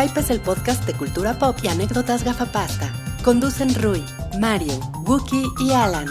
El 0.00 0.08
Hype 0.08 0.20
es 0.20 0.30
el 0.30 0.40
podcast 0.40 0.86
de 0.86 0.94
cultura 0.94 1.38
pop 1.38 1.54
y 1.62 1.68
anécdotas 1.68 2.24
gafapasta. 2.24 2.90
Conducen 3.22 3.74
Rui, 3.74 4.02
Mario, 4.38 4.72
Wookie 5.04 5.44
y 5.58 5.72
Alan. 5.72 6.08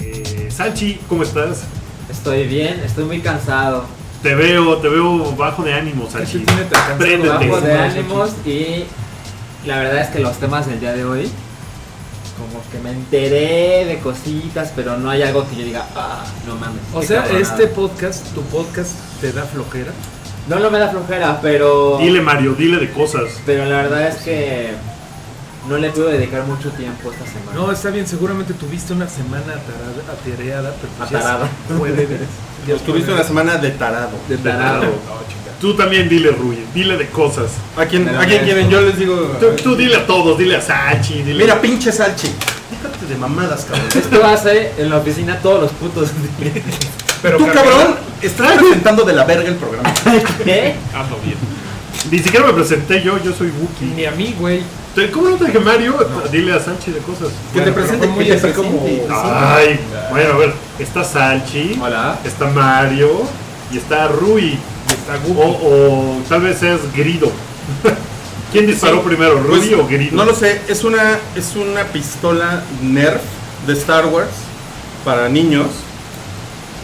Eh, 0.00 0.48
Salchi, 0.50 0.98
¿cómo 1.06 1.24
estás? 1.24 1.64
Estoy 2.08 2.46
bien, 2.46 2.80
estoy 2.82 3.04
muy 3.04 3.20
cansado. 3.20 3.84
Te 4.22 4.34
veo, 4.34 4.78
te 4.78 4.88
veo 4.88 5.36
bajo 5.36 5.62
de 5.62 5.74
ánimo, 5.74 6.08
Salchi. 6.08 6.46
Préndete. 6.96 7.28
Bajo 7.28 7.60
de 7.60 7.78
ánimos 7.78 8.30
y 8.46 8.86
la 9.66 9.78
verdad 9.78 10.00
es 10.00 10.08
que 10.08 10.20
los 10.20 10.36
temas 10.38 10.66
del 10.66 10.80
día 10.80 10.92
de 10.92 11.04
hoy, 11.04 11.30
como 12.38 12.62
que 12.70 12.78
me 12.78 12.90
enteré 12.90 13.84
de 13.84 13.98
cositas, 13.98 14.72
pero 14.76 14.96
no 14.96 15.10
hay 15.10 15.22
algo 15.22 15.48
que 15.48 15.56
yo 15.56 15.64
diga, 15.64 15.86
ah, 15.96 16.24
no 16.46 16.54
mames. 16.56 16.80
O 16.94 17.02
sea, 17.02 17.22
cabronada". 17.22 17.42
este 17.42 17.66
podcast, 17.66 18.26
tu 18.34 18.42
podcast, 18.42 18.92
te 19.20 19.32
da 19.32 19.44
flojera. 19.44 19.92
No, 20.48 20.60
no 20.60 20.70
me 20.70 20.78
da 20.78 20.88
flojera, 20.90 21.40
pero... 21.42 21.98
Dile, 21.98 22.20
Mario, 22.20 22.54
dile 22.54 22.78
de 22.78 22.90
cosas. 22.92 23.24
Pero 23.44 23.64
la 23.64 23.78
verdad 23.78 24.06
es 24.08 24.16
que 24.18 24.70
no 25.68 25.76
le 25.78 25.90
puedo 25.90 26.08
dedicar 26.08 26.44
mucho 26.44 26.70
tiempo 26.70 27.10
esta 27.10 27.26
semana. 27.26 27.52
No, 27.54 27.72
está 27.72 27.90
bien, 27.90 28.06
seguramente 28.06 28.54
tuviste 28.54 28.92
una 28.92 29.08
semana 29.08 29.42
atarada, 29.54 30.12
atareada, 30.12 30.74
pero 30.80 30.92
pues 30.98 31.10
Atarada. 31.10 31.48
puede 31.76 32.06
Tuviste 32.86 33.12
una 33.12 33.24
semana 33.24 33.56
de 33.56 33.70
tarado. 33.70 34.10
de 34.28 34.38
tarado. 34.38 34.80
tarado. 34.80 34.92
Tú 35.60 35.74
también 35.74 36.06
dile, 36.08 36.30
Rui, 36.32 36.58
dile 36.74 36.96
de 36.98 37.06
cosas. 37.08 37.46
¿A 37.78 37.86
quién, 37.86 38.06
¿a 38.08 38.26
quién 38.26 38.44
quieren? 38.44 38.68
Yo 38.68 38.82
les 38.82 38.98
digo. 38.98 39.16
Tú, 39.40 39.46
tú 39.62 39.74
dile 39.76 39.96
a 39.96 40.06
todos, 40.06 40.36
dile 40.38 40.56
a 40.56 40.60
Salchi, 40.60 41.22
dile. 41.22 41.42
Mira, 41.44 41.60
pinche 41.62 41.90
Salchi. 41.90 42.28
Déjate 42.70 43.06
de 43.06 43.16
mamadas, 43.16 43.64
cabrón. 43.64 43.86
Esto 43.94 44.24
hace 44.26 44.72
en 44.76 44.90
la 44.90 44.98
oficina 44.98 45.38
todos 45.40 45.62
los 45.62 45.72
putos. 45.72 46.10
Pero 47.22 47.38
Tú, 47.38 47.46
cabrón, 47.46 47.96
estás 48.20 48.52
presentando 48.58 49.04
de 49.04 49.12
la 49.14 49.24
verga 49.24 49.48
el 49.48 49.56
programa. 49.56 49.92
¿Qué? 50.44 50.74
Ando 50.94 51.18
bien. 51.24 51.38
Ni 52.10 52.18
siquiera 52.18 52.46
me 52.46 52.52
presenté 52.52 53.02
yo, 53.02 53.16
yo 53.22 53.32
soy 53.32 53.48
Wookie. 53.58 53.94
Ni 53.96 54.04
a 54.04 54.10
mí, 54.10 54.34
güey. 54.38 54.62
Te- 54.94 55.10
¿Cómo 55.10 55.30
no 55.30 55.36
te 55.36 55.46
dije 55.46 55.58
Mario? 55.58 55.96
Dile 56.30 56.52
a 56.52 56.60
Salchi 56.60 56.90
de 56.92 56.98
cosas. 57.00 57.28
Que 57.54 57.60
te 57.60 57.70
Bueno, 57.70 57.74
presente 57.74 58.06
fue 58.06 58.14
muy 58.14 58.30
así 58.30 58.48
como-. 58.48 58.86
Ay, 59.10 59.80
bueno, 60.10 60.34
a 60.34 60.36
ver, 60.36 60.52
está 60.78 61.02
Salchi, 61.02 61.78
Hola. 61.82 62.18
está 62.24 62.46
Mario 62.46 63.22
y 63.72 63.78
está 63.78 64.08
Rui. 64.08 64.58
Está 64.88 65.18
O, 65.28 66.18
tal 66.28 66.40
vez 66.42 66.62
es 66.62 66.80
Grido. 66.94 67.30
¿Quién 68.52 68.66
disparó 68.66 68.98
Sí. 68.98 69.02
primero, 69.08 69.40
Rui 69.42 69.58
Pues, 69.58 69.72
o 69.80 69.86
Grido? 69.86 70.16
No 70.16 70.24
lo 70.24 70.34
sé, 70.34 70.60
es 70.68 70.84
una, 70.84 71.18
es 71.34 71.56
una 71.56 71.84
pistola 71.84 72.62
Nerf 72.82 73.20
de 73.66 73.72
Star 73.74 74.06
Wars 74.06 74.30
para 75.04 75.28
niños. 75.28 75.66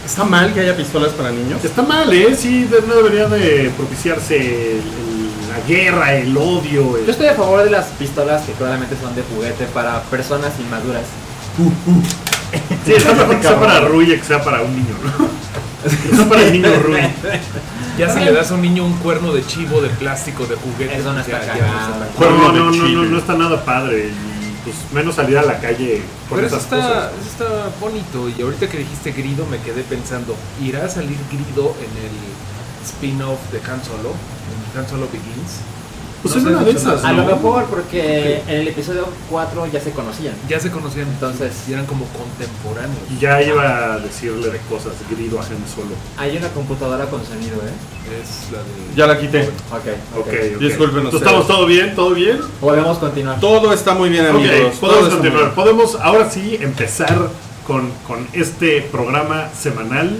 ¿Está 0.05 0.25
mal 0.25 0.53
que 0.53 0.59
haya 0.59 0.75
pistolas 0.75 1.11
para 1.13 1.31
niños? 1.31 1.63
Está 1.63 1.81
mal, 1.81 2.11
¿eh? 2.11 2.35
Sí, 2.37 2.69
no 2.87 2.95
debería 2.95 3.27
de 3.27 3.71
propiciarse 3.77 4.35
el- 4.35 4.77
el- 4.81 5.49
la 5.49 5.65
guerra, 5.65 6.13
el 6.15 6.35
odio. 6.37 6.97
el- 6.97 7.05
Yo 7.05 7.11
estoy 7.11 7.27
a 7.27 7.35
favor 7.35 7.63
de 7.63 7.69
las 7.69 7.85
pistolas 7.97 8.41
que 8.43 8.51
claramente 8.51 8.95
son 9.01 9.15
de 9.15 9.23
juguete 9.23 9.65
para 9.67 10.01
personas 10.03 10.51
inmaduras. 10.59 11.03
Sí, 12.85 12.91
está 12.93 13.13
mejor 13.13 13.37
que 13.37 13.43
sea 13.47 13.59
para 13.59 13.79
Rui 13.81 14.05
que 14.07 14.23
sea 14.23 14.43
para 14.43 14.61
un 14.61 14.75
niño, 14.75 14.93
¿no? 15.03 15.27
Está 16.11 16.29
para 16.29 16.41
el 16.43 16.53
niño 16.53 16.69
Rui. 16.81 16.99
Ya 17.97 18.11
si 18.11 18.19
le 18.21 18.31
das 18.33 18.49
a 18.49 18.55
un 18.55 18.61
niño 18.63 18.83
un 18.85 18.97
cuerno 18.97 19.31
de 19.33 19.45
chivo 19.45 19.79
de 19.79 19.89
plástico 19.89 20.47
de 20.47 20.55
juguete. 20.55 20.97
Eso 20.97 21.13
no 21.13 21.19
está 21.19 21.41
ya- 21.41 21.45
ya 21.45 21.53
cagado. 21.59 21.73
no 21.73 22.05
está 22.05 22.07
Pero 22.17 22.29
Cuerno 22.37 22.37
no, 22.47 22.51
de 22.53 22.59
no, 22.59 22.65
no, 22.65 22.71
chile. 22.87 22.95
no, 22.95 23.03
no 23.05 23.17
está 23.19 23.33
nada 23.35 23.63
padre. 23.63 24.07
Y 24.09 24.63
pues 24.63 24.75
menos 24.93 25.13
salir 25.15 25.37
a 25.37 25.43
la 25.43 25.59
calle 25.59 26.01
con 26.27 26.37
Pero 26.37 26.47
eso 26.47 26.55
esas 26.57 26.73
está, 26.73 26.75
cosas. 26.87 27.11
eso 27.21 27.29
está 27.29 27.69
bonito. 27.79 28.29
Y 28.35 28.41
ahorita 28.41 28.67
que 28.67 28.77
dijiste 28.79 29.11
Grido, 29.11 29.45
me 29.45 29.59
quedé 29.59 29.83
pensando: 29.83 30.35
¿irá 30.63 30.85
a 30.85 30.89
salir 30.89 31.17
Grido 31.31 31.75
en 31.77 31.91
el 32.03 32.15
spin-off 32.83 33.39
de 33.51 33.59
Han 33.59 33.83
Solo? 33.83 34.09
En 34.73 34.79
Han 34.79 34.89
Solo 34.89 35.05
Begins. 35.11 35.61
Pues 36.23 36.35
No 36.37 36.41
en 36.49 36.55
una 36.55 36.63
de 36.63 36.71
esas. 36.71 37.03
A 37.03 37.11
lo 37.11 37.25
mejor 37.25 37.65
porque 37.65 38.41
en 38.47 38.61
el 38.61 38.67
episodio 38.69 39.07
4 39.29 39.67
ya 39.67 39.79
se 39.81 39.91
conocían. 39.91 40.33
Ya 40.47 40.59
se 40.59 40.71
conocían 40.71 41.07
Entonces- 41.09 41.51
y 41.67 41.73
eran 41.73 41.85
como 41.85 42.05
contemporáneos. 42.07 42.97
Y 43.13 43.19
ya 43.19 43.41
iba 43.41 43.93
a 43.93 43.99
decirle 43.99 44.49
de 44.49 44.57
cosas, 44.69 44.93
Grido 45.11 45.39
a 45.39 45.43
Han 45.43 45.49
Solo. 45.67 45.93
Hay 46.17 46.37
una 46.37 46.47
computadora 46.49 47.05
con 47.07 47.25
sonido, 47.25 47.57
¿eh? 47.57 48.19
Es 48.21 48.51
la 48.51 48.59
de. 48.59 48.95
Ya 48.95 49.07
la 49.07 49.19
quité. 49.19 49.41
Ok, 49.43 50.19
Ok, 50.19 50.27
ok. 50.55 50.59
Disculpen 50.59 51.01
¿Tú 51.01 51.07
ustedes. 51.07 51.23
¿Estamos 51.23 51.47
todo 51.47 51.65
bien? 51.65 51.93
¿Todo 51.95 52.11
bien? 52.13 52.39
Podemos 52.61 52.97
continuar. 52.99 53.39
Todo 53.41 53.73
está 53.73 53.93
muy 53.93 54.09
bien, 54.09 54.25
amigos. 54.25 54.79
Todo 54.79 54.91
podemos 54.91 55.09
continuar. 55.13 55.53
Podemos 55.55 55.95
ahora 56.01 56.29
sí 56.29 56.57
empezar 56.61 57.29
con, 57.67 57.91
con 58.07 58.27
este 58.33 58.81
programa 58.91 59.49
semanal. 59.53 60.17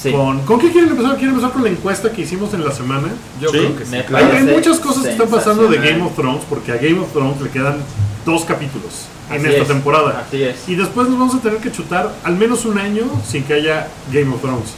Sí. 0.00 0.12
Con, 0.12 0.40
¿Con 0.42 0.60
qué 0.60 0.70
quieren 0.70 0.90
empezar? 0.90 1.12
¿Quieren 1.12 1.30
empezar 1.30 1.52
con 1.52 1.64
la 1.64 1.70
encuesta 1.70 2.12
que 2.12 2.22
hicimos 2.22 2.52
en 2.54 2.64
la 2.64 2.70
semana? 2.72 3.08
Yo 3.40 3.48
Sí, 3.48 3.58
creo 3.58 3.76
que 3.76 3.84
sí. 3.84 3.90
me 3.92 4.04
claro. 4.04 4.26
Hay, 4.36 4.44
muchas 4.44 4.78
cosas 4.78 5.04
que 5.04 5.10
están 5.12 5.28
pasando 5.28 5.66
de. 5.68 5.78
Game 5.78 6.02
of 6.02 6.14
Thrones 6.14 6.42
porque 6.48 6.72
a 6.72 6.76
Game 6.76 6.98
of 6.98 7.12
Thrones 7.12 7.40
le 7.40 7.48
quedan 7.50 7.78
dos 8.26 8.44
capítulos 8.44 9.06
en 9.30 9.36
Así 9.38 9.46
esta 9.48 9.62
es, 9.62 9.68
temporada. 9.68 10.24
Así 10.26 10.42
es. 10.42 10.68
Y 10.68 10.74
después 10.74 11.08
nos 11.08 11.18
vamos 11.18 11.34
a 11.34 11.38
tener 11.40 11.58
que 11.58 11.72
chutar 11.72 12.12
al 12.24 12.36
menos 12.36 12.64
un 12.66 12.78
año 12.78 13.04
sin 13.26 13.42
que 13.44 13.54
haya 13.54 13.88
Game 14.12 14.32
of 14.34 14.40
Thrones. 14.42 14.74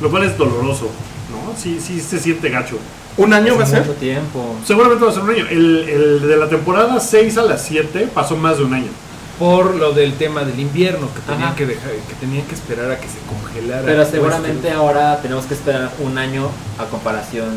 Lo 0.00 0.10
cual 0.10 0.24
es 0.24 0.36
doloroso, 0.36 0.90
¿no? 1.30 1.56
Sí, 1.58 1.78
sí 1.80 2.00
se 2.00 2.18
siente 2.20 2.48
gacho. 2.50 2.76
¿Un 3.16 3.32
año 3.32 3.56
va 3.56 3.64
a 3.64 3.66
ser? 3.66 3.80
mucho 3.80 3.94
tiempo. 3.94 4.54
Seguramente 4.64 5.04
va 5.04 5.10
a 5.10 5.14
ser 5.14 5.22
un 5.24 5.30
año. 5.30 5.44
El, 5.50 5.88
el 5.88 6.28
de 6.28 6.36
la 6.36 6.48
temporada 6.48 7.00
6 7.00 7.36
a 7.38 7.42
la 7.42 7.58
7 7.58 8.08
pasó 8.14 8.36
más 8.36 8.58
de 8.58 8.64
un 8.64 8.74
año. 8.74 8.90
Por 9.38 9.76
lo 9.76 9.92
del 9.92 10.14
tema 10.14 10.42
del 10.42 10.58
invierno, 10.58 11.08
que 11.14 11.20
tenían 11.20 11.48
Ajá. 11.48 11.54
que 11.56 11.66
dejar, 11.66 11.90
que 11.92 12.14
tenían 12.18 12.44
que 12.46 12.54
esperar 12.54 12.90
a 12.90 12.98
que 12.98 13.06
se 13.08 13.18
congelara. 13.28 13.82
Pero 13.84 14.04
seguramente 14.04 14.70
ahora 14.72 15.20
tenemos 15.22 15.44
que 15.46 15.54
esperar 15.54 15.92
un 16.00 16.18
año 16.18 16.48
a 16.78 16.86
comparación 16.86 17.48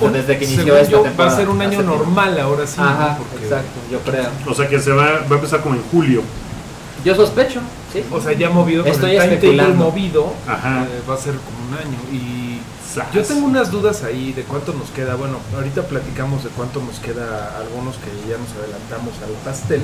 o 0.00 0.08
desde 0.10 0.38
que 0.38 0.44
inició 0.44 0.76
esta 0.76 0.92
yo, 0.92 1.00
temporada. 1.00 1.30
Va 1.30 1.36
a 1.36 1.40
ser 1.40 1.48
un 1.48 1.60
año 1.60 1.70
tiempo. 1.70 1.96
normal 1.96 2.38
ahora 2.38 2.66
sí. 2.66 2.76
Ajá, 2.78 3.16
¿no? 3.18 3.24
Porque- 3.24 3.44
exacto, 3.46 3.80
yo 3.90 3.98
creo. 4.00 4.28
O 4.46 4.54
sea 4.54 4.68
que 4.68 4.78
se 4.78 4.92
va, 4.92 5.04
va 5.04 5.30
a 5.30 5.34
empezar 5.34 5.60
como 5.60 5.74
en 5.74 5.82
julio. 5.90 6.22
Yo 7.04 7.14
sospecho, 7.16 7.60
sí. 7.92 8.04
O 8.12 8.20
sea, 8.20 8.32
ya 8.32 8.50
movido 8.50 8.82
con 8.84 8.92
Estoy 8.92 9.16
el 9.16 9.40
timetable 9.40 9.74
movido, 9.74 10.32
Ajá. 10.46 10.84
eh, 10.84 11.02
va 11.08 11.14
a 11.14 11.18
ser 11.18 11.34
como 11.34 11.68
un 11.68 11.74
año. 11.74 11.98
Y 12.12 12.60
Sas. 12.94 13.06
yo 13.12 13.22
tengo 13.24 13.46
unas 13.46 13.70
dudas 13.72 14.02
ahí 14.04 14.32
de 14.32 14.42
cuánto 14.42 14.72
nos 14.72 14.90
queda. 14.90 15.14
Bueno, 15.16 15.38
ahorita 15.54 15.82
platicamos 15.82 16.44
de 16.44 16.50
cuánto 16.50 16.80
nos 16.80 16.98
queda 17.00 17.56
algunos 17.58 17.96
que 17.96 18.10
ya 18.30 18.36
nos 18.38 18.50
adelantamos 18.52 19.14
al 19.24 19.30
pastel. 19.44 19.80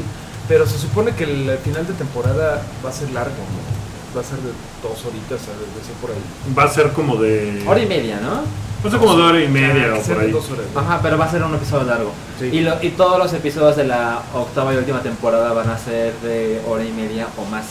Pero 0.49 0.67
se 0.67 0.79
supone 0.79 1.13
que 1.13 1.25
el 1.25 1.59
final 1.65 1.87
de 1.87 1.95
temporada 1.95 2.63
va 2.85 2.91
a 2.91 2.93
ser 2.93 3.11
largo, 3.13 3.31
¿no? 3.33 4.17
Va 4.17 4.21
a 4.21 4.25
ser 4.25 4.39
de 4.39 4.51
dos 4.83 5.05
horitas, 5.07 5.41
a 5.49 5.79
decir 5.79 5.95
por 6.01 6.11
ahí. 6.11 6.55
Va 6.57 6.65
a 6.65 6.69
ser 6.69 6.93
como 6.93 7.17
de. 7.17 7.63
Hora 7.67 7.81
y 7.81 7.87
media, 7.87 8.21
¿no? 8.21 8.43
Va 8.85 8.89
a 8.89 8.91
ser 8.91 9.01
como 9.01 9.17
de 9.17 9.23
hora 9.23 9.41
y 9.41 9.47
Ah, 9.47 9.49
media 9.49 9.95
o 9.95 10.01
por 10.03 10.19
ahí. 10.21 10.31
dos 10.31 10.51
horas. 10.51 10.67
¿no? 10.75 10.81
Ajá, 10.81 11.01
pero 11.03 11.17
va 11.19 11.25
a 11.25 11.31
ser 11.31 11.43
un 11.43 11.55
episodio 11.55 11.85
largo. 11.85 12.13
Sí. 12.39 12.47
Y, 12.53 12.61
lo- 12.61 12.83
y 12.83 12.91
todos 12.91 13.19
los 13.19 13.33
episodios 13.33 13.77
de 13.77 13.85
la 13.85 14.21
octava 14.35 14.75
y 14.75 14.77
última 14.77 15.01
temporada 15.01 15.53
van 15.55 15.71
a 15.71 15.79
ser 15.79 16.13
de 16.23 16.61
hora 16.69 16.85
y 16.85 16.93
media 16.93 17.27
o 17.39 17.45
más. 17.51 17.65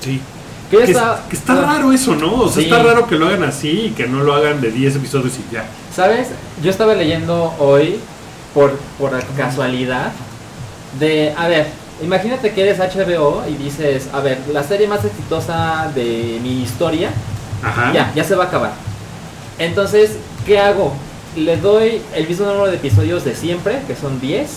Sí. 0.00 0.20
Que 0.70 0.78
Que, 0.78 0.84
está, 0.84 1.22
que 1.28 1.36
está 1.36 1.54
raro 1.60 1.92
eso, 1.92 2.16
¿no? 2.16 2.34
O 2.44 2.48
sea, 2.48 2.62
Sí. 2.62 2.70
está 2.70 2.82
raro 2.82 3.06
que 3.06 3.16
lo 3.16 3.26
hagan 3.28 3.44
así 3.44 3.68
y 3.68 3.90
que 3.90 4.06
no 4.08 4.22
lo 4.22 4.34
hagan 4.34 4.62
de 4.62 4.70
10 4.70 4.96
episodios 4.96 5.34
y 5.36 5.52
ya. 5.54 5.66
¿Sabes? 5.94 6.28
Yo 6.62 6.70
estaba 6.70 6.94
leyendo 6.94 7.54
hoy, 7.58 8.00
por, 8.54 8.72
por 8.98 9.12
casualidad, 9.36 10.12
de, 10.98 11.34
a 11.36 11.46
ver, 11.48 11.66
imagínate 12.02 12.52
que 12.52 12.62
eres 12.62 12.78
HBO 12.78 13.44
y 13.48 13.54
dices, 13.54 14.08
a 14.12 14.20
ver, 14.20 14.38
la 14.52 14.62
serie 14.62 14.86
más 14.88 15.04
exitosa 15.04 15.90
de 15.94 16.38
mi 16.42 16.62
historia, 16.62 17.10
Ajá. 17.62 17.92
ya, 17.92 18.12
ya 18.14 18.24
se 18.24 18.34
va 18.34 18.44
a 18.44 18.46
acabar. 18.48 18.72
Entonces, 19.58 20.16
¿qué 20.46 20.58
hago? 20.58 20.92
¿Le 21.36 21.56
doy 21.56 22.02
el 22.14 22.28
mismo 22.28 22.46
número 22.46 22.66
de 22.66 22.76
episodios 22.76 23.24
de 23.24 23.34
siempre, 23.34 23.80
que 23.86 23.96
son 23.96 24.20
10? 24.20 24.50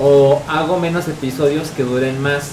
¿O 0.00 0.40
hago 0.48 0.78
menos 0.78 1.08
episodios 1.08 1.70
que 1.70 1.82
duren 1.82 2.20
más? 2.20 2.50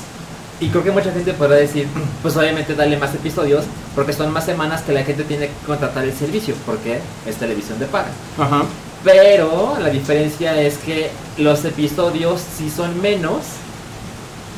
Y 0.59 0.69
creo 0.69 0.83
que 0.83 0.91
mucha 0.91 1.11
gente 1.11 1.33
podrá 1.33 1.57
decir, 1.57 1.87
pues 2.21 2.35
obviamente 2.37 2.75
dale 2.75 2.97
más 2.97 3.13
episodios, 3.13 3.65
porque 3.93 4.13
son 4.13 4.31
más 4.31 4.45
semanas 4.45 4.81
que 4.81 4.93
la 4.93 5.03
gente 5.03 5.23
tiene 5.23 5.47
que 5.47 5.65
contratar 5.65 6.05
el 6.05 6.13
servicio, 6.13 6.55
porque 6.65 6.99
es 7.25 7.35
televisión 7.35 7.77
de 7.77 7.85
paga. 7.85 8.07
Ajá. 8.39 8.63
Pero 9.03 9.77
la 9.79 9.89
diferencia 9.89 10.59
es 10.59 10.77
que 10.77 11.11
los 11.37 11.63
episodios, 11.65 12.41
si 12.57 12.69
son 12.71 12.99
menos, 13.01 13.43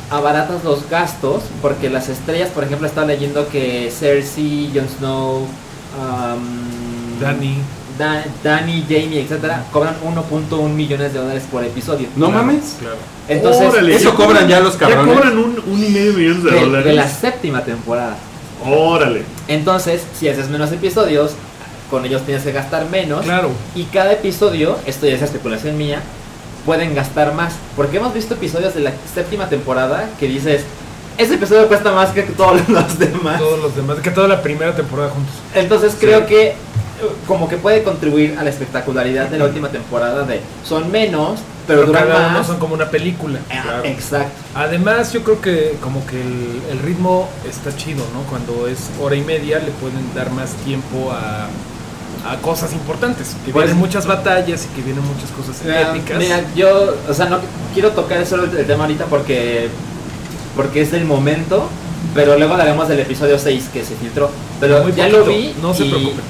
abaratas 0.09 0.63
los 0.63 0.89
gastos, 0.89 1.44
porque 1.62 1.89
las 1.89 2.09
estrellas, 2.09 2.50
por 2.50 2.63
ejemplo, 2.63 2.88
estaba 2.88 3.07
leyendo 3.07 3.48
que 3.50 3.92
Cersei, 3.92 4.71
Jon 4.74 4.88
Snow, 4.98 5.38
um, 5.42 7.19
Dani. 7.19 7.57
Da- 7.98 8.24
Dani, 8.44 8.83
Jamie, 8.88 9.21
etcétera, 9.21 9.63
cobran 9.74 9.95
1.1 10.06 10.69
millones 10.75 11.13
de 11.13 11.19
dólares 11.19 11.44
por 11.51 11.63
episodio. 11.63 12.07
¿No 12.15 12.27
Claro, 12.27 12.44
mames? 12.45 12.75
Claro. 12.80 12.95
Entonces, 13.27 13.68
Órale, 13.69 13.95
eso 13.95 14.12
ya 14.12 14.15
cobran 14.15 14.48
ya 14.48 14.59
los 14.59 14.74
Ya 14.74 14.80
cabrones. 14.88 15.15
cobran 15.15 15.38
un, 15.39 15.63
un 15.65 15.83
y 15.83 15.89
medio 15.89 16.13
millones 16.13 16.44
de, 16.44 16.51
de, 16.51 16.60
dólares. 16.62 16.86
de 16.86 16.94
la 16.94 17.07
séptima 17.07 17.63
temporada. 17.63 18.15
Órale. 18.65 19.24
Entonces, 19.48 20.03
si 20.18 20.30
haces 20.30 20.48
menos 20.50 20.71
episodios, 20.71 21.31
con 21.89 22.06
ellos 22.06 22.21
tienes 22.21 22.44
que 22.44 22.51
gastar 22.51 22.88
menos. 22.89 23.25
Claro. 23.25 23.50
Y 23.74 23.86
cada 23.86 24.13
episodio, 24.13 24.77
esto 24.86 25.07
ya 25.07 25.15
es 25.15 25.21
especulación 25.24 25.75
mía, 25.75 26.01
pueden 26.68 26.94
gastar 26.94 27.34
más. 27.34 27.54
Porque 27.75 27.98
hemos 27.98 28.14
visto 28.14 28.36
episodios 28.36 28.75
de 28.75 28.81
la 28.81 28.92
séptima 29.16 29.50
temporada 29.50 30.08
que 30.19 30.28
dices, 30.28 30.64
ese 31.18 31.36
episodio 31.36 31.68
cuesta 31.68 31.92
más 31.94 32.12
que 32.12 32.22
todos 32.24 32.68
los 32.69 33.00
demás. 33.00 33.40
Todos 33.40 33.60
los 33.60 33.75
demás, 33.75 33.98
que 34.00 34.12
toda 34.12 34.28
la 34.28 34.44
primera 34.44 34.75
temporada 34.75 35.10
juntos. 35.10 35.34
Entonces 35.56 35.96
creo 36.00 36.28
que 36.28 36.50
eh, 36.50 36.56
como 37.25 37.48
que 37.48 37.58
puede 37.58 37.84
contribuir 37.84 38.38
a 38.38 38.44
la 38.44 38.50
espectacularidad 38.50 39.30
de 39.30 39.40
la 39.40 39.46
última 39.46 39.69
temporada 39.69 40.25
de 40.25 40.42
son 40.64 40.92
menos, 40.92 41.40
pero, 41.66 41.80
Pero 41.81 41.88
duran 41.88 42.08
cada 42.08 42.28
uno 42.28 42.38
más. 42.40 42.48
son 42.48 42.60
como 42.60 42.74
una 42.74 42.90
película. 42.90 43.40
Ah, 43.50 43.81
Exacto. 43.86 44.31
Además, 44.54 45.13
yo 45.13 45.24
creo 45.24 45.40
que 45.42 45.78
como 45.81 46.06
que 46.06 46.22
el, 46.22 46.62
el 46.72 46.80
ritmo 46.80 47.30
está 47.50 47.75
chido, 47.75 48.04
¿no? 48.13 48.24
Cuando 48.30 48.68
es 48.68 48.90
hora 49.02 49.16
y 49.16 49.22
media 49.22 49.60
le 49.60 49.72
pueden 49.72 50.13
dar 50.13 50.31
más 50.31 50.52
tiempo 50.66 51.12
a, 51.12 51.48
a 52.25 52.38
cosas 52.38 52.74
importantes. 52.74 53.36
Que 53.46 53.52
Pues- 53.52 53.66
vienen 53.66 53.80
muchas 53.80 54.06
batallas 54.06 54.66
y 54.66 54.75
que 54.75 54.81
vienen 54.81 55.04
muchas 55.06 55.31
cosas 55.31 55.62
Mira, 55.64 55.92
épicas. 55.96 56.18
mira, 56.18 56.44
yo, 56.56 56.96
o 57.10 57.14
sea, 57.14 57.25
no 57.28 57.40
quiero 57.74 57.92
tocar 57.92 58.25
solo 58.25 58.44
el, 58.46 58.66
tema 58.66 58.84
ahorita 58.86 59.06
porque 59.06 59.69
porque 60.56 60.81
es 60.81 60.92
el 60.94 61.06
momento, 61.06 61.69
pero 62.16 62.36
luego 62.38 62.54
hablaremos 62.54 62.88
del 62.88 63.00
episodio 63.02 63.38
6 63.38 63.69
que 63.72 63.86
se 63.86 63.96
filtró. 63.96 64.31
Pero 64.60 64.81
Muy 64.84 64.92
ya 64.94 65.04
poquito, 65.06 65.19
lo 65.19 65.25
vi 65.25 65.54
no 65.62 65.74
se 65.74 65.86
y, 65.86 65.90
preocupen. 65.90 66.22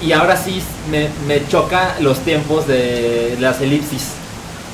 y 0.00 0.12
ahora 0.12 0.36
sí 0.36 0.62
me, 0.90 1.08
me 1.28 1.46
choca 1.48 1.96
los 2.00 2.20
tiempos 2.20 2.66
de 2.66 3.36
las 3.40 3.60
elipsis 3.60 4.12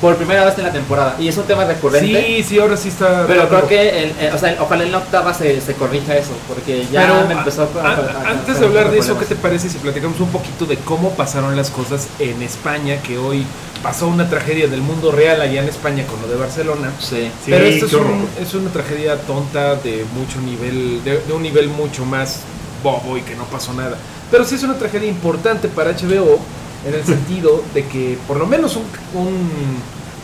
por 0.01 0.15
primera 0.15 0.43
vez 0.43 0.57
en 0.57 0.63
la 0.63 0.71
temporada 0.71 1.15
y 1.19 1.27
es 1.27 1.37
un 1.37 1.43
tema 1.43 1.63
recurrente. 1.63 2.25
Sí, 2.25 2.43
sí, 2.43 2.59
ahora 2.59 2.75
sí 2.75 2.89
está. 2.89 3.25
Pero 3.27 3.47
creo 3.47 3.67
que, 3.67 4.03
el- 4.03 4.09
eh, 4.19 4.31
o 4.33 4.37
sea, 4.37 4.57
ojalá 4.59 4.83
en 4.83 4.91
la 4.91 4.97
octava 4.97 5.31
se, 5.33 5.61
se 5.61 5.73
corrija 5.75 6.17
eso, 6.17 6.31
porque 6.47 6.85
ya 6.91 7.01
Pero 7.03 7.27
me 7.27 7.33
empezó 7.35 7.61
a, 7.63 7.65
a- 7.87 7.91
a- 7.91 7.95
a- 7.95 8.27
a- 8.27 8.29
antes 8.31 8.59
de 8.59 8.65
hablar 8.65 8.89
de 8.91 8.97
eso, 8.97 9.17
¿qué 9.19 9.25
te 9.25 9.35
parece 9.35 9.69
si 9.69 9.77
platicamos 9.77 10.19
un 10.19 10.29
poquito 10.29 10.65
de 10.65 10.77
cómo 10.77 11.11
pasaron 11.11 11.55
las 11.55 11.69
cosas 11.69 12.07
en 12.19 12.41
España? 12.41 12.97
Que 13.03 13.17
hoy 13.19 13.45
pasó 13.83 14.07
una 14.07 14.27
tragedia 14.29 14.67
del 14.67 14.81
mundo 14.81 15.11
real 15.11 15.39
allá 15.41 15.61
en 15.61 15.69
España 15.69 16.03
con 16.07 16.19
lo 16.21 16.27
de 16.27 16.35
Barcelona. 16.35 16.91
Sí. 16.99 17.29
Sí, 17.45 17.51
Pero 17.51 17.65
esto 17.65 17.85
es, 17.85 17.93
un- 17.93 18.27
es 18.41 18.53
una 18.55 18.71
tragedia 18.71 19.17
tonta 19.21 19.75
de 19.75 20.03
mucho 20.15 20.41
nivel, 20.41 21.03
de, 21.03 21.19
de 21.19 21.33
un 21.33 21.43
nivel 21.43 21.67
mucho 21.69 22.05
más 22.05 22.39
bobo 22.83 23.17
y 23.17 23.21
que 23.21 23.35
no 23.35 23.43
pasó 23.45 23.71
nada. 23.73 23.97
Pero 24.31 24.45
sí 24.45 24.55
es 24.55 24.63
una 24.63 24.75
tragedia 24.79 25.07
importante 25.09 25.67
para 25.67 25.91
HBO 25.91 26.39
en 26.85 26.93
el 26.93 27.03
sentido 27.03 27.63
de 27.73 27.85
que 27.85 28.17
por 28.27 28.37
lo 28.37 28.45
menos 28.47 28.75
un, 28.75 28.83
un- 29.19 29.77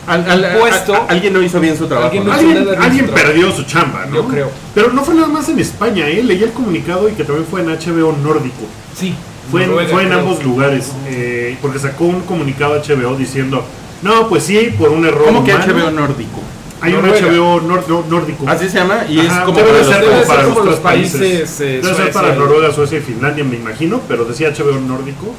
Al- 0.06 0.28
al- 0.30 0.58
Puesto. 0.58 0.94
a- 0.94 0.98
a- 0.98 1.06
alguien 1.08 1.32
no 1.34 1.42
hizo 1.42 1.60
bien 1.60 1.76
su 1.76 1.86
trabajo. 1.86 2.06
Alguien 2.08 2.24
¿no? 2.24 2.32
no 2.32 2.38
hizo 2.38 2.46
Alguien, 2.48 2.64
nada 2.64 2.76
bien 2.76 2.82
alguien 2.82 3.06
su 3.06 3.12
trabajo. 3.12 3.32
perdió 3.32 3.52
su 3.52 3.62
chamba, 3.64 4.06
¿no? 4.06 4.14
Yo 4.16 4.24
creo. 4.28 4.50
Pero 4.74 4.92
no 4.92 5.04
fue 5.04 5.14
nada 5.14 5.28
más 5.28 5.48
en 5.50 5.58
España, 5.58 6.08
¿eh? 6.08 6.22
Leí 6.22 6.42
el 6.42 6.52
comunicado 6.52 7.08
y 7.08 7.12
que 7.12 7.24
también 7.24 7.46
fue 7.50 7.60
en 7.60 7.68
HBO 7.68 8.12
Nórdico. 8.22 8.64
sí, 8.96 9.14
Fue 9.50 9.64
en, 9.64 9.70
fue 9.88 10.02
en 10.02 10.12
ambos 10.12 10.42
lugares, 10.44 10.92
eh, 11.08 11.56
porque 11.62 11.78
sacó 11.78 12.04
un 12.04 12.20
comunicado 12.22 12.74
HBO 12.82 13.16
diciendo, 13.16 13.64
no, 14.02 14.28
pues 14.28 14.44
sí, 14.44 14.74
por 14.78 14.90
un 14.90 15.04
error 15.06 15.24
¿Cómo 15.26 15.42
que 15.44 15.52
HBO 15.54 15.90
nórdico? 15.90 16.40
Hay 16.80 16.92
un. 16.94 17.00
HBO 17.04 17.60
nor- 17.62 17.86
no- 17.88 18.04
nórdico. 18.08 18.44
Así 18.48 18.68
se 18.68 18.78
llama 18.78 19.04
y 19.08 19.18
Ajá, 19.20 19.40
es 19.40 19.44
como 19.46 19.58
debe 19.58 19.68
para 19.70 19.78
los 19.80 19.86
ser 19.88 20.04
como 20.04 20.64
para 20.64 20.76
países. 20.82 21.20
países, 21.20 21.60
eh, 21.60 21.80
Debe 21.82 21.94
ser 21.94 22.12
para 22.12 22.34
Noruega, 22.34 22.72
Suecia 22.72 22.98
y 22.98 23.00
Finlandia, 23.00 23.42
me 23.44 23.56
imagino, 23.56 24.00
pero 24.06 24.24
decía 24.24 24.50
HBO 24.56 24.78
nórdico. 24.80 25.34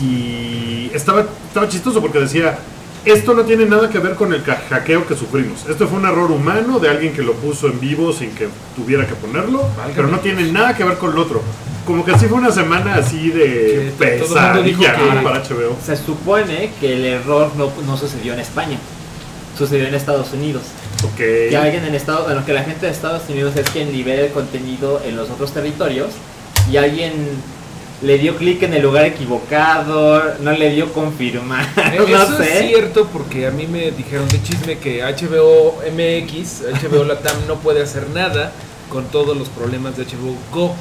Y 0.00 0.41
estaba, 0.94 1.26
estaba 1.48 1.68
chistoso 1.68 2.00
porque 2.00 2.18
decía, 2.18 2.58
esto 3.04 3.34
no 3.34 3.42
tiene 3.42 3.66
nada 3.66 3.90
que 3.90 3.98
ver 3.98 4.14
con 4.14 4.32
el 4.32 4.42
hackeo 4.42 5.06
que 5.06 5.16
sufrimos. 5.16 5.66
Esto 5.68 5.88
fue 5.88 5.98
un 5.98 6.06
error 6.06 6.30
humano 6.30 6.78
de 6.78 6.88
alguien 6.88 7.12
que 7.12 7.22
lo 7.22 7.32
puso 7.34 7.66
en 7.66 7.80
vivo 7.80 8.12
sin 8.12 8.30
que 8.30 8.48
tuviera 8.76 9.06
que 9.06 9.14
ponerlo, 9.14 9.62
Válgame 9.76 9.94
pero 9.94 10.08
no 10.08 10.20
tiene 10.20 10.52
nada 10.52 10.76
que 10.76 10.84
ver 10.84 10.98
con 10.98 11.14
lo 11.14 11.22
otro. 11.22 11.42
Como 11.84 12.04
que 12.04 12.12
así 12.12 12.26
fue 12.26 12.38
una 12.38 12.52
semana 12.52 12.94
así 12.94 13.30
de 13.30 13.92
Que 13.98 14.18
pesadilla 14.18 14.94
para 15.22 15.42
HBO. 15.42 15.76
Se 15.84 15.96
supone 15.96 16.70
que 16.78 16.94
el 16.94 17.04
error 17.04 17.50
no, 17.56 17.72
no 17.84 17.96
sucedió 17.96 18.34
en 18.34 18.40
España, 18.40 18.78
sucedió 19.58 19.88
en 19.88 19.94
Estados 19.94 20.32
Unidos. 20.32 20.62
Que 21.16 21.56
alguien 21.56 21.84
en 21.84 21.96
Estados 21.96 22.26
bueno, 22.26 22.46
que 22.46 22.52
la 22.52 22.62
gente 22.62 22.86
de 22.86 22.92
Estados 22.92 23.28
Unidos 23.28 23.56
es 23.56 23.68
quien 23.70 23.90
libera 23.90 24.22
el 24.22 24.30
contenido 24.30 25.02
en 25.04 25.16
los 25.16 25.28
otros 25.28 25.52
territorios 25.52 26.10
y 26.70 26.76
alguien 26.76 27.12
le 28.02 28.18
dio 28.18 28.36
clic 28.36 28.62
en 28.64 28.74
el 28.74 28.82
lugar 28.82 29.04
equivocado, 29.04 30.22
no 30.40 30.52
le 30.52 30.70
dio 30.70 30.92
confirmar, 30.92 31.64
Eh, 31.76 31.96
no 32.10 32.22
Eso 32.22 32.42
es 32.42 32.48
sé. 32.48 32.68
cierto 32.68 33.06
porque 33.12 33.46
a 33.46 33.50
mí 33.50 33.66
me 33.66 33.90
dijeron 33.92 34.28
de 34.28 34.42
chisme 34.42 34.78
que 34.78 35.02
HBO 35.02 35.80
MX, 35.92 36.62
HBO 36.82 37.04
Latam 37.08 37.36
no 37.46 37.56
puede 37.56 37.82
hacer 37.82 38.08
nada 38.10 38.52
con 38.88 39.04
todos 39.06 39.36
los 39.36 39.48
problemas 39.48 39.96
de 39.96 40.04
HBO 40.04 40.34
Go. 40.52 40.74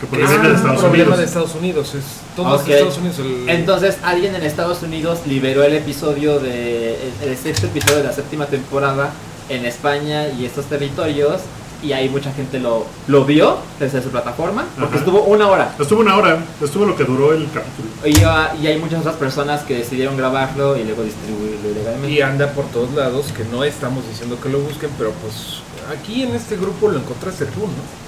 Que 0.00 0.06
porque 0.08 0.24
es 0.24 0.30
viene 0.30 0.48
de 0.48 0.54
Estados 0.56 0.80
problema 0.80 1.02
Unidos. 1.04 1.18
de 1.18 1.24
Estados 1.24 1.54
Unidos, 1.54 1.94
es 1.94 2.04
todo 2.34 2.56
Estados 2.60 2.98
Unidos. 2.98 3.18
el- 3.20 3.48
Entonces 3.48 3.96
alguien 4.02 4.34
en 4.34 4.42
Estados 4.42 4.82
Unidos 4.82 5.20
liberó 5.26 5.62
el 5.62 5.74
episodio 5.74 6.40
de 6.40 6.94
el, 7.22 7.28
el 7.30 7.36
sexto 7.36 7.66
episodio 7.66 7.98
de 7.98 8.04
la 8.04 8.12
séptima 8.12 8.46
temporada 8.46 9.12
en 9.48 9.64
España 9.64 10.28
y 10.28 10.44
estos 10.44 10.64
territorios 10.66 11.42
y 11.82 11.92
ahí 11.92 12.08
mucha 12.08 12.32
gente 12.32 12.58
lo, 12.60 12.86
lo 13.08 13.24
vio 13.24 13.58
desde 13.78 14.02
su 14.02 14.08
plataforma 14.10 14.64
porque 14.78 14.96
Ajá. 14.96 15.04
estuvo 15.04 15.22
una 15.24 15.48
hora 15.48 15.74
Estuvo 15.78 16.00
una 16.00 16.16
hora, 16.16 16.38
estuvo 16.62 16.86
lo 16.86 16.96
que 16.96 17.04
duró 17.04 17.32
el 17.32 17.46
capítulo. 17.52 17.88
y, 18.06 18.22
ah, 18.24 18.54
y 18.60 18.66
hay 18.66 18.78
muchas 18.78 19.00
otras 19.00 19.16
personas 19.16 19.62
que 19.62 19.74
decidieron 19.76 20.16
grabarlo 20.16 20.76
y 20.78 20.84
luego 20.84 21.02
distribuirlo 21.02 21.70
ilegalmente. 21.70 22.10
y 22.10 22.20
anda 22.22 22.52
por 22.52 22.64
todos 22.66 22.92
lados, 22.94 23.26
que 23.36 23.44
no 23.44 23.64
estamos 23.64 24.06
diciendo 24.08 24.38
que 24.42 24.48
lo 24.48 24.60
busquen, 24.60 24.90
pero 24.98 25.10
pues 25.22 25.60
aquí 25.98 26.22
en 26.22 26.34
este 26.34 26.56
grupo 26.56 26.88
lo 26.88 26.98
encontraste 26.98 27.44
tú, 27.46 27.60
¿no? 27.60 28.04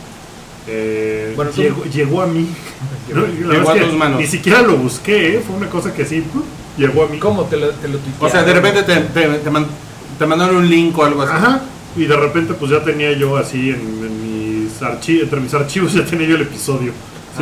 Eh, 0.68 1.32
Bueno, 1.36 1.50
tú- 1.52 1.62
llegó, 1.62 1.84
llegó 1.84 2.22
a 2.22 2.26
mí. 2.26 2.48
No, 3.14 3.24
Llegó 3.26 3.70
a 3.70 3.74
tus 3.76 3.92
manos. 3.92 4.20
Ni 4.20 4.26
siquiera 4.26 4.62
lo 4.62 4.76
busqué, 4.76 5.36
¿eh? 5.36 5.42
fue 5.46 5.54
una 5.56 5.68
cosa 5.70 5.94
que 5.94 6.04
sí, 6.04 6.22
¡pum! 6.22 6.42
llegó 6.76 7.04
a 7.04 7.06
mí. 7.06 7.18
¿Cómo 7.18 7.44
te 7.44 7.56
lo, 7.56 7.68
te 7.70 7.86
lo 7.86 7.98
O 8.20 8.28
sea, 8.28 8.42
de 8.42 8.52
repente 8.52 8.82
te, 8.82 8.96
te, 8.96 9.28
te 9.28 9.50
man- 9.50 9.66
te 10.18 10.26
mandaron 10.26 10.56
un 10.56 10.68
link 10.68 10.98
o 10.98 11.04
algo 11.04 11.22
así. 11.22 11.32
Ajá. 11.32 11.60
Y 11.96 12.04
de 12.04 12.16
repente 12.16 12.54
pues 12.54 12.70
ya 12.70 12.82
tenía 12.84 13.12
yo 13.12 13.36
así 13.36 13.70
en, 13.70 13.80
en 13.80 14.62
mis 14.64 14.82
archivos, 14.82 15.22
entre 15.24 15.40
mis 15.40 15.54
archivos 15.54 15.92
ya 15.94 16.04
tenía 16.04 16.26
yo 16.28 16.36
el 16.36 16.42
episodio. 16.42 16.92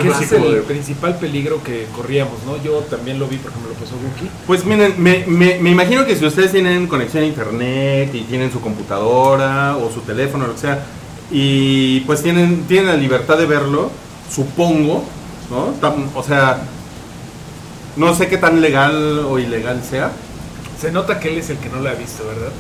Que 0.01 0.09
es 0.09 0.33
el 0.33 0.43
de- 0.43 0.61
principal 0.63 1.17
peligro 1.19 1.63
que 1.63 1.87
corríamos, 1.95 2.43
¿no? 2.45 2.61
Yo 2.65 2.79
también 2.91 3.19
lo 3.21 3.29
vi 3.29 3.37
porque 3.37 3.59
me 3.61 3.69
lo 3.69 3.75
pasó 3.75 3.95
Wookie. 3.95 4.29
Pues 4.45 4.65
miren, 4.65 4.95
me, 4.99 5.25
me, 5.29 5.59
me 5.61 5.71
imagino 5.71 6.05
que 6.05 6.17
si 6.17 6.27
ustedes 6.27 6.51
tienen 6.51 6.89
conexión 6.89 7.23
a 7.23 7.27
internet 7.27 8.13
y 8.13 8.23
tienen 8.23 8.51
su 8.51 8.61
computadora 8.61 9.77
o 9.77 9.93
su 9.93 10.01
teléfono, 10.01 10.49
lo 10.49 10.55
que 10.55 10.61
sea, 10.61 10.85
y 11.31 12.01
pues 12.01 12.23
tienen, 12.25 12.65
tienen 12.67 12.89
la 12.89 12.97
libertad 12.97 13.39
de 13.39 13.47
verlo, 13.47 13.91
supongo, 14.29 15.05
¿no? 15.49 15.75
Tam- 15.81 16.09
O 16.17 16.25
sea, 16.25 16.61
no 17.97 18.15
sé 18.17 18.27
qué 18.27 18.37
tan 18.37 18.61
legal 18.61 19.21
o 19.29 19.39
ilegal 19.39 19.81
sea. 19.89 20.11
Se 20.81 20.91
nota 20.91 21.21
que 21.21 21.29
él 21.29 21.39
es 21.39 21.51
el 21.51 21.59
que 21.59 21.69
no 21.69 21.81
lo 21.81 21.89
ha 21.89 21.95
visto, 21.95 22.25
¿verdad? 22.27 22.51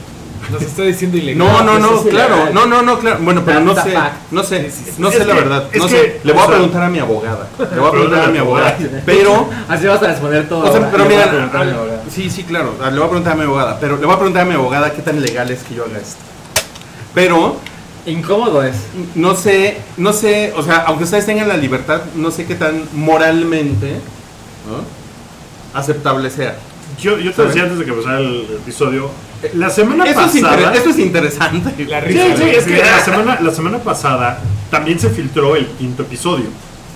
Nos 0.50 0.62
está 0.62 0.82
diciendo 0.82 1.16
ilegal. 1.16 1.38
No, 1.38 1.62
no, 1.62 1.78
no, 1.78 2.02
claro, 2.02 2.50
no, 2.52 2.66
no, 2.66 2.82
no, 2.82 2.98
claro. 2.98 3.18
Bueno, 3.22 3.42
pero 3.44 3.60
no 3.60 3.74
sé, 3.74 3.94
no 4.30 4.42
sé, 4.42 4.70
no 4.98 5.10
sé 5.10 5.24
la 5.24 5.34
verdad. 5.34 5.68
es 5.72 5.78
No 5.80 5.86
que, 5.88 5.90
sé, 5.90 6.20
le 6.22 6.32
voy 6.32 6.42
a 6.42 6.46
preguntar 6.46 6.82
a 6.82 6.88
mi 6.88 6.98
abogada. 6.98 7.48
Le 7.58 7.78
voy 7.80 7.88
a 7.88 7.90
preguntar 7.90 8.24
a 8.24 8.28
mi 8.28 8.38
abogada. 8.38 8.76
Pero 9.06 9.48
Así 9.68 9.86
vas 9.86 10.02
a 10.02 10.06
responder 10.08 10.48
todo. 10.48 10.68
O 10.68 10.72
sea, 10.72 10.90
pero 10.90 11.04
Le 11.04 11.04
voy 11.04 11.14
a 11.14 11.18
mira, 11.18 11.30
preguntar 11.30 11.62
a 11.62 11.64
mi 11.64 11.70
al- 11.70 11.76
abogado. 11.78 12.02
sí, 12.10 12.30
sí, 12.30 12.42
claro, 12.44 12.74
le 12.78 12.90
voy 12.90 13.04
a 13.06 13.08
preguntar 13.08 13.32
a 13.32 13.36
mi 13.36 13.42
abogada, 13.42 13.78
pero 13.80 13.96
le 13.96 14.04
voy 14.06 14.14
a 14.14 14.18
preguntar 14.18 14.42
a 14.42 14.46
mi 14.46 14.54
abogada 14.54 14.92
qué 14.92 15.02
tan 15.02 15.20
legal 15.20 15.50
es 15.50 15.62
que 15.62 15.74
yo 15.74 15.84
haga 15.84 15.98
esto. 15.98 16.20
Pero 17.14 17.56
Incómodo 18.06 18.62
es. 18.62 18.74
no 19.14 19.34
sé, 19.34 19.78
no 19.96 20.12
sé, 20.12 20.52
o 20.56 20.62
sea, 20.62 20.84
aunque 20.88 21.04
ustedes 21.04 21.24
tengan 21.24 21.48
la 21.48 21.56
libertad, 21.56 22.02
no 22.16 22.30
sé 22.30 22.44
qué 22.44 22.54
tan 22.54 22.82
moralmente 22.92 23.92
¿no? 24.68 25.78
aceptable 25.78 26.28
sea. 26.30 26.54
Yo, 27.00 27.18
yo 27.18 27.32
te 27.32 27.42
decía 27.46 27.62
antes 27.64 27.78
de 27.78 27.84
que 27.84 27.90
empezara 27.90 28.18
el 28.20 28.46
episodio, 28.62 29.10
la 29.54 29.68
semana 29.70 30.04
Esto 30.06 30.20
es, 30.22 30.26
pasada... 30.32 30.56
inter- 30.60 30.76
esto 30.76 30.90
es 30.90 30.98
interesante. 30.98 31.84
La 31.86 32.00
risa. 32.00 32.36
sí, 32.36 32.42
¿no? 32.42 32.46
es 32.46 32.64
que 32.64 32.78
la 32.78 33.00
semana, 33.00 33.38
la 33.40 33.50
semana 33.50 33.78
pasada 33.78 34.38
también 34.70 34.98
se 34.98 35.10
filtró 35.10 35.56
el 35.56 35.66
quinto 35.66 36.02
episodio. 36.02 36.46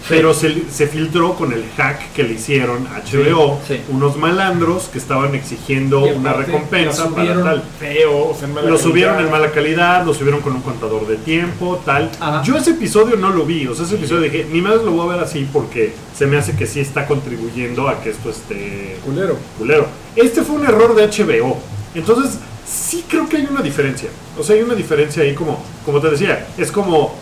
Pero 0.09 0.33
se, 0.35 0.71
se 0.71 0.87
filtró 0.87 1.35
con 1.35 1.53
el 1.53 1.65
hack 1.77 2.13
que 2.13 2.23
le 2.23 2.35
hicieron 2.35 2.87
a 2.87 3.01
HBO 3.01 3.59
Sí, 3.67 3.75
sí. 3.75 3.81
unos 3.91 4.17
malandros 4.17 4.85
que 4.85 4.99
estaban 4.99 5.35
exigiendo 5.35 6.01
una 6.05 6.33
recompensa 6.33 7.09
para 7.11 7.43
tal. 7.43 7.63
Feo, 7.79 8.29
o 8.31 8.35
sea, 8.35 8.49
en 8.49 8.55
mala 8.55 8.71
Lo 8.71 8.79
subieron 8.79 9.19
en 9.21 9.31
mala 9.31 9.51
calidad, 9.53 10.05
lo 10.05 10.15
subieron 10.15 10.41
con 10.41 10.55
un 10.55 10.63
contador 10.63 11.07
de 11.07 11.17
tiempo, 11.17 11.81
tal. 11.85 12.11
Ajá. 12.21 12.43
Yo 12.43 12.57
ese 12.57 12.71
episodio 12.71 13.17
no 13.17 13.31
lo 13.31 13.45
vi, 13.45 13.67
o 13.67 13.75
sea, 13.75 13.85
ese 13.85 13.97
episodio 13.97 14.23
dije, 14.23 14.47
ni 14.51 14.61
más 14.61 14.77
lo 14.83 14.93
voy 14.93 15.09
a 15.09 15.17
ver 15.17 15.25
así 15.25 15.47
porque 15.53 15.93
se 16.17 16.27
me 16.27 16.37
hace 16.37 16.57
que 16.57 16.67
sí 16.67 16.81
está 16.81 17.07
contribuyendo 17.07 17.89
a 17.89 18.01
que 18.01 18.11
esto 18.11 18.31
esté 18.31 18.97
Culero. 19.05 19.37
culero. 19.59 19.87
Este 20.17 20.43
fue 20.43 20.57
un 20.57 20.65
error 20.67 20.95
de 20.95 21.07
HBO. 21.07 21.59
Entonces, 21.95 22.39
sí 22.67 23.05
creo 23.09 23.29
que 23.29 23.37
hay 23.39 23.47
una 23.51 23.63
diferencia. 23.63 24.09
O 24.39 24.43
sea, 24.43 24.57
hay 24.57 24.63
una 24.63 24.75
diferencia 24.75 25.23
ahí 25.23 25.35
como, 25.35 25.63
como 25.85 26.01
te 26.01 26.11
decía, 26.11 26.47
es 26.57 26.71
como 26.73 27.15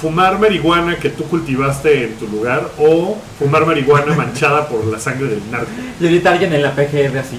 fumar 0.00 0.38
marihuana 0.38 0.96
que 0.96 1.10
tú 1.10 1.24
cultivaste 1.24 2.04
en 2.04 2.14
tu 2.16 2.26
lugar 2.28 2.68
o 2.78 3.16
fumar 3.38 3.66
marihuana 3.66 4.14
manchada 4.14 4.66
por 4.68 4.84
la 4.86 4.98
sangre 4.98 5.28
del 5.28 5.42
narco. 5.50 5.66
Y 6.00 6.04
ahorita 6.04 6.30
alguien 6.32 6.52
en 6.52 6.62
la 6.62 6.72
PGR 6.74 7.18
así. 7.18 7.38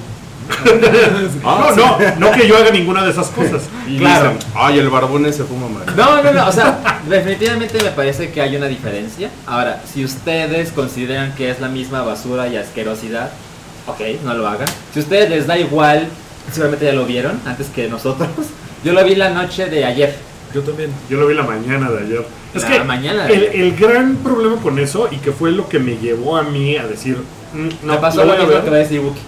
Ah, 1.43 1.71
no, 1.75 1.97
no, 1.97 2.15
no 2.19 2.31
que 2.31 2.47
yo 2.47 2.57
haga 2.57 2.71
ninguna 2.71 3.03
de 3.03 3.11
esas 3.11 3.27
cosas. 3.27 3.63
Y 3.87 3.97
Claro. 3.97 4.33
dicen, 4.33 4.49
ay, 4.55 4.79
el 4.79 4.89
barbón 4.89 5.25
ese 5.25 5.43
fuma 5.43 5.67
mal. 5.67 5.85
No, 5.95 6.21
no, 6.21 6.31
no, 6.33 6.47
o 6.47 6.51
sea, 6.51 7.01
definitivamente 7.07 7.81
me 7.81 7.91
parece 7.91 8.31
que 8.31 8.41
hay 8.41 8.55
una 8.55 8.67
diferencia. 8.67 9.29
Ahora, 9.47 9.81
si 9.91 10.03
ustedes 10.03 10.71
consideran 10.71 11.33
que 11.35 11.49
es 11.49 11.59
la 11.59 11.67
misma 11.69 12.01
basura 12.03 12.47
y 12.47 12.57
asquerosidad, 12.57 13.31
ok, 13.87 13.99
no 14.25 14.33
lo 14.33 14.47
hagan. 14.47 14.67
Si 14.93 14.99
a 14.99 15.03
ustedes 15.03 15.29
les 15.29 15.47
da 15.47 15.57
igual 15.57 16.07
seguramente 16.51 16.85
ya 16.85 16.93
lo 16.93 17.05
vieron 17.05 17.39
antes 17.45 17.67
que 17.67 17.87
nosotros. 17.87 18.29
Yo 18.83 18.93
lo 18.93 19.03
vi 19.05 19.15
la 19.15 19.29
noche 19.29 19.67
de 19.67 19.85
ayer. 19.85 20.15
Yo 20.53 20.61
también. 20.61 20.91
Yo 21.09 21.19
lo 21.19 21.27
vi 21.27 21.33
la 21.35 21.43
mañana 21.43 21.89
de 21.91 21.99
ayer. 22.05 22.25
Es 22.53 22.63
La 22.63 22.69
que 22.69 22.83
mañana 22.83 23.27
el, 23.29 23.43
el 23.43 23.75
gran 23.75 24.17
problema 24.17 24.57
con 24.57 24.77
eso, 24.79 25.07
y 25.11 25.17
que 25.17 25.31
fue 25.31 25.51
lo 25.51 25.69
que 25.69 25.79
me 25.79 25.97
llevó 25.97 26.35
a 26.37 26.43
mí 26.43 26.75
a 26.77 26.85
decir, 26.87 27.17
"Mm, 27.53 27.85
no, 27.87 27.93
Me 27.93 27.99
pasó 27.99 28.25
lo 28.25 28.33
mismo 28.33 28.47
ver", 28.49 28.63
que 28.63 28.69
va 28.69 28.75
a 28.75 28.79
decir 28.79 28.99
Wookie. 28.99 29.21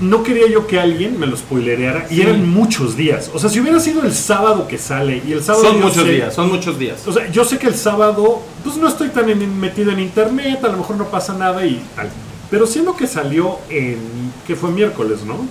no 0.00 0.22
quería 0.22 0.46
yo 0.48 0.66
que 0.66 0.78
alguien 0.80 1.18
me 1.18 1.26
lo 1.26 1.36
spoilereara, 1.36 2.06
y 2.10 2.16
Sí. 2.16 2.20
eran 2.22 2.48
muchos 2.48 2.96
días. 2.96 3.30
O 3.34 3.38
sea, 3.38 3.48
si 3.50 3.60
hubiera 3.60 3.78
sido 3.80 4.02
el 4.04 4.12
sábado 4.14 4.66
que 4.68 4.78
sale, 4.78 5.22
y 5.26 5.32
el 5.32 5.42
sábado 5.42 5.64
Son 5.64 5.80
muchos 5.80 6.02
sé- 6.04 6.12
días, 6.12 6.34
son 6.34 6.48
muchos 6.50 6.78
días. 6.78 7.06
O 7.06 7.12
sea, 7.12 7.30
yo 7.30 7.44
sé 7.44 7.58
que 7.58 7.66
el 7.66 7.74
sábado, 7.74 8.40
pues 8.64 8.76
no 8.76 8.88
estoy 8.88 9.08
tan 9.08 9.28
en- 9.28 9.58
metido 9.60 9.90
en 9.92 10.00
internet, 10.00 10.60
a 10.64 10.68
lo 10.68 10.78
mejor 10.78 10.96
no 10.96 11.06
pasa 11.10 11.34
nada 11.34 11.64
y 11.66 11.82
tal. 11.96 12.08
Pero 12.50 12.66
siendo 12.66 12.96
que 12.96 13.06
salió 13.06 13.58
en, 13.68 13.98
que 14.46 14.56
fue 14.56 14.70
miércoles, 14.70 15.20
¿no? 15.24 15.46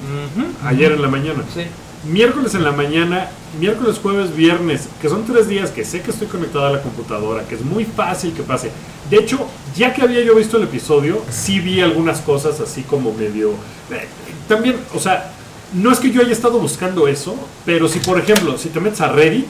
Ayer 0.68 0.92
en 0.92 1.02
la 1.02 1.08
mañana. 1.08 1.44
Sí. 1.54 1.62
Miércoles 2.06 2.56
en 2.56 2.64
la 2.64 2.72
mañana, 2.72 3.30
miércoles, 3.60 4.00
jueves, 4.02 4.34
viernes, 4.34 4.88
que 5.02 5.10
son 5.10 5.26
tres 5.26 5.50
días 5.50 5.70
que 5.70 5.84
sé 5.84 6.02
que 6.02 6.12
estoy 6.12 6.28
conectado 6.28 6.66
a 6.66 6.72
la 6.72 6.82
computadora, 6.82 7.44
que 7.46 7.56
es 7.56 7.62
muy 7.62 7.84
fácil 7.84 8.34
que 8.34 8.42
pase. 8.42 8.72
De 9.10 9.18
hecho, 9.18 9.38
ya 9.76 9.94
que 9.94 10.02
había 10.02 10.24
yo 10.24 10.36
visto 10.36 10.56
el 10.56 10.64
episodio, 10.64 11.22
sí 11.30 11.60
vi 11.60 11.82
algunas 11.82 12.22
cosas 12.22 12.60
así 12.62 12.84
como 12.84 13.14
medio... 13.14 13.50
eh, 13.92 14.08
también, 14.48 14.78
o 14.96 15.00
sea, 15.00 15.34
no 15.74 15.92
es 15.92 16.00
que 16.00 16.10
yo 16.10 16.22
haya 16.22 16.32
estado 16.32 16.58
buscando 16.58 17.08
eso, 17.08 17.36
pero 17.66 17.90
si 17.90 18.00
por 18.00 18.18
ejemplo, 18.18 18.58
si 18.58 18.70
te 18.70 18.80
metes 18.80 19.02
a 19.02 19.12
Reddit, 19.12 19.48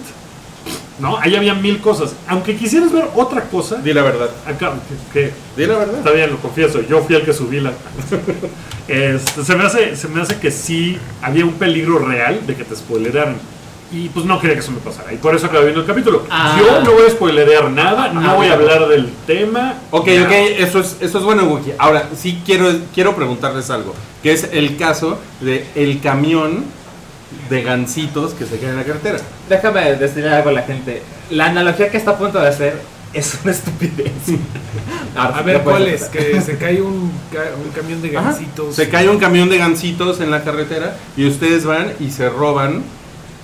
¿no? 1.00 1.18
Ahí 1.18 1.36
había 1.36 1.54
mil 1.54 1.80
cosas. 1.80 2.14
Aunque 2.28 2.56
quisieras 2.56 2.92
ver 2.92 3.06
otra 3.16 3.44
cosa, 3.44 3.78
Di 3.78 3.94
la 3.94 4.04
verdad. 4.04 4.30
acá, 4.46 4.74
que 5.14 5.32
Di 5.58 5.66
la 5.66 5.78
verdad. 5.78 5.98
Está 6.00 6.12
bien, 6.12 6.30
lo 6.32 6.38
confieso, 6.38 6.82
yo 6.82 7.02
fui 7.02 7.16
el 7.16 7.24
que 7.24 7.34
subí 7.34 7.60
la... 7.60 7.72
Este, 8.88 9.44
se, 9.46 9.56
me 9.56 9.66
hace, 9.66 9.96
se 9.96 10.08
me 10.08 10.20
hace 10.20 10.40
que 10.40 10.50
sí 10.50 10.98
había 11.22 11.46
un 11.46 11.54
peligro 11.54 12.00
real 12.00 12.40
de 12.48 12.56
que 12.56 12.64
te 12.64 12.76
spoileraran. 12.76 13.36
Y 13.92 14.10
pues 14.10 14.26
no 14.26 14.40
quería 14.40 14.56
que 14.56 14.62
eso 14.62 14.72
me 14.72 14.80
pasara. 14.80 15.14
Y 15.14 15.18
por 15.18 15.36
eso 15.36 15.46
acabé 15.48 15.66
viendo 15.66 15.82
el 15.82 15.88
capítulo. 15.88 16.24
Ah. 16.30 16.58
Yo 16.60 16.82
no 16.82 16.92
voy 16.94 17.06
a 17.08 17.10
spoilerear 17.12 17.70
nada, 17.72 18.12
no 18.14 18.22
Ah, 18.28 18.34
voy 18.36 18.48
a 18.48 18.54
hablar 18.54 18.88
del 18.88 19.10
tema. 19.28 19.76
Ok, 19.92 20.08
nada. 20.08 20.26
ok, 20.26 20.32
eso 20.58 20.80
es, 20.80 20.98
eso 21.02 21.18
es 21.20 21.24
bueno, 21.24 21.44
Wookie. 21.46 21.74
Ahora, 21.78 22.08
sí 22.16 22.42
quiero, 22.46 22.68
quiero 22.94 23.16
preguntarles 23.16 23.70
algo, 23.72 23.94
que 24.24 24.32
es 24.32 24.50
el 24.54 24.76
caso 24.78 25.20
de 25.42 25.66
el 25.76 26.02
camión 26.02 26.66
de 27.50 27.62
gansitos 27.64 28.34
que 28.34 28.46
se 28.46 28.60
queda 28.60 28.72
en 28.72 28.78
la 28.78 28.84
carretera. 28.84 29.18
Déjame 29.50 29.96
decirle 29.96 30.30
algo 30.30 30.50
a 30.50 30.54
la 30.54 30.62
gente. 30.64 31.02
La 31.30 31.46
analogía 31.48 31.90
que 31.90 31.98
está 31.98 32.12
a 32.12 32.18
punto 32.18 32.40
de 32.40 32.48
hacer 32.48 32.82
es 33.14 33.38
una 33.44 33.52
estupidez. 33.52 34.12
A 35.16 35.42
ver, 35.42 35.62
¿cuál 35.62 35.88
es? 35.88 36.04
Que 36.06 36.40
se 36.42 36.58
cae 36.58 36.82
un, 36.82 37.12
ca- 37.32 37.52
un 37.64 37.72
camión 37.72 38.02
de 38.02 38.16
Ajá. 38.18 38.30
gansitos. 38.32 38.76
Se 38.76 38.90
cae 38.90 39.10
un 39.10 39.18
camión 39.20 39.50
de 39.50 39.58
gansitos 39.58 40.22
en 40.22 40.32
la 40.32 40.44
carretera 40.44 40.96
y 41.18 41.28
ustedes 41.28 41.66
van 41.66 41.94
y 42.00 42.12
se 42.12 42.30
roban 42.30 42.84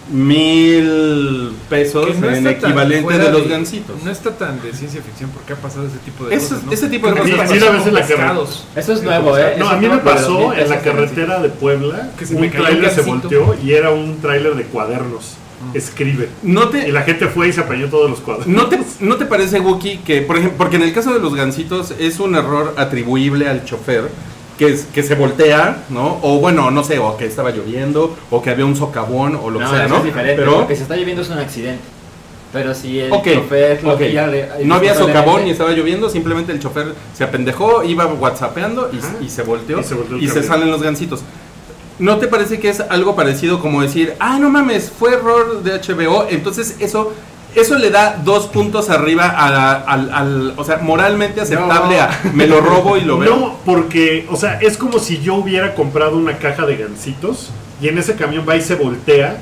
mil 0.09 1.51
pesos 1.69 2.17
no 2.19 2.29
en 2.29 2.47
equivalente 2.47 3.17
de 3.17 3.31
los 3.31 3.47
gansitos. 3.47 4.03
No 4.03 4.11
está 4.11 4.31
tan 4.31 4.61
de 4.61 4.73
ciencia 4.73 5.01
ficción 5.01 5.29
porque 5.31 5.53
ha 5.53 5.55
pasado 5.55 5.87
ese 5.87 5.97
tipo 5.97 6.25
de 6.25 6.37
cosas. 6.37 6.63
¿no? 6.63 6.71
ese 6.71 6.87
tipo 6.89 7.07
de 7.07 7.13
cosas 7.13 7.49
sí, 7.49 7.59
sí, 7.59 7.67
veces 7.67 7.93
la 7.93 8.05
pescados. 8.05 8.67
Eso 8.75 8.93
es 8.93 9.03
nuevo, 9.03 9.37
¿eh? 9.37 9.55
No, 9.57 9.69
a 9.69 9.77
mí 9.77 9.87
me 9.87 9.97
pasó 9.97 10.53
en 10.53 10.69
la 10.69 10.81
carretera 10.81 11.39
de 11.39 11.49
Puebla, 11.49 12.11
Que 12.17 12.25
se 12.25 12.35
un 12.35 12.49
tráiler 12.49 12.91
se 12.91 13.01
volteó 13.01 13.55
y 13.63 13.73
era 13.73 13.91
un 13.91 14.19
tráiler 14.21 14.55
de 14.55 14.63
cuadernos. 14.65 15.37
Escribe. 15.73 16.29
¿No 16.43 16.69
Y 16.75 16.91
la 16.91 17.01
gente 17.01 17.27
fue 17.27 17.47
y 17.47 17.53
se 17.53 17.61
apañó 17.61 17.87
todos 17.87 18.09
los 18.09 18.19
cuadernos. 18.19 18.55
¿No 18.55 18.67
te, 18.67 18.79
¿No 18.99 19.15
te 19.15 19.25
parece, 19.25 19.59
Wookie, 19.59 19.99
que, 19.99 20.21
por 20.21 20.37
ejemplo, 20.37 20.57
porque 20.57 20.75
en 20.75 20.83
el 20.83 20.93
caso 20.93 21.13
de 21.13 21.19
los 21.19 21.33
gansitos 21.33 21.93
es 21.97 22.19
un 22.19 22.35
error 22.35 22.75
atribuible 22.77 23.47
al 23.47 23.65
chofer, 23.65 24.09
que, 24.57 24.79
que 24.93 25.03
se 25.03 25.15
voltea, 25.15 25.83
¿no? 25.89 26.19
O 26.21 26.39
bueno, 26.39 26.71
no 26.71 26.83
sé, 26.83 26.97
o 26.99 27.17
que 27.17 27.25
estaba 27.25 27.51
lloviendo, 27.51 28.15
o 28.31 28.41
que 28.41 28.49
había 28.51 28.65
un 28.65 28.75
socavón, 28.75 29.35
o 29.41 29.49
lo 29.49 29.59
No, 29.59 29.69
que 29.69 29.75
sea, 29.75 29.85
eso 29.85 29.93
¿no? 29.93 29.99
es 29.99 30.05
diferente. 30.05 30.35
Pero, 30.41 30.55
Porque 30.57 30.75
si 30.75 30.81
está 30.83 30.95
lloviendo 30.95 31.21
es 31.21 31.29
un 31.29 31.39
accidente. 31.39 31.81
Pero 32.53 32.73
si 32.73 32.99
el 33.01 33.11
ok, 33.11 33.27
chofer 33.33 33.83
lo 33.83 33.93
ok. 33.95 33.99
guía 33.99 34.27
de- 34.27 34.49
no 34.63 34.75
había 34.75 34.95
socavón 34.95 35.43
ni 35.43 35.49
estaba 35.51 35.71
lloviendo, 35.71 36.09
simplemente 36.09 36.53
el 36.53 36.59
chofer 36.59 36.93
se 37.13 37.25
apendejó, 37.25 37.83
iba 37.83 38.05
whatsappeando 38.05 38.89
y, 38.93 38.97
Ajá. 38.99 39.15
y 39.21 39.27
se 39.29 39.41
volteó 39.41 39.81
Y 39.81 39.83
se 39.83 39.93
volteó 39.95 40.17
y 40.17 40.27
se 40.29 40.41
salen 40.41 40.71
los 40.71 40.81
gansitos. 40.81 41.21
¿No 41.99 42.17
te 42.17 42.27
parece 42.27 42.59
que 42.59 42.69
es 42.69 42.79
algo 42.81 43.15
parecido 43.15 43.59
como 43.61 43.81
decir, 43.81 44.13
ah, 44.19 44.37
no 44.39 44.49
mames, 44.49 44.89
fue 44.97 45.13
error 45.15 45.63
de 45.63 45.71
HBO? 45.79 46.27
Entonces 46.29 46.75
eso, 46.79 47.13
eso 47.55 47.77
le 47.77 47.89
da 47.89 48.17
dos 48.23 48.47
puntos 48.47 48.89
arriba 48.89 49.27
al, 49.29 50.11
al- 50.11 50.53
o 50.57 50.63
sea, 50.63 50.77
moralmente 50.77 51.41
aceptable 51.41 51.95
No. 51.97 52.01
a 52.03 52.09
me 52.33 52.47
lo 52.47 52.61
robo 52.61 52.97
y 52.97 53.01
lo 53.01 53.17
veo. 53.17 53.35
No, 53.35 53.55
porque, 53.65 54.27
o 54.29 54.35
sea, 54.35 54.59
es 54.61 54.77
como 54.77 54.99
si 54.99 55.21
yo 55.21 55.35
hubiera 55.35 55.73
comprado 55.75 56.17
una 56.17 56.37
caja 56.37 56.65
de 56.65 56.77
gansitos 56.77 57.49
y 57.81 57.87
en 57.87 57.97
ese 57.97 58.15
camión 58.15 58.45
va 58.47 58.55
y 58.55 58.61
se 58.61 58.75
voltea. 58.75 59.37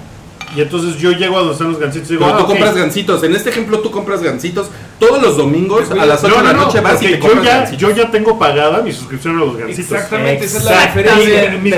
Y 0.55 0.61
entonces 0.61 0.97
yo 1.01 1.11
llego 1.11 1.35
a 1.37 1.39
donde 1.39 1.53
están 1.53 1.71
los 1.71 1.79
gansitos 1.79 2.09
y 2.09 2.13
digo, 2.13 2.25
Pero 2.25 2.37
ah, 2.37 2.41
tú 2.41 2.45
compras 2.47 2.75
gansitos. 2.75 3.23
En 3.23 3.35
este 3.35 3.49
ejemplo, 3.49 3.79
tú 3.79 3.89
compras 3.89 4.21
gansitos 4.21 4.67
todos 5.07 5.21
los 5.21 5.37
domingos 5.37 5.89
a 5.91 6.05
las 6.05 6.23
8 6.23 6.29
No, 6.33 6.37
de 6.37 6.43
la 6.43 6.53
no, 6.53 6.59
no, 6.59 6.65
noche 6.67 6.79
vas 6.81 7.01
y 7.01 7.05
porque 7.15 7.17
te 7.17 7.35
yo 7.35 7.43
ya, 7.43 7.71
yo 7.71 7.89
ya 7.91 8.11
tengo 8.11 8.37
pagada 8.39 8.81
mi 8.81 8.91
suscripción 8.91 9.37
a 9.37 9.39
los 9.41 9.57
gansitos. 9.57 9.91
Exactamente, 9.91 10.45
esa 10.45 10.57
es 10.59 10.63
la 10.65 10.81
diferencia. 10.85 11.59
Mis 11.61 11.73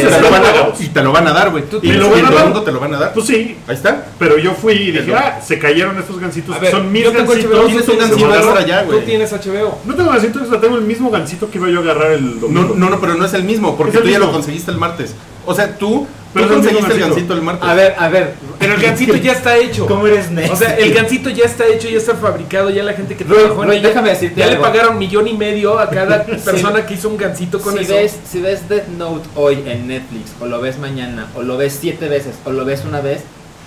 te 0.00 0.02
están 0.06 0.22
lo 0.22 0.30
van 0.30 0.40
a- 0.44 0.46
pagados. 0.52 0.80
y 0.80 0.88
te 0.88 1.02
lo 1.02 1.12
van 1.12 1.26
a 1.28 1.32
dar, 1.32 1.50
güey. 1.50 1.64
Y 1.64 1.80
tienes- 1.80 2.00
el 2.00 2.02
¿Me 2.02 2.08
lo 2.08 2.10
van 2.10 2.24
a 2.26 2.30
dar? 2.36 2.44
mundo 2.44 2.62
te 2.62 2.72
lo 2.72 2.80
van 2.80 2.94
a 2.94 2.98
dar. 2.98 3.12
Pues 3.14 3.26
sí, 3.26 3.56
Ahí 3.66 3.74
está. 3.74 4.06
pero 4.18 4.38
yo 4.38 4.52
fui 4.54 4.74
y 4.74 4.90
dije, 4.92 5.14
ah, 5.14 5.40
se 5.44 5.58
cayeron 5.58 5.98
estos 5.98 6.20
ver, 6.60 6.70
son 6.70 6.92
mis 6.92 7.04
yo 7.04 7.12
tengo 7.12 7.32
gansitos. 7.32 7.52
HBO, 7.58 7.66
Tienes 7.66 7.88
un 7.88 7.98
extra 8.34 8.66
ya, 8.66 8.84
Tú 8.86 8.98
tienes 9.00 9.32
HBO. 9.32 9.78
No 9.84 9.94
tengo 9.94 10.10
gansito 10.10 10.38
extra, 10.40 10.60
tengo 10.60 10.76
el 10.76 10.82
mismo 10.84 11.10
gansito 11.10 11.50
que 11.50 11.58
iba 11.58 11.68
yo 11.68 11.78
a 11.80 11.82
agarrar 11.82 12.12
el 12.12 12.34
No, 12.36 12.40
domingo. 12.40 12.74
no, 12.76 12.90
no, 12.90 13.00
pero 13.00 13.14
no 13.14 13.24
es 13.24 13.34
el 13.34 13.44
mismo, 13.44 13.76
porque 13.76 13.96
el 13.98 14.02
tú 14.02 14.08
ya 14.08 14.18
lo 14.18 14.32
conseguiste 14.32 14.70
el 14.70 14.76
martes. 14.78 15.14
O 15.44 15.54
sea, 15.54 15.76
tú, 15.78 16.06
Pero 16.36 16.48
conseguiste 16.48 16.92
el 16.92 17.00
gansito. 17.00 17.08
gansito 17.08 17.34
el 17.34 17.42
martes. 17.42 17.68
A 17.68 17.74
ver, 17.74 17.94
a 17.98 18.08
ver. 18.08 18.34
Pero 18.58 18.74
el 18.74 18.80
gansito 18.82 19.16
ya 19.16 19.32
está 19.32 19.56
hecho. 19.56 19.86
¿Cómo 19.86 20.06
eres 20.06 20.30
necio? 20.30 20.52
O 20.52 20.56
sea, 20.56 20.76
el 20.76 20.92
gansito 20.92 21.30
ya 21.30 21.44
está 21.44 21.66
hecho, 21.66 21.88
ya 21.88 21.98
está 21.98 22.14
fabricado, 22.14 22.70
ya 22.70 22.82
la 22.82 22.92
gente 22.92 23.16
que 23.16 23.24
Roy, 23.24 23.38
trabajó 23.38 23.62
en 23.62 23.68
Roy, 23.68 23.76
ella, 23.78 23.88
déjame 23.88 24.10
decirte 24.10 24.40
ya 24.40 24.46
le 24.46 24.56
pagaron 24.56 24.98
millón 24.98 25.26
y 25.28 25.34
medio 25.34 25.78
a 25.78 25.88
cada 25.90 26.24
persona 26.44 26.84
que 26.86 26.94
hizo 26.94 27.08
un 27.08 27.16
gansito 27.16 27.60
con 27.60 27.74
si 27.74 27.84
eso. 27.84 27.94
ves, 27.94 28.18
si 28.30 28.40
ves 28.40 28.68
Death 28.68 28.88
Note 28.88 29.28
hoy 29.34 29.62
en 29.66 29.88
Netflix, 29.88 30.32
o 30.40 30.46
lo 30.46 30.60
ves 30.60 30.78
mañana, 30.78 31.28
o 31.34 31.42
lo 31.42 31.56
ves 31.56 31.78
siete 31.80 32.08
veces, 32.08 32.34
o 32.44 32.50
lo 32.50 32.64
ves 32.64 32.84
una 32.86 33.00
vez, 33.00 33.22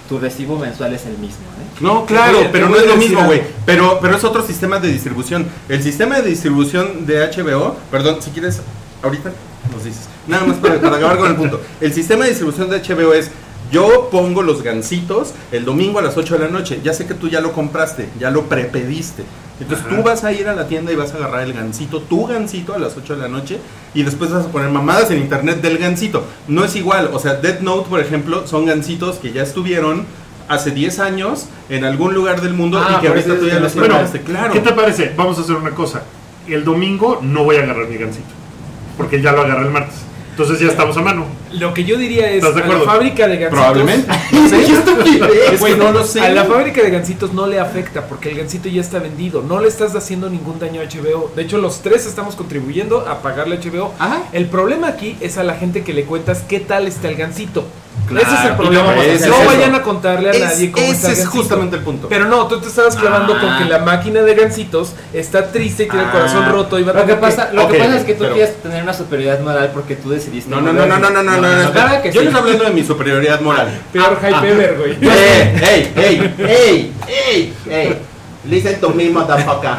tu 0.07 0.19
recibo 0.19 0.57
mensual 0.57 0.93
es 0.93 1.05
el 1.05 1.17
mismo, 1.17 1.45
¿eh? 1.61 1.77
No, 1.81 2.05
claro, 2.05 2.39
pero 2.51 2.67
no 2.67 2.75
es 2.75 2.85
lo 2.85 2.95
mismo, 2.97 3.23
güey. 3.25 3.41
Pero, 3.65 3.99
pero 4.01 4.17
es 4.17 4.23
otro 4.23 4.41
sistema 4.45 4.79
de 4.79 4.91
distribución. 4.91 5.47
El 5.69 5.83
sistema 5.83 6.19
de 6.19 6.29
distribución 6.29 7.05
de 7.05 7.27
HBO, 7.27 7.77
perdón, 7.91 8.17
si 8.21 8.31
quieres, 8.31 8.59
ahorita 9.03 9.31
nos 9.73 9.83
dices. 9.83 10.07
Nada 10.27 10.45
más 10.45 10.57
para, 10.57 10.79
para 10.79 10.97
acabar 10.97 11.17
con 11.17 11.29
el 11.31 11.35
punto. 11.35 11.61
El 11.81 11.93
sistema 11.93 12.23
de 12.23 12.29
distribución 12.31 12.69
de 12.69 12.79
HBO 12.81 13.13
es, 13.13 13.31
yo 13.71 14.09
pongo 14.11 14.41
los 14.41 14.63
gansitos 14.63 15.33
el 15.51 15.63
domingo 15.65 15.99
a 15.99 16.01
las 16.01 16.17
8 16.17 16.37
de 16.37 16.45
la 16.45 16.51
noche. 16.51 16.79
Ya 16.83 16.93
sé 16.93 17.05
que 17.05 17.13
tú 17.13 17.27
ya 17.29 17.39
lo 17.41 17.51
compraste, 17.53 18.09
ya 18.19 18.31
lo 18.31 18.43
prepediste. 18.45 19.23
Entonces 19.59 19.85
Ajá. 19.85 19.95
tú 19.97 20.03
vas 20.03 20.23
a 20.23 20.31
ir 20.31 20.47
a 20.47 20.55
la 20.55 20.67
tienda 20.67 20.91
y 20.91 20.95
vas 20.95 21.13
a 21.13 21.17
agarrar 21.17 21.43
el 21.43 21.51
gansito, 21.53 21.99
tu 22.01 22.25
gansito 22.25 22.73
a 22.73 22.79
las 22.79 22.95
8 22.95 23.15
de 23.17 23.21
la 23.21 23.27
noche 23.27 23.59
y 23.93 24.03
después 24.03 24.31
vas 24.31 24.45
a 24.45 24.47
poner 24.51 24.69
mamadas 24.69 25.11
en 25.11 25.17
internet 25.19 25.61
del 25.61 25.77
gansito. 25.77 26.23
No 26.47 26.63
es 26.63 26.75
igual, 26.77 27.09
o 27.13 27.19
sea, 27.19 27.33
Death 27.35 27.59
Note, 27.59 27.89
por 27.89 27.99
ejemplo, 27.99 28.47
son 28.47 28.65
gansitos 28.65 29.17
que 29.17 29.33
ya 29.33 29.43
estuvieron 29.43 30.05
hace 30.47 30.71
10 30.71 30.99
años 30.99 31.47
en 31.67 31.83
algún 31.83 32.13
lugar 32.13 32.39
del 32.41 32.53
mundo 32.53 32.79
Ah, 32.81 32.95
y 32.97 33.01
que 33.01 33.07
por 33.09 33.17
ahorita 33.17 33.37
tú 33.37 33.47
ya 33.47 33.55
que 33.55 33.59
los 33.59 33.75
no- 33.75 33.81
Bueno, 33.81 33.99
claro. 34.25 34.53
¿qué 34.53 34.59
te 34.61 34.71
parece? 34.71 35.13
Vamos 35.17 35.37
a 35.37 35.41
hacer 35.41 35.55
una 35.55 35.71
cosa. 35.71 36.03
El 36.47 36.63
domingo 36.63 37.19
no 37.21 37.43
voy 37.43 37.57
a 37.57 37.63
agarrar 37.63 37.87
mi 37.87 37.97
gansito. 37.97 38.29
Porque 39.00 39.22
ya 39.22 39.32
lo 39.32 39.41
agarré 39.41 39.65
el 39.65 39.72
martes. 39.72 39.96
Entonces 40.32 40.60
ya 40.60 40.68
estamos 40.68 40.96
a 40.98 41.01
mano. 41.01 41.25
Lo 41.53 41.74
que 41.74 41.84
yo 41.86 41.98
diría 41.98 42.29
es 42.29 42.38
¿Estás 42.44 42.56
de 42.56 42.62
a 42.62 42.65
la 42.65 42.74
acuerdo? 42.74 42.86
fábrica 42.94 43.27
de 43.27 43.38
gansitos. 43.38 43.60
Probablemente. 43.60 44.12
¿Qué 44.29 44.74
estupidez, 44.74 45.60
güey, 45.60 45.75
no 45.77 45.91
lo 45.91 46.03
sé. 46.03 46.20
A 46.22 46.29
la 46.29 46.44
fábrica 46.46 46.82
de 46.82 46.89
gansitos 46.91 47.34
no 47.34 47.48
le 47.48 47.60
afecta 47.62 48.08
porque 48.08 48.29
el 48.32 48.38
gansito 48.38 48.68
ya 48.68 48.82
está 48.82 49.00
vendido. 49.00 49.41
No 49.41 49.60
le 49.62 49.70
estás 49.70 49.96
haciendo 49.96 50.29
ningún 50.29 50.60
daño 50.60 50.82
a 50.82 50.84
HBO. 50.84 51.32
De 51.34 51.44
hecho, 51.44 51.58
los 51.60 51.82
tres 51.82 52.06
estamos 52.06 52.36
contribuyendo 52.36 53.08
a 53.08 53.22
pagarle 53.22 53.56
a 53.56 53.60
HBO. 53.60 53.94
Ajá. 54.00 54.24
El 54.34 54.48
problema 54.48 54.88
aquí 54.89 55.18
es 55.22 55.38
a 55.38 55.44
la 55.44 55.56
gente 55.56 55.84
que 55.84 55.94
le 55.94 56.03
cuentas 56.03 56.44
qué 56.48 56.60
tal 56.60 56.88
está 56.88 57.08
el 57.10 57.15
gansito. 57.15 57.65
Ese 58.17 58.35
es 58.35 58.45
el 58.45 58.55
problema. 58.55 58.95
No, 58.95 59.27
no 59.27 59.45
vayan 59.45 59.75
a 59.75 59.83
contarle 59.83 60.29
a 60.29 60.47
nadie 60.47 60.71
cómo 60.71 60.85
Ese 60.85 61.11
es 61.11 61.27
justamente 61.27 61.75
el 61.77 61.83
punto. 61.83 62.07
Pero 62.09 62.25
no, 62.25 62.47
tú 62.47 62.59
te 62.59 62.67
estabas 62.67 62.95
clavando 62.95 63.39
con 63.39 63.57
que 63.57 63.65
la 63.65 63.77
ah. 63.77 63.85
máquina 63.85 64.21
de 64.21 64.35
gancitos 64.35 64.93
está 65.13 65.51
triste 65.51 65.83
y 65.83 65.87
tiene 65.87 66.05
el 66.05 66.11
corazón 66.11 66.45
ah. 66.45 66.51
roto. 66.51 66.79
Y 66.79 66.83
va 66.83 66.93
lo 66.93 67.05
que, 67.05 67.15
pasa, 67.15 67.51
lo 67.53 67.67
que 67.67 67.77
pasa 67.77 67.97
es 67.97 68.03
que 68.03 68.13
tú 68.13 68.23
pero... 68.23 68.33
quieres 68.33 68.61
tener 68.61 68.83
una 68.83 68.93
superioridad 68.93 69.39
moral 69.41 69.71
porque 69.73 69.95
tú 69.95 70.09
decidiste. 70.09 70.49
No, 70.49 70.61
no, 70.61 70.73
no, 70.73 70.85
no, 70.85 70.99
no, 70.99 71.09
no, 71.09 71.23
no, 71.23 71.37
no. 71.37 71.41
no, 71.41 71.63
no 71.63 72.01
que 72.01 72.11
yo 72.11 72.21
sí. 72.21 72.27
les 72.27 72.35
hablando 72.35 72.63
de 72.63 72.71
mi 72.71 72.83
superioridad 72.83 73.41
moral. 73.41 73.67
Ah, 73.99 74.17
peor 74.21 74.77
güey. 74.77 74.97
¡Ey, 75.01 75.93
ey, 75.95 76.33
ey, 76.37 76.93
ey, 77.07 77.53
ey! 77.69 77.97
Listen 78.45 78.79
to 78.79 78.89
me, 78.89 79.09
motherfucker. 79.09 79.75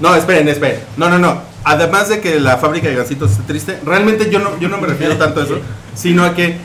No, 0.00 0.14
esperen, 0.14 0.48
esperen. 0.48 0.80
No, 0.96 1.08
no, 1.08 1.18
no. 1.18 1.42
Además 1.64 2.08
de 2.08 2.20
que 2.20 2.38
la 2.38 2.56
fábrica 2.56 2.88
de 2.88 2.94
gansitos 2.94 3.32
esté 3.32 3.42
triste, 3.42 3.78
realmente 3.84 4.30
yo 4.30 4.38
no, 4.38 4.58
yo 4.60 4.68
no 4.68 4.78
me 4.78 4.86
refiero 4.86 5.16
tanto 5.16 5.40
a 5.40 5.44
eso, 5.44 5.58
sino 5.94 6.24
a 6.24 6.34
que 6.34 6.56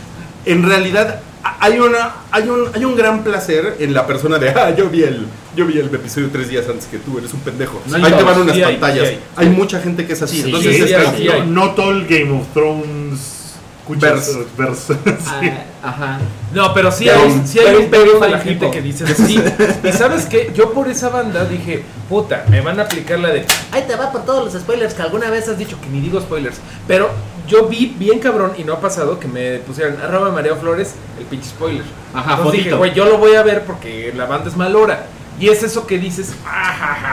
en 0.45 0.63
realidad 0.67 1.21
hay 1.59 1.79
una 1.79 2.11
hay 2.31 2.47
un, 2.49 2.69
hay 2.73 2.85
un 2.85 2.95
gran 2.95 3.23
placer 3.23 3.77
en 3.79 3.93
la 3.93 4.07
persona 4.07 4.37
de 4.39 4.49
ah 4.55 4.73
yo 4.75 4.89
vi 4.89 5.03
el 5.03 5.25
yo 5.55 5.65
vi 5.65 5.77
el 5.77 5.93
episodio 5.93 6.29
tres 6.31 6.49
días 6.49 6.65
antes 6.69 6.85
que 6.87 6.97
tú 6.97 7.17
eres 7.17 7.33
un 7.33 7.41
pendejo 7.41 7.81
No, 7.85 7.97
ahí 7.97 8.11
te 8.13 8.23
van 8.23 8.41
unas 8.41 8.55
sí 8.55 8.63
hay, 8.63 8.77
pantallas 8.77 9.07
sí 9.09 9.15
hay. 9.35 9.47
hay. 9.47 9.49
mucha 9.53 9.79
gente 9.79 10.05
que 10.07 10.13
es 10.13 10.21
así 10.21 10.37
Sí, 10.37 10.43
entonces 10.45 10.75
sí 10.75 10.93
es 10.93 11.31
como-. 11.33 11.45
No 11.51 11.71
todo 11.71 11.91
el 11.91 12.07
Game 12.07 12.31
of 12.31 12.47
Thrones 12.53 13.39
Escuchas, 13.83 14.37
Vers. 14.57 14.89
vers- 14.89 14.97
sí. 15.19 15.49
Ah, 15.83 15.89
ajá. 15.89 16.19
No, 16.53 16.73
pero 16.73 16.89
sí 16.89 17.09
hay, 17.09 17.29
un- 17.29 17.45
sí 17.45 17.59
hay 17.59 17.75
un 17.75 17.89
pedo 17.89 18.17
de 18.17 18.29
la 18.29 18.39
gente 18.39 18.71
que 18.71 18.81
dice 18.81 19.05
sí. 19.13 19.37
Y 19.83 19.91
sabes 19.91 20.25
qué, 20.25 20.53
yo 20.55 20.71
por 20.71 20.87
esa 20.87 21.09
banda 21.09 21.43
dije, 21.43 21.83
puta, 22.07 22.45
me 22.49 22.61
van 22.61 22.79
a 22.79 22.83
aplicar 22.83 23.19
la 23.19 23.27
de, 23.31 23.45
ahí 23.73 23.83
te 23.85 23.97
va 23.97 24.09
por 24.09 24.23
todos 24.23 24.45
los 24.53 24.61
spoilers 24.63 24.93
que 24.93 25.01
alguna 25.01 25.29
vez 25.29 25.49
has 25.49 25.57
dicho 25.57 25.77
que 25.81 25.89
ni 25.89 25.99
digo 25.99 26.21
spoilers. 26.21 26.61
Pero 26.87 27.09
yo 27.47 27.67
vi 27.67 27.93
bien 27.97 28.19
cabrón 28.19 28.53
y 28.57 28.63
no 28.63 28.73
ha 28.73 28.79
pasado 28.81 29.19
que 29.19 29.27
me 29.27 29.57
pusieran 29.59 29.97
arroba 30.01 30.31
María 30.31 30.55
Flores 30.55 30.93
el 31.19 31.25
pinche 31.25 31.49
spoiler. 31.49 31.83
Ajá, 32.13 32.35
Entonces 32.37 32.63
dije, 32.63 32.75
güey, 32.75 32.93
yo 32.93 33.05
lo 33.05 33.17
voy 33.17 33.35
a 33.35 33.43
ver 33.43 33.63
porque 33.65 34.13
la 34.15 34.25
banda 34.25 34.49
es 34.49 34.55
malora. 34.57 35.05
Y 35.39 35.49
es 35.49 35.63
eso 35.63 35.87
que 35.87 35.97
dices, 35.97 36.33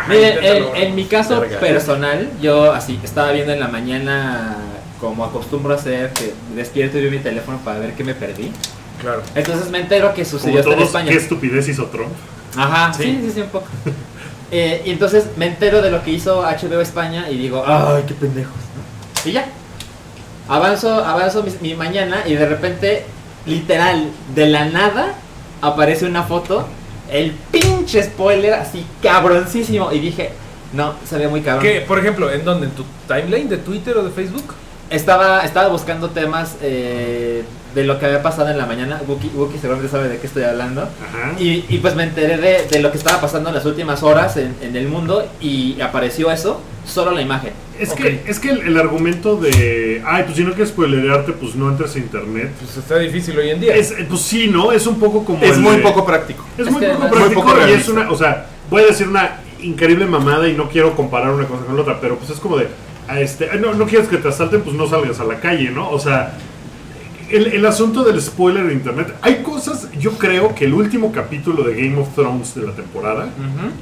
Miren, 0.08 0.24
en, 0.24 0.44
inténtalo". 0.44 0.74
en 0.76 0.94
mi 0.94 1.04
caso 1.06 1.40
Verga. 1.40 1.58
personal, 1.58 2.30
yo 2.40 2.72
así 2.72 3.00
estaba 3.02 3.32
viendo 3.32 3.52
en 3.52 3.60
la 3.60 3.68
mañana, 3.68 4.56
como 5.00 5.24
acostumbro 5.24 5.72
a 5.72 5.76
hacer, 5.76 6.10
que 6.12 6.34
despierto 6.54 6.98
y 6.98 7.02
veo 7.02 7.10
mi 7.10 7.18
teléfono 7.18 7.58
para 7.64 7.78
ver 7.80 7.94
qué 7.94 8.04
me 8.04 8.14
perdí. 8.14 8.52
Claro. 9.00 9.22
Entonces 9.34 9.70
me 9.70 9.80
entero 9.80 10.12
que 10.14 10.22
Como 10.24 10.30
sucedió 10.38 10.58
esto 10.58 10.70
en 10.72 10.76
todos, 10.76 10.88
España. 10.90 11.10
qué 11.10 11.16
estupidez 11.16 11.66
hizo 11.68 11.86
Trump. 11.86 12.10
Ajá, 12.56 12.92
Sí. 12.92 13.04
sí, 13.04 13.20
sí, 13.26 13.32
sí, 13.36 13.40
un 13.40 13.48
poco. 13.48 13.66
Eh, 14.52 14.82
y 14.84 14.90
entonces 14.90 15.24
me 15.36 15.46
entero 15.46 15.80
de 15.80 15.90
lo 15.90 16.02
que 16.02 16.10
hizo 16.10 16.42
HBO 16.44 16.80
España 16.80 17.30
y 17.30 17.38
digo, 17.38 17.64
ay, 17.66 18.02
qué 18.06 18.14
pendejos. 18.14 18.52
¿no? 19.24 19.30
Y 19.30 19.32
ya. 19.32 19.46
Avanzo, 20.50 21.04
avanzo 21.04 21.42
mi, 21.44 21.52
mi 21.60 21.74
mañana 21.74 22.24
y 22.26 22.34
de 22.34 22.44
repente, 22.44 23.04
literal, 23.46 24.10
de 24.34 24.46
la 24.48 24.66
nada, 24.66 25.14
aparece 25.62 26.04
una 26.06 26.24
foto, 26.24 26.66
el 27.10 27.30
pinche 27.52 28.02
spoiler 28.02 28.54
así 28.54 28.84
cabroncísimo. 29.02 29.92
Y 29.92 30.00
dije, 30.00 30.32
no, 30.72 30.94
se 31.08 31.18
ve 31.18 31.28
muy 31.28 31.40
cabrón. 31.40 31.62
¿Qué, 31.62 31.80
por 31.80 31.98
ejemplo, 31.98 32.30
en 32.30 32.44
dónde? 32.44 32.66
¿En 32.66 32.72
tu 32.72 32.84
timeline 33.06 33.48
de 33.48 33.58
Twitter 33.58 33.96
o 33.96 34.02
de 34.02 34.10
Facebook? 34.10 34.54
Estaba, 34.90 35.44
estaba 35.44 35.68
buscando 35.68 36.10
temas 36.10 36.56
eh, 36.62 37.44
de 37.76 37.84
lo 37.84 38.00
que 38.00 38.06
había 38.06 38.20
pasado 38.24 38.48
en 38.50 38.58
la 38.58 38.66
mañana. 38.66 39.00
Wookie, 39.06 39.30
Wookie 39.36 39.58
seguramente 39.58 39.88
sabe 39.88 40.08
de 40.08 40.18
qué 40.18 40.26
estoy 40.26 40.42
hablando. 40.42 40.82
Ajá. 40.82 41.34
Y, 41.38 41.64
y 41.68 41.78
pues 41.78 41.94
me 41.94 42.02
enteré 42.02 42.38
de, 42.38 42.66
de 42.66 42.80
lo 42.80 42.90
que 42.90 42.98
estaba 42.98 43.20
pasando 43.20 43.50
en 43.50 43.54
las 43.54 43.64
últimas 43.66 44.02
horas 44.02 44.36
en, 44.36 44.56
en 44.60 44.74
el 44.74 44.88
mundo 44.88 45.24
y 45.40 45.80
apareció 45.80 46.32
eso, 46.32 46.60
solo 46.86 47.12
la 47.12 47.22
imagen. 47.22 47.52
Es 47.78 47.92
que, 47.92 48.22
es 48.26 48.38
que 48.38 48.50
el, 48.50 48.60
el 48.60 48.78
argumento 48.78 49.36
de, 49.36 50.02
ay, 50.04 50.24
pues 50.24 50.36
si 50.36 50.42
no 50.44 50.50
quieres 50.50 50.68
spoilerearte, 50.68 51.32
pues 51.32 51.54
no 51.54 51.70
entres 51.70 51.94
a 51.94 51.98
internet. 51.98 52.50
Pues 52.60 52.76
está 52.76 52.98
difícil 52.98 53.38
hoy 53.38 53.50
en 53.50 53.60
día. 53.60 53.74
Es, 53.74 53.92
eh, 53.92 54.04
pues 54.08 54.20
sí, 54.20 54.48
¿no? 54.48 54.70
Es 54.72 54.86
un 54.86 54.98
poco 54.98 55.24
como. 55.24 55.42
Es 55.42 55.52
el 55.56 55.60
muy 55.60 55.76
de- 55.76 55.82
poco 55.82 56.04
práctico. 56.04 56.44
Es, 56.58 56.66
Es 56.66 56.72
muy 56.72 56.84
poco 56.84 56.98
práctico 57.10 57.42
Muy 57.42 57.52
poco 57.54 57.68
y 57.68 57.72
es 57.72 57.88
una, 57.88 58.10
o 58.10 58.16
sea, 58.16 58.46
voy 58.68 58.82
a 58.82 58.86
decir 58.86 59.08
una 59.08 59.40
increíble 59.62 60.04
mamada 60.06 60.46
y 60.48 60.54
no 60.54 60.68
quiero 60.68 60.94
comparar 60.94 61.32
una 61.32 61.46
cosa 61.46 61.64
con 61.64 61.74
la 61.76 61.82
otra, 61.82 62.00
pero 62.00 62.16
pues 62.16 62.30
es 62.30 62.38
como 62.38 62.56
de, 62.58 62.68
a 63.08 63.20
este, 63.20 63.48
"Ay, 63.50 63.60
no, 63.60 63.72
no 63.74 63.86
quieres 63.86 64.08
que 64.08 64.16
te 64.18 64.28
asalten, 64.28 64.60
pues 64.62 64.76
no 64.76 64.86
salgas 64.88 65.18
a 65.20 65.24
la 65.24 65.40
calle, 65.40 65.70
¿no? 65.70 65.90
O 65.90 65.98
sea, 65.98 66.34
el, 67.30 67.46
el 67.46 67.64
asunto 67.66 68.02
del 68.04 68.20
spoiler 68.20 68.66
de 68.66 68.72
internet, 68.74 69.14
hay 69.22 69.36
cosas, 69.42 69.88
yo 69.98 70.12
creo 70.12 70.54
que 70.54 70.64
el 70.64 70.74
último 70.74 71.12
capítulo 71.12 71.62
de 71.62 71.74
Game 71.74 71.96
of 71.98 72.08
Thrones 72.14 72.54
de 72.56 72.62
la 72.62 72.72
temporada 72.72 73.28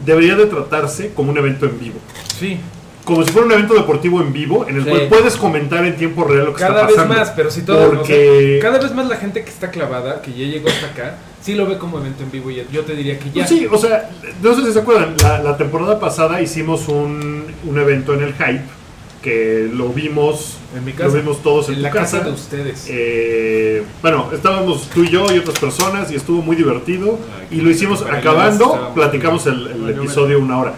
debería 0.05 0.35
de 0.37 0.47
tratarse 0.47 1.13
como 1.15 1.31
un 1.33 1.39
evento 1.39 1.67
en 1.67 1.79
vivo. 1.81 1.99
Sí. 2.39 2.59
Como 3.09 3.25
si 3.25 3.33
fuera 3.33 3.47
un 3.47 3.53
evento 3.53 3.75
deportivo 3.75 4.21
en 4.21 4.33
vivo, 4.35 4.67
en 4.69 4.77
el 4.77 4.85
Sí. 4.85 4.91
cual 4.91 5.09
puedes 5.09 5.37
comentar 5.37 5.85
en 5.87 5.97
tiempo 5.97 6.25
real 6.25 6.45
lo 6.47 6.53
que 6.55 6.61
Cada 6.61 6.75
está 6.75 6.87
vez 6.87 6.97
pasando. 6.97 7.15
más, 7.15 7.31
pero 7.31 7.51
si 7.51 7.63
todo. 7.63 7.89
Porque... 7.91 8.59
o 8.59 8.61
sea, 8.61 8.71
cada 8.71 8.79
vez 8.85 8.95
más 8.95 9.09
la 9.09 9.17
gente 9.17 9.43
que 9.43 9.49
está 9.51 9.71
clavada, 9.71 10.21
que 10.21 10.31
ya 10.33 10.45
llegó 10.47 10.69
hasta 10.69 10.87
acá, 10.89 11.17
sí 11.43 11.55
lo 11.55 11.67
ve 11.67 11.79
como 11.79 11.99
evento 11.99 12.23
en 12.23 12.31
vivo. 12.31 12.51
Y 12.51 12.65
yo 12.71 12.85
te 12.85 12.95
diría 12.95 13.19
que 13.19 13.27
ya. 13.31 13.47
Pues 13.47 13.49
sí, 13.49 13.67
o 13.71 13.79
sea, 13.79 14.11
no 14.43 14.55
sé 14.55 14.63
si 14.67 14.73
se 14.75 14.79
acuerdan, 14.81 15.15
la, 15.23 15.43
la 15.43 15.57
temporada 15.57 15.99
pasada 15.99 16.41
hicimos 16.43 16.87
un, 16.89 17.47
un 17.65 17.79
evento 17.79 18.13
en 18.13 18.23
el 18.25 18.35
Hype, 18.35 18.63
que 19.23 19.69
lo 19.73 19.89
vimos, 19.89 20.59
En 20.77 20.85
mi 20.85 20.93
lo 20.93 20.99
casa. 20.99 21.17
vimos 21.17 21.43
todos 21.43 21.69
en, 21.69 21.77
en 21.77 21.81
tu 21.81 21.83
la 21.85 21.91
casa. 21.91 22.19
casa 22.19 22.29
de 22.29 22.35
ustedes. 22.35 22.87
Eh, 22.91 23.83
bueno, 24.03 24.29
estábamos 24.35 24.89
tú 24.91 25.03
y 25.05 25.09
yo 25.09 25.27
y 25.35 25.39
otras 25.39 25.59
personas 25.59 26.13
y 26.13 26.15
estuvo 26.17 26.43
muy 26.43 26.57
divertido 26.57 27.19
Ay, 27.51 27.59
y 27.59 27.61
lo 27.63 27.71
hicimos 27.71 28.03
acabando, 28.03 28.93
platicamos 28.95 29.47
el, 29.47 29.67
el 29.67 29.89
episodio 29.99 30.39
una 30.39 30.59
hora. 30.59 30.75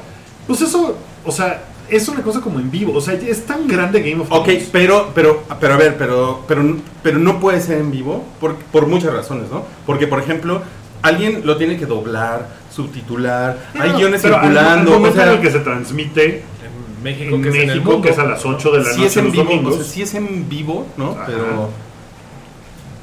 Pues 0.46 0.60
eso, 0.62 0.96
o 1.24 1.32
sea, 1.32 1.64
es 1.90 2.08
una 2.08 2.22
cosa 2.22 2.40
como 2.40 2.58
en 2.60 2.70
vivo, 2.70 2.92
o 2.94 3.00
sea, 3.00 3.14
es 3.14 3.44
tan 3.46 3.66
grande 3.68 4.00
Game 4.02 4.22
of 4.22 4.30
Ok, 4.30 4.44
Thrones. 4.44 4.68
pero, 4.72 5.10
pero, 5.14 5.42
pero 5.60 5.74
a 5.74 5.76
ver, 5.76 5.96
pero, 5.98 6.44
pero, 6.48 6.76
pero 7.02 7.18
no 7.18 7.40
puede 7.40 7.60
ser 7.60 7.78
en 7.78 7.90
vivo 7.90 8.24
por, 8.40 8.54
por 8.56 8.86
muchas 8.86 9.12
razones, 9.12 9.50
¿no? 9.50 9.64
Porque, 9.86 10.06
por 10.06 10.20
ejemplo, 10.20 10.62
alguien 11.02 11.42
lo 11.44 11.56
tiene 11.56 11.76
que 11.76 11.86
doblar, 11.86 12.48
subtitular, 12.74 13.58
hay 13.78 13.90
guiones 13.92 14.20
pero 14.22 14.34
circulando, 14.40 14.96
Al, 14.96 15.04
o 15.04 15.12
sea, 15.12 15.24
en 15.24 15.28
el 15.30 15.40
que 15.40 15.50
se 15.50 15.60
transmite 15.60 16.24
en 16.36 17.02
México, 17.02 17.34
en 17.36 17.42
que 17.42 17.48
es 17.48 17.54
en 17.54 17.60
el 17.62 17.66
México, 17.68 17.90
mundo. 17.92 18.02
que 18.06 18.10
es 18.12 18.18
a 18.18 18.24
las 18.24 18.44
8 18.44 18.70
de 18.72 18.78
la 18.78 18.84
si 18.84 18.90
noche 18.90 19.06
es 19.06 19.16
en 19.16 19.24
los 19.24 19.32
vivo, 19.32 19.44
domingos. 19.44 19.74
o 19.74 19.76
sea, 19.78 19.84
sí 19.86 20.02
es 20.02 20.14
en 20.14 20.48
vivo, 20.48 20.86
¿no? 20.96 21.12
Ajá. 21.12 21.24
Pero 21.26 21.70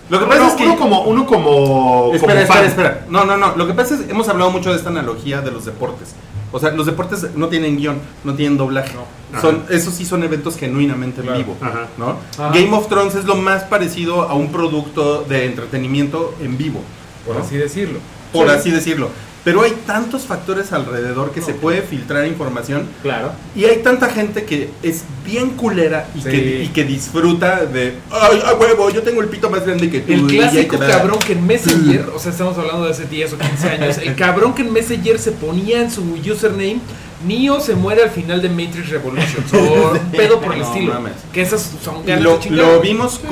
lo 0.09 0.19
que 0.19 0.25
Uno- 0.25 0.33
pasa 0.33 0.47
es 0.47 0.53
que 0.55 0.63
uno 0.63 0.77
como 0.77 1.01
uno 1.03 1.25
como 1.25 2.11
espera, 2.13 2.33
como 2.33 2.41
espera, 2.41 2.59
fan. 2.59 2.65
espera. 2.65 3.05
No, 3.09 3.25
no, 3.25 3.37
no. 3.37 3.55
Lo 3.55 3.67
que 3.67 3.73
pasa 3.73 3.95
es 3.95 4.01
que 4.01 4.11
hemos 4.11 4.27
hablado 4.29 4.51
mucho 4.51 4.69
de 4.71 4.77
esta 4.77 4.89
analogía 4.89 5.41
de 5.41 5.51
los 5.51 5.65
deportes. 5.65 6.15
O 6.53 6.59
sea, 6.59 6.71
los 6.71 6.85
deportes 6.85 7.35
no 7.35 7.49
tienen 7.49 7.75
guion, 7.77 7.99
no 8.23 8.33
tienen 8.33 8.57
doblaje. 8.57 8.93
No. 9.33 9.41
Son, 9.41 9.63
esos 9.69 9.93
sí 9.93 10.05
son 10.05 10.23
eventos 10.23 10.55
genuinamente 10.57 11.21
Claro. 11.21 11.37
en 11.39 11.45
vivo, 11.45 11.57
Ajá. 11.61 11.87
¿no? 11.97 12.17
Ajá. 12.37 12.53
Game 12.53 12.71
of 12.71 12.87
Thrones 12.87 13.15
es 13.15 13.25
lo 13.25 13.35
más 13.35 13.63
parecido 13.63 14.21
a 14.21 14.33
un 14.33 14.49
producto 14.53 15.23
de 15.27 15.45
entretenimiento 15.45 16.33
en 16.41 16.57
vivo, 16.57 16.79
Por 17.25 17.35
¿no? 17.35 17.41
así 17.43 17.57
decirlo. 17.57 17.99
por 18.31 18.47
Sí. 18.49 18.55
así 18.55 18.71
decirlo. 18.71 19.09
Pero 19.47 19.61
hay 19.63 19.71
tantos 19.85 20.23
factores 20.23 20.73
alrededor 20.73 21.31
que 21.31 21.41
se 21.41 21.53
puede 21.53 21.81
filtrar 21.81 22.27
información 22.27 22.85
Claro. 23.01 23.31
y 23.55 23.63
hay 23.63 23.77
tanta 23.77 24.09
gente 24.09 24.43
que 24.43 24.69
es 24.83 25.05
bien 25.25 25.51
culera 25.51 26.09
y, 26.13 26.19
Sí. 26.21 26.29
que, 26.29 26.63
y 26.65 26.67
que 26.67 26.83
disfruta 26.83 27.65
de, 27.65 27.93
ay, 28.11 28.41
a 28.45 28.53
huevo, 28.55 28.89
yo 28.89 29.03
tengo 29.03 29.21
el 29.21 29.29
pito 29.29 29.49
más 29.49 29.65
grande 29.65 29.89
que 29.89 30.01
tú. 30.01 30.11
El 30.11 30.27
clásico 30.27 30.77
te 30.77 30.85
va". 30.85 30.91
cabrón 30.91 31.19
que 31.25 31.31
en 31.31 31.47
Messenger, 31.47 32.09
o 32.13 32.19
sea, 32.19 32.31
estamos 32.33 32.57
hablando 32.57 32.83
de 32.83 32.91
hace 32.91 33.05
10 33.05 33.31
o 33.33 33.37
15 33.37 33.69
años, 33.69 33.97
el 33.99 34.15
cabrón 34.15 34.53
que 34.53 34.63
en 34.63 34.73
Messenger 34.73 35.17
se 35.17 35.31
ponía 35.31 35.81
en 35.81 35.91
su 35.91 36.01
username, 36.15 36.79
Neo 37.25 37.59
se 37.61 37.73
muere 37.73 38.03
al 38.03 38.09
final 38.11 38.41
de 38.41 38.49
Matrix 38.49 38.89
Revolutions, 38.89 39.53
o 39.53 39.91
un 39.93 40.11
pedo 40.11 40.41
por 40.41 40.53
el 40.53 40.59
No 40.59 40.67
estilo. 40.67 40.93
mames. 40.95 41.13
Que 41.31 41.41
esas 41.41 41.71
son 41.81 42.05
ganas 42.05 42.21
lo, 42.23 42.33
de 42.33 42.39
chingar. 42.41 42.59
lo 42.67 42.79
vimos 42.81 43.17
con, 43.19 43.29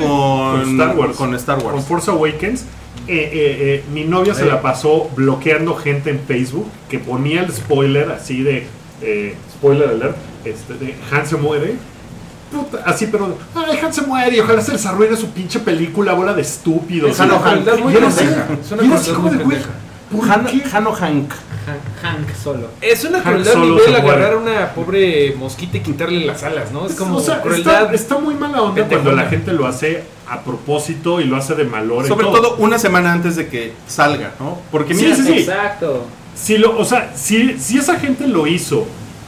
Con 0.62 0.70
Star 0.80 0.96
Wars. 0.96 1.16
con 1.16 1.34
Star 1.34 1.58
Wars. 1.58 1.72
Con 1.74 1.84
Force 1.84 2.10
Awakens. 2.10 2.64
Eh, 3.08 3.30
eh, 3.32 3.56
eh, 3.60 3.84
mi 3.92 4.04
novia 4.04 4.34
se 4.34 4.42
Sí. 4.42 4.48
la 4.48 4.60
pasó 4.62 5.10
bloqueando 5.16 5.74
gente 5.76 6.10
en 6.10 6.20
Facebook 6.20 6.66
que 6.88 6.98
ponía 6.98 7.42
el 7.42 7.52
spoiler 7.52 8.10
así 8.10 8.42
de 8.42 8.66
eh, 9.02 9.34
spoiler 9.52 9.88
alert 9.90 10.16
este, 10.44 10.74
de 10.74 10.94
Han 11.10 11.26
se 11.26 11.36
muere 11.36 11.74
Puta, 12.50 12.82
así 12.86 13.08
pero 13.08 13.36
ay 13.54 13.78
Han 13.82 13.92
se 13.92 14.02
muere 14.02 14.36
y 14.36 14.40
ojalá 14.40 14.60
se 14.62 14.72
les 14.72 14.86
arruine 14.86 15.16
su 15.16 15.30
pinche 15.30 15.58
película 15.60 16.12
bola 16.14 16.32
de 16.32 16.42
estúpidos 16.42 17.10
Es 17.10 17.20
una 17.20 17.34
Y- 17.36 17.38
crueldad 17.38 17.78
muy 17.78 17.92
y 17.92 17.96
era 17.96 18.08
así, 18.08 18.24
pendeja, 18.24 18.48
es 18.64 18.72
una 18.72 18.82
y 18.82 18.86
era 18.86 18.94
así 18.96 19.10
crueldad 19.10 19.16
como 19.16 19.28
muy 19.28 19.38
de, 19.38 19.44
güey, 19.44 19.58
pendeja. 19.58 19.78
¿por 20.10 20.28
Hank. 21.66 22.04
Han- 22.04 22.16
Hank 22.24 22.34
solo. 22.34 22.68
Es 22.80 23.04
una 23.04 23.18
Han 23.18 23.24
crueldad 23.24 23.52
Solo 23.52 23.74
nivel 23.76 23.94
agarrar 23.96 24.32
a 24.34 24.36
una 24.36 24.70
pobre 24.74 25.34
mosquita 25.38 25.76
y 25.76 25.80
quitarle 25.80 26.24
las 26.24 26.42
alas, 26.42 26.70
¿no? 26.72 26.86
Es 26.86 26.94
como 26.94 27.16
o 27.16 27.20
sea, 27.20 27.42
crueldad. 27.42 27.82
está, 27.82 27.94
está 27.94 28.18
muy 28.18 28.34
mala 28.34 28.62
onda 28.62 28.84
cuando 28.86 29.12
la 29.12 29.26
gente 29.26 29.52
lo 29.52 29.66
hace 29.66 30.04
a 30.28 30.40
propósito 30.42 31.20
y 31.20 31.24
lo 31.24 31.36
hace 31.36 31.54
de 31.54 31.64
malor 31.64 32.04
y 32.04 32.08
Sobre 32.08 32.26
todo 32.26 32.56
una 32.58 32.78
semana 32.78 33.12
antes 33.12 33.36
de 33.36 33.48
que 33.48 33.72
salga, 33.86 34.32
¿no? 34.40 34.58
Porque 34.70 34.94
Sí, 34.94 35.04
mira, 35.04 35.16
sí, 35.16 35.22
sí. 35.24 35.32
Exacto. 35.40 36.06
Si 36.34 36.58
lo, 36.58 36.78
o 36.78 36.84
sea, 36.84 37.12
si, 37.16 37.58
si 37.58 37.78
esa 37.78 37.98
gente 37.98 38.26
lo 38.26 38.46
hizo 38.46 38.86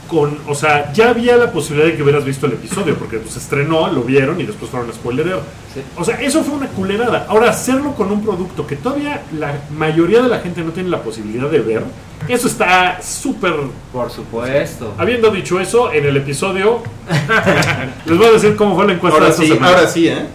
con, 0.09 0.37
o 0.47 0.55
sea, 0.55 0.91
ya 0.91 1.11
había 1.11 1.37
la 1.37 1.51
posibilidad 1.51 1.87
de 1.89 1.95
que 1.95 2.03
hubieras 2.03 2.25
visto 2.25 2.47
el 2.47 2.53
episodio, 2.53 2.95
porque 2.95 3.17
pues 3.17 3.33
se 3.33 3.39
estrenó, 3.39 3.87
lo 3.87 4.01
vieron 4.01 4.41
y 4.41 4.43
después 4.43 4.69
fueron 4.69 4.89
a 4.89 4.93
spoilerear. 4.93 5.39
Sí. 5.73 5.81
O 5.95 6.03
sea, 6.03 6.19
eso 6.19 6.43
fue 6.43 6.55
una 6.55 6.67
culerada. 6.67 7.25
Ahora, 7.29 7.51
hacerlo 7.51 7.93
con 7.95 8.11
un 8.11 8.21
producto 8.23 8.67
que 8.67 8.75
todavía 8.75 9.21
la 9.37 9.53
mayoría 9.77 10.21
de 10.21 10.27
la 10.27 10.39
gente 10.39 10.63
no 10.63 10.71
tiene 10.71 10.89
la 10.89 11.01
posibilidad 11.01 11.49
de 11.49 11.59
ver, 11.59 11.83
eso 12.27 12.47
está 12.47 13.01
súper... 13.01 13.53
Por 13.93 14.09
supuesto. 14.09 14.93
Habiendo 14.97 15.31
dicho 15.31 15.59
eso, 15.59 15.93
en 15.93 16.05
el 16.05 16.17
episodio, 16.17 16.81
les 18.05 18.17
voy 18.17 18.27
a 18.27 18.31
decir 18.31 18.55
cómo 18.55 18.75
fue 18.75 18.87
la 18.87 18.93
encuesta 18.93 19.19
ahora 19.19 19.27
de 19.27 19.31
esta 19.31 19.43
sí, 19.43 19.49
semana. 19.49 19.67
ahora 19.69 19.87
sí, 19.87 20.07
¿eh? 20.07 20.25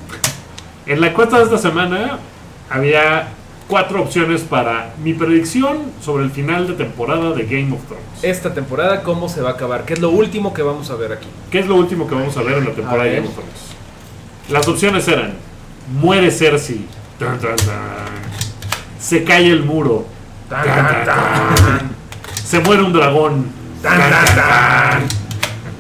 En 0.87 1.01
la 1.01 1.09
encuesta 1.09 1.39
de 1.39 1.45
esta 1.45 1.59
semana 1.59 2.19
había 2.71 3.29
cuatro 3.75 4.03
opciones 4.03 4.43
para 4.43 4.95
mi 5.03 5.15
predicción 5.15 5.79
sobre 6.01 6.23
el 6.23 6.31
final 6.31 6.69
de 6.69 6.75
temporada 6.75 7.33
de 7.33 7.43
Game 7.43 7.73
of 7.75 7.85
Thrones. 7.87 8.23
Esta 8.23 8.55
temporada, 8.55 9.03
¿cómo 9.03 9.29
se 9.29 9.43
va 9.43 9.51
a 9.51 9.53
acabar? 9.55 9.85
¿Qué 9.85 9.95
es 9.95 9.99
lo 10.01 10.11
último 10.11 10.55
que 10.55 10.63
vamos 10.63 10.91
a 10.91 10.95
ver 10.95 11.11
aquí? 11.11 11.27
¿Qué 11.51 11.59
es 11.59 11.67
lo 11.67 11.75
último 11.75 12.07
que 12.07 12.15
vamos 12.15 12.37
a 12.37 12.43
ver 12.43 12.59
en 12.59 12.67
la 12.67 12.71
temporada 12.71 13.03
de. 13.03 13.17
Game 13.17 13.27
of 13.27 13.35
Thrones? 13.35 13.53
Las 14.49 14.69
opciones 14.69 15.09
eran: 15.09 15.33
muere 16.01 16.31
Cersei, 16.31 16.87
Tan, 17.19 17.41
tan, 17.41 17.57
tan. 17.57 18.15
se 18.97 19.25
cae 19.25 19.51
el 19.51 19.65
muro, 19.65 20.07
se 22.45 22.61
muere 22.61 22.85
un 22.85 22.93
dragón. 22.93 23.47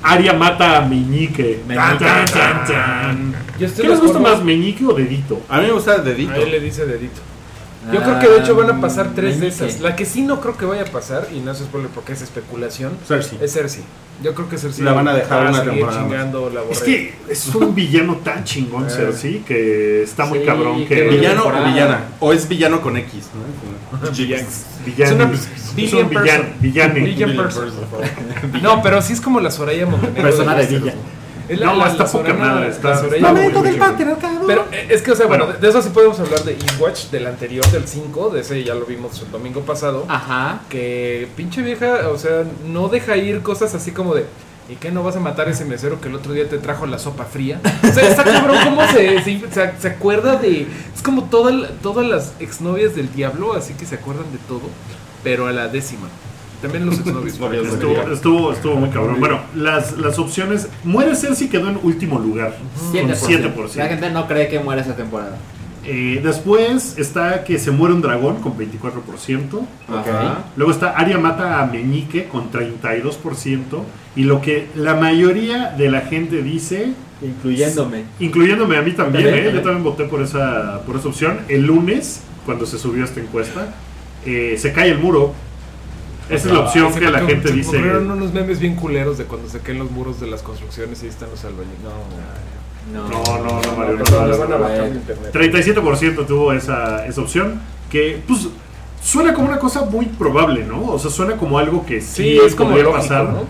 Arya 0.02 0.32
mata 0.32 0.78
a 0.78 0.80
Meñique, 0.80 1.62
Tan, 1.68 1.96
tan, 1.96 2.24
tan, 2.24 2.64
tan. 2.66 3.34
Yo 3.60 3.68
estoy 3.68 3.84
¿Qué 3.84 3.90
les 3.92 4.00
gusta 4.00 4.18
más, 4.18 4.42
Meñique 4.42 4.84
o 4.84 4.92
Dedito? 4.94 5.42
A 5.48 5.60
mí 5.60 5.66
me 5.66 5.72
gusta 5.74 5.94
el 5.94 6.04
dedito. 6.04 6.32
A 6.32 6.38
él 6.38 6.50
le 6.50 6.58
dice 6.58 6.86
dedito. 6.86 7.20
Yo 7.92 8.02
creo 8.02 8.18
que 8.18 8.28
de 8.28 8.38
hecho 8.38 8.54
van 8.56 8.70
a 8.70 8.80
pasar 8.80 9.10
tres 9.14 9.40
de 9.40 9.48
esas. 9.48 9.80
La 9.80 9.94
que 9.96 10.04
sí 10.06 10.22
no 10.22 10.40
creo 10.40 10.56
que 10.56 10.64
vaya 10.64 10.82
a 10.82 10.86
pasar, 10.86 11.28
y 11.34 11.40
no 11.40 11.52
es 11.52 11.58
spoiler 11.58 11.90
porque 11.90 12.12
es 12.12 12.22
especulación, 12.22 12.92
Cersei. 13.06 13.38
es 13.42 13.52
Cersei. 13.52 13.82
Yo 14.22 14.32
creo 14.32 14.48
que 14.48 14.56
Cersei 14.58 14.84
La 14.84 14.92
van 14.92 15.08
a 15.08 15.12
dejar 15.14 15.44
va 15.46 15.48
una 15.50 15.58
seguir 15.58 15.72
temporada 15.72 16.00
más. 16.00 16.08
chingando 16.08 16.50
la 16.50 16.60
Es 16.70 16.80
que 16.82 17.14
es 17.28 17.46
un 17.54 17.74
villano 17.74 18.16
tan 18.24 18.44
chingón, 18.44 18.86
Eh. 18.86 18.90
Cersei, 18.90 19.40
que 19.40 20.02
está 20.04 20.24
muy 20.24 20.38
Sí, 20.40 20.44
cabrón. 20.46 20.86
Que 20.86 21.02
¿Villano 21.08 21.40
o 21.40 21.44
temporada. 21.44 21.68
villana? 21.72 22.00
O 22.20 22.32
es 22.32 22.48
villano 22.48 22.80
con 22.80 22.96
X, 22.96 23.24
¿no? 23.34 24.10
Villano. 24.16 24.42
Es 24.98 25.12
una 25.12 25.24
Es 25.32 25.70
un 25.70 25.76
billion 25.76 26.08
villano. 26.08 26.24
person. 26.26 26.52
Villane. 26.60 27.00
Billion 27.00 27.36
person. 27.36 27.70
No, 28.62 28.82
pero 28.82 29.02
sí 29.02 29.12
es 29.14 29.20
como 29.20 29.40
la 29.40 29.50
Soraya 29.50 29.84
Montenegro. 29.86 30.22
Persona 30.22 30.54
de 30.54 30.60
Westeros. 30.60 30.82
villa. 30.84 30.94
Es 31.48 31.60
No, 31.60 31.86
está 31.86 32.04
poca 32.06 32.28
Soraya- 32.28 32.34
madre, 32.34 32.68
está- 32.68 32.88
la 32.88 32.94
está 32.94 33.32
muy 33.32 33.52
chingón. 33.72 34.46
Pero 34.46 34.66
eh, 34.72 34.86
es 34.90 35.02
que, 35.02 35.10
o 35.12 35.14
sea, 35.16 35.26
bueno, 35.26 35.44
Bueno. 35.44 35.60
de, 35.60 35.68
eso 35.68 35.82
sí 35.82 35.90
podemos 35.90 36.18
hablar 36.20 36.42
de 36.44 36.52
Eastwatch, 36.52 37.06
del 37.10 37.26
anterior, 37.26 37.66
del 37.70 37.86
5, 37.86 38.30
de 38.30 38.40
ese 38.40 38.64
ya 38.64 38.74
lo 38.74 38.86
vimos 38.86 39.20
el 39.22 39.30
domingo 39.30 39.60
pasado. 39.60 40.04
Ajá. 40.08 40.60
Que 40.68 41.28
pinche 41.36 41.60
vieja, 41.62 42.08
o 42.10 42.18
sea, 42.18 42.44
no 42.66 42.88
deja 42.88 43.16
ir 43.16 43.42
cosas 43.42 43.74
así 43.74 43.90
como 43.92 44.14
de. 44.14 44.24
¿Y 44.66 44.76
qué 44.76 44.90
no 44.90 45.02
vas 45.02 45.14
a 45.14 45.20
matar 45.20 45.46
a 45.48 45.50
ese 45.50 45.66
mesero 45.66 46.00
que 46.00 46.08
el 46.08 46.14
otro 46.14 46.32
día 46.32 46.48
te 46.48 46.56
trajo 46.56 46.86
la 46.86 46.98
sopa 46.98 47.24
fría? 47.26 47.60
O 47.82 47.92
sea, 47.92 48.08
está 48.08 48.24
cabrón 48.24 48.56
cómo 48.64 48.80
se, 48.88 49.22
se, 49.22 49.40
se- 49.50 49.72
se 49.78 49.88
acuerda 49.88 50.36
de. 50.36 50.62
Es 50.94 51.02
como 51.02 51.24
toda 51.24 51.52
la- 51.52 51.68
todas 51.82 52.06
las 52.06 52.32
exnovias 52.40 52.94
del 52.96 53.12
diablo, 53.12 53.52
así 53.52 53.74
que 53.74 53.84
se 53.84 53.96
acuerdan 53.96 54.32
de 54.32 54.38
todo, 54.48 54.62
pero 55.22 55.46
a 55.48 55.52
la 55.52 55.68
décima. 55.68 56.08
También 56.64 56.86
los 56.86 56.98
exnovios. 56.98 57.66
Estuvo, 57.74 58.00
estuvo, 58.12 58.52
estuvo 58.52 58.74
muy 58.76 58.88
cabrón. 58.88 59.20
Bueno, 59.20 59.40
las, 59.54 59.98
las 59.98 60.18
opciones. 60.18 60.68
Muere 60.82 61.14
Cersei 61.14 61.48
quedó 61.48 61.68
en 61.68 61.78
último 61.82 62.18
lugar. 62.18 62.56
Con 62.90 62.92
7%. 63.08 63.54
7%. 63.54 63.74
La 63.76 63.86
gente 63.88 64.10
no 64.10 64.26
cree 64.26 64.48
que 64.48 64.60
muera 64.60 64.80
esa 64.80 64.96
temporada. 64.96 65.36
Eh, 65.86 66.20
después 66.24 66.96
está 66.96 67.44
que 67.44 67.58
se 67.58 67.70
muere 67.70 67.94
un 67.94 68.00
dragón 68.00 68.36
con 68.40 68.56
24%. 68.56 69.60
Ajá. 69.88 70.44
Luego 70.56 70.72
está 70.72 70.90
Arya 70.90 71.18
mata 71.18 71.60
a 71.60 71.66
Meñique 71.66 72.26
con 72.28 72.50
32%. 72.50 73.82
Y 74.16 74.22
lo 74.24 74.40
que 74.40 74.68
la 74.74 74.94
mayoría 74.94 75.74
de 75.76 75.90
la 75.90 76.00
gente 76.02 76.42
dice, 76.42 76.92
Incluyéndome. 77.20 78.04
incluyéndome 78.20 78.76
a 78.76 78.82
mí 78.82 78.92
también, 78.92 79.24
También, 79.24 79.34
¿eh? 79.46 79.52
yo 79.52 79.60
también. 79.60 79.64
también 79.64 79.84
voté 79.84 80.04
por 80.04 80.22
esa, 80.22 80.80
por 80.86 80.96
esa 80.96 81.08
opción. 81.08 81.40
El 81.48 81.66
lunes, 81.66 82.22
cuando 82.46 82.64
se 82.64 82.78
subió 82.78 83.04
esta 83.04 83.20
encuesta, 83.20 83.74
eh, 84.24 84.56
se 84.58 84.72
cae 84.72 84.90
el 84.90 84.98
muro. 84.98 85.34
Esa 86.30 86.48
es 86.48 86.54
la 86.54 86.60
opción 86.60 86.92
Se 86.92 87.00
que 87.00 87.10
la 87.10 87.20
gente 87.20 87.48
se 87.48 87.54
dice. 87.54 87.68
ocurrieron 87.70 88.10
unos 88.10 88.32
memes 88.32 88.58
bien 88.60 88.76
culeros 88.76 89.18
de 89.18 89.24
cuando 89.24 89.48
se 89.48 89.60
caen 89.60 89.78
los 89.78 89.90
muros 89.90 90.20
de 90.20 90.26
las 90.26 90.42
construcciones 90.42 91.02
y 91.02 91.06
ahí 91.06 91.10
están 91.10 91.30
los 91.30 91.44
albañiles. 91.44 91.78
No, 92.92 93.08
No, 93.08 93.08
no, 93.08 93.60
no, 93.62 93.76
Mario, 93.76 93.96
no, 93.98 94.04
no, 94.04 94.20
no, 94.20 94.26
le 94.26 94.36
van 94.38 94.52
a 94.52 94.56
no, 94.56 94.62
bajar 94.62 94.78
no. 94.78 94.84
de 94.84 94.90
internet. 94.90 95.32
37% 95.34 96.26
tuvo 96.26 96.52
esa, 96.52 97.06
esa 97.06 97.20
opción. 97.20 97.60
Que, 97.90 98.22
pues, 98.26 98.48
suena 99.02 99.32
como 99.34 99.48
una 99.48 99.58
cosa 99.58 99.82
muy 99.84 100.06
probable, 100.06 100.64
¿no? 100.64 100.82
O 100.92 100.98
sea, 100.98 101.10
suena 101.10 101.36
como 101.36 101.58
algo 101.58 101.84
que 101.86 102.00
sí, 102.00 102.22
Sí, 102.22 102.38
es 102.44 102.54
como 102.54 102.70
podría 102.70 102.84
lógico, 102.84 103.02
pasar. 103.02 103.24
¿no? 103.24 103.44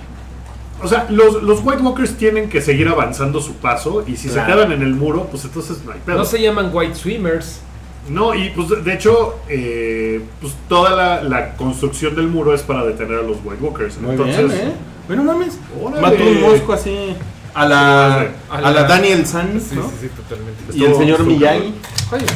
O 0.83 0.89
sea, 0.89 1.07
los, 1.11 1.43
los 1.43 1.61
White 1.65 1.83
Walkers 1.83 2.17
tienen 2.17 2.49
que 2.49 2.61
seguir 2.61 2.89
avanzando 2.89 3.41
su 3.41 3.55
paso. 3.55 4.05
Y 4.07 4.17
si 4.17 4.29
Claro. 4.29 4.47
se 4.51 4.53
quedan 4.57 4.73
en 4.73 4.83
el 4.83 4.95
muro, 4.95 5.29
pues 5.31 5.45
entonces 5.45 5.79
no 5.85 5.93
hay 5.93 6.01
pedo. 6.05 6.19
No 6.19 6.25
se 6.25 6.41
llaman 6.43 6.71
White 6.73 6.95
Swimmers. 6.97 7.61
No, 8.09 8.35
y 8.35 8.51
pues 8.51 8.85
de- 8.85 8.93
hecho, 8.95 9.37
eh, 9.49 10.21
pues 10.41 10.53
toda 10.69 10.91
la, 10.91 11.23
la 11.23 11.55
construcción 11.57 12.15
del 12.15 12.29
muro 12.29 12.55
es 12.55 12.63
para 12.63 12.85
detener 12.85 13.19
a 13.21 13.23
los 13.23 13.39
White 13.45 13.63
Walkers. 13.63 13.99
Muy 13.99 14.11
Entonces, 14.13 14.47
bien, 14.47 14.69
¿eh? 14.69 14.73
Bueno, 15.07 15.25
mames. 15.25 15.59
Órale. 15.83 16.03
Mató 16.03 16.23
un 16.25 16.41
mosco 16.43 16.73
así. 16.75 17.15
A 17.55 17.67
la, 17.69 18.15
A 18.51 18.57
a 18.59 18.71
la- 18.71 18.83
Daniel 18.85 19.25
San, 19.27 19.61
Sí, 19.61 19.77
¿no? 19.77 19.85
sí, 19.89 19.95
sí, 20.03 20.09
totalmente. 20.09 20.63
Y 20.75 20.81
el 20.85 20.91
Estuvo- 20.91 20.99
señor 20.99 21.21
estuvo 21.21 21.31
Miyagi. 21.35 21.75
Oye, 22.13 22.27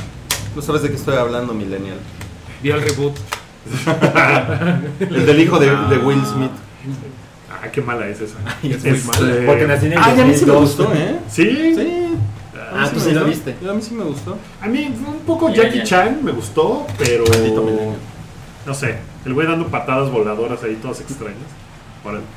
No 0.57 0.63
sabes 0.63 0.83
de 0.83 0.89
qué 0.91 0.95
estoy 0.97 1.17
hablando, 1.17 1.53
Millennial. 1.55 1.99
vi 2.63 2.71
el 2.71 2.81
reboot. 2.83 3.15
El 5.01 5.27
del 5.27 5.41
hijo 5.41 5.59
de, 5.59 5.67
de 5.67 5.99
Will 5.99 6.25
Smith. 6.25 6.51
Ah, 7.51 7.69
qué 7.71 7.81
mala 7.83 8.09
es 8.09 8.21
esa. 8.21 8.37
es 8.63 8.83
muy 8.85 8.93
Este, 8.95 9.07
mala. 9.07 9.47
Porque 9.47 9.67
nací 9.67 9.87
en 9.87 9.93
el 9.93 9.99
Ah, 9.99 10.15
y 10.17 10.21
a 10.21 10.25
mí 10.25 10.35
sí 10.35 10.45
me 10.47 10.53
2002. 10.53 10.61
gustó, 10.61 10.93
¿eh? 10.95 11.17
Sí, 11.29 11.75
Sí. 11.75 12.08
Ah, 12.73 12.83
mí 12.85 12.91
tú 12.95 13.01
sí 13.01 13.13
lo 13.13 13.25
viste. 13.25 13.57
A 13.69 13.73
mí 13.73 13.83
sí 13.83 13.95
me 13.95 14.05
gustó. 14.05 14.37
A 14.61 14.67
mí 14.67 14.95
un 15.07 15.21
poco 15.27 15.49
Millennial. 15.49 15.73
Jackie 15.75 15.89
Chan 15.89 16.25
me 16.25 16.33
gustó, 16.33 16.87
pero 16.99 17.25
no 18.67 18.75
sé, 18.75 18.97
el 19.25 19.35
güey 19.35 19.47
dando 19.47 19.67
patadas 19.69 20.11
voladoras 20.11 20.63
ahí 20.63 20.77
todas 20.83 21.01
extrañas. 21.01 21.37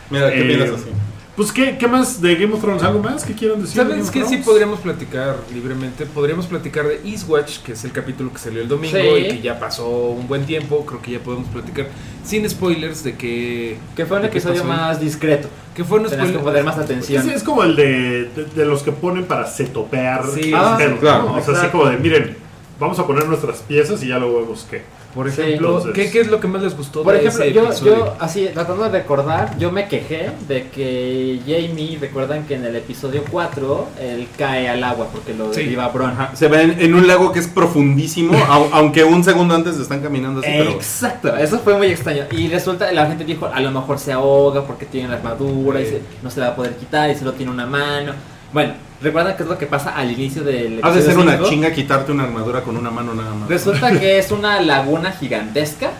Mira, 0.09 0.31
¿qué 0.31 0.41
Eh, 0.41 0.43
piensas 0.45 0.81
así? 0.81 0.89
Pues 1.35 1.53
¿qué, 1.53 1.77
qué 1.77 1.87
más 1.87 2.21
de 2.21 2.35
Game 2.35 2.53
of 2.53 2.59
Thrones, 2.59 2.83
algo 2.83 2.99
más 3.01 3.23
que 3.23 3.33
quieran 3.33 3.61
decir. 3.61 3.77
¿Sabes 3.77 4.11
que 4.11 4.25
sí 4.25 4.37
podríamos 4.37 4.81
platicar 4.81 5.37
libremente? 5.53 6.05
Podríamos 6.05 6.45
platicar 6.45 6.85
de 6.85 6.99
Eastwatch, 7.05 7.59
que 7.59 7.71
es 7.71 7.83
el 7.85 7.93
capítulo 7.93 8.33
que 8.33 8.37
salió 8.37 8.61
el 8.61 8.67
domingo 8.67 8.97
Sí. 8.97 9.07
y 9.25 9.27
que 9.29 9.41
ya 9.41 9.57
pasó 9.57 9.87
un 9.89 10.27
buen 10.27 10.45
tiempo. 10.45 10.85
Creo 10.85 11.01
que 11.01 11.11
ya 11.11 11.19
podemos 11.19 11.47
platicar 11.47 11.87
sin 12.25 12.47
spoilers 12.49 13.03
de 13.05 13.15
que. 13.15 13.77
Que 13.95 14.05
fue 14.05 14.17
un 14.17 14.23
¿De 14.23 14.29
qué 14.29 14.39
episodio 14.39 14.65
más 14.65 14.99
discreto. 14.99 15.47
Que 15.73 15.85
fue 15.85 15.99
un 15.99 16.05
que 16.05 16.11
spoiler. 16.15 16.39
poner 16.41 16.63
más 16.65 16.77
atención. 16.77 17.29
Es 17.29 17.43
como 17.43 17.63
el 17.63 17.77
de, 17.77 18.29
de, 18.35 18.45
de 18.53 18.65
los 18.65 18.83
que 18.83 18.91
ponen 18.91 19.23
para 19.25 19.47
setopear. 19.47 20.25
Sí, 20.33 20.51
ah, 20.53 20.77
sí, 20.77 20.85
claro. 20.99 21.33
O 21.33 21.41
sea, 21.41 21.53
así 21.53 21.67
como 21.67 21.85
de, 21.85 21.97
miren, 21.97 22.35
vamos 22.77 22.99
a 22.99 23.07
poner 23.07 23.25
nuestras 23.25 23.59
piezas 23.59 24.03
y 24.03 24.07
ya 24.09 24.19
luego 24.19 24.41
vemos 24.41 24.67
qué. 24.69 24.81
Por 25.13 25.29
Sí. 25.31 25.41
ejemplo, 25.41 25.77
Entonces- 25.77 25.93
¿qué, 25.93 26.11
¿qué 26.11 26.21
es 26.21 26.27
lo 26.27 26.39
que 26.39 26.47
más 26.47 26.61
les 26.63 26.75
gustó 26.77 27.03
Por 27.03 27.13
de 27.13 27.19
ejemplo, 27.19 27.43
ese 27.43 27.53
yo, 27.53 27.63
episodio? 27.65 27.95
yo, 27.97 28.15
así, 28.19 28.47
tratando 28.53 28.83
de 28.83 28.89
recordar, 28.89 29.57
yo 29.57 29.71
me 29.71 29.87
quejé 29.87 30.29
de 30.47 30.69
que 30.69 31.39
Jamie, 31.45 31.97
recuerdan 31.99 32.45
que 32.45 32.55
en 32.55 32.63
el 32.65 32.75
episodio 32.77 33.23
4, 33.29 33.87
él 33.99 34.27
cae 34.37 34.69
al 34.69 34.83
agua 34.83 35.07
porque 35.11 35.33
lo 35.33 35.53
Sí. 35.53 35.63
deriva 35.63 35.87
Bron. 35.89 36.11
Ajá, 36.11 36.35
Se 36.35 36.47
ven 36.47 36.75
en 36.79 36.93
un 36.93 37.07
lago 37.07 37.31
que 37.33 37.39
es 37.39 37.47
profundísimo, 37.47 38.33
au- 38.49 38.69
aunque 38.71 39.03
un 39.03 39.23
segundo 39.23 39.53
antes 39.53 39.77
están 39.77 39.99
caminando 40.01 40.39
así, 40.39 40.49
pero... 40.57 40.71
Exacto, 40.71 41.35
eso 41.35 41.59
fue 41.59 41.77
muy 41.77 41.87
extraño. 41.87 42.23
Y 42.31 42.47
resulta, 42.47 42.91
la 42.91 43.05
gente 43.07 43.25
dijo, 43.25 43.47
a 43.47 43.59
lo 43.59 43.71
mejor 43.71 43.99
se 43.99 44.11
ahoga 44.13 44.63
porque 44.65 44.85
tiene 44.85 45.09
la 45.09 45.15
armadura 45.17 45.81
y 45.81 45.85
se- 45.85 46.01
no 46.23 46.29
se 46.31 46.39
la 46.39 46.47
va 46.47 46.51
a 46.53 46.55
poder 46.55 46.75
quitar 46.77 47.09
y 47.09 47.15
solo 47.15 47.33
tiene 47.33 47.51
una 47.51 47.65
mano. 47.65 48.13
Bueno, 48.53 48.73
¿recuerdan 49.01 49.37
qué 49.37 49.43
es 49.43 49.49
lo 49.49 49.57
que 49.57 49.65
pasa 49.65 49.95
al 49.95 50.11
inicio 50.11 50.43
del 50.43 50.79
Ha 50.83 50.91
de 50.91 51.01
ser 51.01 51.11
episodio 51.11 51.37
una 51.37 51.49
chinga 51.49 51.71
quitarte 51.71 52.11
una 52.11 52.23
armadura 52.23 52.61
con 52.61 52.75
una 52.75 52.91
mano 52.91 53.13
nada 53.13 53.33
más. 53.33 53.49
Resulta 53.49 53.97
que 53.97 54.17
es 54.17 54.31
una 54.31 54.61
laguna 54.61 55.11
gigantesca 55.11 55.91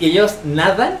y 0.00 0.06
ellos 0.06 0.38
nadan 0.44 0.98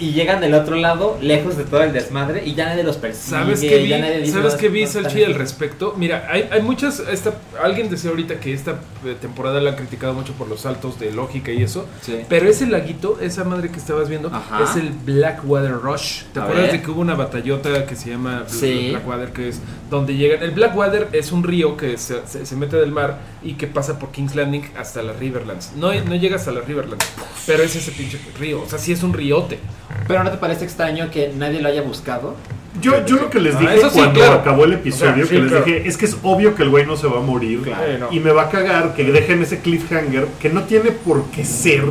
y 0.00 0.12
llegan 0.12 0.40
del 0.40 0.54
otro 0.54 0.76
lado, 0.76 1.18
lejos 1.20 1.56
de 1.56 1.64
todo 1.64 1.82
el 1.82 1.92
desmadre, 1.92 2.42
y 2.46 2.54
ya 2.54 2.64
nadie 2.66 2.82
los 2.82 2.96
persigue. 2.96 3.36
¿Sabes 3.36 3.60
qué 3.60 3.78
vi? 3.78 3.92
dice 4.22 4.32
¿Sabes 4.32 4.54
qué 4.56 4.68
vi, 4.68 5.24
al 5.24 5.34
respecto? 5.34 5.94
Mira, 5.96 6.26
hay, 6.30 6.48
hay 6.50 6.62
muchas... 6.62 7.00
Esta, 7.00 7.34
alguien 7.62 7.90
decía 7.90 8.10
ahorita 8.10 8.40
que 8.40 8.52
esta 8.52 8.72
eh, 9.04 9.14
temporada 9.20 9.60
la 9.60 9.70
han 9.70 9.76
criticado 9.76 10.14
mucho 10.14 10.32
por 10.32 10.48
los 10.48 10.62
saltos 10.62 10.98
de 10.98 11.12
lógica 11.12 11.52
y 11.52 11.62
eso. 11.62 11.86
Sí. 12.00 12.20
Pero 12.28 12.48
ese 12.48 12.66
laguito, 12.66 13.18
esa 13.20 13.44
madre 13.44 13.68
que 13.70 13.78
estabas 13.78 14.08
viendo, 14.08 14.28
Ajá. 14.34 14.64
es 14.64 14.76
el 14.76 14.90
Blackwater 14.90 15.72
Rush. 15.72 16.22
¿Te 16.32 16.40
A 16.40 16.44
acuerdas 16.44 16.64
ver. 16.66 16.72
de 16.72 16.82
que 16.82 16.90
hubo 16.90 17.00
una 17.00 17.14
batallota 17.14 17.84
que 17.86 17.94
se 17.96 18.10
llama 18.10 18.44
Sí. 18.46 18.88
Blackwater? 18.90 19.32
Que 19.32 19.48
es 19.50 19.60
donde 19.90 20.16
llegan. 20.16 20.42
El 20.42 20.52
Blackwater 20.52 21.08
es 21.12 21.30
un 21.32 21.42
río 21.44 21.76
que 21.76 21.98
se, 21.98 22.26
se- 22.26 22.46
se 22.46 22.56
mete 22.56 22.76
del 22.76 22.90
mar 22.92 23.18
y 23.42 23.54
que 23.54 23.66
pasa 23.66 23.98
por 23.98 24.10
King's 24.10 24.34
Landing 24.34 24.62
hasta 24.78 25.02
las 25.02 25.18
Riverlands. 25.18 25.72
No, 25.76 25.92
no 25.94 26.14
llega 26.14 26.36
hasta 26.36 26.50
las 26.52 26.66
Riverlands, 26.66 27.04
pero 27.46 27.62
es 27.62 27.74
ese 27.76 27.90
pinche 27.92 28.18
río. 28.38 28.62
O 28.62 28.68
sea, 28.68 28.78
sí 28.78 28.92
es 28.92 29.02
un 29.02 29.12
riote. 29.12 29.58
Pero 30.06 30.22
¿no 30.24 30.30
te 30.30 30.36
parece 30.38 30.64
extraño 30.64 31.10
que 31.10 31.32
nadie 31.36 31.60
lo 31.60 31.68
haya 31.68 31.82
buscado? 31.82 32.36
Yo, 32.80 33.04
yo 33.04 33.16
lo 33.16 33.30
que 33.30 33.40
les 33.40 33.54
Ah, 33.56 33.60
dije 33.60 33.78
sí, 33.80 33.88
cuando 33.92 34.20
claro. 34.20 34.34
acabó 34.40 34.64
el 34.64 34.74
episodio, 34.74 35.12
O 35.12 35.16
sea, 35.16 35.24
sí, 35.24 35.30
que 35.30 35.38
les 35.40 35.48
claro. 35.50 35.64
dije, 35.64 35.88
es 35.88 35.96
que 35.96 36.04
es 36.06 36.16
obvio 36.22 36.54
que 36.54 36.62
el 36.62 36.70
güey 36.70 36.86
no 36.86 36.96
se 36.96 37.06
va 37.08 37.18
a 37.18 37.22
morir. 37.22 37.62
Claro. 37.62 37.98
no. 37.98 38.12
Y 38.12 38.20
me 38.20 38.30
va 38.30 38.42
a 38.42 38.48
cagar 38.50 38.94
que 38.94 39.04
dejen 39.04 39.42
ese 39.42 39.58
cliffhanger 39.60 40.26
que 40.40 40.48
no 40.50 40.62
tiene 40.64 40.90
por 40.92 41.24
qué 41.30 41.44
ser 41.44 41.84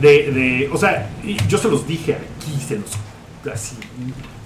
de. 0.00 0.08
de- 0.32 0.70
o 0.72 0.78
sea, 0.78 1.10
yo 1.48 1.58
se 1.58 1.68
los 1.68 1.86
dije 1.86 2.14
aquí, 2.14 2.58
se 2.66 2.76
los. 2.76 3.52
Así. 3.52 3.76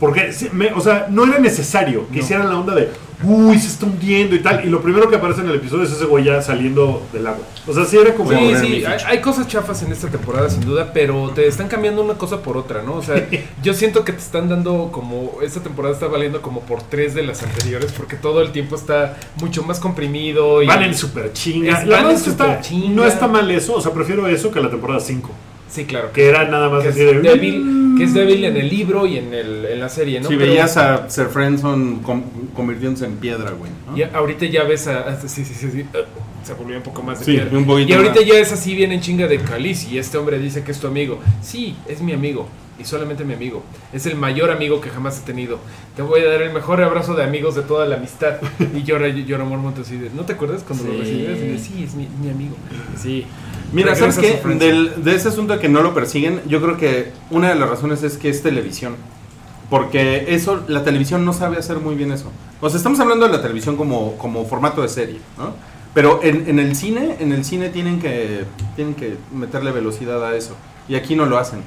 Porque, 0.01 0.33
me- 0.53 0.73
o 0.73 0.81
sea, 0.81 1.07
no 1.11 1.25
era 1.25 1.39
necesario 1.39 2.09
que 2.09 2.17
No. 2.19 2.25
hicieran 2.25 2.49
la 2.49 2.59
onda 2.59 2.75
de, 2.75 2.89
uy, 3.23 3.59
se 3.59 3.69
está 3.69 3.87
hundiendo 3.87 4.35
y 4.37 4.41
tal. 4.41 4.65
Y 4.65 4.69
lo 4.69 4.81
primero 4.81 5.09
que 5.11 5.17
aparece 5.17 5.41
en 5.41 5.49
el 5.49 5.57
episodio 5.57 5.85
es 5.85 5.93
ese 5.93 6.05
güey 6.05 6.25
ya 6.25 6.41
saliendo 6.43 7.07
del 7.13 7.27
agua. 7.27 7.45
O 7.67 7.73
sea, 7.73 7.85
sí 7.85 7.97
era 7.97 8.15
como. 8.15 8.31
Sí, 8.31 8.37
sí, 8.61 8.85
hay, 8.85 8.99
hay 9.07 9.21
cosas 9.21 9.47
chafas 9.49 9.83
en 9.83 9.93
esta 9.93 10.09
temporada 10.09 10.49
sin 10.51 10.65
duda, 10.65 10.91
pero 10.93 11.31
te 11.31 11.47
están 11.47 11.69
cambiando 11.69 12.03
una 12.03 12.15
cosa 12.15 12.43
por 12.43 12.57
otra, 12.57 12.83
¿no? 12.83 12.95
O 12.95 13.03
sea, 13.03 13.27
yo 13.63 13.75
siento 13.75 14.05
que 14.05 14.13
te 14.13 14.21
están 14.21 14.49
dando 14.49 14.91
como, 14.93 15.39
esta 15.43 15.61
temporada 15.61 15.95
está 15.95 16.07
valiendo 16.07 16.41
como 16.43 16.61
por 16.61 16.83
tres 16.83 17.15
de 17.15 17.23
las 17.23 17.43
anteriores, 17.43 17.93
porque 17.93 18.17
todo 18.17 18.41
el 18.43 18.53
tiempo 18.53 18.77
está 18.77 19.17
mucho 19.41 19.63
más 19.63 19.81
comprimido 19.81 20.63
y... 20.63 20.67
Van 20.67 20.83
en 20.83 20.95
super 20.95 21.33
chinga. 21.33 21.81
Es- 21.81 21.87
La 21.87 21.97
verdad 21.99 22.13
es 22.13 22.23
que 22.23 22.31
está- 22.31 22.45
superchinga. 22.45 22.95
no 22.95 23.05
está 23.05 23.27
mal 23.29 23.51
eso. 23.51 23.75
O 23.75 23.81
sea, 23.81 23.93
prefiero 23.93 24.27
eso 24.29 24.51
que 24.51 24.61
la 24.61 24.71
temporada 24.71 25.01
5. 25.01 25.31
Sí, 25.71 25.85
claro. 25.85 26.13
Que 26.13 26.29
era 26.29 26.45
nada 26.49 26.69
más 26.71 26.83
que 26.83 26.89
así 26.91 27.01
de. 27.01 27.21
débil, 27.21 27.95
que 27.99 28.05
es 28.05 28.15
débil 28.15 28.45
en 28.45 28.57
el 28.57 28.69
libro 28.69 29.07
y 29.07 29.19
en, 29.19 29.35
el, 29.35 29.67
en 29.67 29.81
la 29.81 29.89
serie, 29.89 30.21
¿no? 30.21 30.29
si 30.29 30.37
Pero- 30.37 30.51
veías 30.51 30.77
a 30.77 31.11
Sir 31.11 31.27
Friendson 31.27 32.01
com- 32.01 32.23
convirtiéndose 32.55 33.05
en 33.07 33.17
piedra, 33.17 33.51
güey. 33.51 33.71
¿no? 33.87 33.97
Y 33.97 34.03
ahorita 34.03 34.47
ya 34.47 34.65
ves 34.65 34.87
a... 34.87 35.01
a- 35.01 35.21
sí, 35.21 35.45
sí, 35.45 35.53
sí, 35.55 35.71
sí, 35.71 35.83
uh, 35.83 36.47
se 36.47 36.55
volvió 36.55 36.77
un 36.79 36.83
poco 36.83 37.03
más 37.03 37.19
de 37.21 37.25
Sí, 37.27 37.33
piedra. 37.33 37.57
un 37.59 37.67
poquito 37.67 37.91
Y 37.91 37.93
ahorita 37.93 38.15
más. 38.21 38.25
ya 38.27 38.39
es 38.39 38.53
así 38.53 38.75
bien 38.75 38.93
en 38.93 39.01
chinga 39.01 39.27
de 39.27 39.39
Caliz 39.41 39.87
y 39.91 39.99
este 39.99 40.17
hombre 40.17 40.39
dice 40.39 40.63
que 40.65 40.71
es 40.73 40.79
tu 40.81 40.87
amigo. 40.87 41.19
Sí, 41.43 41.77
es 41.87 42.01
mi 42.01 42.13
amigo. 42.13 42.49
Y 42.79 42.85
solamente 42.85 43.25
mi 43.25 43.35
amigo. 43.35 43.63
Es 43.93 44.07
el 44.07 44.17
mayor 44.17 44.51
amigo 44.51 44.81
que 44.81 44.91
jamás 44.91 45.19
he 45.19 45.23
tenido. 45.27 45.59
Te 45.97 46.03
voy 46.03 46.21
a 46.21 46.29
dar 46.31 46.43
el 46.43 46.53
mejor 46.53 46.81
abrazo 46.83 47.15
de 47.15 47.25
amigos 47.25 47.55
de 47.55 47.63
toda 47.63 47.87
la 47.87 47.97
amistad. 47.97 48.37
Y 48.75 48.83
llora, 48.85 49.09
llora 49.09 49.45
Mormont 49.45 49.79
así 49.79 49.97
de, 49.97 50.11
¿no 50.11 50.23
te 50.25 50.35
acuerdas 50.35 50.63
cuando 50.67 50.85
lo 50.85 50.93
Sí. 50.93 50.99
recibes? 50.99 51.39
Y 51.43 51.47
de, 51.49 51.59
sí, 51.59 51.85
es 51.85 51.95
mi, 51.95 52.09
mi 52.23 52.31
amigo. 52.31 52.57
Sí. 52.97 53.27
Mira, 53.73 53.95
Regresa 53.95 54.13
¿sabes 54.13 54.41
qué? 54.43 54.49
Del- 54.55 55.05
de 55.05 55.15
ese 55.15 55.29
asunto 55.29 55.53
de 55.55 55.59
que 55.59 55.69
no 55.69 55.83
lo 55.83 55.93
persiguen, 55.95 56.41
yo 56.47 56.61
creo 56.63 56.77
que 56.77 57.13
una 57.31 57.49
de 57.51 57.55
las 57.57 57.69
razones 57.69 58.03
es 58.03 58.17
que 58.17 58.29
es 58.31 58.43
televisión. 58.43 58.97
Porque 59.71 60.35
eso, 60.35 60.63
la 60.67 60.83
televisión 60.83 61.25
no 61.27 61.33
sabe 61.35 61.59
hacer 61.59 61.77
muy 61.79 61.95
bien 61.95 62.11
eso. 62.13 62.31
O 62.61 62.71
sea, 62.71 62.79
estamos 62.79 62.99
hablando 63.01 63.27
de 63.27 63.33
la 63.33 63.43
televisión 63.43 63.77
como, 63.77 64.17
como 64.17 64.47
formato 64.47 64.81
de 64.81 64.89
serie, 64.89 65.19
¿no? 65.37 65.53
Pero 65.93 66.21
en, 66.23 66.49
en 66.49 66.59
el 66.59 66.75
cine, 66.75 67.17
en 67.19 67.33
el 67.33 67.45
cine 67.45 67.69
tienen 67.69 68.01
que, 68.01 68.45
tienen 68.77 68.95
que 68.95 69.17
meterle 69.33 69.71
velocidad 69.73 70.25
a 70.25 70.35
eso. 70.37 70.55
Y 70.89 70.95
aquí 70.95 71.17
no 71.17 71.27
lo 71.27 71.37
hacen, 71.37 71.61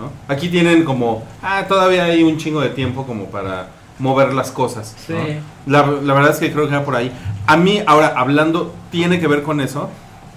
¿no? 0.00 0.10
Aquí 0.26 0.48
tienen 0.48 0.84
como, 0.84 1.22
ah, 1.42 1.66
todavía 1.68 2.04
hay 2.04 2.22
un 2.22 2.38
chingo 2.38 2.60
de 2.60 2.70
tiempo 2.70 3.06
como 3.06 3.26
para 3.26 3.68
mover 3.98 4.32
las 4.32 4.50
cosas. 4.50 4.96
Sí. 5.06 5.12
¿no? 5.12 5.20
La, 5.66 5.86
la 5.86 6.14
verdad 6.14 6.30
es 6.32 6.38
que 6.38 6.50
creo 6.50 6.68
que 6.68 6.74
va 6.74 6.84
por 6.84 6.96
ahí. 6.96 7.12
A 7.46 7.56
mí, 7.56 7.82
ahora, 7.86 8.14
hablando, 8.16 8.74
tiene 8.90 9.20
que 9.20 9.28
ver 9.28 9.42
con 9.42 9.60
eso. 9.60 9.90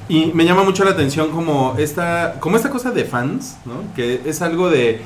Y 0.09 0.31
me 0.33 0.43
llama 0.43 0.63
mucho 0.63 0.83
la 0.83 0.91
atención 0.91 1.31
como 1.31 1.75
esta, 1.77 2.35
como 2.41 2.57
esta 2.57 2.69
cosa 2.69 2.91
de 2.91 3.05
fans, 3.05 3.57
¿no? 3.65 3.73
Que 3.95 4.21
es 4.25 4.41
algo 4.41 4.69
de... 4.69 5.01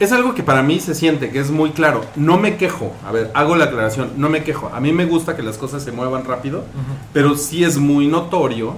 Es 0.00 0.10
algo 0.10 0.34
que 0.34 0.42
para 0.42 0.62
mí 0.62 0.80
se 0.80 0.96
siente, 0.96 1.30
que 1.30 1.38
es 1.38 1.50
muy 1.50 1.70
claro. 1.70 2.00
No 2.16 2.36
me 2.38 2.56
quejo. 2.56 2.92
A 3.06 3.12
ver, 3.12 3.30
hago 3.34 3.54
la 3.54 3.66
aclaración. 3.66 4.12
No 4.16 4.30
me 4.30 4.42
quejo. 4.42 4.70
A 4.74 4.80
mí 4.80 4.90
me 4.92 5.04
gusta 5.04 5.36
que 5.36 5.42
las 5.42 5.58
cosas 5.58 5.84
se 5.84 5.92
muevan 5.92 6.24
rápido, 6.24 6.64
pero 7.12 7.36
sí 7.36 7.62
es 7.62 7.78
muy 7.78 8.08
notorio. 8.08 8.74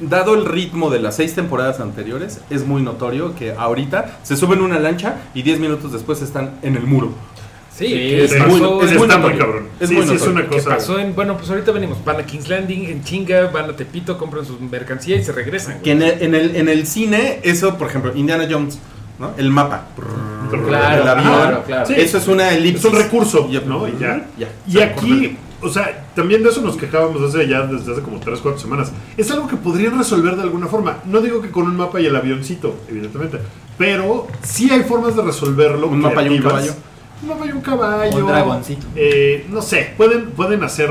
Dado 0.00 0.34
el 0.34 0.44
ritmo 0.44 0.90
de 0.90 0.98
las 1.00 1.16
seis 1.16 1.34
temporadas 1.34 1.78
anteriores, 1.80 2.40
es 2.50 2.66
muy 2.66 2.82
notorio 2.82 3.34
que 3.36 3.52
ahorita 3.52 4.18
se 4.22 4.36
suben 4.36 4.60
una 4.60 4.78
lancha 4.80 5.16
y 5.34 5.42
10 5.42 5.60
minutos 5.60 5.92
después 5.92 6.20
están 6.22 6.54
en 6.62 6.76
el 6.76 6.82
muro. 6.84 7.12
Sí, 7.76 7.86
Sí, 7.86 7.92
que 7.92 8.24
Es, 8.24 8.32
es 8.32 8.42
pasó 8.42 8.50
muy- 8.76 8.84
es 8.84 8.92
muy 8.94 9.02
está 9.02 9.18
muy 9.18 9.34
cabrón. 9.36 9.66
Es 9.80 9.88
sí, 9.88 9.94
muy 9.96 10.06
sí, 10.06 10.14
es 10.14 10.22
una 10.22 10.46
cosa. 10.46 10.70
pasó 10.70 10.98
en, 10.98 11.14
bueno, 11.14 11.36
pues 11.36 11.50
ahorita 11.50 11.72
venimos, 11.72 12.04
van 12.04 12.20
a 12.20 12.22
King's 12.26 12.48
Landing 12.48 12.84
en 12.86 13.02
chinga, 13.04 13.48
van 13.48 13.70
a 13.70 13.74
Tepito, 13.76 14.16
compran 14.16 14.44
su 14.44 14.58
mercancía 14.60 15.16
y 15.16 15.24
se 15.24 15.32
regresan. 15.32 15.80
Que 15.80 15.90
en 15.92 16.02
el, 16.02 16.22
en 16.22 16.34
el, 16.36 16.54
en 16.56 16.68
el 16.68 16.86
cine, 16.86 17.40
eso, 17.42 17.76
por 17.76 17.88
ejemplo, 17.88 18.12
Indiana 18.14 18.46
Jones, 18.48 18.78
¿no? 19.18 19.32
El 19.38 19.50
mapa. 19.50 19.86
Claro, 20.50 21.02
el 21.02 21.08
avión. 21.08 21.26
claro, 21.34 21.62
claro. 21.64 21.86
Sí. 21.86 21.94
Eso 21.96 22.18
es 22.18 22.28
una 22.28 22.50
elipsis. 22.50 22.84
Es 22.84 22.92
un 22.92 22.98
recurso, 22.98 23.48
¿no? 23.66 23.88
Y 23.88 23.96
ya. 23.98 24.24
ya. 24.38 24.48
Y 24.68 24.78
aquí, 24.80 25.36
o 25.64 25.68
sea, 25.70 26.04
también 26.14 26.42
de 26.42 26.50
eso 26.50 26.60
nos 26.60 26.76
quejábamos 26.76 27.22
hace 27.22 27.48
ya 27.48 27.62
desde 27.66 27.92
hace 27.92 28.02
como 28.02 28.20
3, 28.20 28.38
4 28.40 28.60
semanas. 28.60 28.92
Es 29.16 29.30
algo 29.30 29.48
que 29.48 29.56
podrían 29.56 29.96
resolver 29.98 30.36
de 30.36 30.42
alguna 30.42 30.66
forma. 30.66 30.98
No 31.06 31.20
digo 31.20 31.40
que 31.40 31.50
con 31.50 31.64
un 31.66 31.76
mapa 31.76 32.00
y 32.00 32.06
el 32.06 32.14
avioncito, 32.14 32.74
evidentemente. 32.88 33.38
Pero 33.78 34.26
sí 34.42 34.70
hay 34.70 34.82
formas 34.84 35.16
de 35.16 35.22
resolverlo. 35.22 35.88
Un 35.88 36.00
mapa 36.00 36.22
y 36.22 36.28
un 36.28 36.38
caballo. 36.42 36.72
Un 37.22 37.28
mapa 37.28 37.46
y 37.46 37.52
un 37.52 37.60
caballo. 37.60 38.16
Un 38.18 38.26
dragoncito. 38.26 38.86
Eh, 38.94 39.46
no 39.50 39.62
sé, 39.62 39.94
pueden, 39.96 40.30
pueden 40.32 40.62
hacer. 40.62 40.90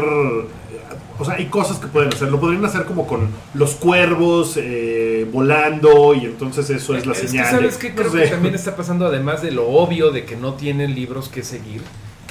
O 1.20 1.26
sea, 1.26 1.36
hay 1.36 1.46
cosas 1.46 1.78
que 1.78 1.88
pueden 1.88 2.12
hacer. 2.12 2.32
Lo 2.32 2.40
podrían 2.40 2.66
hacer 2.66 2.86
como 2.86 3.06
con 3.06 3.28
los 3.54 3.76
cuervos 3.76 4.58
eh, 4.58 5.28
volando 5.32 6.14
y 6.16 6.26
entonces 6.26 6.70
eso 6.72 6.96
es 6.96 7.06
la 7.06 7.14
Es 7.14 7.22
que, 7.22 7.28
señal. 7.28 7.46
¿Sabes 7.52 7.78
qué? 7.78 7.90
no 7.92 7.96
Creo 7.98 8.12
sé. 8.12 8.24
que 8.24 8.28
también 8.30 8.56
está 8.56 8.76
pasando, 8.76 9.06
además 9.06 9.42
de 9.44 9.52
lo 9.52 9.68
obvio 9.70 10.10
de 10.12 10.26
que 10.26 10.36
no 10.36 10.56
tienen 10.56 10.96
libros 10.96 11.30
que 11.30 11.44
seguir, 11.44 11.82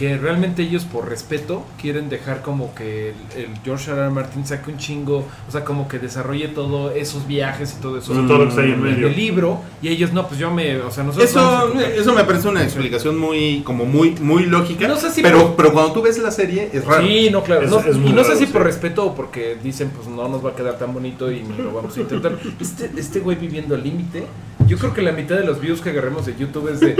que 0.03 0.17
realmente 0.19 0.63
ellos 0.63 0.85
por 0.85 1.09
respeto 1.09 1.65
quieren 1.81 2.09
dejar 2.09 2.43
como 2.43 2.75
que 2.75 3.11
el, 3.37 3.41
el 3.41 3.47
George 3.65 3.89
R. 3.89 4.01
R. 4.01 4.11
Martin 4.11 4.45
saque 4.45 4.73
un 4.73 4.77
chingo, 4.77 5.29
o 5.49 5.53
sea, 5.53 5.65
como 5.65 5.87
que 5.87 6.01
desarrolle 6.01 6.49
todo 6.49 6.91
esos 6.91 7.29
viajes 7.29 7.77
y 7.79 7.81
todo 7.81 7.99
eso. 7.99 8.13
Sobre 8.13 8.27
todo 8.27 8.39
lo 8.39 8.45
que 8.47 8.49
está 8.51 8.63
ahí 8.63 8.73
en 8.73 8.83
medio. 8.83 9.07
el 9.07 9.15
libro 9.15 9.61
y 9.81 9.91
ellos 9.91 10.13
no, 10.13 10.27
pues 10.27 10.41
yo 10.41 10.51
me, 10.51 10.77
o 10.79 10.91
sea, 10.91 11.05
nosotros 11.05 11.31
Eso, 11.31 11.73
eso 11.79 12.13
me 12.15 12.25
parece 12.25 12.49
una 12.49 12.65
explicación 12.65 13.17
muy, 13.17 13.61
como 13.63 13.85
muy, 13.85 14.17
muy 14.21 14.47
lógica. 14.47 14.89
No 14.89 14.97
sé 14.97 15.13
si 15.13 15.23
pero, 15.23 15.39
por- 15.39 15.55
pero 15.57 15.73
cuando 15.73 15.93
tú 15.93 16.03
ves 16.03 16.19
la 16.19 16.33
serie, 16.33 16.69
es 16.73 16.85
raro. 16.85 17.07
Sí, 17.07 17.29
no, 17.31 17.45
claro. 17.45 17.63
Es- 17.63 17.71
no- 17.71 17.79
es 17.79 17.95
y 17.97 18.13
no 18.13 18.25
sé 18.25 18.33
si 18.35 18.47
sí. 18.47 18.53
por 18.53 18.65
respeto 18.65 19.07
o 19.07 19.15
porque 19.15 19.57
dicen, 19.63 19.91
pues 19.95 20.09
no 20.09 20.29
nos 20.29 20.45
va 20.45 20.51
a 20.51 20.57
quedar 20.57 20.79
tan 20.81 20.93
bonito 20.93 21.31
y 21.31 21.43
ni 21.45 21.57
lo 21.63 21.73
vamos 21.73 21.97
a 21.97 22.01
intentar. 22.01 22.37
Este, 22.61 22.91
este 22.97 23.21
güey 23.21 23.37
viviendo 23.37 23.77
al 23.77 23.85
límite. 23.85 24.25
Yo 24.67 24.79
creo 24.79 24.95
que 24.95 25.03
la 25.03 25.13
mitad 25.13 25.37
de 25.37 25.45
los 25.45 25.61
views 25.61 25.81
que 25.81 25.91
agarremos 25.91 26.25
de 26.25 26.37
YouTube 26.37 26.69
es 26.73 26.79
de 26.81 26.97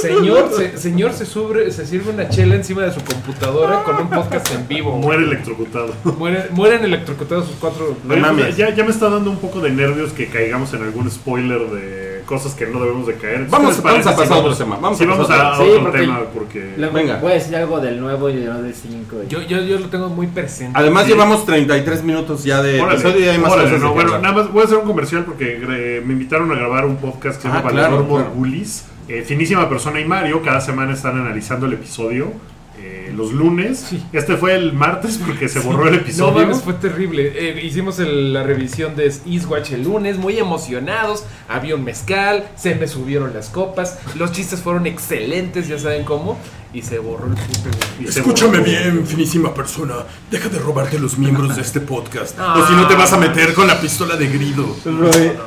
señor, 0.00 0.50
se, 0.54 0.76
señor 0.76 1.12
se 1.14 1.24
sube, 1.24 1.70
se 1.72 1.86
sirve 1.86 2.10
una 2.10 2.28
chela 2.28 2.45
encima 2.54 2.82
de 2.82 2.92
su 2.92 3.00
computadora 3.04 3.82
con 3.82 3.96
un 3.96 4.08
podcast 4.10 4.50
en 4.54 4.68
vivo. 4.68 4.92
Muere 4.98 5.24
electrocutado. 5.24 5.92
Mueren, 6.18 6.44
mueren 6.52 6.84
electrocutados 6.84 7.46
sus 7.46 7.56
cuatro. 7.56 7.96
No 8.04 8.16
mames. 8.16 8.56
ya, 8.56 8.74
ya 8.74 8.84
me 8.84 8.90
está 8.90 9.08
dando 9.10 9.30
un 9.30 9.38
poco 9.38 9.60
de 9.60 9.70
nervios 9.70 10.12
que 10.12 10.28
caigamos 10.28 10.72
en 10.74 10.82
algún 10.82 11.10
spoiler 11.10 11.60
de 11.70 12.22
cosas 12.26 12.54
que 12.54 12.66
no 12.66 12.80
debemos 12.80 13.06
de 13.06 13.14
caer. 13.14 13.46
Vamos- 13.48 13.76
¿Qué 13.76 13.82
les 13.82 13.84
vamos 13.84 14.06
a 14.06 14.10
pasar 14.10 14.26
si 14.26 14.32
a 14.32 14.36
otro 14.36 14.42
vamos- 14.50 14.58
tema, 14.58 14.76
vamos 14.80 14.98
si 14.98 15.04
a 15.04 15.06
vamos 15.06 15.30
a, 15.30 15.48
a 15.48 15.52
otro 15.60 15.64
otro 15.80 15.92
tema. 15.92 16.16
tema, 16.16 16.20
porque... 16.34 16.74
Venga. 16.92 17.18
Voy 17.20 17.30
a 17.30 17.34
decir 17.34 17.54
algo 17.56 17.78
del 17.80 18.00
nuevo 18.00 18.28
y 18.30 18.34
no 18.34 18.60
del 18.62 18.74
5. 18.74 19.16
Yo, 19.28 19.42
yo, 19.42 19.60
yo 19.62 19.78
lo 19.78 19.86
tengo 19.88 20.08
muy 20.08 20.26
presente. 20.26 20.72
Además, 20.78 21.04
Sí. 21.04 21.12
llevamos 21.12 21.46
33 21.46 22.02
minutos 22.02 22.42
ya 22.42 22.62
de 22.62 22.80
Órale, 22.80 22.98
episodio 23.00 23.24
y 23.24 23.28
hay 23.28 23.38
más 23.38 23.52
órale, 23.52 23.68
cosas 23.68 23.82
no, 23.82 23.92
bueno, 23.94 24.14
hablar. 24.14 24.22
nada 24.32 24.42
más 24.42 24.52
voy 24.52 24.62
a 24.62 24.64
hacer 24.64 24.78
un 24.78 24.86
comercial 24.86 25.24
porque 25.24 25.60
eh, 25.62 26.02
me 26.04 26.14
invitaron 26.14 26.50
a 26.50 26.56
grabar 26.56 26.84
un 26.86 26.96
podcast 26.96 27.36
que 27.36 27.42
se 27.42 27.48
llama 27.48 27.60
Ah, 27.64 27.70
claro, 27.70 27.88
claro. 27.98 28.04
Morgulis. 28.04 28.84
Eh, 29.08 29.22
Finísima 29.26 29.68
Persona 29.68 30.00
y 30.00 30.04
Mario, 30.04 30.42
cada 30.42 30.60
semana 30.60 30.92
están 30.94 31.18
analizando 31.20 31.66
el 31.66 31.74
episodio. 31.74 32.32
eh, 32.78 33.10
los 33.16 33.32
lunes. 33.32 33.86
Sí. 33.88 34.02
Este 34.12 34.36
fue 34.36 34.54
el 34.54 34.74
martes 34.74 35.18
porque 35.24 35.48
se 35.48 35.60
borró 35.60 35.86
el 35.88 35.94
No 35.94 36.00
episodio. 36.02 36.32
mames, 36.46 36.60
fue 36.60 36.74
terrible. 36.74 37.32
Eh, 37.34 37.62
hicimos 37.64 37.98
el- 38.00 38.34
la 38.34 38.42
revisión 38.42 38.94
de 38.94 39.06
Eastwatch 39.26 39.72
el 39.72 39.84
lunes, 39.84 40.18
muy 40.18 40.38
emocionados. 40.38 41.24
Había 41.48 41.74
un 41.74 41.84
mezcal, 41.84 42.44
se 42.54 42.74
me 42.74 42.86
subieron 42.86 43.32
las 43.32 43.48
copas. 43.48 43.98
Los 44.14 44.30
chistes 44.32 44.60
fueron 44.60 44.86
excelentes, 44.86 45.68
ya 45.68 45.78
saben 45.78 46.04
cómo. 46.04 46.38
Y 46.76 46.82
se 46.82 46.98
borró 46.98 47.26
el 47.28 47.32
puto. 47.32 47.70
Escúchame 48.06 48.58
bien, 48.60 49.06
finísima 49.06 49.54
persona. 49.54 49.94
Deja 50.30 50.50
de 50.50 50.58
robarte 50.58 50.98
los 50.98 51.16
miembros 51.16 51.56
de 51.56 51.62
este 51.62 51.80
podcast. 51.80 52.38
Ah. 52.38 52.58
o 52.58 52.66
si 52.68 52.74
no 52.74 52.86
te 52.86 52.94
vas 52.94 53.14
a 53.14 53.16
meter 53.16 53.54
con 53.54 53.66
la 53.66 53.80
pistola 53.80 54.14
de 54.14 54.28
grido. 54.28 54.76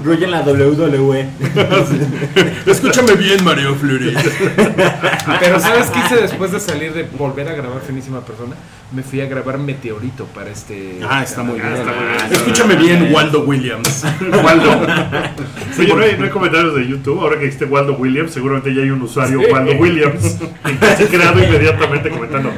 Roy 0.04 0.24
en 0.24 0.32
la 0.32 0.42
WWE. 0.42 1.30
Escúchame 2.66 3.14
bien, 3.14 3.44
Mario 3.44 3.76
Fleury. 3.76 4.16
Pero 5.40 5.60
¿sabes 5.60 5.92
qué 5.92 6.00
hice 6.00 6.16
después 6.16 6.52
de 6.52 6.60
salir 6.60 6.94
de 6.94 7.04
volver 7.04 7.48
a 7.48 7.54
grabar 7.54 7.82
Finísima 7.86 8.22
Persona? 8.22 8.56
Me 8.92 9.04
fui 9.04 9.22
a 9.22 9.28
grabar 9.28 9.60
Meteorito 9.60 10.26
para 10.26 10.50
este. 10.50 10.98
Ah, 11.08 11.22
está 11.22 11.44
muy 11.44 11.60
bien. 11.60 11.68
Ah, 11.68 11.78
está 11.78 11.94
muy 11.94 12.06
bien. 12.06 12.32
Escúchame 12.32 12.76
bien, 12.76 13.14
Waldo 13.14 13.42
Williams. 13.42 14.04
Waldo. 14.44 14.82
Oye, 15.78 15.94
no 15.94 16.02
hay, 16.02 16.18
no 16.18 16.24
hay 16.24 16.30
comentarios 16.32 16.74
de 16.74 16.88
YouTube. 16.88 17.20
Ahora 17.20 17.38
que 17.38 17.46
existe 17.46 17.66
Waldo 17.66 17.94
Williams, 17.94 18.32
seguramente 18.32 18.74
ya 18.74 18.82
hay 18.82 18.90
un 18.90 19.04
usuario 19.04 19.40
Sí. 19.40 19.46
Waldo 19.52 19.74
Williams 19.74 20.38
que 21.10 21.18
creado 21.20 21.44
inmediatamente 21.44 22.10
comentando: 22.10 22.50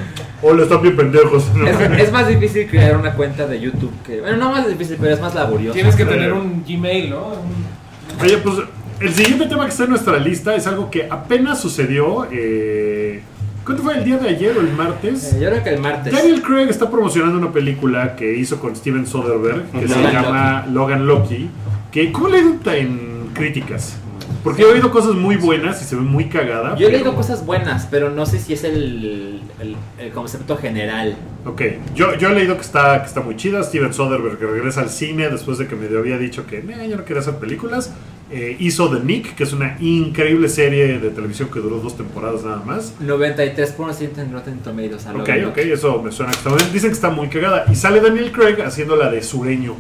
Hola, 0.42 0.64
están 0.64 0.82
bien 0.82 0.96
pendejos. 0.96 1.54
¿no? 1.56 1.68
Es, 1.68 1.80
es 2.00 2.12
más 2.12 2.28
difícil 2.28 2.68
crear 2.70 2.98
una 2.98 3.14
cuenta 3.14 3.48
de 3.48 3.60
YouTube 3.60 3.92
que. 4.06 4.22
Bueno, 4.22 4.38
no 4.38 4.52
más 4.52 4.68
difícil, 4.68 4.98
pero 5.00 5.14
es 5.14 5.22
más 5.22 5.36
laborioso. 5.36 5.74
Tienes 5.74 5.96
que 5.96 6.06
tener 6.06 6.34
un 6.34 6.64
Gmail, 6.68 7.10
¿no? 7.10 7.28
Un- 7.28 7.82
Oye, 8.24 8.38
pues 8.38 8.56
el 9.00 9.14
siguiente 9.14 9.48
tema 9.48 9.64
que 9.66 9.72
está 9.72 9.84
en 9.86 9.90
nuestra 9.92 10.18
lista 10.18 10.56
es 10.56 10.68
algo 10.68 10.90
que 10.92 11.08
apenas 11.10 11.62
sucedió. 11.62 12.28
Eh, 12.32 13.22
¿Cuánto 13.66 13.84
fue 13.84 13.96
el 13.98 14.04
día 14.04 14.18
de 14.18 14.30
ayer 14.30 14.58
o 14.58 14.62
el 14.62 14.72
martes? 14.74 15.34
Eh, 15.34 15.40
yo 15.42 15.50
creo 15.50 15.64
que 15.64 15.70
el 15.70 15.80
martes. 15.80 16.12
Daniel 16.14 16.42
Craig 16.42 16.70
está 16.70 16.90
promocionando 16.90 17.38
una 17.38 17.52
película 17.52 18.16
que 18.16 18.36
hizo 18.36 18.60
con 18.60 18.76
Steven 18.76 19.06
Soderbergh 19.06 19.72
que 19.72 19.88
se 19.88 19.96
Logan 19.96 20.12
llama 20.14 20.66
Logan 20.72 21.06
Loki. 21.06 21.50
Que, 21.92 22.12
¿Cómo 22.12 22.30
le 22.30 22.40
en 22.40 23.30
críticas? 23.34 23.98
Porque 24.44 24.64
he 24.64 24.66
oído 24.66 24.92
cosas 24.92 25.14
muy 25.14 25.36
buenas 25.36 25.82
y 25.82 25.86
se 25.86 25.96
ve 25.96 26.02
muy 26.02 26.26
cagada. 26.30 26.76
Yo 26.76 26.88
he 26.88 26.90
pero- 26.92 26.98
leído 26.98 27.16
cosas 27.16 27.46
buenas, 27.46 27.88
pero 27.92 28.10
no 28.10 28.26
sé 28.26 28.40
si 28.40 28.54
es 28.54 28.64
el, 28.64 29.40
el, 29.60 29.76
el 30.00 30.12
concepto 30.12 30.58
general. 30.58 31.16
Ok, 31.46 31.62
yo, 31.96 32.16
yo 32.16 32.30
he 32.30 32.36
leído 32.36 32.56
que 32.56 32.62
está, 32.62 33.02
que 33.02 33.08
está 33.08 33.22
muy 33.22 33.36
chida. 33.36 33.64
Steven 33.64 33.94
Soderbergh 33.94 34.38
que 34.40 34.46
regresa 34.48 34.82
al 34.82 34.90
cine 34.90 35.30
después 35.30 35.58
de 35.58 35.68
que 35.68 35.76
me 35.76 35.96
había 35.98 36.18
dicho 36.18 36.46
que 36.48 36.62
"Nah, 36.64 36.84
yo 36.86 36.98
no 36.98 37.06
quería 37.06 37.22
hacer 37.22 37.36
películas. 37.36 37.92
Eh, 38.32 38.56
hizo 38.60 38.90
The 38.90 39.04
Nick, 39.04 39.36
que 39.36 39.44
es 39.44 39.52
una 39.52 39.76
increíble 39.82 40.48
serie 40.48 41.00
de 41.00 41.10
televisión 41.10 41.50
que 41.54 41.60
duró 41.60 41.78
dos 41.80 41.98
temporadas 41.98 42.44
nada 42.44 42.64
más. 42.66 42.94
93% 43.02 44.20
en 44.22 44.32
Rotten 44.32 44.60
Tomatoes. 44.60 45.06
a 45.06 45.12
Ok, 45.14 45.30
ok, 45.50 45.58
eso 45.58 46.02
me 46.02 46.12
suena 46.12 46.32
que 46.32 46.38
está 46.38 46.50
muy 46.50 46.60
bien. 46.60 46.72
Dicen 46.74 46.90
que 46.90 46.94
está 46.96 47.10
muy 47.10 47.28
cagada. 47.28 47.66
Y 47.72 47.76
sale 47.76 48.00
Daniel 48.00 48.32
Craig 48.32 48.62
haciendo 48.66 48.96
la 48.96 49.12
de 49.12 49.22
sureño. 49.22 49.76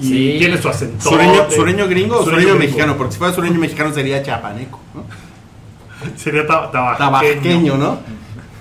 Y 0.00 0.04
Sí. 0.08 0.36
tiene 0.38 0.56
su 0.60 0.68
acento. 0.68 1.08
¿Sureño, 1.10 1.50
sureño 1.50 1.86
gringo 1.88 2.18
o 2.20 2.24
sureño, 2.24 2.54
mexicano? 2.56 2.96
Porque 2.96 3.12
si 3.12 3.18
fuera 3.18 3.34
sureño 3.34 3.58
mexicano 3.58 3.92
sería 3.92 4.22
chapaneco, 4.22 4.80
¿no? 4.94 5.04
Sería 6.16 6.46
ta- 6.46 6.70
tabasqueño. 6.70 6.98
Tabasqueño, 6.98 7.76
¿no? 7.76 7.98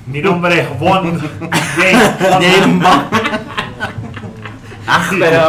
Mi 0.08 0.22
nombre 0.22 0.60
es 0.62 0.80
Bond. 0.80 1.22
James 1.78 2.80
Bond. 2.80 3.08
Ah, 4.88 5.08
Sí, 5.10 5.15
Pero, 5.20 5.41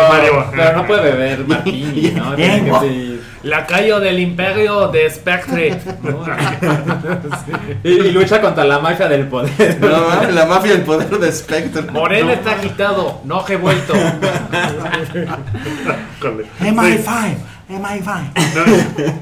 pero 0.54 0.76
no 0.76 0.86
puede 0.86 1.02
beber 1.02 1.46
martini, 1.48 2.10
¿no? 2.12 2.34
Tiene 2.34 2.64
que 2.64 2.70
ser- 2.78 3.21
Lacayo 3.42 3.98
del 3.98 4.20
imperio 4.20 4.88
de 4.88 5.10
Spectre. 5.10 5.78
¿no? 6.02 6.24
y, 7.84 7.90
y 7.90 8.12
lucha 8.12 8.40
contra 8.40 8.64
la 8.64 8.78
mafia 8.78 9.08
del 9.08 9.26
poder. 9.26 9.78
No, 9.80 10.30
la 10.30 10.46
mafia 10.46 10.72
del 10.72 10.82
poder 10.82 11.10
de 11.10 11.32
Spectre. 11.32 11.82
Morena 11.90 12.34
está 12.34 12.52
agitado, 12.52 13.20
no 13.24 13.44
he 13.48 13.56
vuelto. 13.56 13.94
Híjole. 16.18 16.46
MI5, 16.60 17.36
MI5. 17.68 18.22
No, 18.54 19.12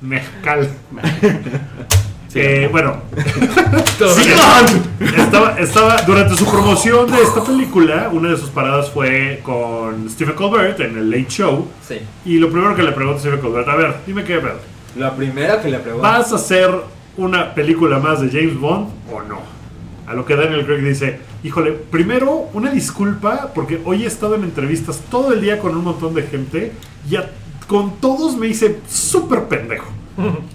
Mezcal. 0.00 0.70
Sí. 2.32 2.38
Eh, 2.40 2.68
bueno, 2.70 2.96
estaba, 5.16 5.58
estaba 5.58 6.02
durante 6.02 6.36
su 6.36 6.46
promoción 6.48 7.10
de 7.10 7.22
esta 7.22 7.42
película, 7.44 8.08
una 8.12 8.30
de 8.30 8.36
sus 8.36 8.50
paradas 8.50 8.90
fue 8.90 9.40
con 9.42 10.08
Stephen 10.10 10.34
Colbert 10.36 10.78
en 10.80 10.96
el 10.96 11.10
Late 11.10 11.26
Show. 11.28 11.66
Sí. 11.86 11.96
Y 12.24 12.38
lo 12.38 12.50
primero 12.50 12.74
que 12.76 12.82
le 12.82 12.92
pregunto 12.92 13.18
a 13.18 13.20
Stephen 13.20 13.40
Colbert, 13.40 13.68
a 13.68 13.76
ver, 13.76 13.94
dime 14.06 14.24
qué 14.24 14.38
pedo. 14.38 14.58
Lo 14.96 15.12
primero 15.14 15.60
que 15.60 15.68
le 15.70 15.78
pregunto. 15.78 16.02
¿Vas 16.06 16.32
a 16.32 16.36
hacer 16.36 16.70
una 17.16 17.54
película 17.54 17.98
más 17.98 18.20
de 18.20 18.28
James 18.28 18.58
Bond 18.58 18.88
o 19.12 19.22
no? 19.22 19.40
A 20.06 20.14
lo 20.14 20.24
que 20.24 20.34
Daniel 20.34 20.66
Craig 20.66 20.82
dice, 20.82 21.20
híjole, 21.44 21.72
primero 21.72 22.48
una 22.52 22.70
disculpa 22.70 23.50
porque 23.54 23.80
hoy 23.84 24.04
he 24.04 24.06
estado 24.06 24.34
en 24.34 24.42
entrevistas 24.44 25.00
todo 25.10 25.32
el 25.32 25.40
día 25.40 25.58
con 25.60 25.76
un 25.76 25.84
montón 25.84 26.14
de 26.14 26.22
gente 26.24 26.72
y 27.08 27.16
a- 27.16 27.30
con 27.68 28.00
todos 28.00 28.36
me 28.36 28.48
hice 28.48 28.80
súper 28.88 29.44
pendejo. 29.44 29.86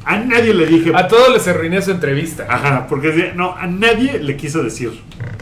A 0.06 0.18
nadie 0.18 0.54
le 0.54 0.66
dije... 0.68 0.92
A 0.94 1.08
todos 1.08 1.32
les 1.34 1.48
arruiné 1.48 1.82
su 1.82 1.92
entrevista. 1.92 2.46
Ajá, 2.50 2.86
porque 2.88 3.32
no, 3.36 3.56
a 3.56 3.66
nadie 3.68 4.20
le 4.20 4.36
quise 4.38 4.62
decir, 4.62 4.92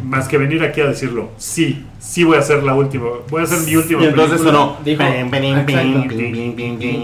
más 0.04 0.28
que 0.28 0.38
venir 0.38 0.63
aquí 0.63 0.82
a 0.82 0.86
decirlo, 0.88 1.32
sí, 1.38 1.86
sí 1.99 2.23
voy 2.23 2.38
a 2.38 2.39
hacer 2.39 2.63
la 2.63 2.73
última, 2.73 3.06
voy 3.30 3.41
a 3.41 3.43
hacer 3.43 3.60
mi 3.67 3.76
última 3.76 4.02
Y 4.04 4.06
entonces 4.06 4.39
película. 4.39 4.60
sonó. 4.60 4.78
Dijo- 4.86 5.04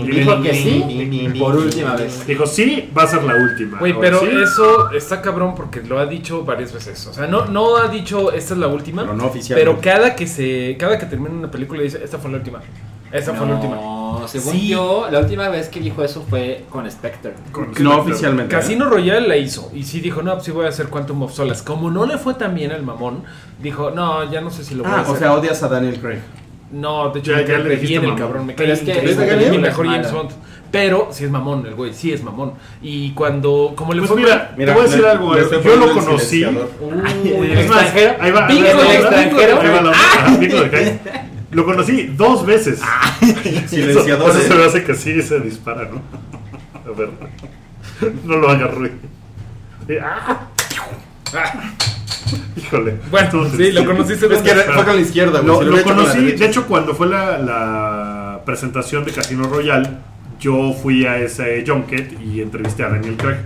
Dijo 0.05 0.41
que 0.41 0.53
sí 0.53 1.35
por 1.39 1.55
última 1.55 1.95
vez. 1.95 2.25
Dijo, 2.27 2.45
sí, 2.45 2.89
va 2.97 3.03
a 3.03 3.07
ser 3.07 3.23
la 3.23 3.35
última. 3.35 3.79
Güey, 3.79 3.95
pero 3.99 4.19
sí. 4.19 4.27
eso 4.43 4.91
está 4.91 5.21
cabrón 5.21 5.55
porque 5.55 5.81
lo 5.81 5.99
ha 5.99 6.05
dicho 6.05 6.43
varias 6.43 6.73
veces. 6.73 7.05
O 7.07 7.13
sea, 7.13 7.27
no, 7.27 7.45
no 7.45 7.77
ha 7.77 7.87
dicho 7.87 8.31
esta 8.31 8.53
es 8.53 8.59
la 8.59 8.67
última. 8.67 9.03
Pero 9.03 9.15
no 9.15 9.25
oficialmente. 9.25 9.71
Pero 9.71 9.81
cada 9.81 10.15
que 10.15 10.27
se, 10.27 10.75
cada 10.79 10.97
que 10.97 11.05
termina 11.05 11.31
una 11.31 11.51
película 11.51 11.81
dice 11.81 11.99
esta 12.03 12.17
fue 12.17 12.31
la 12.31 12.37
última. 12.37 12.59
Esta 13.11 13.33
fue 13.33 13.47
la 13.47 13.55
última. 13.55 13.75
No, 13.75 14.27
según 14.27 14.53
Sí. 14.53 14.67
yo, 14.67 15.07
la 15.11 15.19
última 15.19 15.49
vez 15.49 15.69
que 15.69 15.79
dijo 15.79 16.03
eso 16.03 16.23
fue 16.29 16.65
con 16.69 16.89
Spectre. 16.91 17.33
Con- 17.51 17.71
No 17.79 17.99
oficialmente. 17.99 18.53
¿eh? 18.55 18.59
Casino 18.59 18.89
Royale 18.89 19.27
la 19.27 19.37
hizo 19.37 19.71
y 19.73 19.83
sí 19.83 19.99
dijo, 20.01 20.21
no, 20.21 20.33
pues 20.33 20.45
sí 20.45 20.51
voy 20.51 20.65
a 20.65 20.69
hacer 20.69 20.87
Quantum 20.89 21.23
of 21.23 21.33
Solace. 21.33 21.63
Como 21.63 21.89
no 21.89 22.05
le 22.05 22.17
fue 22.17 22.33
tan 22.35 22.53
bien 22.53 22.71
al 22.71 22.83
mamón, 22.83 23.23
dijo, 23.61 23.91
no, 23.91 24.29
ya 24.31 24.41
no 24.41 24.51
sé 24.51 24.63
si 24.63 24.75
lo 24.75 24.83
voy 24.83 24.91
a 24.91 24.95
Ah, 24.97 25.01
hacer. 25.01 25.15
o 25.15 25.17
sea, 25.17 25.33
odias 25.33 25.63
a 25.63 25.67
Daniel 25.69 25.99
Craig. 25.99 26.19
no, 26.71 27.09
de 27.09 27.19
hecho, 27.19 27.31
Ya- 27.31 27.45
ya 27.45 27.57
le 27.57 27.75
bien 27.77 28.03
el 28.05 28.15
cabrón, 28.15 28.45
me 28.45 28.53
Pero 28.53 28.73
es 28.73 28.81
que 28.81 28.91
¿es 28.91 29.49
mi 29.51 29.57
mejor 29.57 29.85
Es 29.87 29.91
James. 29.91 30.11
Bond. 30.11 30.31
Pero 30.71 31.07
sí 31.09 31.23
es 31.25 31.31
mamón 31.31 31.65
el 31.65 31.73
güey, 31.73 31.95
sí 31.95 32.13
es 32.13 32.23
mamón. 32.23 32.53
Y 32.79 33.09
cuando, 33.13 33.73
como 33.75 33.91
le 33.93 34.01
Pues 34.01 34.11
fue 34.11 34.21
mira, 34.21 34.53
Mira, 34.55 34.73
te 34.75 34.79
voy 34.79 34.87
a 34.87 34.91
decir 34.91 35.05
algo, 35.07 35.33
le 35.33 35.41
eh, 35.41 35.61
yo 35.65 35.75
lo 35.77 35.93
conocí. 35.95 36.45
Uy, 36.45 36.51
el 37.51 37.57
Es 37.57 37.69
más, 37.69 37.81
extranjero. 37.85 38.13
ahí 38.19 38.31
va, 38.31 38.45
ahí 38.45 38.61
va, 38.61 38.69
ahí 38.69 38.75
va, 38.75 38.83
ahí 38.91 39.01
va 39.01 40.37
de 40.37 40.69
qué. 40.69 40.99
Lo 41.51 41.65
conocí 41.65 42.13
dos 42.15 42.45
veces. 42.45 42.79
Silenciador, 43.67 44.29
Eso, 44.29 44.39
eso 44.39 44.45
¿eh? 44.45 44.47
se 44.49 44.55
me 44.55 44.63
hace 44.65 44.83
que 44.83 44.95
sí 44.95 45.21
se 45.21 45.39
dispara, 45.39 45.89
¿no? 45.91 46.01
A 46.91 46.95
ver. 46.97 47.09
No 48.23 48.37
lo 48.37 48.49
hagas 48.49 48.73
ruido. 48.73 48.95
Sí, 49.87 49.95
¡ah! 50.01 50.47
Híjole. 52.55 52.95
Bueno, 53.09 53.45
sí, 53.55 53.71
lo 53.71 53.85
conociste 53.85 54.27
Es 54.33 54.41
que 54.41 54.51
fue 54.53 54.85
con 54.85 54.95
la 54.95 55.01
izquierda, 55.01 55.41
güey. 55.41 55.47
Lo, 55.47 55.59
Si 55.59 55.77
lo 55.77 55.83
conocí, 55.83 56.31
de 56.31 56.45
hecho, 56.45 56.67
cuando 56.67 56.93
fue 56.93 57.07
la, 57.07 57.37
la 57.39 58.41
presentación 58.45 59.03
de 59.05 59.11
Casino 59.11 59.43
Royale, 59.47 59.89
yo 60.39 60.73
fui 60.73 61.05
a 61.05 61.17
ese 61.17 61.63
junket 61.67 62.13
y 62.21 62.41
entrevisté 62.41 62.83
a 62.83 62.89
Daniel 62.89 63.17
Craig. 63.17 63.37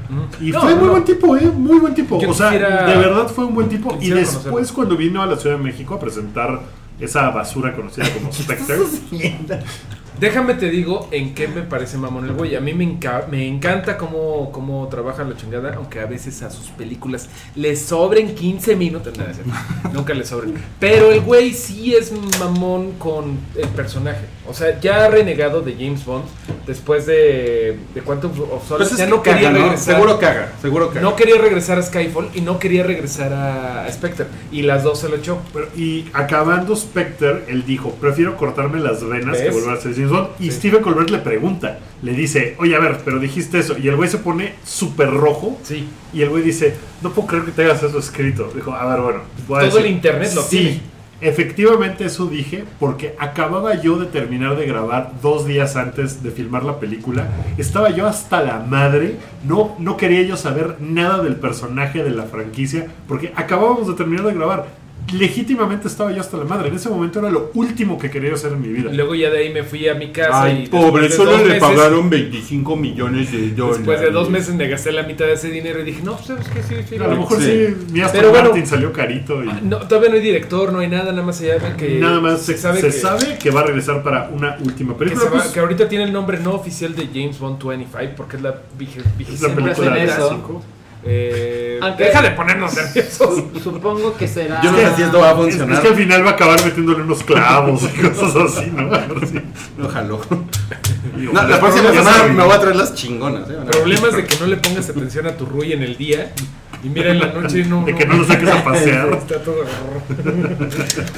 Y 0.41 0.51
No, 0.51 0.61
fue 0.61 0.75
muy 0.75 0.85
no. 0.85 0.91
buen 0.91 1.03
tipo, 1.05 1.35
¿eh? 1.37 1.41
Muy 1.53 1.79
buen 1.79 1.93
tipo. 1.95 2.19
Yo 2.21 2.29
o 2.29 2.33
sea, 2.33 2.49
quisiera- 2.51 2.85
de 2.85 2.95
verdad 2.97 3.27
fue 3.27 3.45
un 3.45 3.55
buen 3.55 3.69
tipo. 3.69 3.97
Y 4.01 4.09
después, 4.09 4.43
conocerlo. 4.43 4.75
cuando 4.75 4.97
vino 4.97 5.21
a 5.21 5.25
la 5.25 5.35
Ciudad 5.37 5.57
de 5.57 5.63
México 5.63 5.95
a 5.95 5.99
presentar 5.99 6.59
esa 6.99 7.29
basura 7.31 7.75
conocida 7.75 8.09
como 8.13 8.31
Spectre, 8.33 8.77
Déjame 10.19 10.53
te 10.53 10.69
digo 10.69 11.07
en 11.11 11.33
qué 11.33 11.47
me 11.47 11.63
parece 11.63 11.97
mamón 11.97 12.25
el 12.25 12.33
güey. 12.33 12.55
A 12.55 12.61
mí 12.61 12.73
me, 12.73 12.85
enca- 12.85 13.27
me 13.27 13.47
encanta 13.47 13.97
cómo, 13.97 14.51
cómo 14.51 14.87
trabaja 14.87 15.23
la 15.23 15.35
chingada, 15.35 15.73
aunque 15.75 15.99
a 15.99 16.05
veces 16.05 16.41
a 16.43 16.49
sus 16.49 16.67
películas 16.67 17.29
le 17.55 17.75
sobren 17.75 18.35
15 18.35 18.75
minutos. 18.75 19.17
Nada, 19.17 19.33
nunca 19.93 20.13
le 20.13 20.25
sobren. 20.25 20.53
Pero 20.79 21.11
el 21.11 21.21
güey 21.21 21.53
sí 21.53 21.95
es 21.95 22.11
mamón 22.39 22.93
con 22.99 23.37
el 23.55 23.67
personaje. 23.69 24.25
O 24.47 24.53
sea, 24.53 24.79
ya 24.79 25.05
ha 25.05 25.07
renegado 25.09 25.61
de 25.61 25.73
James 25.73 26.05
Bond 26.05 26.25
después 26.67 27.05
de, 27.05 27.77
de 27.93 28.01
Quantum 28.01 28.31
of 28.51 28.67
Solace. 28.67 28.91
Pues 28.95 29.01
que 29.03 29.07
no 29.09 29.23
quería 29.23 29.49
caga, 29.49 29.51
¿no? 29.59 29.63
regresar. 29.65 29.95
Seguro 29.95 30.19
caga, 30.19 30.53
seguro 30.61 30.87
caga. 30.89 31.01
No 31.01 31.15
quería 31.15 31.37
regresar 31.37 31.79
a 31.79 31.83
Skyfall 31.83 32.29
y 32.33 32.41
no 32.41 32.59
quería 32.59 32.83
regresar 32.83 33.33
a 33.33 33.87
Spectre. 33.91 34.25
Y 34.51 34.61
las 34.63 34.83
dos 34.83 34.99
se 34.99 35.09
lo 35.09 35.15
echó. 35.15 35.39
Pero- 35.53 35.67
y 35.75 36.09
acabando 36.13 36.75
Spectre, 36.75 37.45
él 37.47 37.65
dijo, 37.65 37.91
prefiero 37.95 38.37
cortarme 38.37 38.79
las 38.79 39.03
venas 39.07 39.37
que 39.37 39.49
volver 39.49 39.77
a 39.77 39.81
ser 39.81 39.93
James 40.07 40.11
Bond. 40.11 40.27
Y 40.39 40.45
Sí. 40.51 40.57
Steven 40.57 40.81
Colbert 40.81 41.09
le 41.09 41.19
pregunta, 41.19 41.79
le 42.01 42.13
dice, 42.13 42.55
oye, 42.59 42.75
a 42.75 42.79
ver, 42.79 42.99
pero 43.03 43.19
dijiste 43.19 43.59
eso. 43.59 43.77
Y 43.77 43.87
el 43.87 43.95
güey 43.95 44.09
se 44.09 44.17
pone 44.19 44.53
súper 44.63 45.09
rojo. 45.11 45.57
Sí. 45.63 45.87
Y 46.13 46.21
el 46.21 46.29
güey 46.29 46.43
dice, 46.43 46.75
no 47.01 47.11
puedo 47.11 47.27
creer 47.27 47.45
que 47.45 47.51
tengas 47.51 47.81
eso 47.83 47.97
escrito. 47.99 48.51
Dijo, 48.53 48.73
a 48.73 48.85
ver, 48.85 49.01
bueno. 49.01 49.19
voy 49.47 49.57
a 49.57 49.61
Todo 49.61 49.77
decir, 49.77 49.85
el 49.87 49.91
internet 49.95 50.31
lo 50.35 50.41
sí, 50.41 50.57
tiene. 50.57 50.93
Efectivamente 51.21 52.03
eso 52.03 52.25
dije 52.25 52.65
porque 52.81 53.15
acababa 53.17 53.81
yo 53.81 53.97
de 53.97 54.07
terminar 54.07 54.57
de 54.57 54.65
grabar 54.65 55.13
dos 55.21 55.45
días 55.45 55.77
antes 55.77 56.21
de 56.21 56.31
filmar 56.31 56.65
la 56.65 56.79
película. 56.81 57.27
Estaba 57.57 57.91
yo 57.91 58.07
hasta 58.07 58.43
la 58.43 58.59
madre. 58.59 59.15
No, 59.47 59.73
no 59.79 59.95
quería 59.95 60.21
yo 60.23 60.35
saber 60.35 60.75
nada 60.81 61.23
del 61.23 61.37
personaje 61.37 62.03
de 62.03 62.09
la 62.09 62.23
franquicia 62.23 62.87
porque 63.07 63.31
acabábamos 63.37 63.87
de 63.87 63.93
terminar 63.93 64.25
de 64.25 64.33
grabar 64.33 64.65
legítimamente 65.11 65.87
estaba 65.87 66.11
yo 66.11 66.21
hasta 66.21 66.37
la 66.37 66.45
madre. 66.45 66.69
En 66.69 66.75
ese 66.75 66.89
momento 66.89 67.19
era 67.19 67.29
lo 67.29 67.51
último 67.53 67.97
que 67.97 68.09
quería 68.09 68.33
hacer 68.33 68.53
en 68.53 68.61
mi 68.61 68.69
vida. 68.69 68.91
Luego 68.91 69.15
ya 69.15 69.29
de 69.29 69.39
ahí 69.39 69.53
me 69.53 69.63
fui 69.63 69.87
a 69.87 69.95
mi 69.95 70.11
casa. 70.11 70.43
Ay, 70.43 70.63
y 70.63 70.67
pobre, 70.67 71.09
solo 71.09 71.37
le 71.37 71.43
meses, 71.45 71.59
pagaron 71.59 72.09
25 72.09 72.75
millones 72.75 73.31
de 73.31 73.51
dólares. 73.51 73.77
Después 73.79 74.01
de 74.01 74.11
dos 74.11 74.29
meses 74.29 74.55
me 74.55 74.67
gasté 74.67 74.91
la 74.91 75.03
mitad 75.03 75.25
de 75.25 75.33
ese 75.33 75.49
dinero 75.49 75.81
y 75.81 75.83
dije, 75.83 76.01
no, 76.03 76.15
pues, 76.15 76.27
sabes 76.27 76.47
que 76.47 76.63
sí, 76.63 76.75
sí. 76.87 76.95
A 76.95 77.07
lo 77.07 77.17
mejor 77.17 77.39
sí, 77.39 77.45
sí 77.45 77.75
mi 77.91 78.01
Aston 78.01 78.21
Pero 78.21 78.33
Martin 78.33 78.51
bueno, 78.51 78.65
salió 78.65 78.93
carito. 78.93 79.43
Y... 79.43 79.49
Ah, 79.49 79.59
no, 79.63 79.77
todavía 79.79 80.09
no 80.09 80.15
hay 80.15 80.21
director, 80.21 80.71
no 80.71 80.79
hay 80.79 80.87
nada, 80.87 81.11
nada 81.11 81.25
más 81.25 81.39
allá 81.41 81.59
de 81.59 81.75
que. 81.75 81.99
Nada 81.99 82.19
más 82.19 82.41
se, 82.41 82.53
se, 82.53 82.59
sabe, 82.59 82.81
se 82.81 82.87
que, 82.87 82.93
sabe, 82.93 83.37
que, 83.37 83.51
va 83.51 83.61
a 83.61 83.65
regresar 83.65 84.03
para 84.03 84.29
una 84.29 84.57
última 84.63 84.97
película. 84.97 85.23
Que, 85.23 85.29
pues, 85.29 85.49
va, 85.49 85.53
que, 85.53 85.59
ahorita 85.59 85.87
tiene 85.87 86.05
el 86.05 86.13
nombre 86.13 86.39
no 86.39 86.53
oficial 86.53 86.95
de 86.95 87.07
James 87.07 87.39
Bond 87.39 87.63
25 87.63 88.13
porque 88.15 88.37
es 88.37 88.41
la 88.41 88.55
vigésima. 88.77 89.13
Es 89.19 89.41
película 89.41 89.93
de 89.95 90.07
eh, 91.05 91.79
Aunque- 91.81 92.05
deja 92.05 92.21
de 92.21 92.31
ponernos 92.31 92.73
nerviosos. 92.75 93.43
Supongo 93.61 94.15
que 94.15 94.27
será. 94.27 94.61
Yo 94.61 94.71
no 94.71 94.77
sé 94.77 94.95
si 94.95 95.01
esto 95.03 95.19
va 95.19 95.29
a 95.29 95.31
Es, 95.33 95.37
es 95.37 95.43
funcionar. 95.43 95.81
que 95.81 95.87
al 95.89 95.95
final 95.95 96.25
va 96.25 96.29
a 96.29 96.33
acabar 96.33 96.63
metiéndole 96.63 97.03
unos 97.03 97.23
clavos 97.23 97.83
y 97.83 98.01
cosas 98.01 98.35
así, 98.57 98.71
¿no? 98.71 98.89
Ojalá. 99.85 100.07
No, 101.17 101.43
la 101.47 101.59
próxima 101.59 101.91
semana 101.91 102.23
me 102.33 102.43
voy 102.43 102.53
a 102.53 102.59
traer 102.59 102.75
las 102.75 102.93
chingonas. 102.95 103.49
¿eh? 103.49 103.55
Problemas 103.71 104.15
de 104.15 104.25
que 104.25 104.35
no 104.39 104.47
le 104.47 104.57
pongas 104.57 104.89
atención 104.89 105.27
a 105.27 105.35
tu 105.35 105.45
Rui 105.45 105.73
en 105.73 105.83
el 105.83 105.97
día 105.97 106.31
y 106.83 106.89
mira 106.89 107.11
en 107.11 107.19
la 107.19 107.27
noche 107.27 107.59
y 107.59 107.63
no. 107.65 107.85
De 107.85 107.95
que 107.95 108.05
no 108.05 108.17
lo 108.17 108.25
saques 108.25 108.49
a 108.49 108.63
pasear. 108.63 109.13
Está 109.13 109.39
todo. 109.41 109.63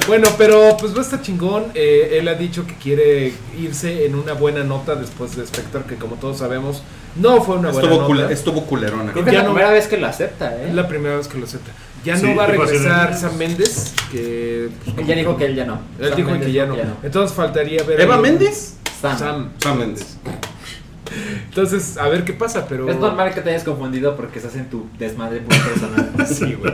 bueno, 0.06 0.28
pero 0.38 0.76
pues 0.78 0.94
va 0.94 0.98
a 0.98 1.02
estar 1.02 1.22
chingón. 1.22 1.64
Eh, 1.74 2.18
él 2.18 2.28
ha 2.28 2.34
dicho 2.34 2.66
que 2.66 2.74
quiere 2.74 3.32
irse 3.58 4.06
en 4.06 4.14
una 4.14 4.32
buena 4.34 4.64
nota 4.64 4.94
después 4.94 5.36
de 5.36 5.46
Spectre, 5.46 5.82
que 5.88 5.96
como 5.96 6.16
todos 6.16 6.38
sabemos, 6.38 6.82
no 7.16 7.40
fue 7.42 7.56
una 7.56 7.70
buena 7.70 7.88
Estuvo, 7.92 8.14
nota. 8.14 8.32
estuvo 8.32 8.64
culerona. 8.66 9.12
Creo 9.12 9.24
que 9.24 9.30
es 9.30 9.34
Ya 9.34 9.42
la 9.42 9.48
no- 9.48 9.54
primera 9.54 9.72
vez 9.72 9.86
que 9.88 9.96
lo 9.96 10.06
acepta, 10.06 10.54
¿eh? 10.56 10.66
Es 10.68 10.74
la 10.74 10.86
primera 10.88 11.16
vez 11.16 11.28
que 11.28 11.38
lo 11.38 11.44
acepta. 11.44 11.72
Ya 12.04 12.16
Sí, 12.16 12.26
no 12.26 12.36
va 12.36 12.44
a 12.44 12.46
regresar 12.46 13.16
Sam 13.16 13.36
Méndez, 13.36 13.92
que 14.12 14.68
pues, 14.84 14.98
Él 14.98 15.06
ya 15.06 15.14
dijo 15.16 15.36
que 15.36 15.46
él 15.46 15.56
ya 15.56 15.64
no. 15.64 15.80
él 15.98 16.08
Sam 16.10 16.16
dijo 16.16 16.30
Mendes 16.30 16.46
que 16.46 16.52
ya 16.52 16.66
no. 16.66 16.76
Entonces 17.02 17.36
faltaría 17.36 17.82
ver. 17.82 18.00
¿Eva 18.00 18.16
Méndez? 18.18 18.74
Sam. 19.00 19.18
Sam. 19.18 19.48
Sam 19.58 19.78
Méndez. 19.78 20.16
Entonces, 21.48 21.96
a 21.96 22.08
ver 22.08 22.24
qué 22.24 22.32
pasa, 22.32 22.66
pero. 22.68 22.88
Es 22.88 22.96
normal 22.96 23.32
que 23.34 23.40
te 23.40 23.50
hayas 23.50 23.64
confundido 23.64 24.16
porque 24.16 24.38
estás 24.38 24.56
en 24.56 24.68
tu 24.68 24.86
desmadre 24.98 25.40
muy 25.40 25.56
personal. 25.58 26.12
Sí, 26.26 26.54
güey. 26.54 26.72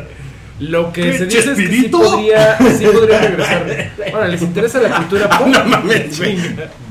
Lo 0.61 0.92
que 0.92 1.02
¿Qué, 1.02 1.18
se 1.18 1.26
dice 1.26 1.52
es 1.52 1.59
que 1.59 1.66
sí 1.68 1.88
podría, 1.88 2.57
sí 2.59 2.87
podría 2.87 3.20
regresar. 3.20 3.66
Bueno, 4.12 4.28
les 4.28 4.42
interesa 4.42 4.81
la 4.81 4.96
cultura 4.96 5.28
pop. 5.28 5.46
No 5.52 5.64
mames, 5.64 6.18
güey. 6.18 6.37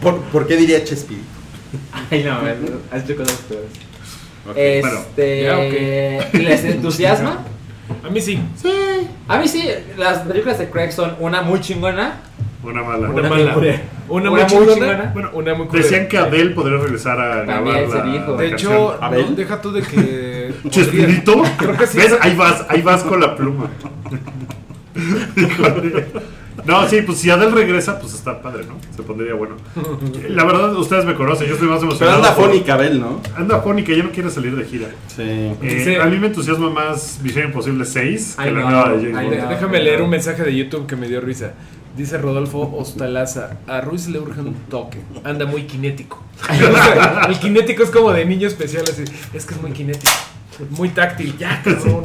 ¿Por, 0.01 0.19
¿Por 0.23 0.47
qué 0.47 0.57
diría 0.57 0.83
Chespirito? 0.83 1.25
Ay, 2.09 2.23
no, 2.23 2.39
has 2.91 3.03
hecho 3.03 3.15
cosas 3.15 3.37
peores. 3.47 3.69
Ok, 4.49 4.57
Este. 4.57 5.43
ya, 5.43 6.39
¿Les 6.39 6.63
entusiasma? 6.65 7.45
A 8.03 8.09
mí 8.09 8.19
sí. 8.21 8.39
A 9.27 9.37
mí 9.37 9.47
sí, 9.47 9.69
las 9.97 10.19
películas 10.19 10.59
de 10.59 10.69
Craig 10.69 10.91
son 10.91 11.15
una 11.19 11.41
muy 11.41 11.61
chingona. 11.61 12.21
Una 12.63 12.83
mala. 12.83 13.09
Una 13.09 13.19
Una 13.21 13.29
mala. 13.29 13.57
Una, 13.57 13.79
Una 14.09 14.29
muy 14.31 14.45
chingona. 14.45 15.11
Bueno, 15.13 15.29
una 15.33 15.53
muy 15.55 15.67
culera. 15.67 15.87
Decían 15.87 16.07
que 16.07 16.17
Adele 16.17 16.51
podría 16.51 16.77
regresar 16.77 17.19
a 17.19 17.45
También 17.45 17.75
grabar 17.87 17.91
se 17.91 17.97
la, 18.07 18.13
dijo. 18.13 18.31
la 18.35 18.41
De 18.41 18.47
hecho, 18.47 18.99
deja 19.35 19.61
tú 19.61 19.71
de 19.71 19.81
que. 19.81 20.53
¿Chespirito? 20.69 21.41
Creo 21.57 21.77
que 21.77 21.87
sí. 21.87 21.97
¿Ves? 21.97 22.15
Ahí 22.21 22.35
vas, 22.35 22.65
ahí 22.69 22.81
vas 22.81 23.03
con 23.03 23.19
la 23.19 23.35
pluma. 23.35 23.67
Híjole. 25.35 26.05
No, 26.65 26.87
sí, 26.87 27.01
pues 27.01 27.17
si 27.17 27.29
Adele 27.31 27.49
regresa, 27.49 27.97
pues 27.99 28.13
está 28.13 28.39
padre, 28.39 28.65
¿no? 28.67 28.75
Se 28.95 29.01
pondría 29.01 29.33
bueno. 29.33 29.55
La 30.29 30.43
verdad, 30.43 30.75
ustedes 30.75 31.05
me 31.05 31.15
conocen, 31.15 31.47
yo 31.47 31.53
estoy 31.53 31.67
más 31.67 31.79
Pero 31.79 31.89
emocionado. 31.91 32.17
anda 32.17 32.35
por- 32.35 32.49
fónica, 32.51 32.73
Abel, 32.75 32.99
¿no? 32.99 33.19
Anda 33.35 33.61
fónica, 33.61 33.93
ya 33.93 34.03
no 34.03 34.11
quiere 34.11 34.29
salir 34.29 34.55
de 34.55 34.65
gira. 34.65 34.87
Sí. 35.07 35.23
Eh, 35.23 35.81
Sí. 35.83 35.95
A 35.95 36.05
mí 36.05 36.19
me 36.19 36.27
entusiasma 36.27 36.69
más 36.69 37.19
Misión 37.23 37.45
Imposible 37.47 37.83
6 37.83 38.35
que 38.37 38.43
Ay, 38.43 38.53
la 38.53 38.59
no. 38.59 38.69
nueva 38.69 38.89
de 38.89 38.95
James 38.97 39.15
Ay, 39.17 39.29
Bond. 39.39 39.49
Déjame 39.49 39.81
leer 39.81 40.01
un 40.03 40.09
mensaje 40.11 40.43
de 40.43 40.55
YouTube 40.55 40.85
que 40.85 40.95
me 40.95 41.07
dio 41.07 41.19
risa. 41.21 41.53
Dice 41.95 42.17
Rodolfo 42.17 42.73
Ostalaza, 42.77 43.57
a 43.67 43.81
Ruiz 43.81 44.07
le 44.07 44.19
urge 44.19 44.39
un 44.39 44.53
toque, 44.69 44.97
anda 45.25 45.45
muy 45.45 45.63
cinético. 45.69 46.23
El 47.27 47.35
cinético 47.35 47.83
es 47.83 47.89
como 47.89 48.11
de 48.13 48.25
niño 48.25 48.47
especial, 48.47 48.83
así, 48.89 49.03
es 49.33 49.45
que 49.45 49.53
es 49.55 49.61
muy 49.61 49.71
cinético, 49.73 50.11
muy 50.69 50.89
táctil, 50.89 51.37
ya 51.37 51.61
cabrón. 51.63 52.01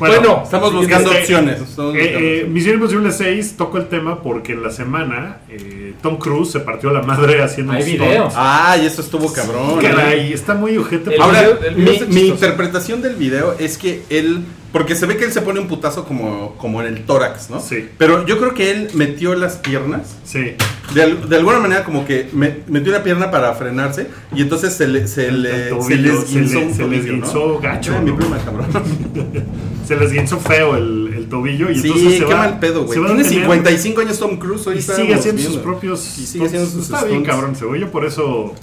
Bueno, 0.00 0.40
Estamos 0.42 0.70
Sí, 0.70 0.76
buscando 0.76 1.10
este, 1.12 1.20
opciones. 1.22 1.60
estamos 1.60 1.94
Eh, 1.94 1.98
buscando 1.98 2.18
eh, 2.18 2.32
opciones. 2.34 2.48
Misión 2.50 2.74
Imposible 2.74 3.12
6 3.12 3.56
toco 3.56 3.78
el 3.78 3.88
tema 3.88 4.20
porque 4.22 4.52
en 4.52 4.62
la 4.64 4.70
semana 4.70 5.38
eh, 5.48 5.94
Tom 6.02 6.18
Cruise 6.18 6.50
se 6.50 6.60
partió 6.60 6.90
la 6.90 7.02
madre 7.02 7.40
haciendo 7.42 7.72
Hay 7.72 7.82
un 7.82 7.88
stunt. 7.88 8.00
videos. 8.02 8.32
Ah, 8.36 8.76
y 8.82 8.86
eso 8.86 9.00
estuvo 9.00 9.32
cabrón. 9.32 9.80
Caray, 9.80 10.32
está 10.32 10.54
muy 10.54 10.76
ojete. 10.76 11.16
Ahora, 11.20 11.40
video- 11.42 11.74
video 11.76 12.06
mi, 12.08 12.20
interpretación 12.28 13.00
del 13.00 13.14
video 13.14 13.54
es 13.58 13.78
que 13.78 14.02
él. 14.10 14.44
Porque 14.72 14.94
se 14.94 15.04
ve 15.06 15.16
que 15.16 15.24
él 15.24 15.32
se 15.32 15.42
pone 15.42 15.58
un 15.58 15.66
putazo 15.66 16.04
como, 16.04 16.54
como 16.56 16.80
en 16.80 16.86
el 16.86 17.04
tórax, 17.04 17.50
¿no? 17.50 17.60
Sí. 17.60 17.88
Pero 17.98 18.24
yo 18.26 18.38
creo 18.38 18.54
que 18.54 18.70
él 18.70 18.88
metió 18.94 19.34
las 19.34 19.56
piernas. 19.56 20.16
Sí. 20.24 20.52
De, 20.94 21.14
de 21.28 21.36
alguna 21.36 21.58
manera, 21.58 21.82
como 21.84 22.04
que 22.06 22.28
me- 22.32 22.58
metió 22.68 22.92
una 22.92 23.02
pierna 23.02 23.30
para 23.32 23.52
frenarse. 23.54 24.06
Y 24.34 24.42
entonces 24.42 24.72
se 24.74 24.86
le, 24.86 25.08
se 25.08 25.32
le, 25.32 25.70
tobillo, 25.70 25.86
se 25.88 25.96
le 25.96 26.12
esguinzó 26.12 26.58
se 26.74 26.86
le- 26.86 27.12
un 27.14 27.26
se 27.26 27.34
¿no? 27.34 27.58
gacho, 27.58 27.94
Ay, 27.96 28.04
mi 28.04 28.10
¿no? 28.12 28.16
pluma, 28.16 28.38
cabrón. 28.38 28.66
Se 29.86 29.96
les 29.96 30.12
guinzó 30.12 30.38
feo 30.38 30.76
el, 30.76 31.12
el 31.16 31.28
tobillo 31.28 31.68
y 31.68 31.74
sí, 31.74 31.88
entonces 31.88 32.12
se 32.12 32.18
qué 32.26 32.32
va, 32.32 32.36
mal 32.38 32.60
pedo, 32.60 32.84
güey. 32.84 32.96
se 32.96 33.04
Tiene 33.04 33.22
detener 33.24 33.42
55 33.42 34.00
años 34.02 34.18
Tom 34.20 34.36
Cruise. 34.36 34.64
Hoy 34.68 34.76
y 34.76 34.82
sigue 34.82 34.92
estábamos 34.92 35.18
haciendo 35.18 35.42
sus 35.42 35.50
viendo. 35.50 35.68
propios 35.68 36.18
Y 36.18 36.26
sigue 36.26 36.46
haciendo 36.46 36.68
sus 36.70 36.84
Está 36.84 36.98
bien 37.06 37.10
stunts. 37.22 37.28
cabrón 37.28 37.52
ese 37.56 37.64
güey. 37.64 37.80
Yo 37.80 37.90
por 37.90 38.04
eso 38.04 38.54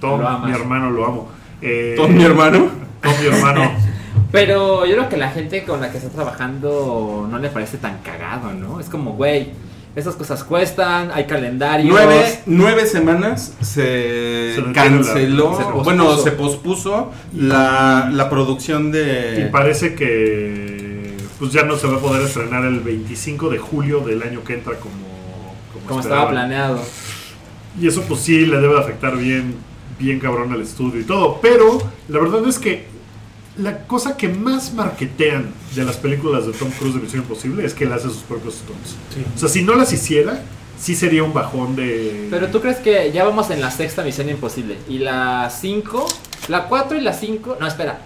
Tom, 0.00 0.20
mi 0.44 0.50
hermano, 0.52 0.90
lo 0.90 1.06
amo. 1.06 1.30
Eh, 1.60 1.94
Tom, 1.96 2.12
mi 2.12 2.24
hermano. 2.24 2.70
Tom, 3.02 3.12
mi 3.20 3.26
hermano. 3.28 3.70
Pero 4.32 4.86
yo 4.86 4.94
creo 4.96 5.08
que 5.10 5.16
la 5.18 5.30
gente 5.30 5.62
con 5.64 5.80
la 5.80 5.90
que 5.92 5.98
está 5.98 6.08
trabajando 6.10 7.28
no 7.30 7.38
le 7.38 7.48
parece 7.50 7.76
tan 7.76 7.98
cagado, 7.98 8.52
¿no? 8.54 8.80
Es 8.80 8.88
como, 8.88 9.12
güey, 9.12 9.50
esas 9.94 10.14
cosas 10.16 10.42
cuestan, 10.42 11.10
hay 11.12 11.24
calendarios. 11.26 11.90
Nueve, 11.90 12.40
nueve 12.46 12.86
semanas 12.86 13.54
se, 13.60 14.56
canceló, 14.72 15.50
la- 15.50 15.56
se 15.58 15.62
pospuso. 15.64 15.84
bueno, 15.84 16.16
se 16.16 16.30
pospuso 16.32 17.10
la, 17.36 18.08
la 18.10 18.30
producción 18.30 18.90
de... 18.90 19.44
Y 19.46 19.50
parece 19.52 19.94
que 19.94 21.16
pues 21.38 21.52
ya 21.52 21.64
no 21.64 21.76
se 21.76 21.86
va 21.88 21.96
a 21.96 22.00
poder 22.00 22.22
estrenar 22.22 22.64
el 22.64 22.80
25 22.80 23.50
de 23.50 23.58
julio 23.58 24.00
del 24.00 24.22
año 24.22 24.42
que 24.44 24.54
entra 24.54 24.74
como, 24.78 24.94
como, 25.74 25.86
como 25.88 26.00
estaba 26.00 26.30
planeado. 26.30 26.80
Y 27.80 27.86
eso 27.88 28.02
pues 28.02 28.20
sí 28.20 28.46
le 28.46 28.58
debe 28.60 28.78
afectar 28.78 29.16
bien, 29.16 29.56
bien 29.98 30.20
cabrón 30.20 30.52
al 30.52 30.62
estudio 30.62 31.00
y 31.00 31.04
todo. 31.04 31.38
Pero 31.42 31.82
la 32.08 32.18
verdad 32.20 32.46
es 32.48 32.58
que 32.58 32.86
la 33.58 33.78
cosa 33.86 34.16
que 34.16 34.28
más 34.28 34.72
marketean 34.72 35.50
de 35.74 35.84
las 35.84 35.96
películas 35.96 36.46
de 36.46 36.52
Tom 36.52 36.70
Cruise 36.70 36.94
de 36.94 37.00
Misión 37.00 37.22
Imposible 37.22 37.64
es 37.66 37.74
que 37.74 37.84
él 37.84 37.92
hace 37.92 38.04
sus 38.08 38.18
propios 38.22 38.54
stunts. 38.54 38.96
Sí. 39.14 39.24
O 39.34 39.38
sea, 39.38 39.48
si 39.48 39.62
no 39.62 39.74
las 39.74 39.92
hiciera, 39.92 40.40
sí 40.80 40.94
sería 40.96 41.22
un 41.22 41.32
bajón 41.34 41.76
de... 41.76 42.28
Pero 42.30 42.48
tú 42.48 42.60
crees 42.60 42.78
que 42.78 43.12
ya 43.12 43.24
vamos 43.24 43.50
en 43.50 43.60
la 43.60 43.70
sexta 43.70 44.02
misión 44.02 44.28
imposible. 44.30 44.78
Y 44.88 44.98
la 44.98 45.50
5, 45.50 46.06
la 46.48 46.64
4 46.64 46.96
y 46.98 47.00
la 47.02 47.12
5, 47.12 47.58
no, 47.60 47.66
espera. 47.66 47.98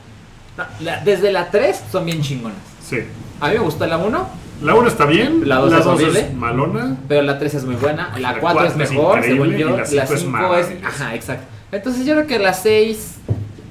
No, 0.59 0.65
la- 0.81 1.01
desde 1.05 1.31
la 1.33 1.51
3 1.51 1.81
son 1.93 2.07
bien 2.07 2.23
chingonas. 2.23 2.59
Sí. 2.85 2.99
A 3.41 3.49
mí 3.49 3.55
me 3.55 3.61
gustó 3.61 3.87
la 3.87 3.99
1, 3.99 4.29
La 4.63 4.75
1 4.75 4.89
está 4.89 5.05
bien, 5.05 5.47
La 5.49 5.57
dos 5.57 5.71
es 5.73 5.85
dos 5.85 5.95
horrible. 6.01 6.31
malona. 6.35 6.97
pero 7.07 7.21
la 7.23 7.39
3 7.39 7.55
es 7.55 7.65
muy 7.65 7.75
buena. 7.77 8.11
La 8.19 8.33
La 8.33 8.41
4 8.41 8.61
es 8.65 8.73
cuatro 8.73 8.83
es 8.85 8.91
mejor, 8.91 9.23
según 9.23 9.51
yo. 9.51 9.69
y 9.69 9.71
la 9.73 9.77
La 9.77 9.87
cinco 9.87 10.15
es 10.15 10.21
5 10.21 10.23
es. 10.23 10.27
maravillosa. 10.27 10.89
Ajá, 10.89 11.15
exacto. 11.15 11.47
Entonces 11.73 12.07
yo 12.07 12.15
creo 12.15 12.27
que 12.27 12.39
la 12.39 12.55
6, 12.55 13.16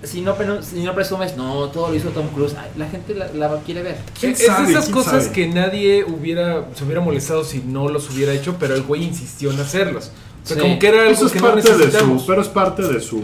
si 0.06 0.22
no, 0.22 0.36
si 0.62 0.84
no 0.84 0.94
presumes, 0.96 1.36
no, 1.38 1.70
todo 1.70 1.90
lo 1.90 1.96
hizo 1.96 2.10
Tom 2.10 2.28
Cruise, 2.30 2.56
la 2.78 2.88
gente 2.88 3.14
la, 3.16 3.28
la 3.34 3.60
quiere 3.66 3.82
ver. 3.84 3.98
¿Quién 4.20 4.32
es 4.34 4.46
sabe? 4.46 4.66
de 4.66 4.72
esas 4.72 4.86
¿Quién 4.86 4.94
cosas 4.96 5.24
sabe? 5.24 5.34
que 5.36 5.48
nadie 5.48 6.04
hubiera 6.04 6.66
se 6.76 6.84
hubiera 6.84 7.02
molestado 7.02 7.44
si 7.44 7.60
no 7.66 7.90
los 7.90 8.10
hubiera 8.10 8.34
hecho, 8.34 8.56
pero 8.60 8.76
el 8.76 8.84
güey 8.84 9.04
insistió 9.04 9.52
en 9.52 9.60
hacerlos. 9.60 10.12
O 10.44 10.48
sea, 10.48 10.58
Sí. 10.58 10.62
como 10.62 10.78
que 10.80 10.88
era 10.88 11.02
algo 11.02 11.12
Eso 11.14 11.26
es 11.28 11.32
que 11.32 11.40
no 11.40 11.46
parte 11.48 11.62
de 11.72 11.78
necesitamos. 11.78 12.22
su, 12.22 12.28
pero 12.28 12.42
es 12.42 12.48
parte 12.50 12.84
de 12.84 13.02
su, 13.02 13.24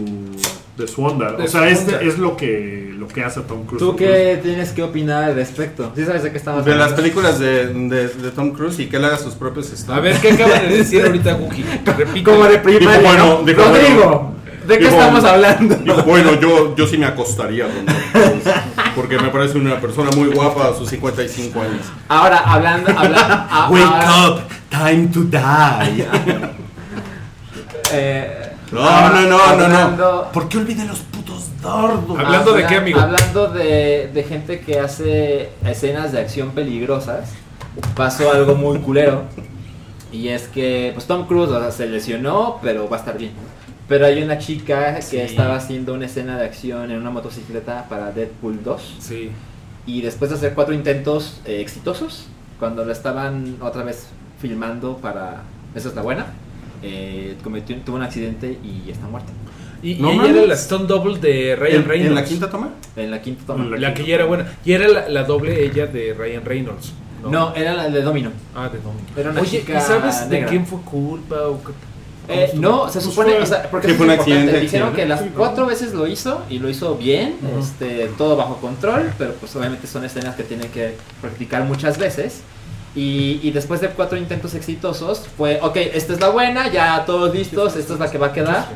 de 0.76 0.88
su 0.88 1.04
onda. 1.04 1.32
De 1.32 1.44
o 1.44 1.48
sea, 1.48 1.68
es, 1.68 1.80
onda. 1.80 2.00
es 2.02 2.18
lo 2.18 2.36
que 2.36 2.90
lo 2.98 3.08
que 3.08 3.22
hace 3.24 3.40
Tom 3.40 3.64
Cruise. 3.66 3.80
¿Tú 3.80 3.96
qué 3.96 4.38
tienes 4.42 4.70
que 4.70 4.82
opinar 4.82 5.24
al 5.24 5.34
respecto? 5.34 5.90
¿Sí 5.96 6.04
sabes 6.04 6.22
de 6.22 6.30
qué 6.30 6.38
estamos 6.38 6.64
De 6.64 6.70
las 6.70 6.80
hablando? 6.92 7.02
películas 7.02 7.38
de, 7.40 7.66
de, 7.66 8.08
de 8.08 8.30
Tom 8.30 8.52
Cruise 8.52 8.78
y 8.78 8.86
que 8.86 8.96
él 8.96 9.04
haga 9.04 9.18
sus 9.18 9.34
propios 9.34 9.66
stunts. 9.66 9.90
A 9.90 9.98
ver, 10.00 10.16
¿qué 10.20 10.30
acaba 10.32 10.58
de 10.60 10.78
decir 10.78 11.02
ahorita 11.06 11.32
Guki? 11.34 11.64
Repite. 11.84 12.22
Como 12.22 12.44
de 12.44 12.58
primaria. 12.58 12.98
Dijo, 12.98 13.02
bueno, 13.08 13.42
¿no? 13.44 13.52
Rodrigo, 13.64 14.34
¿de 14.66 14.78
qué 14.78 14.84
dijo, 14.84 14.96
estamos 14.96 15.24
hablando? 15.24 15.74
Dijo, 15.76 16.02
bueno, 16.02 16.34
yo, 16.40 16.74
yo 16.76 16.86
sí 16.86 16.96
me 16.98 17.06
acostaría 17.06 17.64
con 17.66 17.86
Tom 17.86 17.94
Cruise, 18.12 18.54
porque 18.94 19.18
me 19.18 19.28
parece 19.28 19.58
una 19.58 19.80
persona 19.80 20.10
muy 20.16 20.28
guapa 20.28 20.68
a 20.68 20.74
sus 20.74 20.88
55 20.88 21.60
años. 21.60 21.86
Ahora, 22.08 22.38
hablando. 22.38 22.90
habla- 22.96 23.46
a- 23.50 23.66
ahora, 23.66 24.28
up, 24.28 24.40
time 24.70 25.08
to 25.08 25.20
die. 25.24 26.06
eh, 27.92 28.52
No, 28.70 28.80
ahora, 28.82 29.20
no, 29.20 29.28
no, 29.28 29.28
no, 29.28 29.56
no. 29.56 29.64
hablando- 29.64 30.30
¿Por 30.32 30.48
qué 30.48 30.58
olvidé 30.58 30.84
los 30.84 31.00
putos 31.00 31.48
dardos? 31.62 32.18
Hablando 32.18 32.52
de 32.54 32.66
qué, 32.66 32.76
amigo? 32.76 33.00
Hablando 33.00 33.48
de, 33.48 34.10
de 34.12 34.24
gente 34.24 34.60
que 34.60 34.78
hace 34.80 35.50
escenas 35.66 36.12
de 36.12 36.20
acción 36.20 36.50
peligrosas, 36.52 37.30
pasó 37.94 38.32
algo 38.32 38.54
muy 38.54 38.78
culero. 38.78 39.24
Y 40.10 40.28
es 40.28 40.42
que, 40.48 40.90
pues 40.94 41.06
Tom 41.06 41.26
Cruise 41.26 41.50
o 41.50 41.58
sea, 41.60 41.70
se 41.70 41.86
lesionó, 41.86 42.58
pero 42.62 42.88
va 42.88 42.96
a 42.98 43.00
estar 43.00 43.16
bien. 43.16 43.32
Pero 43.88 44.06
hay 44.06 44.22
una 44.22 44.38
chica 44.38 44.94
que 44.96 45.02
Sí. 45.02 45.16
estaba 45.18 45.56
haciendo 45.56 45.92
una 45.94 46.06
escena 46.06 46.38
de 46.38 46.44
acción 46.46 46.90
en 46.90 46.98
una 46.98 47.10
motocicleta 47.10 47.86
para 47.88 48.12
Deadpool 48.12 48.62
2. 48.62 48.96
Sí. 49.00 49.30
Y 49.86 50.00
después 50.02 50.30
de 50.30 50.36
hacer 50.36 50.54
cuatro 50.54 50.72
intentos 50.74 51.40
eh, 51.44 51.60
exitosos, 51.60 52.26
cuando 52.58 52.84
lo 52.84 52.92
estaban 52.92 53.56
otra 53.60 53.82
vez 53.82 54.06
filmando 54.40 54.96
para... 54.98 55.42
Esa 55.74 55.88
es 55.88 55.94
la 55.94 56.02
buena. 56.02 56.26
eh, 56.84 57.36
cometió, 57.44 57.76
tuvo 57.84 57.96
un 57.96 58.02
accidente 58.02 58.58
y 58.64 58.90
está 58.90 59.06
muerta. 59.06 59.30
Y, 59.84 59.94
No 59.96 60.12
y 60.12 60.16
ella 60.18 60.30
era 60.30 60.46
la 60.46 60.54
Stone 60.54 60.86
Double 60.86 61.18
de 61.18 61.54
Ryan 61.56 61.82
¿En, 61.82 61.88
Reynolds. 61.88 62.08
en 62.10 62.14
la 62.16 62.24
quinta 62.24 62.50
toma? 62.50 62.70
En 62.96 63.10
la 63.10 63.20
quinta 63.22 63.42
toma. 63.46 63.64
La- 63.64 63.76
La 63.88 63.94
que 63.94 64.04
ya 64.04 64.14
era 64.16 64.24
buena. 64.24 64.46
Y 64.64 64.72
era 64.72 64.88
la, 64.88 65.08
la 65.08 65.22
doble 65.24 65.64
ella 65.64 65.86
de 65.86 66.12
Ryan 66.14 66.44
Reynolds. 66.44 66.92
No, 67.28 67.54
era 67.54 67.74
la 67.74 67.88
de 67.88 68.02
Domino. 68.02 68.30
Ah, 68.54 68.68
de 68.68 68.78
Domino. 68.80 69.06
Era 69.16 69.30
una 69.30 69.40
Oye, 69.42 69.60
chica 69.60 69.78
¿y 69.78 69.80
sabes 69.80 70.28
de 70.28 70.36
negra. 70.36 70.48
quién 70.50 70.66
fue 70.66 70.80
culpa 70.80 71.36
o 71.48 71.62
qué? 71.62 71.72
Eh, 72.28 72.48
¿Cómo 72.52 72.62
no, 72.62 72.88
se 72.88 73.00
supone, 73.00 73.32
fue- 73.32 73.42
o 73.42 73.46
sea, 73.46 73.68
porque 73.70 73.88
sí, 73.88 73.94
fue 73.94 74.06
un 74.06 74.12
accidente, 74.12 74.60
Dijeron 74.60 74.94
que 74.94 75.06
las 75.06 75.22
cuatro 75.36 75.66
veces 75.66 75.92
lo 75.92 76.06
hizo 76.06 76.42
y 76.48 76.58
lo 76.60 76.68
hizo 76.68 76.94
bien, 76.96 77.36
este, 77.58 78.10
todo 78.16 78.36
bajo 78.36 78.56
control, 78.58 79.12
pero 79.18 79.34
pues 79.34 79.54
obviamente 79.56 79.86
son 79.88 80.04
escenas 80.04 80.36
que 80.36 80.44
tienen 80.44 80.70
que 80.70 80.94
practicar 81.20 81.64
muchas 81.64 81.98
veces. 81.98 82.42
Y, 82.94 83.40
y 83.42 83.50
después 83.50 83.80
de 83.80 83.88
cuatro 83.88 84.18
intentos 84.18 84.54
exitosos, 84.54 85.26
fue, 85.36 85.58
ok, 85.62 85.76
esta 85.94 86.12
es 86.12 86.20
la 86.20 86.28
buena, 86.28 86.70
ya 86.70 87.04
todos 87.06 87.34
listos, 87.34 87.74
esta 87.76 87.94
es 87.94 87.98
la 87.98 88.10
que 88.10 88.18
va 88.18 88.28
a 88.28 88.32
quedar. 88.32 88.68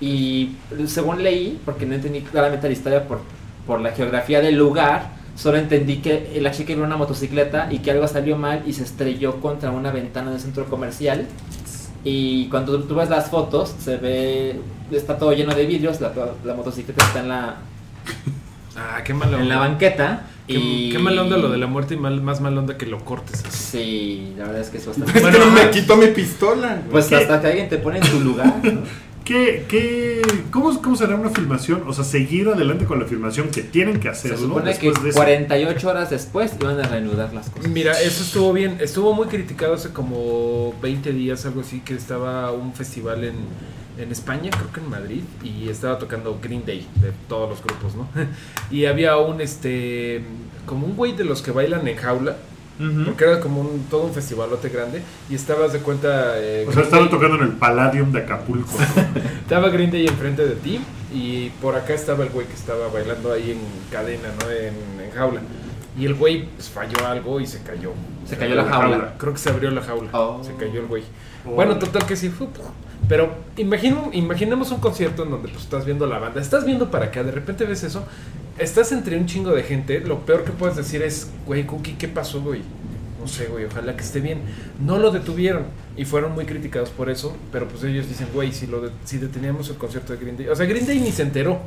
Y 0.00 0.56
según 0.86 1.22
leí, 1.22 1.60
porque 1.64 1.86
no 1.86 1.94
entendí 1.94 2.20
claramente 2.22 2.66
la 2.66 2.72
historia 2.72 3.06
por, 3.06 3.20
por 3.66 3.80
la 3.80 3.92
geografía 3.92 4.40
del 4.40 4.56
lugar, 4.56 5.12
solo 5.36 5.56
entendí 5.58 5.98
que 5.98 6.38
la 6.42 6.50
chica 6.50 6.72
iba 6.72 6.80
en 6.80 6.86
una 6.88 6.96
motocicleta 6.96 7.68
y 7.70 7.78
que 7.78 7.92
algo 7.92 8.06
salió 8.08 8.36
mal 8.36 8.64
y 8.66 8.72
se 8.72 8.82
estrelló 8.82 9.40
contra 9.40 9.70
una 9.70 9.92
ventana 9.92 10.32
del 10.32 10.40
centro 10.40 10.66
comercial. 10.66 11.26
Y 12.04 12.46
cuando 12.48 12.78
tú 12.82 12.94
ves 12.94 13.08
las 13.08 13.30
fotos, 13.30 13.74
se 13.78 13.96
ve, 13.96 14.60
está 14.90 15.18
todo 15.18 15.32
lleno 15.32 15.54
de 15.54 15.66
vidrios, 15.66 16.00
la, 16.00 16.12
la 16.44 16.54
motocicleta 16.54 17.04
está 17.04 17.20
en 17.20 17.28
la, 17.28 17.56
Ah, 18.76 19.02
qué 19.04 19.12
mala 19.14 19.38
en 19.40 19.48
la 19.48 19.58
banqueta. 19.58 20.26
Qué, 20.46 20.54
y... 20.54 20.90
qué 20.90 20.98
mala 20.98 21.22
onda 21.22 21.36
lo 21.36 21.50
de 21.50 21.58
la 21.58 21.66
muerte 21.66 21.94
y 21.94 21.98
mal- 21.98 22.22
más 22.22 22.40
mala 22.40 22.58
onda 22.60 22.76
que 22.78 22.86
lo 22.86 23.04
cortes 23.04 23.44
así. 23.46 23.56
Sí, 23.70 24.32
la 24.36 24.44
verdad 24.46 24.62
es 24.62 24.70
que 24.70 24.78
es 24.78 24.86
Es 24.86 24.98
bastante... 24.98 25.30
que 25.30 25.38
no 25.38 25.50
me 25.50 25.70
quitó 25.70 25.96
mi 25.96 26.06
pistola. 26.08 26.80
Pues 26.90 27.06
¿Qué? 27.06 27.16
hasta 27.16 27.40
que 27.40 27.46
alguien 27.48 27.68
te 27.68 27.76
pone 27.78 27.98
en 27.98 28.10
tu 28.10 28.18
lugar. 28.20 28.52
¿no? 28.62 28.80
¿Qué, 29.24 29.66
qué, 29.68 30.22
cómo, 30.50 30.80
¿Cómo 30.82 30.96
será 30.96 31.14
una 31.14 31.30
filmación? 31.30 31.84
O 31.86 31.92
sea, 31.92 32.04
seguir 32.04 32.48
adelante 32.48 32.84
con 32.84 32.98
la 32.98 33.06
filmación 33.06 33.50
que 33.50 33.62
tienen 33.62 34.00
que 34.00 34.08
Se 34.08 34.28
hacerlo 34.28 34.48
supone 34.48 34.76
que 34.76 34.90
de 34.90 35.08
eso. 35.10 35.16
48 35.16 35.88
horas 35.88 36.10
después 36.10 36.52
iban 36.60 36.80
a 36.80 36.88
reanudar 36.88 37.32
las 37.32 37.48
cosas. 37.50 37.70
Mira, 37.70 37.92
eso 38.00 38.24
estuvo 38.24 38.52
bien. 38.52 38.78
Estuvo 38.80 39.12
muy 39.14 39.28
criticado 39.28 39.74
hace 39.74 39.90
como 39.90 40.74
20 40.82 41.12
días, 41.12 41.46
algo 41.46 41.60
así, 41.60 41.80
que 41.80 41.94
estaba 41.94 42.50
un 42.52 42.74
festival 42.74 43.24
en, 43.24 43.36
en 43.98 44.10
España, 44.10 44.50
creo 44.50 44.72
que 44.72 44.80
en 44.80 44.90
Madrid, 44.90 45.22
y 45.44 45.68
estaba 45.68 45.98
tocando 45.98 46.38
Green 46.42 46.64
Day 46.66 46.86
de 47.00 47.12
todos 47.28 47.48
los 47.48 47.62
grupos, 47.62 47.94
¿no? 47.94 48.08
y 48.70 48.86
había 48.86 49.16
un, 49.18 49.40
este, 49.40 50.22
como 50.66 50.86
un 50.86 50.96
güey 50.96 51.12
de 51.12 51.24
los 51.24 51.42
que 51.42 51.52
bailan 51.52 51.86
en 51.86 51.96
jaula, 51.96 52.36
porque 53.04 53.24
era 53.24 53.40
como 53.40 53.60
un, 53.60 53.84
todo 53.90 54.04
un 54.04 54.12
festivalote 54.12 54.68
grande, 54.68 55.02
y 55.30 55.34
estabas 55.34 55.72
de 55.72 55.78
cuenta... 55.80 56.38
eh, 56.38 56.66
O 56.68 56.72
sea, 56.72 56.82
estaban 56.82 57.08
tocando 57.10 57.36
en 57.36 57.42
el 57.44 57.50
Palladium 57.50 58.10
de 58.12 58.20
Acapulco. 58.20 58.72
Estaba 59.42 59.68
Green 59.68 59.90
Day 59.90 60.06
enfrente 60.06 60.46
de 60.46 60.56
ti 60.56 60.80
y 61.14 61.50
por 61.60 61.76
acá 61.76 61.92
estaba 61.92 62.24
el 62.24 62.30
güey 62.30 62.46
que 62.46 62.54
estaba 62.54 62.88
bailando 62.88 63.32
ahí 63.32 63.50
en 63.50 63.58
cadena, 63.90 64.28
¿no? 64.40 64.50
En, 64.50 65.04
en 65.04 65.10
jaula. 65.12 65.40
Y 65.98 66.06
el 66.06 66.14
güey 66.14 66.46
pues, 66.46 66.70
falló 66.70 67.06
algo 67.06 67.38
y 67.38 67.46
se 67.46 67.62
cayó. 67.62 67.92
Se 68.26 68.36
cayó 68.38 68.54
la 68.54 68.64
jaula. 68.64 69.14
Creo 69.18 69.32
que 69.34 69.38
se 69.38 69.50
abrió 69.50 69.70
la 69.70 69.82
jaula. 69.82 70.08
Oh. 70.12 70.42
Se 70.42 70.54
cayó 70.54 70.80
el 70.80 70.86
güey. 70.86 71.02
Oh. 71.46 71.50
Bueno, 71.50 71.78
total 71.78 72.06
que 72.06 72.16
sí 72.16 72.30
fue. 72.30 72.46
Pero 73.08 73.34
imagino, 73.58 74.08
imaginemos 74.14 74.70
un 74.70 74.78
concierto 74.80 75.24
en 75.24 75.30
donde 75.32 75.48
pues, 75.48 75.64
estás 75.64 75.84
viendo 75.84 76.06
la 76.06 76.18
banda, 76.18 76.40
estás 76.40 76.64
viendo 76.64 76.90
para 76.90 77.06
acá, 77.06 77.22
de 77.22 77.32
repente 77.32 77.64
ves 77.64 77.82
eso, 77.82 78.04
estás 78.58 78.92
entre 78.92 79.16
un 79.16 79.26
chingo 79.26 79.50
de 79.52 79.62
gente, 79.62 80.00
lo 80.00 80.20
peor 80.26 80.44
que 80.44 80.52
puedes 80.52 80.76
decir 80.76 81.02
es, 81.02 81.30
güey, 81.46 81.64
Cookie, 81.66 81.94
¿qué 81.94 82.08
pasó, 82.08 82.40
güey? 82.40 82.62
no 83.20 83.28
sé, 83.28 83.46
güey, 83.46 83.66
ojalá 83.66 83.94
que 83.94 84.02
esté 84.02 84.18
bien. 84.18 84.40
No 84.84 84.98
lo 84.98 85.12
detuvieron 85.12 85.62
y 85.96 86.04
fueron 86.04 86.32
muy 86.32 86.44
criticados 86.44 86.90
por 86.90 87.08
eso, 87.08 87.36
pero 87.52 87.68
pues 87.68 87.84
ellos 87.84 88.08
dicen, 88.08 88.26
güey, 88.34 88.50
si, 88.52 88.66
lo 88.66 88.80
de- 88.80 88.90
si 89.04 89.18
deteníamos 89.18 89.68
el 89.70 89.76
concierto 89.76 90.12
de 90.12 90.18
Green 90.18 90.36
Day. 90.36 90.48
O 90.48 90.56
sea, 90.56 90.66
Green 90.66 90.84
Day 90.84 90.98
ni 90.98 91.12
se 91.12 91.22
enteró, 91.22 91.60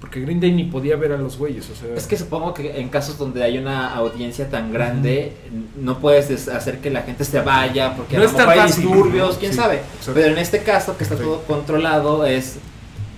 porque 0.00 0.20
Green 0.20 0.40
Day 0.40 0.50
ni 0.50 0.64
podía 0.64 0.96
ver 0.96 1.12
a 1.12 1.16
los 1.16 1.38
güeyes, 1.38 1.70
o 1.70 1.76
sea. 1.76 1.94
Es 1.94 2.08
que 2.08 2.16
supongo 2.18 2.52
que 2.54 2.80
en 2.80 2.88
casos 2.88 3.16
donde 3.18 3.44
hay 3.44 3.56
una 3.56 3.94
audiencia 3.94 4.50
tan 4.50 4.72
grande, 4.72 5.36
no 5.80 6.00
puedes 6.00 6.28
des- 6.28 6.48
hacer 6.48 6.78
que 6.80 6.90
la 6.90 7.02
gente 7.02 7.22
se 7.24 7.38
vaya 7.40 7.94
porque 7.94 8.16
No 8.16 8.22
a 8.24 8.26
lo 8.26 8.32
mejor 8.32 8.48
hay 8.50 8.66
disturbios, 8.66 9.36
quién 9.38 9.52
Sí, 9.52 9.58
sabe. 9.58 9.76
exacto. 9.76 10.10
Pero 10.12 10.26
en 10.32 10.38
este 10.38 10.58
caso, 10.64 10.96
que 10.98 11.04
está 11.04 11.16
Sí. 11.16 11.22
todo 11.22 11.42
controlado, 11.44 12.26
es 12.26 12.56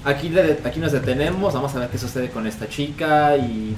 aquí, 0.09 0.29
le- 0.29 0.59
aquí 0.65 0.81
nos 0.81 0.93
detenemos, 0.93 1.55
vamos 1.55 1.75
a 1.75 1.81
ver 1.81 1.89
qué 1.91 1.99
sucede 1.99 2.31
con 2.31 2.47
esta 2.47 2.69
chica 2.69 3.37
y 3.37 3.75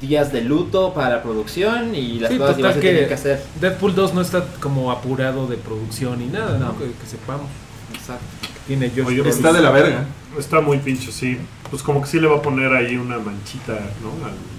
días 0.00 0.32
de 0.32 0.42
luto 0.42 0.92
para 0.92 1.08
la 1.16 1.22
producción 1.22 1.94
y 1.94 2.18
las 2.18 2.30
Sí, 2.32 2.38
cosas 2.38 2.56
que 2.56 2.62
total 2.62 2.74
se 2.74 2.80
que- 2.80 2.88
tienen 2.90 3.08
que 3.08 3.14
hacer. 3.14 3.42
Deadpool 3.60 3.94
2 3.94 4.14
no 4.14 4.20
está 4.20 4.44
como 4.60 4.90
apurado 4.90 5.46
de 5.46 5.56
producción 5.56 6.18
ni 6.18 6.26
nada, 6.26 6.58
¿no? 6.58 6.66
No. 6.72 6.78
Que, 6.78 6.86
que 6.86 7.06
sepamos. 7.06 7.46
Exacto. 7.92 8.24
Tiene 8.66 8.90
Josh 8.90 9.06
Oye. 9.06 9.28
Está 9.28 9.52
de 9.52 9.60
la 9.60 9.70
verga. 9.70 10.04
Está 10.38 10.60
muy 10.60 10.78
pinche, 10.78 11.12
sí. 11.12 11.38
Pues 11.70 11.82
como 11.82 12.00
que 12.02 12.08
sí 12.08 12.18
le 12.18 12.26
va 12.26 12.36
a 12.36 12.42
poner 12.42 12.72
ahí 12.72 12.96
una 12.96 13.18
manchita, 13.18 13.72
¿no? 14.02 14.26
Al- 14.26 14.53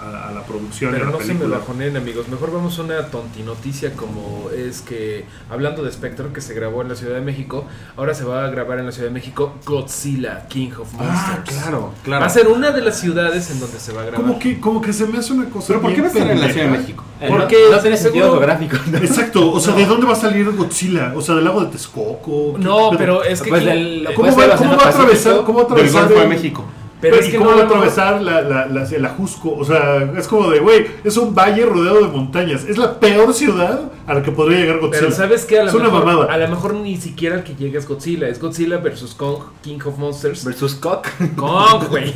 a, 0.00 0.28
a 0.28 0.32
la 0.32 0.42
producción 0.44 0.92
Pero 0.92 1.06
de 1.06 1.10
la 1.12 1.16
no 1.18 1.22
se 1.22 1.28
me 1.32 1.34
película. 1.40 1.58
bajoneen, 1.58 1.96
amigos. 1.96 2.28
Mejor 2.28 2.52
vamos 2.52 2.78
a 2.78 2.82
una 2.82 3.06
tontinoticia 3.06 3.92
como 3.94 4.48
es 4.56 4.80
que, 4.80 5.24
hablando 5.50 5.82
de 5.82 5.90
Spectre, 5.92 6.26
que 6.32 6.40
se 6.40 6.54
grabó 6.54 6.82
en 6.82 6.88
la 6.88 6.94
Ciudad 6.94 7.14
de 7.14 7.20
México, 7.20 7.66
ahora 7.96 8.14
se 8.14 8.24
va 8.24 8.44
a 8.44 8.48
grabar 8.50 8.78
en 8.78 8.86
la 8.86 8.92
Ciudad 8.92 9.08
de 9.08 9.14
México 9.14 9.54
Godzilla, 9.64 10.46
King 10.48 10.70
of 10.78 10.92
Monsters. 10.94 11.08
Ah, 11.16 11.42
claro, 11.44 11.92
claro. 12.04 12.20
Va 12.20 12.26
a 12.26 12.30
ser 12.30 12.48
una 12.48 12.70
de 12.70 12.80
las 12.82 12.98
ciudades 13.00 13.50
en 13.50 13.60
donde 13.60 13.78
se 13.80 13.92
va 13.92 14.02
a 14.02 14.04
grabar. 14.06 14.20
Como 14.26 14.38
que, 14.38 14.60
como 14.60 14.80
que 14.80 14.92
se 14.92 15.06
me 15.06 15.18
hace 15.18 15.32
una 15.32 15.48
cosa. 15.50 15.68
Pero 15.68 15.80
¿por 15.82 15.94
qué 15.94 16.00
va 16.00 16.06
a 16.06 16.10
estar 16.10 16.30
en 16.30 16.40
la. 16.40 16.48
Ciudad 16.52 16.70
de 16.70 16.78
México? 16.78 17.04
Eh, 17.20 17.28
¿Por 17.28 17.38
no, 17.38 17.44
no 17.44 17.48
tiene 17.48 17.96
sentido 17.96 18.24
Seguro- 18.26 18.30
geográfico. 18.40 18.76
¿no? 18.92 18.98
Exacto, 18.98 19.50
o 19.52 19.58
sea, 19.60 19.72
No. 19.72 19.78
¿de 19.80 19.86
dónde 19.92 20.06
va 20.06 20.12
a 20.12 20.16
salir 20.16 20.50
Godzilla? 20.52 21.12
O 21.16 21.20
sea, 21.20 21.34
del 21.34 21.44
lago 21.44 21.60
de 21.64 21.72
Texcoco. 21.72 22.54
¿Qué 22.54 22.62
No, 22.62 22.90
pedo? 22.90 22.98
pero 22.98 23.24
es 23.24 23.42
que... 23.42 23.50
Pues 23.50 23.64
del- 23.64 24.06
eh, 24.06 24.14
¿Cómo 24.14 24.28
va, 24.36 24.56
cómo 24.56 24.76
va 24.76 24.84
a 24.84 24.88
atravesar? 24.88 25.42
¿Cómo 25.44 25.58
va 25.58 25.64
a 25.64 25.64
Del 25.64 25.72
atravesar? 25.86 26.02
Golfo 26.04 26.14
de 26.18 26.22
el- 26.22 26.28
México. 26.28 26.64
Pero 27.00 27.14
Pero 27.14 27.16
es 27.22 27.28
¿y 27.28 27.32
que 27.32 27.38
cómo 27.38 27.50
no, 27.50 27.56
va 27.56 27.62
a 27.62 27.66
no- 27.66 27.70
atravesar 27.70 28.20
la, 28.22 28.40
la, 28.42 28.66
la- 28.66 28.82
el 28.88 29.04
Ajusco? 29.04 29.54
O 29.56 29.64
sea, 29.64 30.02
es 30.16 30.26
como 30.26 30.50
de, 30.50 30.58
güey, 30.58 30.86
es 31.04 31.16
un 31.16 31.34
valle 31.34 31.64
rodeado 31.64 32.00
de 32.04 32.08
montañas. 32.08 32.64
Es 32.64 32.76
la 32.78 32.98
peor 32.98 33.32
ciudad 33.34 33.92
a 34.06 34.14
la 34.14 34.22
que 34.22 34.32
podría 34.32 34.58
llegar 34.60 34.78
Godzilla. 34.80 35.00
Pero 35.06 35.12
sabes 35.14 35.44
que 35.44 35.58
a 35.58 35.62
lo 35.64 35.68
es 35.68 35.74
una 35.74 35.84
mejor, 35.84 36.04
mamada. 36.06 36.32
a 36.32 36.38
lo 36.38 36.48
mejor 36.48 36.74
ni 36.74 36.96
siquiera 36.96 37.36
el 37.36 37.44
que 37.44 37.54
llega 37.54 37.78
es 37.78 37.86
Godzilla, 37.86 38.26
es 38.28 38.40
Godzilla 38.40 38.78
versus 38.78 39.14
Kong, 39.14 39.38
King 39.62 39.78
of 39.84 39.96
Monsters. 39.98 40.44
Versus 40.44 40.74
Cock. 40.74 41.06
Kong, 41.36 41.84
güey. 41.88 42.12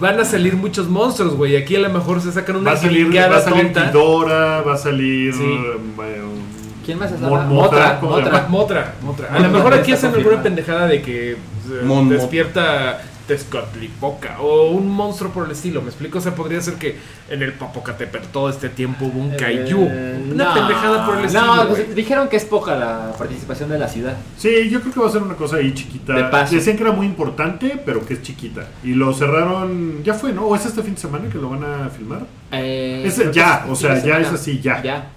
Van 0.00 0.18
a 0.20 0.24
salir 0.24 0.54
muchos 0.56 0.88
monstruos, 0.88 1.34
güey. 1.34 1.56
Aquí 1.56 1.76
a 1.76 1.80
lo 1.80 1.90
mejor 1.90 2.20
se 2.22 2.32
sacan 2.32 2.56
una 2.56 2.70
Va 2.70 2.76
a 2.76 2.80
salir, 2.80 3.04
gringada 3.06 3.28
va 3.28 3.36
a 3.38 3.40
salir. 3.42 3.72
Ghidorah, 3.72 4.62
va 4.62 4.74
a 4.74 4.78
salir. 4.78 5.34
Sí. 5.34 5.40
um, 5.42 6.00
eh, 6.04 6.22
¿Quién 6.86 6.98
más 6.98 7.12
es 7.12 7.20
la 7.20 7.28
Motra? 7.28 7.98
¿cómo 8.00 8.16
se 8.16 8.22
Motra. 8.22 8.36
llama? 8.38 8.48
Motra, 8.48 8.94
Motra. 9.02 9.26
A 9.28 9.32
Motra 9.32 9.48
lo 9.48 9.54
mejor 9.58 9.74
aquí 9.74 9.92
hacen 9.92 10.14
alguna 10.14 10.42
pendejada 10.42 10.86
de 10.86 11.02
que 11.02 11.32
eh, 11.32 11.36
Mon- 11.84 12.08
despierta 12.08 13.02
Tezcatlipoca 13.28 14.40
o 14.40 14.70
un 14.70 14.88
monstruo 14.90 15.30
por 15.30 15.44
el 15.46 15.52
estilo. 15.52 15.80
¿Me 15.82 15.88
explico? 15.88 16.18
O 16.18 16.20
sea, 16.20 16.34
podría 16.34 16.60
ser 16.60 16.74
que 16.74 16.96
en 17.28 17.42
el 17.42 17.52
Popocatépetl 17.52 18.26
todo 18.32 18.48
este 18.50 18.68
tiempo 18.70 19.04
hubo 19.04 19.20
un 19.20 19.30
kaiju. 19.36 19.86
Eh, 19.90 20.30
una 20.32 20.44
no, 20.46 20.54
pendejada 20.54 21.06
por 21.06 21.18
el 21.18 21.24
estilo. 21.26 21.54
No, 21.56 21.68
pues, 21.68 21.94
dijeron 21.94 22.28
que 22.28 22.36
es 22.36 22.44
poca 22.44 22.74
la 22.76 23.12
participación 23.16 23.68
de 23.70 23.78
la 23.78 23.86
ciudad. 23.88 24.16
Sí, 24.36 24.68
yo 24.70 24.80
creo 24.80 24.92
que 24.94 25.00
va 25.00 25.08
a 25.08 25.12
ser 25.12 25.22
una 25.22 25.34
cosa 25.36 25.56
ahí 25.56 25.72
chiquita. 25.74 26.14
De 26.14 26.24
paso. 26.24 26.54
Decían 26.54 26.76
que 26.76 26.82
era 26.82 26.92
muy 26.92 27.06
importante, 27.06 27.80
pero 27.84 28.04
que 28.04 28.14
es 28.14 28.22
chiquita. 28.22 28.66
Y 28.82 28.94
lo 28.94 29.12
cerraron, 29.12 30.02
ya 30.02 30.14
fue, 30.14 30.32
¿no? 30.32 30.46
¿O 30.46 30.56
es 30.56 30.66
este 30.66 30.82
fin 30.82 30.94
de 30.94 31.00
semana 31.00 31.28
que 31.28 31.38
lo 31.38 31.50
van 31.50 31.64
a 31.64 31.88
filmar? 31.90 32.22
Eh, 32.50 33.02
Es 33.06 33.18
ya, 33.32 33.66
o 33.68 33.74
sea, 33.76 33.94
ya 33.96 34.00
semana. 34.02 34.20
es 34.26 34.32
así, 34.32 34.60
ya. 34.60 34.82
Ya. 34.82 35.10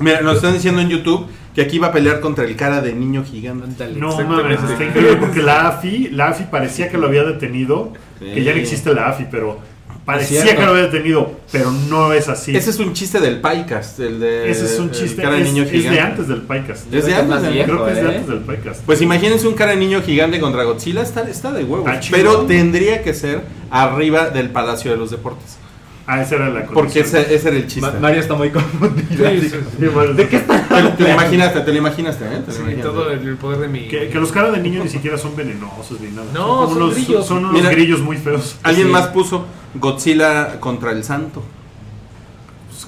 Mira, 0.00 0.20
nos 0.20 0.36
están 0.36 0.54
diciendo 0.54 0.80
en 0.80 0.88
YouTube 0.88 1.26
que 1.54 1.62
aquí 1.62 1.78
va 1.78 1.88
a 1.88 1.92
pelear 1.92 2.20
contra 2.20 2.44
el 2.44 2.56
cara 2.56 2.80
de 2.80 2.94
niño 2.94 3.24
gigante. 3.24 3.86
No 3.96 4.10
exactamente. 4.10 4.54
mames, 4.58 4.70
está 4.70 4.84
increíble 4.84 5.16
porque 5.16 5.42
la 5.42 5.68
AFI, 5.68 6.08
la 6.12 6.28
AFI 6.28 6.44
parecía 6.50 6.88
que 6.88 6.96
lo 6.98 7.06
había 7.08 7.24
detenido, 7.24 7.92
que 8.18 8.42
ya 8.42 8.52
no 8.52 8.58
existe 8.58 8.94
la 8.94 9.08
AFI, 9.08 9.26
pero 9.30 9.58
parecía 10.04 10.42
cierto. 10.42 10.60
que 10.60 10.66
lo 10.66 10.72
había 10.72 10.84
detenido, 10.84 11.32
pero 11.52 11.70
no 11.70 12.12
es 12.12 12.28
así. 12.28 12.56
Ese 12.56 12.70
es 12.70 12.78
un 12.80 12.92
chiste 12.94 13.20
del 13.20 13.40
Pycast, 13.40 14.00
el 14.00 14.18
de 14.18 14.50
Ese 14.50 14.64
es 14.64 14.78
un 14.78 14.86
el 14.86 14.90
chiste, 14.92 15.22
cara 15.22 15.36
de 15.36 15.42
es, 15.42 15.52
niño 15.52 15.62
es 15.64 15.70
gigante. 15.70 15.94
de 15.94 16.00
antes 16.00 16.28
del 16.28 16.40
Pycast. 16.42 16.92
Es 16.94 17.04
de 17.06 17.14
antes 17.14 17.28
más 17.28 17.42
del- 17.42 17.52
viejo, 17.52 17.66
Creo 17.70 17.84
que 17.84 17.90
es 17.92 17.96
de 17.96 18.02
¿eh? 18.02 18.06
antes 18.16 18.28
del 18.28 18.38
Pycast. 18.40 18.80
Pues 18.84 19.02
imagínense 19.02 19.46
un 19.46 19.54
cara 19.54 19.72
de 19.72 19.76
niño 19.76 20.00
gigante 20.02 20.40
contra 20.40 20.64
Godzilla, 20.64 21.02
está, 21.02 21.22
está 21.28 21.52
de 21.52 21.64
chido. 21.64 21.84
Pero 22.10 22.36
tendría 22.46 23.02
que 23.02 23.12
ser 23.14 23.42
arriba 23.70 24.30
del 24.30 24.48
Palacio 24.50 24.90
de 24.90 24.96
los 24.96 25.10
Deportes. 25.10 25.58
Ah, 26.06 26.20
esa 26.20 26.34
era 26.34 26.48
la 26.48 26.60
Porque 26.66 26.74
condición. 27.00 27.04
ese, 27.22 27.34
ese 27.34 27.48
era 27.48 27.56
el 27.58 27.66
chiste. 27.66 27.80
Ma- 27.80 27.98
Mario 28.00 28.20
está 28.20 28.34
muy 28.34 28.50
confundido. 28.50 29.30
Sí, 29.30 29.40
sí, 29.50 29.56
Sí, 29.78 29.86
bueno, 29.86 30.14
Te, 30.16 30.24
te 30.26 31.02
lo 31.04 31.08
imaginaste, 31.10 31.60
te 31.60 31.70
lo 31.72 31.78
imaginaste, 31.78 32.24
¿eh? 32.24 32.42
Te 32.44 32.52
lo 32.52 32.58
imaginaste. 32.58 32.82
todo 32.82 33.10
el, 33.10 33.36
poder 33.36 33.60
de 33.60 33.68
mi. 33.68 33.86
Que, 33.88 34.08
que 34.08 34.18
los 34.18 34.32
caras 34.32 34.52
de 34.52 34.58
niño 34.60 34.82
ni 34.82 34.88
siquiera 34.90 35.16
son 35.16 35.36
venenosos 35.36 36.00
ni 36.00 36.10
nada. 36.10 36.26
No, 36.34 36.46
como 36.46 36.68
son 36.68 36.76
unos, 36.82 36.94
grillos. 36.94 37.26
Son 37.26 37.38
unos 37.38 37.52
Mira, 37.52 37.70
grillos 37.70 38.00
muy 38.00 38.16
feos. 38.16 38.56
Alguien 38.64 38.88
Sí. 38.88 38.92
más 38.92 39.06
puso 39.08 39.46
Godzilla 39.74 40.58
contra 40.60 40.90
el 40.92 41.04
Santo. 41.04 41.42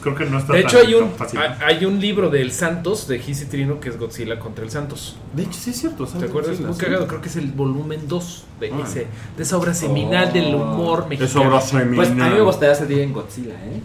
Creo 0.05 0.15
que 0.15 0.25
no 0.27 0.39
está 0.39 0.53
De 0.53 0.63
tan- 0.63 0.71
hecho, 0.71 0.79
hay 0.87 0.95
un, 0.95 1.09
tan 1.09 1.17
fácil. 1.19 1.41
hay- 1.67 1.85
un 1.85 1.99
libro 2.01 2.31
del 2.31 2.53
Santos, 2.53 3.09
de 3.09 3.19
Giz 3.19 3.43
y 3.43 3.47
Trino, 3.47 3.81
que 3.81 3.89
es 3.89 3.99
Godzilla 3.99 4.39
contra 4.39 4.65
el 4.65 4.71
Santos. 4.71 5.17
De 5.35 5.43
hecho, 5.43 5.55
sí 5.59 5.71
es 5.71 5.81
cierto. 5.81 6.07
¿Te 6.07 6.27
acuerdas? 6.27 6.61
Muy 6.61 6.77
cagado, 6.77 7.07
creo 7.09 7.21
que 7.21 7.29
es 7.29 7.37
el 7.37 7.51
volumen 7.51 8.07
2 8.07 8.45
de, 8.61 8.71
Ah. 8.71 8.77
ese, 8.85 9.07
de 9.37 9.43
esa 9.43 9.57
obra 9.57 9.75
seminal 9.75 10.29
Oh. 10.31 10.33
del 10.35 10.55
humor 10.55 11.01
Es 11.11 11.21
mexicano. 11.21 11.49
obra 11.49 11.61
Pues 11.61 12.11
a 12.11 12.15
mí 12.15 12.31
me 12.35 12.41
gustaría 12.43 12.75
salir 12.75 13.01
en 13.01 13.13
Godzilla, 13.13 13.55
¿eh? 13.55 13.81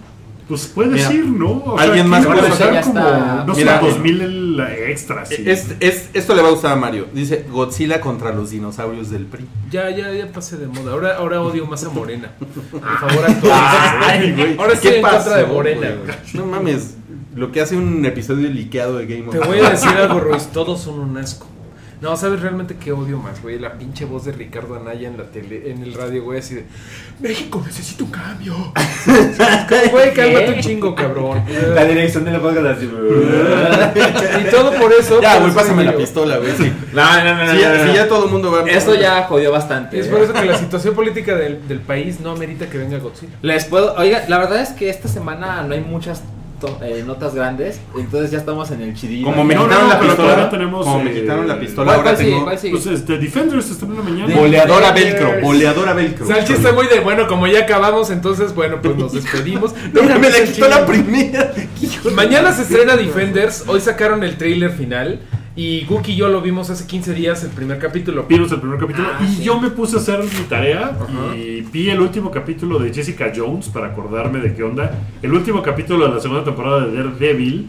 Pues 0.50 0.66
puedes 0.66 0.94
Mira, 0.94 1.14
ir, 1.14 1.26
¿no? 1.28 1.48
O 1.52 1.78
alguien 1.78 2.08
más 2.08 2.26
puede- 2.26 2.42
ya 2.58 2.82
como, 2.82 3.00
está. 3.00 3.44
no 3.46 3.54
sé, 3.54 3.62
Mira, 3.62 3.80
2000 3.80 4.22
el 4.22 4.60
extra, 4.90 5.24
sí. 5.26 5.36
Es, 5.46 5.68
es- 5.80 6.10
esto 6.14 6.34
le 6.34 6.42
va 6.42 6.48
a 6.48 6.52
gustar 6.52 6.72
a 6.72 6.76
Mario. 6.76 7.06
Dice 7.14 7.46
Godzilla 7.52 8.02
contra 8.02 8.34
los 8.34 8.50
dinosaurios 8.50 9.12
del 9.12 9.28
PRI. 9.28 9.46
Ya, 9.70 9.92
ya, 9.92 10.12
ya 10.12 10.32
pasé 10.32 10.58
de 10.58 10.66
moda. 10.66 10.92
Ahora, 10.94 11.18
ahora 11.18 11.42
odio 11.42 11.68
más 11.68 11.84
a 11.84 11.90
Morena. 11.90 12.32
Por 12.40 12.82
favor, 12.82 13.26
actualiza. 13.30 14.00
Ay, 14.10 14.34
güey. 14.36 14.58
Ahora 14.58 14.74
¿Qué 14.80 14.98
en 14.98 15.04
contra 15.04 15.38
de 15.38 15.46
Morena. 15.46 15.88
güey? 16.04 16.18
No 16.34 16.46
mames. 16.48 16.96
Lo 17.36 17.52
que 17.52 17.62
hace 17.62 17.78
un 17.78 18.04
episodio 18.06 18.50
liqueado 18.50 18.98
de 18.98 19.06
Game 19.06 19.28
of 19.28 19.34
Te 19.34 19.40
voy 19.40 19.60
a 19.60 19.70
decir 19.70 19.90
algo, 19.90 20.20
Ruiz. 20.20 20.48
Todos 20.52 20.82
son 20.82 21.00
un 21.00 21.16
asco. 21.18 21.46
No, 22.02 22.16
¿sabes 22.16 22.42
realmente 22.42 22.78
qué 22.78 22.94
odio 22.94 23.18
más, 23.18 23.42
güey? 23.42 23.60
La 23.60 23.74
pinche 23.74 24.06
voz 24.06 24.24
de 24.24 24.32
Ricardo 24.32 24.76
Anaya 24.76 25.10
en 25.10 25.18
la 25.18 25.26
tele, 25.26 25.70
en 25.70 25.84
el 25.84 25.94
radio, 25.94 26.24
güey, 26.24 26.40
así 26.40 26.56
de 26.56 26.66
México 27.20 27.62
necesita 27.66 28.04
un 28.06 28.12
cambio. 28.12 28.56
Güey, 29.92 30.14
cálmate 30.14 30.54
un 30.56 30.60
chingo, 30.60 30.96
cabrón. 30.96 31.44
La 31.74 31.86
dirección 31.86 32.26
de 32.26 32.32
la 32.32 32.40
podcast 32.40 32.78
así. 32.78 32.86
Y 32.86 34.50
todo 34.50 34.74
por 34.74 34.92
eso. 34.94 35.22
Ya, 35.22 35.40
güey, 35.40 35.54
pásame 35.54 35.84
la 35.84 35.96
pistola, 35.96 36.38
güey. 36.38 36.52
sí. 36.56 36.72
No, 36.94 37.24
no, 37.24 37.46
no, 37.46 37.52
Si 37.52 37.94
ya, 37.94 38.08
todo 38.08 38.26
el 38.26 38.32
mundo 38.32 38.52
va 38.52 38.70
Esto 38.70 38.96
ya 38.96 39.24
jodió 39.24 39.52
bastante. 39.52 40.00
Es 40.00 40.08
por 40.08 40.22
eso 40.22 40.34
que 40.34 40.46
la 40.46 40.58
situación 40.58 40.96
política 40.96 41.36
del, 41.36 41.68
del 41.68 41.80
país 41.80 42.20
no 42.20 42.32
amerita 42.32 42.70
que 42.70 42.78
venga 42.78 42.98
Godzilla. 42.98 43.34
Les 43.42 43.66
puedo. 43.66 43.96
Oiga, 43.96 44.26
la 44.28 44.38
verdad 44.38 44.62
es 44.62 44.70
que 44.70 44.90
esta 44.90 45.08
semana 45.08 45.64
no 45.64 45.74
hay 45.74 45.82
muchas 45.82 46.24
eh, 46.82 47.04
notas 47.06 47.36
grandes. 47.36 47.80
Entonces 47.96 48.32
ya 48.32 48.40
estamos 48.40 48.70
en 48.72 48.82
el 48.82 48.94
chidillo. 48.94 49.26
Como 49.26 49.44
me 49.44 49.56
quitaron 49.56 49.88
no, 49.88 49.88
la 49.88 50.00
pistola. 50.00 50.50
tenemos, 50.50 50.86
como 50.86 51.04
me 51.04 51.12
eh, 51.12 51.22
quitaron 51.22 51.48
la 51.48 51.60
pistola, 51.60 51.94
¿Cuál, 51.94 52.08
ahora 52.08 52.18
tengo. 52.18 52.46
Pues 52.46 52.86
este, 52.86 53.18
Defenders 53.18 53.70
está 53.70 53.86
en 53.86 53.96
la 53.96 54.02
mañana. 54.02 54.36
Boleadora 54.36 54.92
velcro. 54.92 55.42
Boleadora 55.42 55.94
velcro. 55.94 56.28
Salchi 56.28 56.54
está 56.54 56.72
muy 56.74 56.88
de 56.88 57.00
bueno, 57.00 57.28
como 57.28 57.48
ya 57.48 57.60
acabamos, 57.62 58.10
entonces 58.10 58.54
bueno, 58.54 58.82
pues 58.82 58.96
nos 58.96 59.14
despedimos. 59.14 59.74
No, 59.94 60.04
Mira, 60.04 60.20
me 60.20 60.30
la 60.30 60.44
quitó 60.44 60.68
la 60.68 60.86
primera. 60.86 61.52
Mañana 62.14 62.54
se 62.54 62.62
estrena 62.62 62.96
Defenders, 62.96 63.64
hoy 63.68 63.80
sacaron 63.82 64.24
el 64.24 64.38
trailer 64.38 64.72
final 64.72 65.20
y 65.60 65.86
Guki 65.86 66.14
y 66.14 66.16
yo 66.16 66.30
lo 66.30 66.40
vimos 66.42 66.70
hace 66.70 66.88
15 66.88 67.14
días 67.14 67.44
el 67.44 67.50
primer 67.50 67.80
capítulo. 67.80 68.26
Vimos 68.30 68.50
el 68.54 68.60
primer 68.62 68.80
capítulo 68.80 69.10
Ah, 69.14 69.22
y 69.24 69.28
sí. 69.36 69.44
yo 69.44 69.60
me 69.60 69.70
puse 69.70 69.98
a 69.98 70.00
hacer 70.00 70.20
mi 70.24 70.46
tarea 70.48 70.98
Ajá. 71.02 71.36
y 71.36 71.62
vi 71.62 71.90
el 71.90 72.00
último 72.00 72.32
capítulo 72.32 72.80
de 72.80 72.94
Jessica 72.94 73.32
Jones 73.36 73.68
para 73.68 73.88
acordarme 73.88 74.40
de 74.40 74.54
qué 74.56 74.64
onda. 74.64 74.98
El 75.22 75.34
último 75.34 75.62
capítulo 75.62 76.08
de 76.08 76.16
la 76.16 76.22
segunda 76.22 76.46
temporada 76.46 76.86
de 76.86 76.96
Daredevil 76.96 77.68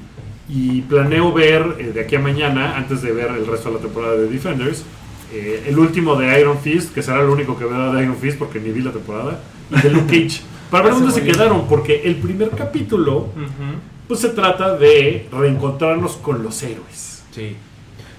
y 0.48 0.82
planeo 0.82 1.32
ver 1.32 1.64
eh, 1.80 1.90
de 1.92 2.00
aquí 2.00 2.14
a 2.14 2.20
mañana, 2.20 2.76
antes 2.76 3.02
de 3.02 3.10
ver 3.10 3.32
el 3.36 3.44
resto 3.46 3.70
de 3.70 3.74
la 3.76 3.80
temporada 3.80 4.14
de 4.14 4.28
Defenders, 4.28 4.84
eh, 5.32 5.64
el 5.66 5.76
último 5.78 6.14
de 6.14 6.40
Iron 6.40 6.58
Fist, 6.58 6.94
que 6.94 7.02
será 7.02 7.20
el 7.22 7.28
único 7.28 7.58
que 7.58 7.64
vea 7.64 7.92
de 7.92 8.02
Iron 8.04 8.16
Fist 8.16 8.38
porque 8.38 8.60
ni 8.60 8.70
vi 8.70 8.82
la 8.82 8.92
temporada, 8.92 9.40
y 9.76 9.80
de 9.80 9.90
Luke 9.90 10.06
Cage. 10.06 10.42
Para 10.70 10.84
ver 10.84 10.92
dónde 10.94 11.10
se 11.12 11.22
quedaron, 11.24 11.66
porque 11.66 12.02
el 12.04 12.14
primer 12.16 12.50
capítulo 12.50 13.30
pues 14.06 14.20
se 14.20 14.28
trata 14.28 14.76
de 14.76 15.28
reencontrarnos 15.32 16.12
con 16.18 16.44
los 16.44 16.62
héroes. 16.62 17.24
Sí. 17.32 17.56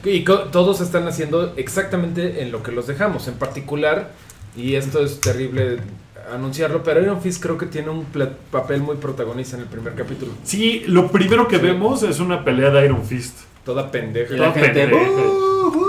Y 0.04 0.22
todos 0.24 0.82
están 0.82 1.08
haciendo 1.08 1.54
exactamente 1.58 2.41
en 2.41 2.52
lo 2.52 2.64
que 2.64 2.72
los 2.72 2.88
dejamos. 2.88 3.28
En 3.28 3.36
particular, 3.36 4.12
y 4.56 4.76
esto 4.76 5.04
es 5.04 5.22
terrible 5.22 5.78
anunciarlo, 6.34 6.84
pero 6.84 7.02
Iron 7.02 7.22
Fist 7.22 7.41
creo 7.41 7.58
que 7.58 7.66
tiene 7.66 7.89
un 7.89 8.06
papel 8.52 8.82
muy 8.82 8.95
protagonista 8.97 9.56
en 9.58 9.64
el 9.64 9.68
primer 9.68 9.93
capítulo. 9.95 10.32
Sí, 10.43 10.84
lo 10.88 11.08
primero 11.12 11.47
que 11.47 11.58
Sí. 11.58 11.62
vemos 11.64 12.04
es 12.04 12.20
una 12.20 12.43
pelea 12.43 12.70
de 12.70 12.86
Iron 12.86 13.04
Fist. 13.04 13.39
Toda 13.66 13.91
pendeja. 13.91 14.36
Toda 14.36 14.52
gente, 14.54 14.88
pendeja. 14.88 15.02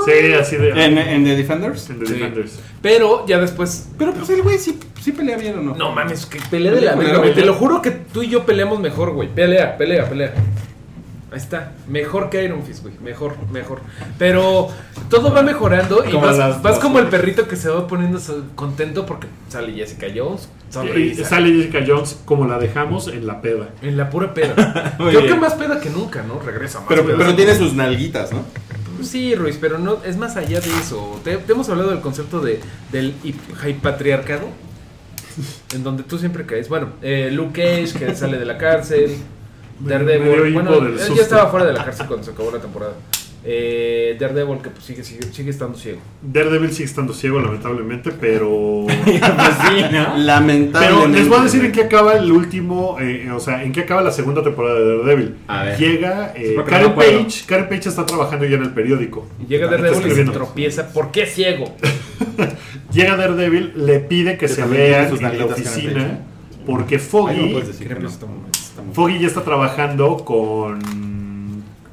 Sí, 0.05 0.33
así 0.35 0.57
de. 0.57 0.71
¿En, 0.71 0.99
en 0.99 1.25
The 1.25 1.37
Defenders? 1.37 1.89
en 1.91 2.01
The 2.01 2.07
Sí. 2.07 2.13
Defenders. 2.15 2.59
Pero 2.83 3.27
ya 3.27 3.39
después. 3.41 3.89
Pero 3.99 4.13
pues 4.13 4.29
el 4.31 4.43
güey 4.43 4.59
sí, 4.59 4.79
sí 5.01 5.13
pelea 5.13 5.37
bien 5.37 5.59
o 5.59 5.63
no. 5.63 5.75
No 5.75 5.93
mames, 5.93 6.27
que 6.27 6.39
pelea 6.51 6.73
de 6.73 6.81
la 6.83 6.97
Pelea, 6.97 7.19
verga. 7.19 7.35
Te 7.35 7.45
lo 7.47 7.55
juro 7.55 7.81
que 7.81 7.91
tú 7.93 8.23
y 8.23 8.29
yo 8.29 8.45
peleamos 8.45 8.81
mejor, 8.81 9.13
güey. 9.13 9.29
Pelea, 9.29 9.77
pelea, 9.79 10.09
pelea. 10.09 10.35
Ahí 11.33 11.39
está. 11.39 11.72
Mejor 11.89 12.28
que 12.28 12.45
Iron 12.45 12.62
Fist, 12.62 12.83
güey. 12.83 12.95
Mejor, 13.03 13.37
mejor. 13.51 13.80
Pero 14.18 14.68
todo 15.09 15.33
va 15.33 15.43
mejorando 15.43 16.05
y 16.07 16.11
Como 16.12 16.26
vas, 16.26 16.37
las 16.37 16.62
vas 16.62 16.74
dos 16.74 16.83
como 16.83 16.99
el 16.99 17.07
perrito 17.07 17.49
que 17.49 17.57
se 17.57 17.68
va 17.70 17.87
poniendo 17.87 18.20
contento 18.55 19.07
porque 19.07 19.26
sale 19.49 19.72
Jessica 19.72 20.07
Jones. 20.14 20.49
Y 20.68 20.72
sonrisa. 20.74 21.24
sale 21.28 21.53
Jessica 21.55 21.80
Jones 21.87 22.20
como 22.26 22.47
la 22.47 22.59
dejamos 22.59 23.09
en 23.09 23.26
la 23.26 23.41
peda. 23.41 23.70
En 23.80 23.97
la 23.97 24.11
pura 24.11 24.35
peda. 24.35 24.95
Creo 24.99 25.09
bien. 25.11 25.26
que 25.26 25.35
más 25.35 25.55
peda 25.55 25.80
que 25.80 25.89
nunca, 25.91 26.22
¿no? 26.22 26.39
Regresa 26.39 26.80
más 26.80 26.89
Pero, 26.89 27.05
peda. 27.07 27.16
pero 27.18 27.35
tiene 27.35 27.55
sus 27.55 27.72
nalguitas, 27.74 28.30
¿no? 28.33 28.43
Pues 28.97 29.09
Sí, 29.09 29.35
Ruiz, 29.35 29.57
pero 29.61 29.78
no 29.78 29.99
es 30.05 30.16
más 30.18 30.37
allá 30.37 30.61
de 30.61 30.70
eso. 30.70 31.18
Te, 31.24 31.39
te 31.39 31.53
hemos 31.53 31.68
hablado 31.70 31.91
del 31.91 32.01
concepto 32.01 32.41
de, 32.41 32.61
del 32.93 33.14
hip- 33.24 33.80
patriarcado, 33.80 34.47
en 35.74 35.83
donde 35.83 36.03
tú 36.03 36.18
siempre 36.18 36.45
caes. 36.47 36.68
Bueno, 36.68 36.91
eh, 37.03 37.30
Luke 37.33 37.61
Cage, 37.62 37.99
que 37.99 38.14
sale 38.14 38.39
de 38.39 38.45
la 38.45 38.59
cárcel, 38.59 39.16
Me 39.83 39.93
Daredevil, 39.93 40.53
bueno, 40.53 40.76
él 40.87 40.99
susto. 40.99 41.14
ya 41.16 41.22
estaba 41.22 41.51
fuera 41.51 41.66
de 41.66 41.72
la 41.72 41.85
cárcel 41.85 42.07
cuando 42.07 42.24
se 42.24 42.30
acabó 42.30 42.51
la 42.53 42.61
temporada. 42.61 42.93
Eh, 43.45 44.16
Daredevil, 44.20 44.59
que 44.62 44.70
pues 44.70 44.85
sigue, 44.85 45.03
sigue, 45.03 45.24
sigue 45.33 45.51
estando 45.51 45.76
ciego. 45.76 45.99
Daredevil 46.22 46.70
sigue 46.70 46.85
estando 46.85 47.12
ciego, 47.12 47.41
lamentablemente, 47.41 48.12
pero. 48.12 48.85
pues 48.87 48.97
sí, 49.05 49.85
¿no? 49.91 50.16
Lamentablemente. 50.18 50.78
Pero 50.78 51.09
les 51.09 51.28
voy 51.28 51.41
a 51.41 51.43
decir 51.43 51.64
en 51.64 51.72
qué 51.72 51.83
acaba 51.83 52.14
el 52.14 52.30
último, 52.30 52.99
eh, 53.01 53.28
o 53.33 53.41
sea, 53.41 53.64
en 53.64 53.72
qué 53.72 53.80
acaba 53.80 54.03
la 54.03 54.12
segunda 54.12 54.45
temporada 54.45 54.78
de 54.78 54.99
Daredevil. 54.99 55.37
A 55.49 55.64
ver. 55.64 55.78
Llega 55.78 56.33
eh, 56.37 56.55
Karen 56.64 56.87
no 56.87 56.93
acuerdo. 56.93 57.22
Page, 57.24 57.45
Karen 57.47 57.68
Page 57.68 57.89
está 57.89 58.07
trabajando 58.07 58.45
ya 58.45 58.57
en 58.57 58.62
el 58.62 58.70
periódico. 58.70 59.26
Y 59.41 59.47
llega 59.47 59.66
Daredevil 59.66 60.07
y 60.07 60.14
se 60.14 60.24
tropieza. 60.26 60.93
¿Por 60.93 61.11
qué 61.11 61.26
ciego? 61.26 61.64
Llega 62.93 63.16
Daredevil, 63.16 63.72
le 63.74 64.01
pide 64.01 64.33
que, 64.33 64.47
Que 64.47 64.49
se 64.49 64.64
vean 64.64 65.09
sus 65.09 65.20
en 65.20 65.39
la 65.39 65.47
oficina 65.47 66.20
porque 66.66 66.97
Ay, 66.97 67.01
Foggy, 67.01 67.53
puedes 67.53 67.68
decir 67.68 67.89
que 67.89 67.95
no. 67.95 68.11
Foggy 68.93 69.20
ya 69.20 69.26
está 69.26 69.43
trabajando 69.43 70.18
con 70.24 70.80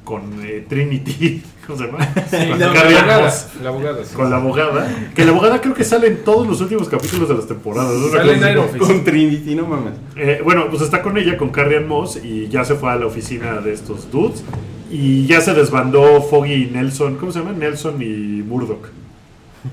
con 0.09 0.23
eh, 0.43 0.65
Trinity, 0.67 1.43
¿cómo 1.67 1.77
se 1.77 1.85
llama? 1.85 1.99
Con 2.13 2.59
La 2.59 2.73
Carrie 2.73 2.97
Ann 2.97 3.03
abogada. 3.03 3.25
Moss. 3.25 3.47
La 3.61 3.69
abogada, 3.69 4.03
sí. 4.03 4.15
Con 4.15 4.29
la 4.31 4.37
abogada, 4.37 5.11
que 5.13 5.23
la 5.23 5.31
abogada 5.31 5.61
creo 5.61 5.75
que 5.75 5.83
sale 5.83 6.07
en 6.07 6.23
todos 6.23 6.47
los 6.47 6.59
últimos 6.61 6.89
capítulos 6.89 7.29
de 7.29 7.35
las 7.35 7.47
temporadas. 7.47 7.93
¿no? 7.93 8.09
Sale 8.09 8.33
en. 8.33 8.79
Con 8.79 9.03
Trinity, 9.03 9.53
no 9.53 9.67
mames. 9.67 9.93
Eh, 10.15 10.41
bueno, 10.43 10.67
pues 10.67 10.81
está 10.81 11.03
con 11.03 11.15
ella, 11.19 11.37
con 11.37 11.49
Carrie 11.49 11.77
Ann 11.77 11.87
Moss, 11.87 12.19
y 12.23 12.47
ya 12.47 12.65
se 12.65 12.73
fue 12.73 12.91
a 12.91 12.95
la 12.95 13.05
oficina 13.05 13.61
de 13.61 13.71
estos 13.71 14.09
dudes. 14.09 14.43
Y 14.89 15.27
ya 15.27 15.41
se 15.41 15.53
desbandó 15.53 16.23
Foggy 16.23 16.53
y 16.53 16.65
Nelson, 16.71 17.17
¿cómo 17.17 17.31
se 17.31 17.39
llama? 17.39 17.51
Nelson 17.51 18.01
y 18.01 18.41
Murdoch. 18.41 18.87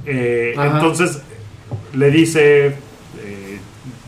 Eh, 0.05 0.55
entonces 0.55 1.23
le 1.95 2.11
dice 2.11 2.67
eh, 2.67 3.59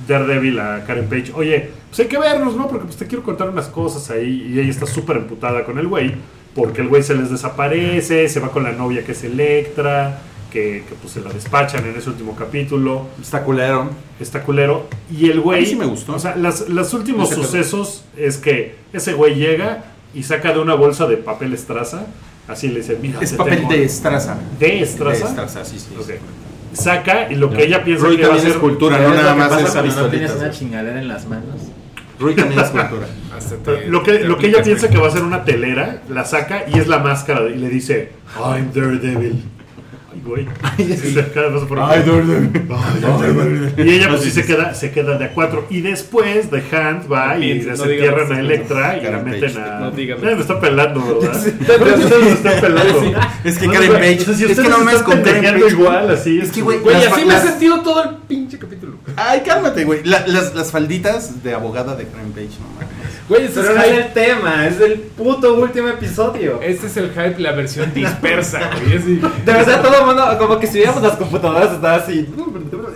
Daredevil 0.07 0.61
a 0.61 0.85
Karen 0.85 1.09
Page, 1.09 1.33
oye, 1.35 1.71
pues 1.89 2.01
hay 2.01 2.07
que 2.07 2.19
vernos, 2.19 2.55
¿no? 2.57 2.69
Porque 2.69 2.85
pues 2.87 2.97
te 2.97 3.07
quiero 3.07 3.23
contar 3.23 3.49
unas 3.51 3.67
cosas 3.69 4.11
ahí. 4.11 4.51
Y 4.55 4.59
ella 4.61 4.71
está 4.71 4.87
súper 4.87 5.17
emputada 5.19 5.65
con 5.65 5.79
el 5.79 5.87
güey, 5.89 6.15
porque 6.55 6.81
el 6.83 6.89
güey 6.89 7.03
se 7.03 7.15
les 7.15 7.31
desaparece, 7.31 8.29
se 8.29 8.41
va 8.41 8.51
con 8.51 8.63
la 8.65 8.73
novia 8.73 9.05
que 9.05 9.13
es 9.13 9.25
Electra, 9.25 10.19
que, 10.51 10.85
que, 10.89 10.95
pues 11.01 11.13
se 11.13 11.21
la 11.21 11.31
despachan 11.31 11.85
en 11.87 11.95
ese 11.97 12.09
último 12.09 12.35
capítulo 12.35 13.07
Está 13.21 13.43
culero. 13.45 13.91
está 14.19 14.43
culero. 14.43 14.87
Y 15.15 15.31
el 15.31 15.41
güey. 15.41 15.59
A 15.59 15.63
mí 15.63 15.67
sí 15.69 15.77
me 15.77 15.87
gustó. 15.87 16.15
O 16.15 16.19
sea, 16.19 16.37
las, 16.37 16.69
los 16.69 16.93
últimos 16.95 17.31
sucesos 17.31 18.05
es 18.17 18.39
que 18.39 18.77
ese 18.93 19.13
güey 19.13 19.35
llega 19.35 19.85
y 20.15 20.23
saca 20.23 20.53
de 20.53 20.59
una 20.61 20.75
bolsa 20.75 21.07
de 21.07 21.17
papel 21.19 21.53
estraza. 21.53 22.07
Así 22.49 22.69
le 22.69 22.77
dice: 22.77 22.99
Mira, 23.01 23.19
Es 23.21 23.35
papel 23.35 23.57
tengo- 23.59 23.71
de 23.73 23.85
estraza. 23.85 24.39
¿De 24.59 24.81
estraza? 24.81 25.25
De 25.25 25.31
estraza, 25.31 25.65
sí, 25.67 25.79
sí. 25.79 25.89
Saca 26.73 27.31
y 27.31 27.35
lo 27.35 27.51
que 27.51 27.65
ella 27.65 27.83
piensa 27.85 28.07
Rui 28.07 28.17
que 28.17 28.27
va 28.27 28.35
a 28.35 28.39
ser. 28.39 28.51
es 28.53 28.57
cultura, 28.57 28.97
¿Sabes 28.97 29.11
no 29.11 29.17
nada 29.17 29.35
más 29.35 29.53
es 29.61 29.97
no 29.97 30.07
tienes 30.09 30.33
una 30.33 30.51
chingadera 30.51 31.01
en 31.01 31.09
las 31.09 31.27
manos? 31.27 31.61
Rui 32.19 32.35
también 32.35 32.61
es 32.61 32.69
cultura. 32.71 33.07
Te- 33.65 33.87
Lo 33.87 34.03
que, 34.03 34.19
lo 34.21 34.37
que 34.39 34.49
ella 34.49 34.63
piensa 34.63 34.89
que 34.91 34.99
va 34.99 35.09
a 35.09 35.11
ser 35.11 35.23
una 35.23 35.45
telera, 35.45 36.03
la 36.09 36.25
saca 36.25 36.65
y 36.69 36.79
es 36.79 36.89
la 36.89 36.99
máscara. 36.99 37.49
Y 37.49 37.55
le 37.57 37.69
dice: 37.69 38.11
I'm 38.37 38.73
Daredevil. 38.75 39.45
Ay, 40.63 42.03
güey. 42.03 42.39
Se. 43.77 43.83
Y 43.85 43.91
ella 43.95 44.09
pues 44.09 44.23
sí 44.23 44.31
se 44.31 44.45
queda, 44.45 44.75
se 44.75 44.91
queda 44.91 45.17
de 45.19 45.27
a 45.27 45.33
cuatro. 45.35 45.67
Y 45.71 45.81
después 45.81 46.51
The 46.51 46.63
Hand 46.77 47.11
va 47.11 47.39
y 47.39 47.55
no 47.61 47.71
desentierran 47.71 48.27
digas 48.27 48.31
a. 48.31 48.41
Electra 48.41 48.99
y 48.99 49.05
la 49.05 49.19
meten 49.19 49.59
a. 49.59 49.81
No 49.81 49.91
me 50.37 50.41
está 50.41 50.61
pelando, 50.61 51.21
¿verdad? 51.21 51.39
Sí. 51.49 51.51
Ustedes 51.61 52.25
me 52.25 52.31
están 52.33 52.61
pelando. 52.61 53.21
Es 53.45 53.59
que 53.59 53.67
Karen 53.69 53.93
Page. 53.93 54.15
es 54.51 54.59
que 54.61 54.69
no 54.69 54.79
se 54.91 55.05
pendejeando 55.05 55.67
Page. 55.67 55.73
igual, 55.75 56.11
así. 56.11 56.41
Es 56.41 56.51
que, 56.51 56.63
güey, 56.63 56.79
así 56.95 57.25
me 57.25 57.37
he 57.37 57.41
sentido 57.41 57.81
todo 57.83 58.03
el 58.05 58.17
pinche 58.29 58.59
capítulo. 58.59 58.95
Ay, 59.17 59.43
cálmate, 59.45 59.85
güey. 59.85 60.01
La- 60.05 60.27
las, 60.27 60.55
las 60.55 60.71
falditas 60.71 61.43
de 61.43 61.55
abogada 61.55 61.95
de 61.97 62.05
Karen 62.07 62.33
Page, 62.33 62.49
no 62.61 62.69
mames. 62.75 62.89
Güey, 63.29 63.49
Pero 63.55 63.69
es, 63.69 63.75
no 63.77 63.83
es 63.83 63.89
hype. 63.89 63.99
el 64.07 64.13
tema, 64.15 64.67
es 64.67 64.81
el 64.81 64.93
puto 65.01 65.55
último 65.55 65.89
episodio. 65.89 66.61
este 66.63 66.87
es 66.87 66.97
el 66.97 67.11
hype, 67.11 67.37
la 67.39 67.53
versión 67.53 67.93
dispersa, 67.95 68.71
güey. 68.83 68.99
De 69.45 69.53
verdad, 69.53 69.83
todo 69.83 70.07
como 70.39 70.59
que 70.59 70.67
si 70.67 70.79
viéramos 70.79 71.03
las 71.03 71.17
computadoras, 71.17 71.73
estaba 71.73 71.97
así. 71.97 72.27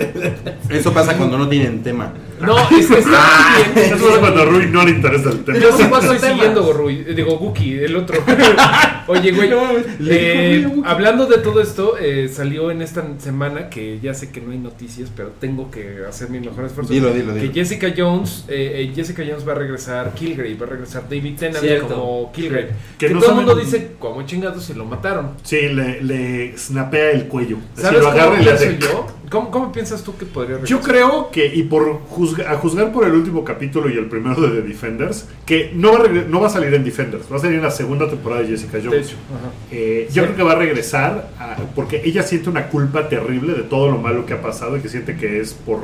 Eso 0.70 0.92
pasa 0.92 1.16
cuando 1.16 1.38
no 1.38 1.48
tienen 1.48 1.82
tema. 1.82 2.12
No, 2.43 2.59
es 2.78 2.86
que 2.86 2.99
está 2.99 3.55
muy 3.64 3.74
bien. 3.82 3.95
Eso 3.95 4.11
es 4.12 4.18
cuando 4.18 4.43
a 4.43 4.45
Rui 4.45 4.66
no 4.66 4.84
le 4.84 4.90
interesa 4.93 5.30
el 5.30 5.45
tema. 5.45 5.59
Yo 5.59 5.76
sí 5.76 5.82
estoy 5.82 6.01
Temas. 6.18 6.20
siguiendo, 6.22 6.72
Rui. 6.72 7.05
Eh, 7.07 7.14
Digo, 7.14 7.36
Guki, 7.38 7.74
el 7.78 7.97
otro. 7.97 8.22
Oye, 9.07 9.32
güey. 9.32 9.51
le 9.99 10.57
eh, 10.59 10.68
hablando 10.84 11.26
de 11.26 11.38
todo 11.38 11.61
esto, 11.61 11.97
eh, 11.99 12.28
salió 12.32 12.70
en 12.70 12.82
esta 12.82 13.05
semana 13.18 13.68
que 13.68 13.99
ya 14.01 14.14
sé 14.14 14.30
que 14.30 14.40
no 14.40 14.53
hay 14.53 14.59
noticias, 14.59 15.11
pero 15.14 15.30
tengo 15.40 15.70
que 15.70 15.99
hacer 16.09 16.30
mi 16.30 16.40
mejor 16.40 16.64
esfuerzo. 16.64 16.93
Dilo, 16.93 17.12
dilo, 17.12 17.34
Que 17.34 17.40
dilo. 17.40 17.53
Jessica 17.55 17.93
Jones, 17.97 18.45
eh, 18.49 18.88
eh, 18.88 18.93
Jessica 18.95 19.22
Jones 19.28 19.47
va 19.47 19.53
a 19.53 19.57
regresar 19.57 20.12
Kilgrave, 20.14 20.55
va 20.55 20.66
a 20.66 20.70
regresar 20.70 21.03
David 21.09 21.36
Tennant 21.38 21.64
Cierto. 21.64 21.88
como 21.95 22.32
Kilgrave. 22.32 22.70
Que 22.99 23.09
Que, 23.09 23.14
no 23.14 23.20
todo 23.20 23.30
el 23.30 23.36
mundo 23.36 23.55
dice, 23.57 23.93
¿cómo 23.99 24.22
chingados 24.22 24.64
se 24.64 24.74
lo 24.74 24.84
mataron? 24.84 25.30
Sí, 25.43 25.68
le, 25.68 26.03
le 26.03 26.57
snapea 26.57 27.11
el 27.12 27.26
cuello. 27.28 27.59
¿Sabes 27.76 28.01
lo 28.01 28.07
cómo 28.11 28.12
agarra 28.20 28.40
y 28.40 28.45
le 28.45 28.51
hace. 28.53 28.78
yo? 28.78 29.07
¿Cómo, 29.32 29.50
cómo 29.50 29.72
piensas 29.72 30.02
tú 30.04 30.16
que 30.16 30.26
podría 30.26 30.58
Yo 30.58 30.76
regresar? 30.76 30.82
creo 30.82 31.30
que, 31.32 31.46
y 31.46 31.62
por 31.64 32.00
juzga- 32.08 32.46
a 32.48 32.56
juzgar 32.58 32.92
por 32.92 33.04
el 33.06 33.14
último 33.14 33.42
capítulo 33.44 33.90
y 33.90 33.94
el 33.96 34.06
primero 34.06 34.40
de 34.42 34.60
The 34.60 34.68
Defenders, 34.68 35.26
que 35.46 35.72
no 35.74 35.92
va, 35.98 36.04
a 36.04 36.08
no 36.08 36.40
va 36.40 36.46
a 36.46 36.50
salir 36.50 36.72
en 36.74 36.84
Defenders, 36.84 37.24
va 37.32 37.36
a 37.36 37.40
salir 37.40 37.56
en 37.56 37.62
la 37.62 37.70
segunda 37.70 38.08
temporada 38.08 38.42
de 38.42 38.48
Jessica 38.48 38.76
De 38.78 38.84
Jones. 38.84 39.06
hecho, 39.08 39.16
ajá. 39.36 39.50
Eh, 39.72 40.06
Sí. 40.08 40.14
Yo 40.14 40.24
creo 40.24 40.36
que 40.36 40.42
va 40.42 40.52
a 40.52 40.56
regresar 40.56 41.30
a- 41.38 41.56
porque 41.74 42.02
ella 42.04 42.22
siente 42.22 42.50
una 42.50 42.68
culpa 42.68 43.08
terrible 43.08 43.54
de 43.54 43.62
todo 43.62 43.90
lo 43.90 43.98
malo 43.98 44.26
que 44.26 44.34
ha 44.34 44.42
pasado 44.42 44.76
y 44.76 44.80
que 44.80 44.88
siente 44.88 45.16
que 45.16 45.40
es 45.40 45.54
por, 45.54 45.80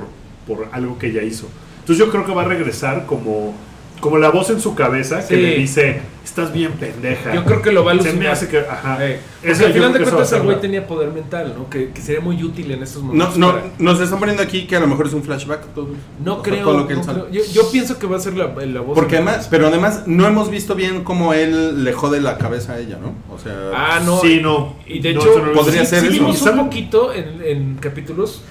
por 0.46 0.68
algo 0.72 0.99
que 0.99 1.07
ella 1.09 1.22
hizo. 1.22 1.49
Entonces 1.80 2.05
yo 2.05 2.11
creo 2.12 2.26
que 2.26 2.32
va 2.32 2.42
a 2.42 2.44
regresar 2.44 3.07
como, 3.07 3.55
como 4.01 4.18
la 4.18 4.30
voz 4.30 4.51
en 4.51 4.61
su 4.61 4.74
cabeza 4.74 5.26
que 5.26 5.34
Sí. 5.36 5.40
le 5.42 5.55
dice, 5.57 6.01
estás 6.24 6.53
bien 6.53 6.72
pendeja. 6.72 7.34
Yo 7.34 7.44
creo 7.44 7.62
que 7.62 7.72
lo 7.72 7.84
va 7.84 7.92
a 7.92 7.94
Se 7.96 8.03
me 8.03 8.09
alucinar. 8.11 8.32
hace 8.32 8.49
que... 8.49 8.59
Ajá. 8.59 8.99
Eh, 9.05 9.20
al 9.42 9.55
final 9.72 9.92
de 9.92 9.99
que 10.01 10.05
cuentas 10.05 10.32
el 10.32 10.42
güey 10.42 10.61
tenía 10.61 10.86
poder 10.86 11.11
mental, 11.11 11.55
¿no? 11.57 11.68
Que, 11.70 11.90
que 11.90 12.01
sería 12.03 12.20
muy 12.20 12.42
útil 12.42 12.70
en 12.70 12.82
estos 12.82 13.03
No, 13.03 13.09
momentos. 13.09 13.38
no, 13.38 13.53
para- 13.53 13.64
nos 13.78 14.01
están 14.01 14.18
poniendo 14.18 14.42
aquí 14.42 14.66
que 14.66 14.76
a 14.76 14.80
lo 14.80 14.86
mejor 14.86 15.07
es 15.07 15.14
un 15.14 15.22
flashback. 15.22 15.66
Todo, 15.74 15.88
No 16.24 16.42
creo. 16.42 16.64
todo 16.64 16.78
lo 16.78 16.86
que 16.88 16.94
no 16.94 17.03
creo. 17.03 17.30
Yo, 17.30 17.42
yo 17.53 17.70
pienso 17.70 17.99
que 17.99 18.07
va 18.07 18.16
a 18.16 18.20
ser 18.20 18.34
la, 18.36 18.46
la 18.55 18.80
voz. 18.80 18.94
Porque 18.94 19.16
de- 19.16 19.22
además, 19.22 19.49
pero 19.51 19.68
además 19.68 20.03
no 20.07 20.26
hemos 20.26 20.51
visto 20.51 20.74
bien 20.74 21.03
cómo 21.05 21.32
él 21.34 21.82
le 21.84 21.92
jode 21.92 22.20
la 22.20 22.36
cabeza 22.38 22.74
a 22.74 22.78
ella, 22.78 22.99
¿no? 23.01 23.14
O 23.34 23.38
sea, 23.38 23.70
Ah, 23.74 24.01
no. 24.05 24.20
Sí, 24.20 24.40
no. 24.42 24.76
Y 24.86 25.01
de 25.01 25.14
No, 25.14 25.20
hecho, 25.20 25.38
no 25.44 25.53
podría 25.53 25.80
visto. 25.80 25.96
ser 25.96 26.11
sí 26.12 26.20
eso. 26.30 26.51
un 26.53 26.59
poquito 26.59 27.12
en, 27.14 27.40
en 27.44 27.74
capítulos 27.76 28.42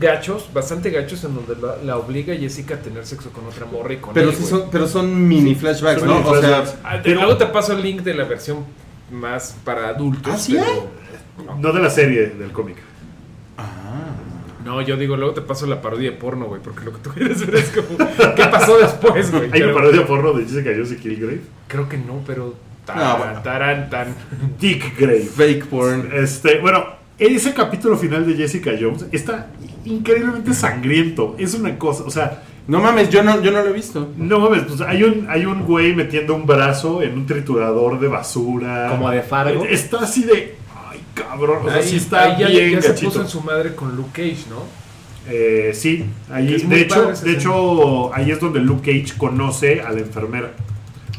gachos, 0.00 0.48
bastante 0.52 0.90
gachos, 0.90 1.22
en 1.24 1.34
donde 1.34 1.54
la, 1.60 1.76
la 1.84 1.96
obliga 1.96 2.34
a 2.34 2.36
Jessica 2.36 2.74
a 2.74 2.78
tener 2.78 3.06
sexo 3.06 3.30
con 3.30 3.46
otra 3.46 3.66
morra 3.66 3.94
y 3.94 3.96
con 3.98 4.12
pero 4.14 4.30
él, 4.30 4.36
sí 4.36 4.44
son, 4.44 4.64
pero 4.70 4.86
son 4.88 5.26
mini 5.28 5.54
flashbacks, 5.54 6.00
son 6.00 6.08
¿no? 6.08 6.14
mini 6.18 6.28
O 6.28 6.40
sea, 6.40 6.48
flashbacks. 6.62 6.78
Ah, 6.84 6.98
de- 6.98 7.14
luego 7.14 7.36
te 7.36 7.46
paso 7.46 7.72
el 7.72 7.82
link 7.82 8.02
de 8.02 8.14
la 8.14 8.24
versión 8.24 8.58
más 9.10 9.56
para 9.64 9.88
adultos. 9.88 10.32
¿Ah, 10.34 10.38
sí 10.38 10.56
pero- 10.58 11.54
No 11.58 11.72
de 11.72 11.80
la 11.82 11.90
serie, 11.90 12.26
del 12.26 12.52
cómic. 12.52 12.76
No, 14.64 14.80
yo 14.80 14.96
digo, 14.96 15.14
luego 15.16 15.34
te 15.34 15.42
paso 15.42 15.66
la 15.66 15.82
parodia 15.82 16.10
de 16.10 16.16
porno, 16.16 16.46
güey, 16.46 16.60
porque 16.62 16.86
lo 16.86 16.92
que 16.94 16.98
tú 17.00 17.10
quieres 17.10 17.44
ver 17.46 17.56
es 17.56 17.68
como, 17.70 17.98
¿qué 18.34 18.44
pasó 18.50 18.78
después, 18.78 19.30
güey? 19.30 19.44
Hay 19.44 19.50
Pero 19.50 19.66
una 19.66 19.74
parodia 19.74 20.06
porno 20.06 20.32
de 20.32 20.44
Jessica 20.44 20.70
Jones 20.74 20.92
y 20.92 20.96
Killgrave. 20.96 21.40
Creo 21.68 21.86
que 21.88 21.98
no, 21.98 22.22
pero... 22.26 22.54
Tan, 22.86 22.98
Ah, 22.98 23.16
bueno. 23.18 23.40
taran, 23.42 23.88
tan. 23.90 24.14
Dick 24.60 24.98
Grave. 24.98 25.20
fake 25.20 25.66
porn. 25.66 26.10
Este, 26.14 26.58
bueno, 26.60 26.84
ese 27.18 27.52
capítulo 27.54 27.96
final 27.96 28.26
de 28.26 28.34
Jessica 28.36 28.72
Jones 28.78 29.06
está 29.12 29.48
increíblemente 29.84 30.54
sangriento. 30.54 31.34
Es 31.38 31.54
una 31.54 31.78
cosa, 31.78 32.04
o 32.04 32.10
sea, 32.10 32.42
No 32.66 32.80
mames, 32.80 33.10
yo 33.10 33.22
no, 33.22 33.42
yo 33.42 33.50
no 33.50 33.62
lo 33.62 33.68
he 33.68 33.72
visto. 33.72 34.08
no 34.16 34.40
mames, 34.40 34.62
pues 34.62 34.80
hay 34.80 35.02
un, 35.02 35.26
hay 35.28 35.44
un 35.46 35.64
güey 35.64 35.94
metiendo 35.94 36.34
un 36.34 36.46
brazo 36.46 37.02
en 37.02 37.12
un 37.14 37.26
triturador 37.26 38.00
de 38.00 38.08
basura. 38.08 38.88
Como 38.90 39.10
de 39.10 39.22
Fargo. 39.22 39.64
Está 39.64 40.00
así 40.00 40.24
de. 40.24 40.56
Ay, 40.90 41.00
cabrón. 41.14 41.58
O 41.66 41.68
sea, 41.68 41.78
Ahí, 41.78 41.88
sí 41.88 41.96
está 41.96 42.22
ahí 42.22 42.40
ya, 42.40 42.48
bien 42.48 42.80
ya 42.80 42.82
se 42.82 43.04
puso 43.04 43.20
en 43.20 43.28
su 43.28 43.40
madre 43.42 43.74
con 43.74 43.94
Luke 43.96 44.10
Cage, 44.12 44.46
¿no? 44.48 44.84
Eh, 45.26 45.72
sí, 45.74 46.04
ahí, 46.30 46.46
de 46.58 46.80
hecho, 46.82 47.12
de 47.12 47.32
hecho, 47.32 48.14
ahí 48.14 48.30
es 48.30 48.40
donde 48.40 48.60
Luke 48.60 48.82
Cage 48.82 49.16
conoce 49.16 49.80
a 49.80 49.90
la 49.90 50.00
enfermera. 50.00 50.52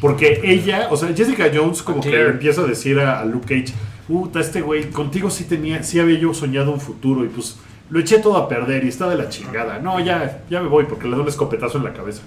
Porque 0.00 0.40
ella, 0.44 0.88
o 0.90 0.96
sea, 0.96 1.08
Jessica 1.14 1.50
Jones 1.52 1.82
como 1.82 2.00
que 2.02 2.20
empieza 2.20 2.60
a 2.60 2.64
decir 2.66 3.00
a, 3.00 3.20
a 3.20 3.24
Luke 3.24 3.46
Cage, 3.46 3.74
puta, 4.06 4.40
este 4.40 4.60
güey, 4.60 4.90
contigo 4.90 5.30
sí 5.30 5.44
tenía, 5.44 5.82
sí 5.82 5.98
había 5.98 6.18
yo 6.18 6.34
soñado 6.34 6.70
un 6.70 6.80
futuro 6.80 7.24
y 7.24 7.28
pues 7.28 7.56
lo 7.90 8.00
eché 8.00 8.18
todo 8.18 8.36
a 8.36 8.48
perder 8.48 8.84
y 8.84 8.88
está 8.88 9.08
de 9.08 9.16
la 9.16 9.28
chingada. 9.28 9.78
No, 9.78 10.00
ya, 10.00 10.42
ya 10.50 10.60
me 10.60 10.68
voy 10.68 10.84
porque 10.84 11.04
le 11.04 11.12
doy 11.12 11.20
un 11.22 11.28
escopetazo 11.28 11.78
en 11.78 11.84
la 11.84 11.92
cabeza. 11.92 12.22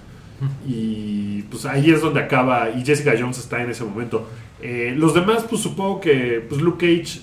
Y 0.68 1.42
pues 1.44 1.66
ahí 1.66 1.92
es 1.92 2.02
donde 2.02 2.22
acaba. 2.22 2.70
Y 2.70 2.86
Jessica 2.86 3.14
Jones 3.20 3.38
está 3.40 3.62
en 3.62 3.70
ese 3.72 3.84
momento. 3.84 4.28
Eh, 4.62 4.94
los 4.98 5.14
demás, 5.14 5.46
pues 5.50 5.62
supongo 5.62 6.00
que 6.00 6.46
pues 6.48 6.62
Luke 6.62 6.86
Cage 6.86 7.22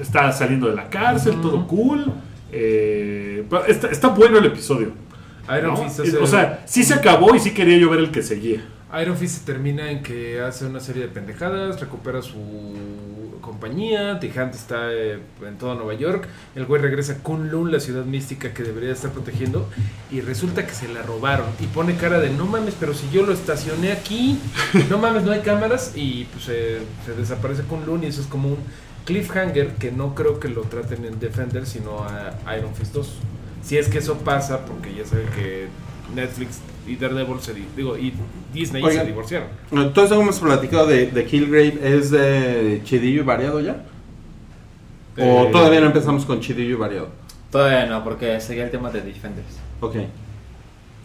está 0.00 0.30
saliendo 0.32 0.68
de 0.68 0.74
la 0.76 0.88
cárcel, 0.88 1.40
todo 1.40 1.66
cool. 1.66 2.06
Eh, 2.52 3.44
está, 3.66 3.88
está 3.88 4.08
bueno 4.08 4.38
el 4.38 4.46
episodio. 4.46 4.92
Iron 5.58 5.74
¿no? 5.74 5.76
Fist 5.84 6.00
hace- 6.00 6.16
O 6.18 6.26
sea, 6.26 6.62
sí 6.66 6.84
se 6.84 6.94
acabó 6.94 7.34
y 7.34 7.38
sí 7.40 7.52
quería 7.52 7.78
yo 7.78 7.90
ver 7.90 8.00
el 8.00 8.10
que 8.10 8.22
seguía. 8.22 8.62
Iron 9.02 9.16
Fist 9.16 9.40
se 9.40 9.44
termina 9.44 9.90
en 9.90 10.02
que 10.02 10.40
hace 10.40 10.64
una 10.66 10.80
serie 10.80 11.02
de 11.02 11.08
pendejadas, 11.08 11.78
recupera 11.80 12.22
su 12.22 12.38
compañía, 13.40 14.18
Tejante 14.20 14.56
está 14.56 14.92
eh, 14.92 15.18
en 15.46 15.58
todo 15.58 15.74
Nueva 15.74 15.94
York, 15.94 16.26
el 16.54 16.66
güey 16.66 16.80
regresa 16.82 17.14
a 17.14 17.16
Kunlun, 17.16 17.70
la 17.72 17.80
ciudad 17.80 18.04
mística 18.04 18.52
que 18.54 18.62
debería 18.62 18.92
estar 18.92 19.10
protegiendo, 19.10 19.68
y 20.10 20.20
resulta 20.20 20.66
que 20.66 20.72
se 20.74 20.88
la 20.88 21.02
robaron. 21.02 21.46
Y 21.60 21.66
pone 21.66 21.96
cara 21.96 22.18
de, 22.20 22.30
no 22.30 22.46
mames, 22.46 22.74
pero 22.78 22.94
si 22.94 23.08
yo 23.10 23.24
lo 23.24 23.32
estacioné 23.32 23.92
aquí, 23.92 24.38
no 24.90 24.98
mames, 24.98 25.22
no 25.24 25.32
hay 25.32 25.40
cámaras, 25.40 25.92
y 25.94 26.24
pues 26.32 26.44
se- 26.44 26.80
se 27.06 27.14
desaparece 27.16 27.62
Kunlun 27.62 28.04
y 28.04 28.06
eso 28.06 28.20
es 28.20 28.26
como 28.26 28.48
un 28.48 28.58
cliffhanger 29.04 29.74
que 29.76 29.90
no 29.90 30.14
creo 30.14 30.38
que 30.38 30.48
lo 30.48 30.62
traten 30.62 31.04
en 31.04 31.18
Defender, 31.18 31.66
sino 31.66 32.04
a 32.04 32.34
Iron 32.58 32.74
Fist 32.74 32.92
2. 32.94 33.08
Si 33.62 33.76
es 33.78 33.88
que 33.88 33.98
eso 33.98 34.18
pasa, 34.18 34.64
porque 34.66 34.94
ya 34.94 35.04
saben 35.04 35.26
que 35.34 35.68
Netflix 36.14 36.58
y 36.86 36.96
Daredevil 36.96 37.40
se 37.40 37.54
di- 37.54 37.66
digo 37.76 37.96
y 37.96 38.12
Disney 38.52 38.82
Oigan. 38.82 39.00
se 39.02 39.06
divorciaron. 39.06 39.48
Todo 39.92 40.04
eso 40.06 40.14
que 40.16 40.22
hemos 40.22 40.38
platicado 40.40 40.86
de, 40.86 41.06
de 41.06 41.24
Killgrave 41.26 41.78
es 41.82 42.10
de 42.10 42.80
chidillo 42.84 43.20
y 43.22 43.24
variado 43.24 43.60
ya. 43.60 43.76
¿O 45.18 45.44
Eh, 45.44 45.48
todavía 45.52 45.80
no 45.80 45.86
empezamos 45.86 46.24
con 46.24 46.40
chidillo 46.40 46.70
y 46.70 46.78
variado? 46.78 47.08
Todavía 47.50 47.86
no, 47.86 48.04
porque 48.04 48.40
seguía 48.40 48.64
el 48.64 48.70
tema 48.70 48.90
de 48.90 49.00
Defenders. 49.02 49.46
Ok. 49.80 49.96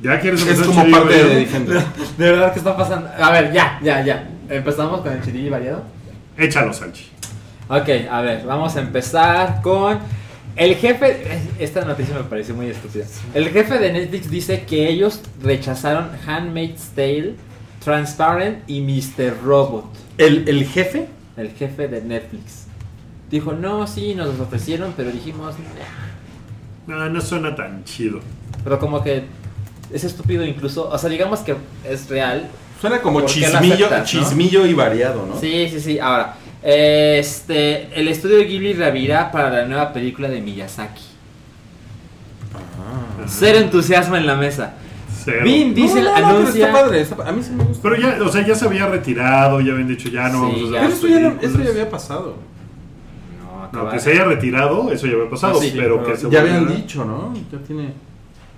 ¿Ya 0.02 0.20
quieres 0.20 0.42
Es 0.42 0.48
empezar 0.48 0.66
como 0.68 0.84
chido, 0.86 1.00
parte 1.00 1.24
de 1.24 1.36
Defender. 1.36 1.84
¿De 2.18 2.32
verdad 2.32 2.52
qué 2.54 2.60
está 2.60 2.76
pasando? 2.76 3.10
A 3.18 3.32
ver, 3.32 3.54
ya, 3.54 3.80
ya, 3.84 4.04
ya. 4.04 4.30
Empezamos 4.50 5.02
con 5.02 5.14
el 5.14 5.22
chidillo 5.24 5.48
y 5.48 5.50
variado. 5.50 5.84
Échalo, 6.38 6.74
Sanchi. 6.74 7.10
Ok, 7.70 7.90
a 8.12 8.22
ver, 8.22 8.46
vamos 8.46 8.76
a 8.76 8.82
empezar 8.82 9.62
con 9.62 9.98
el 10.56 10.76
jefe. 10.76 11.42
Esta 11.60 11.84
noticia 11.86 12.16
me 12.16 12.24
pareció 12.24 12.56
muy 12.56 12.68
estúpida. 12.68 13.06
El 13.34 13.50
jefe 13.50 13.80
de 13.80 13.92
Netflix 13.94 14.30
dice 14.30 14.64
que 14.64 14.88
ellos 14.90 15.22
rechazaron 15.42 16.10
Handmaid's 16.28 16.90
Tale, 16.96 17.36
Transparent 17.84 18.70
y 18.70 18.82
Mr. 18.82 19.44
Robot. 19.44 19.86
¿El, 20.18 20.48
el 20.48 20.66
jefe? 20.66 21.08
El 21.38 21.52
jefe 21.52 21.88
de 21.88 22.02
Netflix. 22.02 22.66
Dijo, 23.30 23.54
no, 23.54 23.88
sí, 23.88 24.14
nos 24.14 24.28
los 24.28 24.40
ofrecieron, 24.40 24.94
pero 24.96 25.12
dijimos, 25.12 25.56
"Nah". 25.58 26.96
No, 26.96 27.10
no 27.10 27.22
suena 27.22 27.56
tan 27.56 27.84
chido. 27.84 28.20
Pero 28.64 28.78
como 28.80 29.02
que 29.04 29.24
es 29.92 30.04
estúpido 30.04 30.46
incluso. 30.46 30.90
O 30.90 30.98
sea, 30.98 31.10
digamos 31.10 31.40
que 31.40 31.56
es 31.90 32.10
real. 32.10 32.48
Suena 32.80 33.02
como 33.02 33.22
¿Por 33.22 33.32
qué 33.34 33.40
lo 33.40 33.48
chismillo, 33.48 33.86
aceptas, 33.88 34.14
no? 34.14 34.20
chismillo 34.20 34.66
y 34.66 34.74
variado, 34.74 35.26
¿no? 35.26 35.40
Sí, 35.40 35.68
sí, 35.70 35.80
sí. 35.80 36.00
Ahora, 36.00 36.36
este, 36.64 37.90
el 38.00 38.08
estudio 38.08 38.38
de 38.38 38.46
Ghibli 38.46 38.74
reabrirá 38.74 39.32
para 39.32 39.50
la 39.50 39.66
nueva 39.66 39.92
película 39.94 40.30
de 40.30 40.42
Miyazaki. 40.42 41.04
Ah. 42.56 43.24
Cero 43.28 43.60
entusiasmo 43.60 44.16
en 44.16 44.26
la 44.26 44.36
mesa. 44.36 44.74
Cero. 45.26 45.42
Vin 45.44 45.74
Diesel 45.74 46.04
No, 46.06 46.12
no, 46.12 46.18
no, 46.20 46.26
pero 46.28 46.38
anuncia. 46.40 46.66
está 46.68 46.82
padre, 46.82 47.02
está 47.02 47.16
pa- 47.16 47.30
a 47.30 47.32
mí 47.32 47.42
sí 47.44 47.52
me 47.52 47.64
gusta. 47.64 47.82
Pero 47.90 47.96
ya, 48.02 48.24
o 48.24 48.30
sea, 48.30 48.46
ya 48.46 48.56
se 48.56 48.66
había 48.66 48.88
retirado, 48.88 49.62
ya 49.62 49.72
habían 49.74 49.88
dicho 49.88 50.10
ya 50.10 50.30
no 50.30 50.50
Sí, 50.52 50.64
vamos 50.64 50.74
a 50.74 50.86
hacer 50.88 51.10
ya. 51.10 51.16
Pero 51.40 51.40
esto 51.42 51.64
ya, 51.64 51.70
había 51.70 51.90
pasado. 51.90 52.36
No, 53.72 53.90
que 53.90 54.00
se 54.00 54.12
haya 54.12 54.24
retirado, 54.26 54.92
eso 54.92 55.08
ya 55.08 55.14
había 55.14 55.30
pasado, 55.30 55.58
Ah, 55.58 55.62
sí, 55.62 55.74
pero 55.76 55.98
Pero 56.04 56.12
que 56.14 56.18
se 56.20 56.30
ya 56.30 56.42
habían 56.42 56.68
dicho, 56.76 57.04
¿no? 57.06 57.34
Ya 57.52 57.58
tiene. 57.60 57.90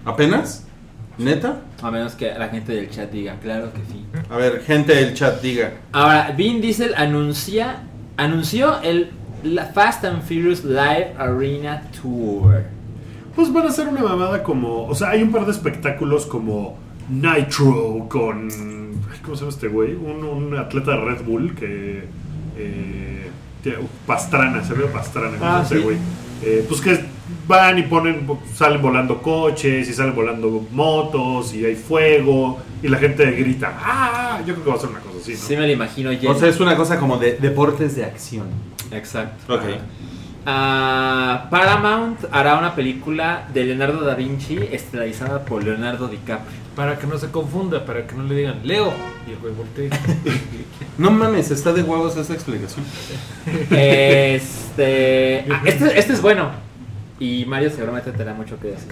¿Apenas? 0.03 0.65
¿Neta? 1.17 1.61
A 1.81 1.89
menos 1.89 2.13
que 2.15 2.33
la 2.37 2.49
gente 2.49 2.73
del 2.73 2.89
chat 2.89 3.09
diga, 3.09 3.37
claro 3.41 3.71
que 3.71 3.79
sí. 3.89 4.05
A 4.29 4.35
ver, 4.35 4.61
gente 4.63 4.93
del 4.93 5.13
chat 5.13 5.41
diga. 5.41 5.71
Ahora, 5.93 6.33
Vin 6.35 6.59
Diesel 6.59 6.93
anuncia, 6.95 7.77
anunció 8.17 8.81
el 8.81 9.11
la 9.43 9.65
Fast 9.65 10.03
and 10.05 10.21
Furious 10.23 10.63
Live 10.63 11.13
Arena 11.19 11.83
Tour. 12.01 12.63
Pues 13.35 13.51
van 13.53 13.65
a 13.65 13.69
hacer 13.69 13.87
una 13.87 14.01
mamada 14.01 14.41
como. 14.43 14.85
O 14.87 14.95
sea, 14.95 15.09
hay 15.09 15.21
un 15.21 15.31
par 15.31 15.45
de 15.45 15.51
espectáculos 15.51 16.25
como 16.25 16.77
Nitro 17.09 18.07
con. 18.09 18.49
¿Cómo 19.23 19.35
se 19.35 19.41
llama 19.41 19.49
este 19.53 19.67
güey? 19.67 19.93
Un, 19.93 20.23
un 20.23 20.57
atleta 20.57 20.91
de 20.91 20.97
Red 20.97 21.23
Bull 21.25 21.53
que. 21.55 22.07
eh, 22.57 23.29
Pastrana, 24.05 24.63
se 24.63 24.75
ve 24.75 24.85
Pastrana, 24.85 25.37
¿cómo 25.37 25.49
Ah, 25.51 25.65
se 25.65 25.75
llama 25.75 25.75
ese 25.75 25.77
sí. 25.77 25.83
güey? 25.83 25.97
Eh, 26.45 26.63
pues 26.67 26.79
que 26.79 27.03
van 27.47 27.79
y 27.79 27.83
ponen. 27.83 28.27
Salen 28.53 28.81
volando 28.81 29.21
coches 29.21 29.89
y 29.89 29.93
salen 29.93 30.15
volando 30.15 30.65
motos 30.71 31.53
y 31.53 31.65
hay 31.65 31.75
fuego 31.75 32.59
y 32.83 32.87
la 32.87 32.97
gente 32.97 33.29
grita. 33.31 33.73
¡Ah! 33.81 34.39
Yo 34.45 34.53
creo 34.53 34.63
que 34.63 34.69
va 34.69 34.75
a 34.75 34.79
ser 34.79 34.89
una 34.91 34.99
cosa 34.99 35.17
así, 35.21 35.31
¿no? 35.33 35.37
Sí 35.39 35.57
me 35.57 35.65
lo 35.65 35.73
imagino 35.73 36.11
lleno. 36.13 36.31
O 36.31 36.35
sea, 36.35 36.47
es 36.47 36.59
una 36.59 36.75
cosa 36.75 36.99
como 36.99 37.17
de 37.17 37.33
deportes 37.33 37.95
de 37.95 38.05
acción. 38.05 38.47
Exacto. 38.91 39.55
Ok. 39.55 39.63
Ah, 40.45 41.47
Paramount 41.49 42.19
hará 42.31 42.59
una 42.59 42.75
película 42.75 43.47
de 43.51 43.63
Leonardo 43.63 44.01
da 44.01 44.13
Vinci 44.13 44.59
estelarizada 44.71 45.43
por 45.43 45.63
Leonardo 45.63 46.07
DiCaprio. 46.07 46.64
Para 46.75 46.97
que 46.99 47.07
no 47.07 47.17
se 47.17 47.31
confunda, 47.31 47.85
para 47.85 48.05
que 48.05 48.15
no 48.15 48.23
le 48.23 48.35
digan 48.35 48.59
Leo 48.63 48.91
y 49.27 49.31
el 49.31 49.37
güey 49.39 49.53
voltee. 49.53 49.89
No 50.97 51.11
mames, 51.11 51.51
está 51.51 51.73
de 51.73 51.83
huevos 51.83 52.15
esa 52.15 52.33
explicación. 52.33 52.85
Este, 53.69 55.45
ah, 55.51 55.61
este, 55.65 55.99
este 55.99 56.13
es 56.13 56.21
bueno. 56.21 56.51
Y 57.19 57.45
Mario 57.45 57.69
seguramente 57.69 58.11
tendrá 58.11 58.33
mucho 58.33 58.57
que 58.59 58.69
decir. 58.69 58.87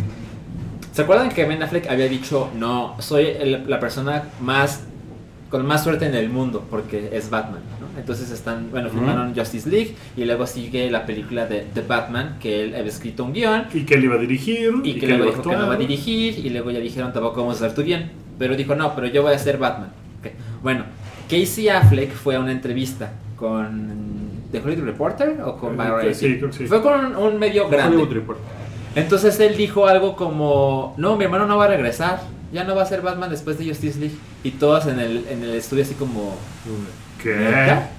¿Se 0.92 1.02
acuerdan 1.02 1.30
que 1.30 1.46
Ben 1.46 1.64
Affleck 1.64 1.90
había 1.90 2.08
dicho, 2.10 2.50
no, 2.56 2.96
soy 3.00 3.28
el- 3.28 3.70
la 3.70 3.80
persona 3.80 4.24
más 4.42 4.82
con 5.54 5.68
más 5.68 5.84
suerte 5.84 6.08
en 6.08 6.16
el 6.16 6.30
mundo 6.30 6.66
porque 6.68 7.12
es 7.14 7.30
Batman? 7.30 7.60
¿no? 7.80 8.00
Entonces 8.00 8.32
están, 8.32 8.72
bueno, 8.72 8.90
filmaron 8.90 9.36
Justice 9.36 9.70
League 9.70 9.94
y 10.18 10.26
luego 10.26 10.48
sigue 10.48 10.90
la 10.90 11.06
película 11.06 11.46
de, 11.46 11.68
de 11.72 11.82
Batman, 11.84 12.38
que 12.42 12.64
él 12.64 12.74
había 12.74 12.88
escrito 12.90 13.24
un 13.24 13.34
guion 13.34 13.66
Y 13.72 13.84
que 13.84 13.94
él 13.94 14.06
iba 14.06 14.16
a 14.16 14.18
dirigir. 14.18 14.72
y 14.84 14.96
que 14.96 15.06
él 15.06 15.12
luego 15.12 15.26
iba 15.26 15.34
a 15.34 15.38
dijo 15.38 15.50
que 15.52 15.56
no 15.56 15.68
va 15.68 15.76
a 15.76 15.78
dirigir 15.78 16.44
y 16.44 16.50
luego 16.50 16.72
ya 16.72 16.80
dijeron 16.80 17.14
tampoco 17.14 17.42
vamos 17.42 17.62
a 17.62 17.66
hacer 17.66 17.76
tu 17.76 17.84
bien. 17.84 18.10
Pero 18.40 18.56
dijo, 18.56 18.74
no, 18.74 18.96
pero 18.96 19.06
yo 19.06 19.22
voy 19.22 19.36
a 19.36 19.38
ser 19.38 19.60
Batman. 19.60 19.92
Bueno, 20.64 20.86
Casey 21.30 21.70
Affleck 21.70 22.12
fue 22.14 22.36
a 22.36 22.40
una 22.40 22.52
entrevista 22.52 23.12
con 23.36 23.92
The 24.52 24.60
Hollywood 24.60 24.86
Reporter 24.86 25.40
o 25.46 25.58
con 25.58 25.76
Eh, 25.76 25.78
Variety. 25.78 26.16
sí, 26.16 26.38
creo 26.40 26.50
que 26.50 26.58
sí. 26.58 26.66
Fue 26.66 26.82
con 26.82 27.16
un, 27.16 27.38
medio 27.38 27.70
grande. 27.70 28.24
Entonces 28.96 29.40
él 29.40 29.56
dijo 29.56 29.86
algo 29.86 30.16
como, 30.16 30.96
no, 30.98 31.16
mi 31.16 31.26
hermano 31.26 31.46
no 31.46 31.58
va 31.58 31.66
a 31.66 31.68
regresar, 31.68 32.22
ya 32.54 32.64
no 32.64 32.76
va 32.76 32.84
a 32.84 32.86
ser 32.86 33.02
Batman 33.02 33.30
después 33.30 33.58
de 33.58 33.68
Justice 33.68 34.00
League. 34.00 34.16
Y 34.44 34.52
todos 34.52 34.86
en 34.86 35.00
el, 35.00 35.26
en 35.30 35.44
el 35.44 35.56
estudio 35.56 35.84
así 35.84 35.96
como... 35.96 36.38
¿Qué? 37.22 37.36
¿neta? 37.36 37.90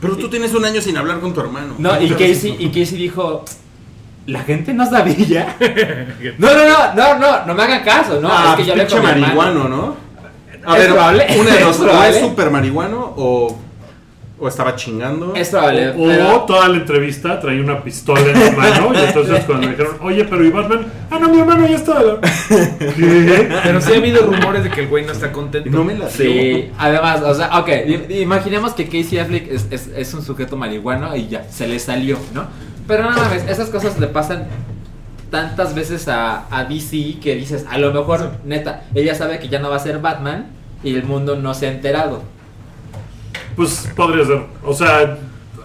Pero 0.00 0.16
tú 0.16 0.30
tienes 0.30 0.54
un 0.54 0.64
año 0.64 0.80
sin 0.80 0.96
hablar 0.96 1.20
con 1.20 1.34
tu 1.34 1.40
hermano. 1.40 1.74
No, 1.78 2.00
y 2.00 2.08
Casey, 2.10 2.56
y 2.58 2.68
Casey 2.68 2.96
dijo, 2.96 3.44
la 4.26 4.40
gente 4.40 4.72
no 4.72 4.88
sabía. 4.88 5.56
No, 6.38 6.54
no, 6.54 6.64
no, 6.64 6.94
no, 6.94 7.18
no, 7.18 7.46
no 7.46 7.54
me 7.54 7.62
hagan 7.62 7.82
caso, 7.82 8.20
no, 8.20 8.28
ah, 8.30 8.56
es 8.58 8.66
que 8.66 8.74
mi 8.74 8.80
hermano. 8.80 9.02
marihuano, 9.02 9.68
¿no? 9.68 9.96
A 10.64 10.74
Es 10.76 10.78
ver, 10.82 10.90
probable, 10.90 11.26
una 11.38 11.54
de 11.56 11.60
dos, 11.64 11.80
o 11.80 12.02
es 12.04 12.20
súper 12.20 12.50
marihuano 12.50 13.14
o, 13.16 13.58
o 14.40 14.48
estaba 14.48 14.74
chingando. 14.74 15.34
Es 15.34 15.50
probable, 15.50 15.90
O 15.90 16.04
pero- 16.06 16.40
toda 16.46 16.68
la 16.68 16.76
entrevista 16.78 17.38
traía 17.38 17.62
una 17.62 17.82
pistola 17.84 18.22
en 18.22 18.40
la 18.40 18.50
mano 18.52 18.92
y 18.94 18.98
entonces 19.06 19.44
cuando 19.44 19.66
me 19.66 19.72
dijeron, 19.74 19.96
oye, 20.00 20.24
pero 20.24 20.44
¿y 20.44 20.50
Batman? 20.50 20.86
Ah, 21.10 21.18
no, 21.20 21.28
mi 21.28 21.38
hermano 21.40 21.66
ya 21.66 21.76
está. 21.76 21.98
¿Qué? 22.48 23.48
Pero 23.62 23.80
sí 23.80 23.92
ha 23.92 23.96
habido 23.96 24.24
rumores 24.26 24.64
de 24.64 24.70
que 24.70 24.80
el 24.82 24.88
güey 24.88 25.04
no 25.04 25.12
está 25.12 25.30
contento. 25.32 25.68
No 25.70 25.84
me 25.84 25.94
la 25.98 26.08
Sí, 26.08 26.70
además, 26.78 27.20
o 27.22 27.34
sea, 27.34 27.58
ok, 27.58 27.68
imaginemos 28.10 28.72
que 28.74 28.84
Casey 28.86 29.18
Affleck 29.18 29.50
es, 29.50 29.66
es, 29.70 29.88
es 29.96 30.14
un 30.14 30.22
sujeto 30.22 30.56
marihuano 30.56 31.14
y 31.16 31.28
ya, 31.28 31.44
se 31.50 31.66
le 31.66 31.78
salió, 31.78 32.16
¿no? 32.32 32.46
Pero 32.86 33.04
no 33.04 33.10
mames, 33.16 33.44
esas 33.48 33.68
cosas 33.70 33.98
le 34.00 34.06
pasan 34.06 34.46
tantas 35.30 35.74
veces 35.74 36.08
a, 36.08 36.46
a 36.50 36.64
DC 36.64 37.18
que 37.22 37.34
dices, 37.36 37.64
a 37.70 37.78
lo 37.78 37.92
mejor, 37.92 38.32
neta, 38.44 38.84
ella 38.94 39.14
sabe 39.14 39.38
que 39.38 39.48
ya 39.48 39.58
no 39.60 39.70
va 39.70 39.76
a 39.76 39.80
ser 39.80 39.98
Batman 39.98 40.46
y 40.82 40.94
el 40.94 41.04
mundo 41.04 41.36
no 41.36 41.54
se 41.54 41.66
ha 41.68 41.72
enterado. 41.72 42.22
Pues 43.56 43.88
podría 43.94 44.24
ser. 44.24 44.42
O 44.64 44.74
sea, 44.74 45.18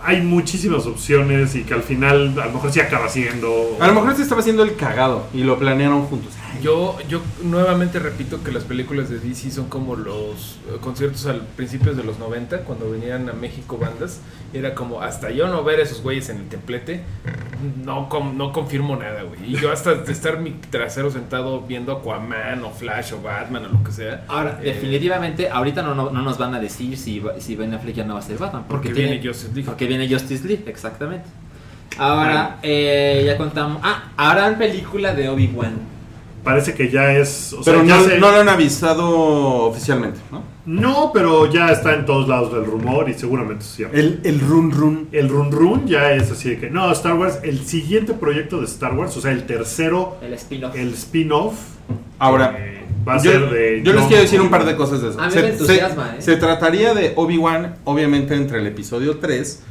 hay 0.04 0.22
muchísimas 0.22 0.86
opciones 0.86 1.56
y 1.56 1.64
que 1.64 1.74
al 1.74 1.84
final 1.84 2.40
a 2.40 2.46
lo 2.46 2.54
mejor 2.54 2.72
sí 2.72 2.80
acaba 2.80 3.10
siendo. 3.10 3.78
A 3.80 3.88
lo 3.88 3.94
mejor 3.94 4.16
se 4.16 4.22
estaba 4.22 4.42
haciendo 4.42 4.64
el 4.64 4.76
cagado 4.76 5.28
y 5.34 5.44
lo 5.44 5.58
planearon 5.58 6.04
juntos. 6.06 6.34
Yo, 6.62 6.98
yo 7.10 7.22
nuevamente 7.44 8.00
repito 8.00 8.42
que 8.44 8.52
las 8.52 8.64
películas 8.64 9.10
de 9.10 9.20
DC 9.20 9.52
son 9.52 9.68
como 9.68 9.96
los 9.96 10.58
eh, 10.70 10.78
conciertos 10.82 11.26
al 11.26 11.42
principios 11.42 11.98
de 11.98 12.04
los 12.04 12.18
90, 12.18 12.60
cuando 12.60 12.90
venían 12.90 13.30
a 13.30 13.34
México 13.34 13.78
bandas. 13.78 14.22
Era 14.54 14.74
como, 14.74 15.02
hasta 15.02 15.32
yo 15.32 15.48
no 15.50 15.64
ver 15.66 15.80
a 15.82 15.84
esos 15.84 16.02
güeyes 16.02 16.30
en 16.30 16.38
el 16.38 16.48
templete, 16.48 17.02
no, 17.84 18.08
com- 18.08 18.38
no 18.38 18.54
confirmo 18.54 18.96
nada, 18.96 19.24
güey. 19.24 19.52
Y 19.54 19.58
yo 19.60 19.70
hasta 19.72 19.96
de 19.96 20.12
estar 20.12 20.40
mi 20.40 20.52
trasero 20.52 21.12
sentado 21.12 21.62
viendo 21.62 21.92
Aquaman 21.92 22.64
o 22.64 22.72
Flash 22.72 23.12
o 23.14 23.22
Batman 23.22 23.66
o 23.66 23.70
lo 23.70 23.84
que 23.84 23.92
sea. 23.92 24.24
Ahora, 24.30 24.60
eh, 24.64 24.68
definitivamente, 24.74 25.50
ahorita 25.50 25.82
no, 25.82 25.94
no, 25.94 26.10
no 26.10 26.22
nos 26.22 26.38
van 26.38 26.54
a 26.56 26.60
decir 26.62 26.98
si, 26.98 27.22
si 27.40 27.56
Ben 27.58 27.74
Affleck 27.74 27.96
ya 27.96 28.06
no 28.06 28.14
va 28.14 28.22
a 28.22 28.24
ser 28.24 28.38
Batman. 28.38 28.64
Porque 28.70 28.92
tiene- 28.94 29.12
viene 29.12 29.28
Justice 29.28 29.52
League. 29.54 29.66
Porque 29.66 29.88
viene 29.88 30.08
Justice 30.08 30.48
League, 30.48 30.64
exactamente. 30.68 31.26
Ahora, 31.98 32.58
eh, 32.64 33.24
ya 33.26 33.38
contamos. 33.38 33.80
Ah, 33.84 34.12
harán 34.16 34.58
película 34.58 35.14
de 35.14 35.28
Obi-Wan. 35.30 35.95
Parece 36.46 36.74
que 36.76 36.90
ya 36.90 37.12
es. 37.12 37.52
O 37.54 37.62
sea, 37.64 37.74
Pero 37.74 37.86
ya 37.86 37.98
no, 37.98 38.04
se- 38.06 38.20
no 38.20 38.32
lo 38.32 38.38
han 38.40 38.48
avisado 38.50 39.10
oficialmente, 39.66 40.20
¿no? 40.32 40.44
No, 40.66 41.12
pero 41.14 41.52
ya 41.52 41.70
está 41.72 41.94
en 41.96 42.06
todos 42.06 42.28
lados 42.30 42.54
del 42.54 42.66
rumor 42.66 43.10
y 43.10 43.14
seguramente 43.16 43.64
es 43.66 43.72
cierto. 43.72 43.98
El, 43.98 44.22
el 44.24 44.40
run 44.40 44.72
run. 44.72 45.10
El 45.12 45.28
run 45.30 45.52
run 45.52 45.88
ya 45.88 46.12
es 46.14 46.32
así 46.32 46.52
de 46.52 46.60
que 46.60 46.70
no, 46.70 46.92
Star 46.92 47.16
Wars, 47.16 47.40
el 47.44 47.66
siguiente 47.66 48.14
proyecto 48.14 48.60
de 48.60 48.66
Star 48.66 48.94
Wars, 48.96 49.18
o 49.18 49.22
sea, 49.22 49.32
el 49.32 49.44
tercero, 49.46 50.18
El 50.22 50.34
spin-off. 50.36 50.76
el 50.76 50.94
spin-off, 50.94 51.54
Ahora, 52.20 52.56
eh, 52.58 52.84
va 53.08 53.16
a 53.16 53.22
yo, 53.22 53.32
ser 53.32 53.50
de. 53.50 53.82
yo 53.84 53.94
les 53.94 54.06
quiero 54.06 54.22
decir 54.22 54.40
un 54.42 54.50
par 54.50 54.66
de 54.66 54.76
cosas 54.76 55.02
de 55.02 55.10
eso. 55.10 55.20
A 55.20 55.28
mí 55.28 55.36
me 55.36 55.50
entusiasma, 55.50 56.16
¿eh? 56.18 56.22
se 56.22 56.38
trataría 56.38 56.94
de 56.94 57.14
Obi-Wan, 57.16 57.76
obviamente, 57.84 58.36
entre 58.36 58.60
el 58.60 58.68
episodio 58.68 59.18
3 59.18 59.64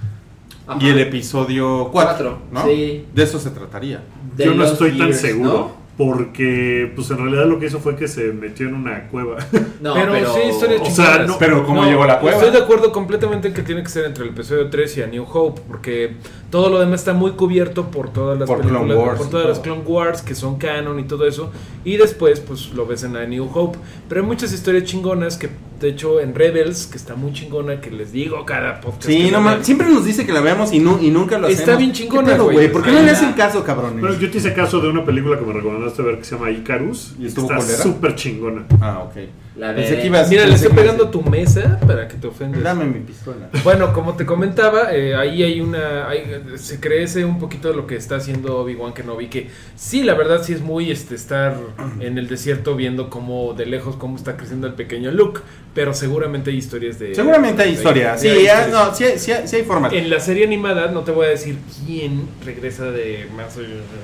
Ajá. 0.67 0.79
y 0.85 0.89
el 0.89 0.99
episodio 1.01 1.89
4. 1.91 1.91
Cuatro, 1.93 2.39
¿no? 2.53 2.65
sí. 2.65 3.07
De 3.15 3.23
eso 3.23 3.39
se 3.39 3.51
trataría. 3.51 4.03
De 4.37 4.45
Yo 4.45 4.55
no 4.55 4.65
estoy 4.65 4.91
tan 4.99 5.09
years, 5.09 5.21
seguro. 5.21 5.51
¿no? 5.53 5.84
Porque, 5.97 6.91
pues 6.97 7.09
en 7.13 7.19
realidad 7.19 7.47
lo 7.47 7.61
que 7.61 7.67
hizo 7.67 7.79
fue 7.79 7.95
que 7.95 8.09
se 8.09 8.33
metió 8.33 8.67
en 8.69 8.75
una 8.75 9.09
cueva. 9.09 9.37
No, 9.81 9.93
Pero 9.95 10.13
pero, 10.13 10.33
sí, 10.35 10.41
historia 10.49 10.81
O 10.81 10.85
sea, 10.87 11.05
chingonas. 11.07 11.27
no- 11.29 11.39
Pero 11.39 11.67
¿cómo 11.67 11.85
llegó 11.85 12.05
a 12.05 12.07
la 12.07 12.21
cueva? 12.21 12.37
Estoy 12.39 12.53
de 12.53 12.59
acuerdo 12.65 12.91
completamente 12.91 13.49
en 13.49 13.55
que 13.55 13.63
tiene 13.63 13.83
que 13.83 13.91
ser 13.91 14.07
entre 14.07 14.25
el 14.25 14.31
episodio 14.31 14.71
3 14.71 14.97
y 14.97 15.03
a 15.03 15.07
New 15.07 15.27
Hope, 15.31 15.61
porque 15.69 16.17
todo 16.51 16.69
lo 16.71 16.79
demás 16.81 17.01
está 17.01 17.13
muy 17.15 17.33
cubierto 17.33 17.91
por 17.91 18.13
todas 18.13 18.39
las 18.39 18.49
Por 18.49 18.61
Clone 18.61 18.79
películas, 18.79 18.99
Wars 19.07 19.19
por 19.19 19.31
todas 19.31 19.47
las. 19.49 19.59
Clone 19.61 19.83
Wars 19.87 20.23
que 20.23 20.35
son 20.35 20.57
canon 20.57 21.01
y 21.01 21.05
todo 21.05 21.27
eso, 21.27 21.51
y 21.85 21.97
después 21.97 22.41
pues 22.41 22.71
lo 22.75 22.87
ves 22.87 23.03
en 23.05 23.17
A 23.17 23.27
New 23.27 23.49
Hope. 23.53 23.79
Pero 24.09 24.21
hay 24.21 24.27
muchas 24.27 24.53
historias 24.53 24.85
chingonas 24.85 25.37
que, 25.37 25.49
de 25.81 25.89
hecho, 25.89 26.21
en 26.21 26.35
Rebels, 26.35 26.87
que 26.87 26.97
está 26.97 27.15
muy 27.17 27.33
chingona, 27.33 27.81
que 27.81 27.91
les 27.91 28.13
digo 28.13 28.45
cada 28.45 28.81
podcast. 28.81 29.07
Sí, 29.07 29.31
no 29.31 29.41
la. 29.41 29.65
Siempre 29.65 29.89
nos 29.89 30.05
dice 30.05 30.25
que 30.27 30.33
la 30.33 30.41
veamos 30.41 30.73
y, 30.73 30.79
nu- 30.79 30.99
y 31.01 31.11
nunca 31.11 31.39
lo 31.39 31.49
Está 31.49 31.63
hacemos. 31.63 31.79
bien 31.81 31.93
¿Qué 31.93 31.99
chingona, 32.05 32.37
güey? 32.39 32.71
¿Por 32.73 32.83
qué 32.83 32.91
no 32.93 33.01
le 33.01 33.07
la- 33.07 33.13
hacen 33.13 33.33
caso, 33.33 33.65
cabrones? 33.65 34.01
Pero 34.01 34.15
yo 34.19 34.31
te 34.31 34.39
hice 34.39 34.53
caso 34.55 34.81
de 34.81 34.89
una 34.89 35.05
película 35.05 35.39
que 35.39 35.45
me 35.45 35.53
recomendaste 35.53 36.03
ver 36.03 36.19
que 36.19 36.25
se 36.25 36.37
llama 36.37 36.51
Icarus. 36.51 37.15
¿Y 37.19 37.27
estuvo 37.27 37.53
está 37.53 37.83
súper 37.83 38.15
chingona. 38.15 38.67
Ah, 38.81 39.01
ok. 39.09 39.17
La 39.57 39.73
Pensé 39.73 39.91
veré. 39.91 40.03
que 40.03 40.07
ibas- 40.09 40.29
Mira, 40.31 40.47
le 40.47 40.55
estoy 40.55 40.73
pegando 40.73 41.05
a 41.05 41.11
tu 41.13 41.23
mesa 41.23 41.79
para 41.87 42.09
que 42.09 42.17
te 42.17 42.27
ofendas. 42.27 42.61
Dame 42.63 42.87
mi 42.87 42.99
pistola. 43.01 43.51
Bueno, 43.63 43.93
como 43.93 44.15
te 44.15 44.27
comentaba, 44.27 44.93
eh, 44.93 45.15
ahí 45.15 45.45
hay 45.45 45.61
una. 45.61 46.09
hay- 46.09 46.43
se 46.57 46.81
crece 46.81 47.25
un 47.25 47.39
poquito 47.39 47.69
de 47.69 47.75
lo 47.77 47.87
que 47.87 47.95
está 47.95 48.17
haciendo 48.17 48.59
Obi-Wan 48.59 48.93
Kenobi. 48.95 49.29
Que 49.29 49.49
sí, 49.77 50.03
la 50.03 50.15
verdad, 50.15 50.43
sí 50.43 50.55
es 50.55 50.61
muy 50.61 50.91
este 50.91 51.15
estar 51.15 51.57
en 52.01 52.19
el 52.19 52.27
desierto 52.27 52.75
viendo 52.75 53.11
cómo 53.11 53.55
de 53.55 53.67
lejos 53.67 53.95
cómo 53.97 54.17
está 54.17 54.37
creciendo 54.37 54.67
el 54.67 54.75
pequeño 54.75 55.13
Luke. 55.13 55.41
Pero 55.73 55.93
seguramente 55.93 56.51
hay 56.51 56.57
historias 56.59 56.99
de. 57.01 57.15
Seguramente 57.17 57.63
hay 57.63 57.71
de- 57.71 57.75
historia. 57.77 58.13
de- 58.13 58.19
Sí, 58.19 58.29
hay 58.29 58.45
ya, 58.45 58.61
historias. 58.61 58.71
no, 58.89 58.95
sí, 58.95 59.05
sí, 59.17 59.33
hay- 59.33 59.49
sí 59.49 59.57
hay 59.57 59.63
formas. 59.65 59.93
En 59.93 60.09
la 60.09 60.21
serie 60.21 60.47
animada 60.47 60.89
no 60.93 61.01
te 61.01 61.11
voy 61.11 61.27
a 61.27 61.31
decir 61.31 61.59
quién 61.85 62.29
regresa 62.45 62.91
de 62.93 63.27
más. 63.37 63.57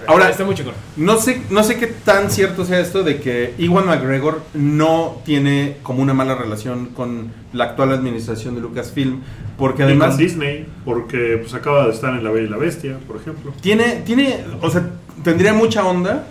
Ahora- 0.07 0.29
está 0.31 0.45
muy 0.45 0.55
chingón. 0.57 0.75
No 0.97 1.17
sé, 1.19 1.43
no 1.51 1.63
sé 1.63 1.77
qué 1.77 1.87
tan 1.87 2.29
cierto 2.31 2.65
sea 2.65 2.81
esto 2.81 3.03
de 3.05 3.19
que 3.21 3.55
Iwan 3.59 3.87
McGregor 3.87 4.43
no 4.55 5.21
tiene 5.25 5.40
como 5.83 6.03
una 6.03 6.15
mala 6.15 6.35
relación 6.35 6.87
con 6.87 7.33
la 7.53 7.65
actual 7.65 7.93
administración 7.93 8.55
de 8.55 8.61
Lucasfilm, 8.61 9.21
porque 9.59 9.83
además 9.83 10.11
con 10.11 10.19
Disney, 10.19 10.67
porque 10.85 11.39
pues 11.41 11.55
acaba 11.55 11.87
de 11.87 11.93
estar 11.93 12.15
en 12.15 12.25
La 12.25 12.31
Bella 12.31 12.47
y 12.47 12.51
la 12.51 12.57
Bestia, 12.57 12.99
por 13.07 13.17
ejemplo. 13.17 13.53
tiene, 13.61 14.03
tiene, 14.07 14.45
o 14.61 14.71
sea, 14.71 14.89
tendría 15.25 15.53
mucha 15.53 15.85
onda, 15.85 16.27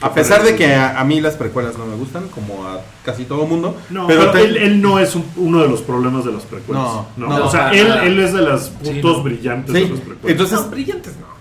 a 0.00 0.12
pesar 0.14 0.42
de 0.42 0.54
que 0.56 0.74
a, 0.74 1.00
a 1.00 1.04
mí 1.04 1.20
las 1.20 1.34
precuelas 1.34 1.76
no 1.78 1.86
me 1.86 1.96
gustan, 1.96 2.28
como 2.28 2.64
a 2.66 2.80
casi 3.04 3.24
todo 3.24 3.46
mundo, 3.46 3.76
No, 3.90 4.06
pero 4.06 4.20
pero, 4.20 4.32
te- 4.32 4.44
él, 4.44 4.56
él 4.56 4.82
no 4.82 4.98
es 4.98 5.14
un- 5.16 5.24
uno 5.36 5.62
de 5.62 5.68
los 5.68 5.82
problemas 5.82 6.24
de 6.24 6.32
las 6.32 6.42
precuelas. 6.44 6.84
No, 6.84 7.06
No, 7.16 7.38
no, 7.38 7.44
o 7.46 7.50
sea, 7.50 7.72
él, 7.72 7.86
él 8.04 8.20
es 8.20 8.32
de 8.32 8.42
las 8.42 8.68
puntos 8.68 9.16
Sí, 9.18 9.22
brillantes 9.22 9.74
sí, 9.74 9.82
de 9.82 9.88
las 9.90 10.00
precuelas. 10.00 10.30
entonces, 10.30 10.60
No, 10.60 10.70
brillantes 10.70 11.12
no. 11.20 11.33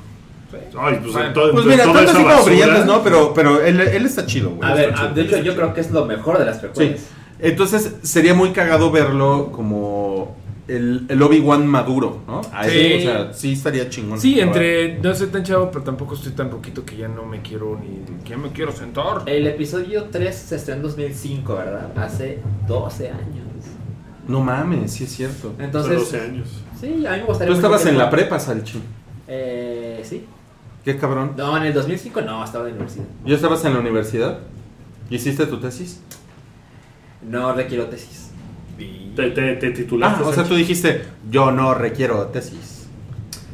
Ay, 0.79 0.99
pues, 1.01 1.13
Bueno, 1.13 1.27
en 1.27 1.33
todo- 1.33 1.51
pues 1.51 1.65
mira, 1.65 1.83
tanto 1.83 1.99
así 2.11 2.23
como 2.23 2.43
brillantes, 2.45 2.85
¿no? 2.85 3.03
Pero, 3.03 3.33
pero 3.33 3.61
él, 3.63 3.79
él 3.79 4.05
está 4.05 4.25
chido, 4.25 4.51
güey. 4.51 4.69
A 4.69 4.73
ver, 4.73 4.93
chido, 4.93 5.09
de 5.13 5.21
hecho, 5.21 5.37
yo 5.37 5.55
creo 5.55 5.73
que 5.73 5.81
es 5.81 5.91
lo 5.91 6.05
mejor 6.05 6.39
de 6.39 6.45
las 6.45 6.55
Sí. 6.55 6.61
precuelas. 6.61 7.01
Entonces 7.39 7.95
sería 8.03 8.33
muy 8.33 8.51
cagado 8.51 8.89
verlo 8.91 9.49
como 9.51 10.35
el, 10.67 11.05
el 11.09 11.21
Obi-Wan 11.21 11.67
maduro, 11.67 12.21
¿no? 12.25 12.39
A 12.53 12.63
Sí. 12.69 12.93
o 12.99 13.01
sea, 13.01 13.33
sí 13.33 13.51
estaría 13.53 13.89
chingón. 13.89 14.19
Sí, 14.19 14.39
entre. 14.39 14.97
No 14.99 15.13
soy 15.13 15.27
tan 15.27 15.43
chavo, 15.43 15.69
pero 15.69 15.83
tampoco 15.83 16.15
estoy 16.15 16.31
tan 16.31 16.49
ruquito 16.49 16.85
que 16.85 16.95
ya 16.95 17.07
no 17.09 17.25
me 17.25 17.41
quiero 17.41 17.77
ni. 17.79 17.99
que 18.23 18.29
ya 18.29 18.37
me 18.37 18.49
quiero 18.49 18.71
sentar. 18.71 19.23
El 19.25 19.45
episodio 19.47 20.05
3 20.05 20.33
se 20.33 20.55
estrenó 20.55 20.77
en 20.77 20.83
2005, 20.83 21.55
¿verdad? 21.55 21.91
Hace 21.97 22.39
12 22.67 23.09
años. 23.09 23.43
No 24.25 24.39
mames, 24.39 24.93
sí 24.93 25.03
es 25.03 25.11
cierto. 25.13 25.51
Hace 25.55 25.63
Entonces, 25.65 25.99
12 25.99 26.21
años. 26.21 26.47
sí, 26.79 27.05
a 27.05 27.11
mí 27.11 27.17
me 27.17 27.23
gustaría 27.23 27.51
Tú 27.51 27.55
estabas 27.57 27.85
en 27.85 27.97
la 27.97 28.09
prepa, 28.09 28.39
Salchi. 28.39 28.79
Eh, 29.27 30.01
sí. 30.05 30.25
Qué 30.83 30.97
cabrón. 30.97 31.33
No, 31.37 31.55
en 31.57 31.63
el 31.63 31.73
2005 31.73 32.21
no, 32.21 32.43
estaba 32.43 32.65
en 32.65 32.71
la 32.71 32.75
universidad. 32.77 33.05
¿Ya 33.25 33.35
estabas 33.35 33.63
en 33.65 33.73
la 33.73 33.79
universidad? 33.79 34.39
¿Hiciste 35.09 35.45
tu 35.45 35.59
tesis? 35.59 36.01
No 37.21 37.53
requiero 37.53 37.85
tesis. 37.85 38.31
Te, 39.15 39.29
te, 39.31 39.55
te 39.55 39.69
titulaste. 39.71 40.23
Ah, 40.23 40.27
o 40.27 40.33
sea, 40.33 40.43
tú 40.43 40.55
dijiste, 40.55 41.03
yo 41.29 41.51
no 41.51 41.73
requiero 41.73 42.25
tesis. 42.27 42.87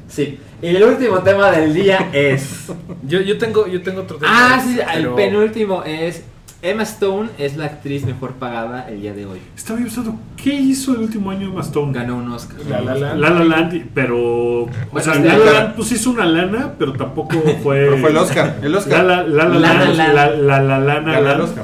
Sí. 0.08 0.40
Y 0.62 0.68
el 0.68 0.84
último 0.84 1.20
tema 1.20 1.52
del 1.52 1.74
día 1.74 2.10
es. 2.14 2.68
Yo, 3.04 3.22
yo 3.22 3.38
tengo, 3.38 3.66
yo 3.68 3.82
tengo 3.82 4.02
otro 4.02 4.18
tema. 4.18 4.32
ah, 4.56 4.62
sí, 4.62 4.78
el 4.96 5.10
penúltimo 5.14 5.84
es. 5.84 6.24
Emma 6.62 6.84
Stone 6.84 7.30
es 7.38 7.56
la 7.56 7.66
actriz 7.66 8.04
mejor 8.06 8.34
pagada 8.34 8.90
el 8.90 9.00
día 9.00 9.14
de 9.14 9.26
hoy. 9.26 9.40
Estaba 9.56 9.80
yo 9.80 9.86
pensando, 9.86 10.16
¿qué 10.36 10.54
hizo 10.54 10.92
el 10.94 11.00
último 11.00 11.32
año 11.32 11.48
Emma 11.48 11.62
Stone? 11.62 11.94
Ganó 11.94 12.18
un 12.18 12.30
Oscar. 12.34 12.58
La 12.70 12.82
La 12.82 12.96
Land. 12.96 13.20
La 13.22 13.30
La 13.30 13.44
Land, 13.46 13.86
pero. 13.94 14.64
O 14.64 14.70
Bueno, 14.92 15.00
sea, 15.14 15.16
La 15.22 15.38
La 15.38 15.52
Land 15.54 15.76
pues 15.78 15.90
hizo 15.94 16.10
una 16.10 16.26
lana, 16.26 16.74
pero 16.78 16.92
tampoco 16.94 17.40
fue. 17.64 17.78
Pero 17.86 17.98
fue 18.00 18.10
el 18.10 18.18
Oscar, 18.18 18.58
el 18.62 18.76
Oscar. 18.76 19.06
La 19.06 19.24
La, 19.24 19.24
la, 19.24 19.46
La 19.46 19.60
La 19.60 19.60
Land, 19.74 19.96
Land. 19.96 20.14
la, 20.14 20.30
la, 20.32 20.62
la 20.62 20.80
Lana 20.80 21.12
Ganó 21.14 21.18
el 21.18 21.24
Land. 21.26 21.42
Oscar. 21.42 21.64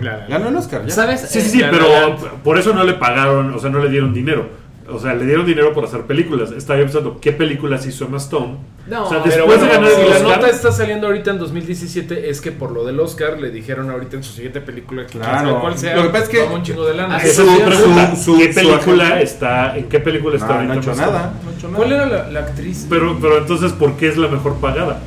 La- 0.00 0.16
la- 0.18 0.26
Ganó 0.28 0.48
el 0.48 0.56
Oscar, 0.56 0.86
ya. 0.86 0.94
¿Sabes? 0.94 1.20
Sí, 1.22 1.40
sí, 1.40 1.46
Eh, 1.48 1.50
sí, 1.50 1.64
pero 1.68 2.16
por 2.44 2.56
eso 2.56 2.72
no 2.72 2.84
le 2.84 2.92
pagaron, 2.94 3.52
o 3.52 3.58
sea, 3.58 3.68
no 3.70 3.80
le 3.82 3.90
dieron 3.90 4.14
dinero. 4.14 4.48
O 4.88 4.98
sea, 4.98 5.14
le 5.14 5.24
dieron 5.26 5.44
dinero 5.46 5.72
por 5.72 5.84
hacer 5.84 6.02
películas. 6.02 6.52
Estaba 6.52 6.78
yo 6.78 6.84
pensando, 6.86 7.18
¿qué 7.20 7.32
películas 7.32 7.84
hizo 7.86 8.04
Emma 8.04 8.18
Stone? 8.18 8.56
No, 8.86 9.04
o 9.06 9.08
sea, 9.08 9.22
pero 9.22 9.46
después 9.46 9.60
de 9.60 9.66
bueno, 9.66 9.82
ganar 9.82 9.90
si 9.96 10.00
el 10.02 10.08
la 10.10 10.16
Oscar. 10.16 10.36
nota 10.38 10.48
está 10.50 10.70
saliendo 10.72 11.06
ahorita 11.08 11.30
en 11.32 11.38
2017 11.38 12.30
es 12.30 12.40
que 12.40 12.52
por 12.52 12.70
lo 12.70 12.84
del 12.84 13.00
Oscar 13.00 13.40
le 13.40 13.50
dijeron 13.50 13.90
ahorita 13.90 14.16
en 14.16 14.22
su 14.22 14.32
siguiente 14.32 14.60
película 14.60 15.06
que 15.06 15.18
Claro. 15.18 15.48
sabe 15.48 15.60
cuál 15.60 15.76
sea. 15.78 15.96
Lo 15.96 16.02
que 16.04 16.08
pasa 16.10 16.22
es 16.24 16.28
que- 16.28 16.42
un 16.44 16.62
chingo 16.62 16.86
de 16.86 16.94
lana. 16.94 17.16
Ah, 17.16 17.22
Esa 17.22 17.42
es 17.42 17.60
pregunta. 17.62 18.14
su- 18.16 18.22
su- 18.34 18.38
¿Qué 18.38 18.48
película 18.48 19.20
está? 19.20 19.76
¿En 19.76 19.88
qué 19.88 19.98
película 19.98 20.36
está 20.36 20.46
No, 20.46 20.54
no 20.62 20.72
ahorita 20.74 20.90
ha 20.90 20.92
hecho 20.94 21.00
nada. 21.02 21.32
No 21.44 21.50
ha 21.50 21.54
hecho 21.54 21.66
nada. 21.68 21.76
¿Cuál 21.78 21.92
era 21.92 22.06
la, 22.06 22.30
la 22.30 22.40
actriz? 22.40 22.86
Pero, 22.88 23.18
pero 23.20 23.38
entonces, 23.38 23.72
¿por 23.72 23.96
qué 23.96 24.08
es 24.08 24.16
la 24.16 24.28
mejor 24.28 24.54
pagada? 24.56 25.00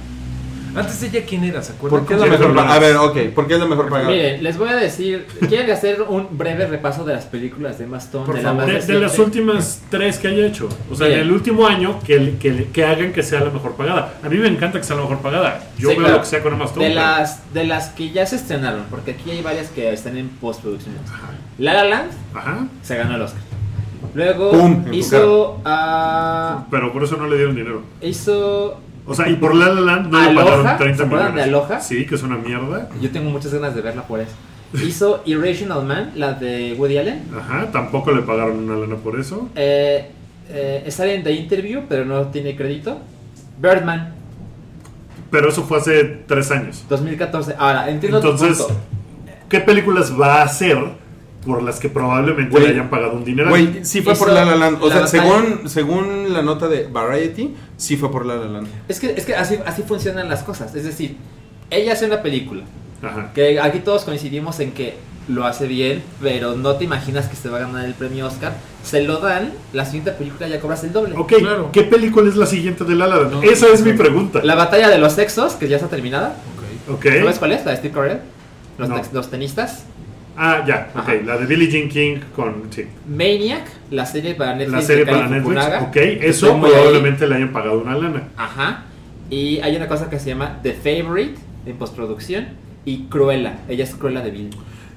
Antes 0.76 1.02
de 1.02 1.08
ella, 1.08 1.26
¿quién 1.28 1.44
era? 1.44 1.62
¿Se 1.62 1.74
acuerdan? 1.74 2.00
¿Por 2.00 2.08
qué 2.08 2.14
es 2.16 2.20
la 2.20 2.26
mejor 2.28 2.56
pagada? 2.56 2.76
A 2.76 2.80
ver, 2.80 2.96
ok, 2.98 3.18
¿por 3.34 3.48
qué 3.48 3.54
es 3.56 3.60
la 3.60 3.66
mejor 3.66 3.90
pagada? 3.90 4.10
Miren, 4.10 4.44
les 4.44 4.58
voy 4.58 4.70
a 4.70 4.76
decir. 4.76 5.26
¿Quieren 5.48 5.70
hacer 5.72 6.02
un 6.08 6.28
breve 6.38 6.68
repaso 6.68 7.04
de 7.06 7.14
las 7.14 7.26
películas 7.26 7.78
de 7.78 7.86
Emma 7.86 7.98
Stone? 7.98 8.26
Por 8.26 8.36
de 8.36 8.44
la 8.44 8.54
más 8.54 8.88
De, 8.88 9.00
las 9.00 9.18
últimas 9.20 9.82
tres 9.90 10.18
que 10.20 10.28
haya 10.28 10.46
hecho. 10.46 10.70
O 10.92 10.96
sea, 10.96 11.08
Bien. 11.08 11.20
en 11.20 11.26
el 11.26 11.32
último 11.32 11.66
año, 11.68 12.00
que, 12.06 12.36
que, 12.40 12.66
que 12.72 12.86
hagan 12.86 13.12
que 13.14 13.24
sea 13.24 13.40
la 13.42 13.50
mejor 13.50 13.74
pagada. 13.76 14.14
A 14.24 14.30
mí 14.30 14.38
me 14.38 14.48
encanta 14.48 14.78
que 14.80 14.84
sea 14.86 14.96
la 14.96 15.02
mejor 15.04 15.20
pagada. 15.20 15.64
Yo 15.78 15.90
Sí, 15.90 15.96
veo 15.96 15.98
claro. 16.04 16.14
lo 16.16 16.22
que 16.22 16.28
sea 16.28 16.42
con 16.44 16.54
Emma 16.54 16.66
Stone. 16.66 16.86
De 16.88 16.92
pero- 16.94 17.02
las, 17.06 17.54
de 17.54 17.64
las 17.66 17.90
que 17.90 18.12
ya 18.12 18.26
se 18.26 18.36
estrenaron, 18.36 18.84
porque 18.90 19.12
aquí 19.12 19.32
hay 19.32 19.42
varias 19.42 19.70
que 19.70 19.92
están 19.92 20.18
en 20.18 20.30
postproducción. 20.30 20.96
La 21.58 21.74
La 21.74 21.84
Land 21.86 22.12
Ajá. 22.34 22.68
se 22.84 22.96
ganó 22.96 23.16
el 23.16 23.22
Oscar. 23.24 23.42
Luego 24.16 24.52
Pum, 24.52 24.86
hizo. 24.92 25.62
ah, 25.66 26.66
Pero 26.72 26.92
por 26.92 27.04
eso 27.04 27.16
no 27.18 27.28
le 27.28 27.36
dieron 27.38 27.56
dinero. 27.56 27.84
hizo. 28.02 28.80
O 29.10 29.16
sea, 29.16 29.28
y 29.28 29.36
por 29.36 29.56
La 29.56 29.70
La 29.70 29.82
Land 29.82 30.12
no 30.12 30.20
le 30.30 30.36
pagaron 30.36 30.68
¿se 30.68 30.76
30 30.76 31.04
acuerdan 31.04 31.34
millones. 31.34 31.36
de 31.36 31.42
Aloha? 31.58 31.82
Sí, 31.82 32.06
que 32.06 32.16
es 32.16 32.24
una 32.24 32.38
mierda. 32.38 32.90
Yo 33.02 33.10
tengo 33.12 33.30
muchas 33.30 33.54
ganas 33.54 33.76
de 33.76 33.82
verla 33.82 34.04
por 34.04 34.20
eso. 34.20 34.32
Hizo 34.86 35.24
Irrational 35.26 35.84
Man, 35.84 36.12
la 36.16 36.34
de 36.34 36.76
Woody 36.78 36.98
Allen. 37.00 37.24
Ajá, 37.38 37.72
tampoco 37.72 38.12
le 38.12 38.22
pagaron 38.22 38.58
una 38.60 38.76
lana 38.78 38.96
por 38.98 39.20
eso. 39.20 39.50
Eh, 39.56 40.12
eh, 40.50 40.86
sale 40.90 41.16
en 41.16 41.24
The 41.24 41.32
Interview, 41.32 41.82
pero 41.90 42.06
no 42.06 42.28
tiene 42.28 42.56
crédito. 42.56 43.00
Birdman, 43.60 44.14
Pero 45.32 45.50
eso 45.50 45.64
fue 45.64 45.80
hace 45.80 46.04
tres 46.28 46.50
años. 46.52 46.86
2014. 46.88 47.56
Ahora, 47.58 47.90
entiendo 47.90 48.22
tu 48.22 48.30
Entonces, 48.30 48.60
punto. 48.64 48.80
¿qué 49.50 49.60
películas 49.60 50.14
va 50.20 50.42
a 50.42 50.44
hacer 50.44 50.78
por 51.46 51.64
las 51.64 51.80
que 51.80 51.90
probablemente 51.90 52.52
Güey, 52.52 52.64
le 52.66 52.70
hayan 52.72 52.90
pagado 52.90 53.14
un 53.14 53.24
dinero? 53.24 53.50
Güey, 53.50 53.86
sí 53.86 54.02
fue 54.02 54.14
por 54.16 54.28
Hizo 54.28 54.36
La 54.36 54.46
La 54.46 54.56
Land. 54.56 54.78
O 54.84 54.88
la 54.90 55.08
sea, 55.08 55.22
batalla- 55.22 55.44
según, 55.44 55.70
según 55.70 56.34
la 56.34 56.42
nota 56.42 56.68
de 56.68 56.88
Variety, 56.88 57.56
sí 57.78 57.96
fue 57.98 58.12
por 58.12 58.26
La 58.26 58.36
La 58.36 58.46
Land. 58.48 58.68
Es 58.88 59.00
que, 59.00 59.12
es 59.12 59.26
que 59.26 59.36
así, 59.36 59.58
así 59.66 59.84
funcionan 59.84 60.28
las 60.30 60.44
cosas. 60.44 60.76
Es 60.76 60.84
decir, 60.84 61.16
ella 61.70 61.94
hace 61.94 62.06
una 62.06 62.22
película. 62.22 62.64
Ajá. 63.02 63.32
Que 63.34 63.60
aquí 63.60 63.80
todos 63.80 64.04
coincidimos 64.04 64.60
en 64.60 64.74
que 64.74 64.96
lo 65.30 65.46
hace 65.46 65.68
bien, 65.68 66.02
pero 66.22 66.56
no 66.56 66.76
te 66.76 66.84
imaginas 66.84 67.28
que 67.28 67.36
se 67.36 67.48
va 67.50 67.58
a 67.60 67.62
ganar 67.62 67.86
el 67.86 67.94
premio 67.94 68.26
Oscar. 68.28 68.54
Se 68.84 69.04
lo 69.04 69.18
dan, 69.20 69.54
la 69.74 69.86
siguiente 69.86 70.12
película 70.12 70.48
ya 70.48 70.60
cobras 70.60 70.84
el 70.84 70.92
doble. 70.92 71.16
Ok, 71.16 71.34
Claro. 71.38 71.70
¿qué 71.72 71.84
película 71.84 72.28
es 72.28 72.36
la 72.36 72.48
siguiente 72.48 72.84
de 72.84 72.96
La 72.96 73.08
La 73.08 73.16
Land? 73.18 73.32
No, 73.34 73.42
Esa 73.44 73.68
es 73.68 73.84
mi 73.84 73.92
no. 73.92 73.98
pregunta. 73.98 74.42
La 74.44 74.56
batalla 74.56 74.90
de 74.90 74.98
los 74.98 75.14
sexos, 75.14 75.54
que 75.54 75.68
ya 75.70 75.76
está 75.78 75.88
terminada. 75.88 76.36
Ok. 76.92 77.06
¿Sabes 77.06 77.38
cuál 77.40 77.52
es? 77.54 77.64
La 77.64 77.72
de 77.72 77.78
Steve 77.78 77.94
Carell. 77.94 78.20
Los, 78.80 79.14
los 79.14 79.30
tenistas. 79.30 79.84
Ah, 80.42 80.64
ya, 80.66 80.90
ok. 80.96 81.00
Ajá. 81.00 81.14
La 81.26 81.38
de 81.38 81.46
Billie 81.46 81.70
Jean 81.70 81.90
King 81.90 82.18
con. 82.36 82.64
Sí. 82.70 82.86
Maniac, 83.10 83.66
la 83.92 84.06
serie 84.06 84.36
para 84.36 84.56
Netflix. 84.56 84.72
La 84.72 84.82
serie 84.82 85.04
de 85.06 85.12
para 85.12 85.24
Netflix. 85.28 85.44
Fukunaga, 85.44 85.82
Ok, 85.84 85.96
eso 85.98 86.58
muy 86.58 86.70
ahí. 86.70 86.76
probablemente 86.76 87.28
le 87.28 87.36
hayan 87.36 87.52
pagado 87.52 87.80
una 87.80 87.96
lana. 87.98 88.30
Ajá. 88.38 88.86
Y 89.30 89.60
hay 89.60 89.76
una 89.76 89.88
cosa 89.90 90.10
que 90.10 90.18
se 90.18 90.30
llama 90.30 90.60
The 90.64 90.74
Favorite 90.74 91.36
en 91.66 91.76
postproducción. 91.78 92.48
Y 92.86 93.04
Cruella. 93.10 93.60
Ella 93.68 93.84
es 93.84 93.94
Cruella 93.96 94.22
de 94.22 94.32
Vil. 94.32 94.50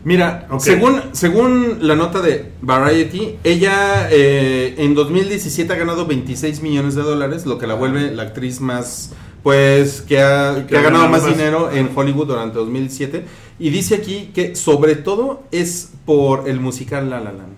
Mira, 0.04 0.46
Ok. 0.50 0.60
según, 0.60 1.00
según 1.12 1.78
la 1.80 1.94
nota 1.96 2.20
de 2.22 2.52
Variety, 2.60 3.36
ella 3.44 4.08
eh, 4.10 4.74
en 4.78 4.94
2017 4.94 5.72
ha 5.72 5.76
ganado 5.76 6.06
26 6.06 6.62
millones 6.62 6.94
de 6.94 7.02
dólares, 7.02 7.46
lo 7.46 7.58
que 7.58 7.66
la 7.66 7.74
vuelve 7.74 8.10
la 8.12 8.22
actriz 8.22 8.60
más, 8.60 9.12
pues, 9.42 10.00
que 10.02 10.20
ha, 10.20 10.64
que 10.68 10.76
ha 10.76 10.82
ganado 10.82 11.08
más 11.08 11.26
dinero 11.26 11.70
en 11.72 11.90
Hollywood 11.94 12.26
durante 12.28 12.58
2007. 12.58 13.24
Y 13.58 13.70
dice 13.70 13.94
aquí 13.96 14.30
que 14.34 14.56
sobre 14.56 14.96
todo 14.96 15.42
es 15.52 15.90
por 16.04 16.48
el 16.48 16.58
musical 16.60 17.10
La 17.10 17.20
La 17.20 17.32
Land. 17.32 17.52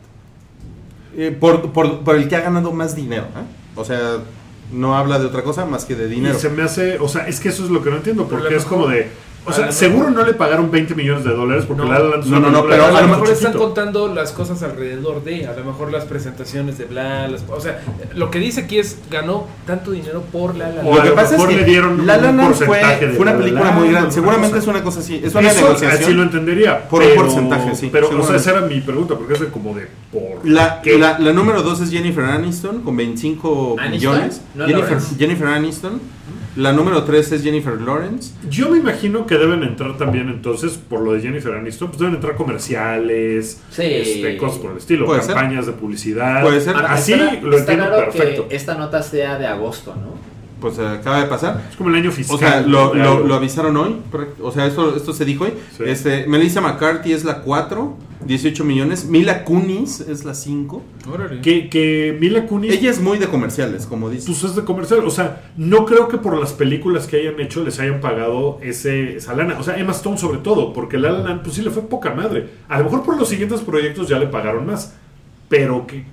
Eh, 1.16 1.36
por, 1.38 1.72
por- 1.72 2.01
por 2.01 2.16
el 2.16 2.28
que 2.28 2.36
ha 2.36 2.40
ganado 2.40 2.72
más 2.72 2.95
dinero. 2.97 3.24
¿eh? 3.24 3.45
O 3.76 3.84
sea, 3.84 4.18
no 4.72 4.97
habla 4.97 5.18
de 5.18 5.26
otra 5.26 5.42
cosa 5.45 5.64
más 5.66 5.84
que 5.84 5.95
de 5.95 6.09
dinero. 6.09 6.36
Y 6.36 6.40
se 6.40 6.49
me 6.51 6.62
hace, 6.62 6.99
o 6.99 7.09
sea, 7.09 7.28
es 7.28 7.38
que 7.40 7.49
eso 7.51 7.64
es 7.64 7.70
lo 7.70 7.82
que 7.82 7.90
no 7.90 7.97
entiendo, 7.97 8.26
porque 8.28 8.57
es 8.57 8.64
como 8.64 8.86
de, 8.88 9.09
o 9.47 9.53
sea, 9.53 9.70
seguro 9.72 10.11
no 10.11 10.24
le 10.24 10.32
pagaron 10.34 10.70
20 10.70 10.95
millones 10.95 11.24
de 11.24 11.32
dólares 11.34 11.64
porque 11.66 11.82
No. 11.82 11.92
La 11.92 11.99
La 11.99 12.16
No, 12.24 12.40
no, 12.40 12.51
no, 12.51 12.64
pero 12.66 12.86
a 12.86 13.01
lo 13.03 13.09
mejor 13.09 13.28
están 13.30 13.53
contando 13.53 14.09
las 14.12 14.32
cosas 14.32 14.62
alrededor 14.62 15.22
de, 15.24 15.47
a 15.47 15.53
lo 15.53 15.64
mejor 15.64 15.92
las 15.92 16.05
presentaciones 16.05 16.78
de 16.78 16.84
bla, 16.86 17.28
las- 17.28 17.45
o 17.49 17.61
sea, 17.61 17.80
lo 18.14 18.30
que 18.30 18.38
dice 18.38 18.62
aquí 18.62 18.78
es 18.78 18.99
ganó 19.11 19.47
tanto 19.66 19.90
dinero 19.90 20.22
por 20.32 20.57
la 20.57 20.70
la 20.70 20.80
O 20.82 20.95
Lo 20.95 21.01
a 21.01 21.03
que 21.03 21.09
lo 21.11 21.14
pasa 21.14 21.36
es 21.36 21.45
que 21.45 21.57
le 21.57 21.64
dieron 21.64 22.07
La 22.07 22.16
La 22.16 22.30
un 22.30 22.36
Land 22.38 22.55
fue, 22.55 22.66
porcentaje 22.66 23.07
de 23.07 23.12
fue 23.14 23.22
una 23.22 23.32
La 23.32 23.38
La 23.38 23.45
película 23.45 23.70
muy 23.72 23.88
grande. 23.90 24.11
Seguramente 24.12 24.59
es 24.59 24.66
una 24.66 24.82
cosa 24.82 25.01
así. 25.01 25.20
Es 25.22 25.34
una 25.34 25.51
Eso 25.51 25.61
negociación. 25.62 26.03
así 26.03 26.12
lo 26.14 26.22
entendería. 26.22 26.88
Por 26.88 27.03
un 27.03 27.14
porcentaje, 27.14 27.74
sí, 27.74 27.90
Pero, 27.92 28.09
o 28.18 28.26
sea, 28.26 28.36
esa 28.36 28.51
era 28.53 28.61
mi 28.62 28.80
pregunta, 28.80 29.14
porque 29.16 29.34
es 29.34 29.40
de 29.40 29.49
como 29.49 29.74
de 29.74 29.88
por 30.12 30.47
La, 30.49 30.80
la, 30.84 31.18
la 31.18 31.32
número 31.32 31.62
2 31.62 31.80
es 31.82 31.90
Jennifer 31.90 32.24
Aniston 32.24 32.80
con 32.82 32.97
25 32.97 33.76
¿Aniston? 33.78 33.90
millones. 34.12 34.40
No 34.55 34.66
Jennifer, 34.66 34.90
Lawrence. 34.92 35.16
Jennifer 35.18 35.47
Aniston. 35.49 36.01
La 36.57 36.72
número 36.72 37.03
3 37.05 37.33
es 37.33 37.43
Jennifer 37.43 37.81
Lawrence. 37.81 38.33
Yo 38.49 38.70
me 38.70 38.79
imagino 38.79 39.27
que 39.27 39.37
deben 39.37 39.62
entrar 39.62 39.97
también 39.99 40.29
entonces, 40.29 40.72
por 40.89 41.01
lo 41.01 41.12
de 41.12 41.20
Jennifer 41.20 41.53
Aniston, 41.55 41.89
pues 41.89 41.99
deben 41.99 42.14
entrar 42.14 42.37
comerciales, 42.37 43.61
Sí. 43.70 43.83
este, 43.83 44.37
cosas 44.37 44.59
por 44.59 44.72
el 44.72 44.79
estilo, 44.79 45.07
ser. 45.20 45.35
campañas 45.35 45.66
de 45.66 45.72
publicidad. 45.72 46.43
Puede 46.43 46.61
ser. 46.61 46.77
Ahora, 46.77 46.93
Así 46.93 47.12
está- 47.12 47.33
lo 47.41 47.57
está 47.57 47.72
entiendo 47.72 47.97
raro 47.97 48.12
perfecto. 48.12 48.49
que 48.49 48.57
esta 48.57 48.75
nota 48.77 49.03
sea 49.03 49.39
de 49.39 49.47
agosto, 49.47 49.95
¿no? 49.95 50.34
Pues 50.65 50.79
acaba 50.79 51.21
de 51.21 51.27
pasar. 51.27 51.62
Es 51.71 51.77
como 51.77 51.91
el 51.91 51.97
año 51.97 52.11
fiscal. 52.11 52.37
O 52.37 52.39
sea, 52.39 52.61
lo, 52.62 52.95
lo- 52.95 53.35
avisaron 53.35 53.77
hoy. 53.77 53.97
correcto. 54.11 54.47
O 54.47 54.51
sea, 54.51 54.67
esto, 54.67 54.97
esto 54.97 55.12
se 55.12 55.25
dijo 55.27 55.45
hoy. 55.45 55.53
Sí. 55.77 55.83
Este, 55.87 56.27
Melissa 56.27 56.61
McCarthy 56.62 57.12
es 57.12 57.23
la 57.25 57.41
4, 57.43 57.97
18 58.25 58.65
millones. 58.65 59.05
Mila 59.05 59.45
Kunis 59.45 60.01
es 60.01 60.25
la 60.25 60.33
5. 60.33 60.83
Órale. 61.12 61.41
que, 61.43 61.69
que 61.69 62.17
Mila 62.19 62.47
Kunis 62.47 62.73
Ella 62.73 62.91
es 62.91 63.01
muy 63.01 63.19
de 63.19 63.27
comerciales, 63.27 63.85
como 63.85 64.09
dice. 64.09 64.27
pues 64.27 64.43
es 64.45 64.57
de 64.57 64.65
comercial. 64.65 65.01
O 65.07 65.11
sea, 65.11 65.43
no 65.59 65.85
creo 65.85 66.09
que 66.09 66.17
por 66.17 66.39
las 66.39 66.55
películas 66.55 67.07
que 67.07 67.17
hayan 67.19 67.39
hecho 67.41 67.62
les 67.62 67.79
hayan 67.81 68.01
pagado 68.01 68.59
ese, 68.62 69.17
esa 69.17 69.35
lana. 69.35 69.59
O 69.59 69.62
sea, 69.62 69.77
Emma 69.77 69.93
Stone 69.93 70.17
sobre 70.17 70.39
todo, 70.39 70.73
porque 70.73 70.97
La 70.97 71.11
La 71.12 71.19
Land 71.21 71.43
pues 71.43 71.57
sí 71.57 71.62
le 71.62 71.71
fue 71.71 71.83
poca 71.83 72.15
madre. 72.15 72.49
A 72.69 72.79
lo 72.79 72.85
mejor 72.85 73.03
por 73.03 73.19
los 73.19 73.29
siguientes 73.29 73.61
proyectos 73.61 74.09
ya 74.09 74.19
le 74.19 74.29
pagaron 74.29 74.65
más. 74.67 74.95
Pero 75.51 75.87
que 75.87 76.05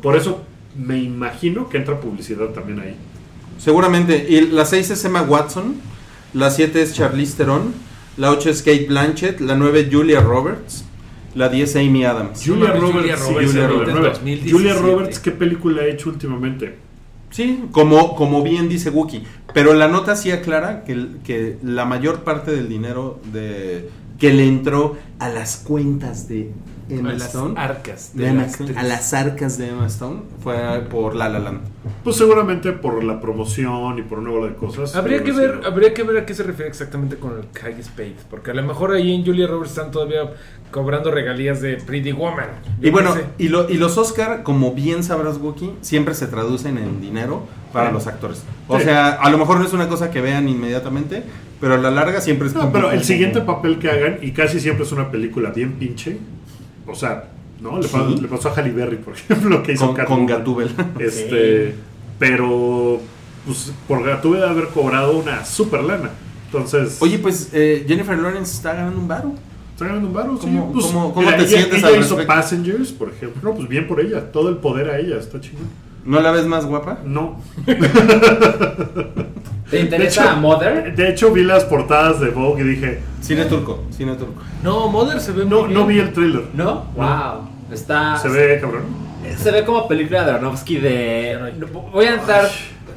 por 0.00 0.14
eso 0.14 0.42
me 0.76 0.98
imagino 0.98 1.68
que 1.68 1.78
entra 1.78 1.98
publicidad 2.00 2.46
también 2.50 2.78
ahí. 2.78 2.94
Seguramente. 3.58 4.26
Y 4.28 4.40
la 4.48 4.64
6 4.64 4.90
es 4.90 5.04
Emma 5.04 5.22
Watson. 5.22 5.76
La 6.32 6.50
7 6.50 6.80
es 6.80 6.94
Charlize 6.94 7.36
Theron. 7.36 7.74
La 8.16 8.30
8 8.30 8.50
es 8.50 8.62
Kate 8.62 8.86
Blanchett. 8.86 9.40
La 9.40 9.54
9 9.56 9.88
Julia 9.92 10.20
Roberts. 10.20 10.84
La 11.34 11.48
10 11.48 11.76
Amy 11.76 12.04
Adams. 12.04 12.42
Julia 12.44 12.72
Roberts, 12.72 12.92
Julia 12.92 13.16
sí, 13.16 13.22
Roberts, 13.22 13.50
Julia 13.50 13.66
Roberts. 13.68 13.88
en 13.88 13.94
Nueve. 13.94 14.08
2017. 14.10 14.52
Julia 14.52 14.74
Roberts, 14.74 15.18
¿qué 15.18 15.30
película 15.30 15.82
ha 15.82 15.86
hecho 15.86 16.08
últimamente? 16.08 16.76
Sí, 17.30 17.64
como, 17.72 18.16
como 18.16 18.42
bien 18.42 18.68
dice 18.68 18.90
Wookie. 18.90 19.22
Pero 19.52 19.74
la 19.74 19.88
nota 19.88 20.16
sí 20.16 20.30
aclara 20.30 20.84
que, 20.84 21.06
que 21.24 21.58
la 21.62 21.84
mayor 21.84 22.24
parte 22.24 22.50
del 22.50 22.68
dinero 22.68 23.20
de 23.32 23.88
que 24.18 24.32
le 24.32 24.46
entró 24.46 24.96
a 25.18 25.28
las 25.28 25.56
cuentas 25.58 26.28
de 26.28 26.50
Emma 26.88 27.10
A 27.10 27.12
las 27.14 27.26
Stone, 27.28 27.54
arcas 27.60 28.12
de 28.14 28.24
de 28.24 28.30
Emma 28.30 28.46
la 28.74 28.80
a 28.80 28.82
las 28.82 29.12
arcas 29.14 29.58
de 29.58 29.68
Emma 29.68 29.86
Stone 29.86 30.20
fue 30.42 30.56
por 30.90 31.14
La 31.14 31.28
La 31.28 31.38
Land. 31.38 31.60
Pues 32.04 32.16
seguramente 32.16 32.72
por 32.72 33.02
la 33.04 33.20
promoción 33.20 33.98
y 33.98 34.02
por 34.02 34.18
una 34.18 34.30
bola 34.30 34.46
de 34.48 34.54
cosas. 34.54 34.94
Habría 34.96 35.22
que 35.22 35.32
ver, 35.32 35.60
habría 35.66 35.92
que 35.92 36.02
ver 36.02 36.18
a 36.18 36.26
qué 36.26 36.34
se 36.34 36.42
refiere 36.42 36.68
exactamente 36.68 37.16
con 37.16 37.32
el 37.38 37.60
High 37.60 37.82
Spade, 37.82 38.16
porque 38.30 38.50
a 38.52 38.54
lo 38.54 38.62
mejor 38.62 38.92
ahí 38.92 39.14
en 39.14 39.24
Julia 39.24 39.46
Roberts 39.46 39.70
están 39.72 39.90
todavía 39.90 40.30
cobrando 40.70 41.10
regalías 41.10 41.60
de 41.60 41.76
Pretty 41.76 42.12
Woman. 42.12 42.48
Y 42.80 42.90
bueno, 42.90 43.14
y, 43.38 43.48
lo- 43.48 43.68
y 43.68 43.74
los 43.78 43.96
Oscar, 43.98 44.42
como 44.42 44.72
bien 44.72 45.02
sabrás 45.02 45.38
Wookie, 45.38 45.72
siempre 45.80 46.14
se 46.14 46.26
traducen 46.26 46.78
en 46.78 47.00
dinero 47.00 47.42
para 47.72 47.88
Sí. 47.88 47.94
los 47.94 48.06
actores. 48.06 48.44
O 48.66 48.78
Sí. 48.78 48.84
sea, 48.84 49.08
a 49.14 49.30
lo 49.30 49.38
mejor 49.38 49.58
no 49.58 49.64
es 49.66 49.72
una 49.72 49.88
cosa 49.88 50.10
que 50.10 50.20
vean 50.20 50.48
inmediatamente, 50.48 51.22
pero 51.60 51.74
a 51.74 51.78
la 51.78 51.90
larga 51.90 52.20
siempre 52.20 52.48
es... 52.48 52.54
No, 52.54 52.70
pero 52.72 52.90
el 52.92 53.02
siguiente 53.04 53.40
papel 53.40 53.78
que 53.78 53.90
hagan, 53.90 54.18
y 54.22 54.32
casi 54.32 54.60
siempre 54.60 54.84
es 54.84 54.92
una 54.92 55.10
película 55.10 55.50
bien 55.50 55.72
pinche, 55.74 56.18
o 56.88 56.94
sea, 56.94 57.24
¿no? 57.60 57.78
Le, 57.78 57.86
Sí. 57.88 57.96
le 58.20 58.28
pasó 58.28 58.48
a 58.48 58.54
Halle 58.54 58.70
Berry, 58.72 58.96
por 58.96 59.14
ejemplo, 59.18 59.62
que 59.62 59.72
hizo 59.72 59.86
con, 59.86 59.94
Catwoman. 59.94 60.26
con 60.26 60.36
Gatúbel. 60.38 60.70
Este, 60.98 61.74
pero, 62.18 63.00
pues, 63.46 63.72
por 63.86 64.02
Gatúbel 64.04 64.40
debe 64.40 64.50
haber 64.52 64.68
cobrado 64.68 65.18
una 65.18 65.44
super 65.44 65.82
lana. 65.82 66.10
Entonces, 66.46 66.96
Oye, 67.00 67.18
pues 67.18 67.50
eh, 67.52 67.84
Jennifer 67.86 68.18
Lawrence 68.18 68.52
está 68.56 68.72
ganando 68.74 68.98
un 69.00 69.06
varo. 69.08 69.32
¿está 69.74 69.84
ganando 69.86 70.08
un 70.08 70.14
varo? 70.14 70.36
Sí, 70.36 70.46
¿Cómo- 70.46 70.72
pues, 70.72 70.86
cómo- 70.86 71.12
cómo 71.14 71.26
mira, 71.26 71.36
te 71.38 71.44
ella, 71.44 71.58
sientes 71.58 71.78
ella 71.78 71.88
al 71.88 71.94
hizo 72.00 72.16
respecto? 72.16 72.26
Passengers, 72.34 72.92
por 72.92 73.10
ejemplo. 73.10 73.40
No, 73.50 73.54
pues 73.56 73.68
bien 73.68 73.86
por 73.86 74.00
ella. 74.00 74.32
Todo 74.32 74.48
el 74.48 74.56
poder 74.56 74.90
a 74.90 74.98
ella, 74.98 75.18
está 75.18 75.40
chido. 75.40 75.58
¿No 76.04 76.20
la 76.20 76.30
ves 76.32 76.46
más 76.46 76.64
guapa? 76.64 77.00
No. 77.04 77.40
¿Te 79.70 79.80
interesa 79.80 80.22
de 80.22 80.28
hecho, 80.28 80.40
Mother? 80.40 80.94
De 80.96 81.08
hecho, 81.10 81.30
vi 81.32 81.44
las 81.44 81.64
portadas 81.64 82.20
de 82.20 82.30
Vogue 82.30 82.62
y 82.62 82.66
dije, 82.68 83.00
Cine 83.20 83.44
turco, 83.44 83.84
cine 83.90 84.14
turco. 84.14 84.42
No, 84.62 84.88
Mother 84.88 85.20
se 85.20 85.32
ve 85.32 85.44
no, 85.44 85.64
muy 85.64 85.74
no 85.74 85.86
vi 85.86 85.94
bien. 85.94 86.06
el 86.08 86.12
thriller. 86.12 86.44
¿No? 86.54 86.86
Wow. 86.96 87.48
Está. 87.72 88.16
Se 88.16 88.28
ve 88.28 88.58
cabrón. 88.60 88.84
se 89.36 89.50
ve 89.50 89.64
como 89.64 89.86
película 89.86 90.24
de 90.24 90.30
Aronofsky 90.32 90.78
de. 90.78 91.54
Voy 91.92 92.06
a 92.06 92.14
entrar 92.14 92.48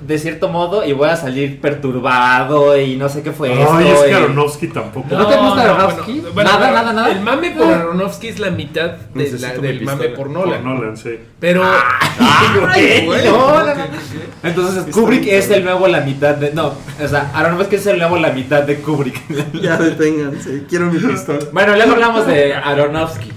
de 0.01 0.17
cierto 0.17 0.49
modo 0.49 0.85
y 0.85 0.93
voy 0.93 1.09
a 1.09 1.15
salir 1.15 1.61
perturbado 1.61 2.77
y 2.79 2.95
no 2.95 3.07
sé 3.09 3.21
qué 3.23 3.31
fue 3.31 3.53
esto. 3.53 3.73
Ay, 3.73 3.87
es 3.87 3.99
que 3.99 4.09
y- 4.09 4.13
Aronofsky 4.13 4.67
tampoco. 4.67 5.07
¿No 5.15 5.27
te 5.27 5.37
gusta 5.37 5.61
Aronofsky? 5.63 6.23
Nada, 6.35 6.71
nada, 6.71 6.93
nada. 6.93 7.11
El 7.11 7.21
mame 7.21 7.51
por 7.51 7.67
Aronofsky 7.71 8.27
es 8.29 8.39
la 8.39 8.49
mitad 8.51 8.91
de 9.13 9.31
la- 9.39 9.53
del 9.57 9.81
mame 9.81 10.09
por 10.09 10.17
Por 10.21 10.29
Nolan. 10.29 10.63
Nolan, 10.63 10.97
sí. 10.97 11.17
Pero. 11.39 11.63
Ay, 12.69 13.05
güey. 13.05 13.25
no, 13.25 13.59
no, 13.59 13.65
no. 13.75 13.81
Entonces 14.43 14.85
Kubrick 14.93 15.27
es 15.27 15.49
el 15.51 15.63
nuevo 15.63 15.87
la 15.87 16.01
mitad 16.01 16.35
de. 16.35 16.51
No, 16.53 16.67
o 17.03 17.07
sea, 17.07 17.31
Aronofsky 17.33 17.75
es 17.75 17.85
el 17.87 17.97
nuevo 17.99 18.17
la 18.17 18.31
mitad 18.31 18.63
de 18.63 18.77
Kubrick. 18.77 19.21
Ya 19.61 19.77
deténganse, 19.77 20.63
quiero 20.67 20.87
mi 20.87 20.97
pistola. 20.99 21.39
bueno, 21.51 21.75
luego 21.75 21.91
hablamos 21.93 22.25
de 22.27 22.53
Aronofsky. 22.55 23.31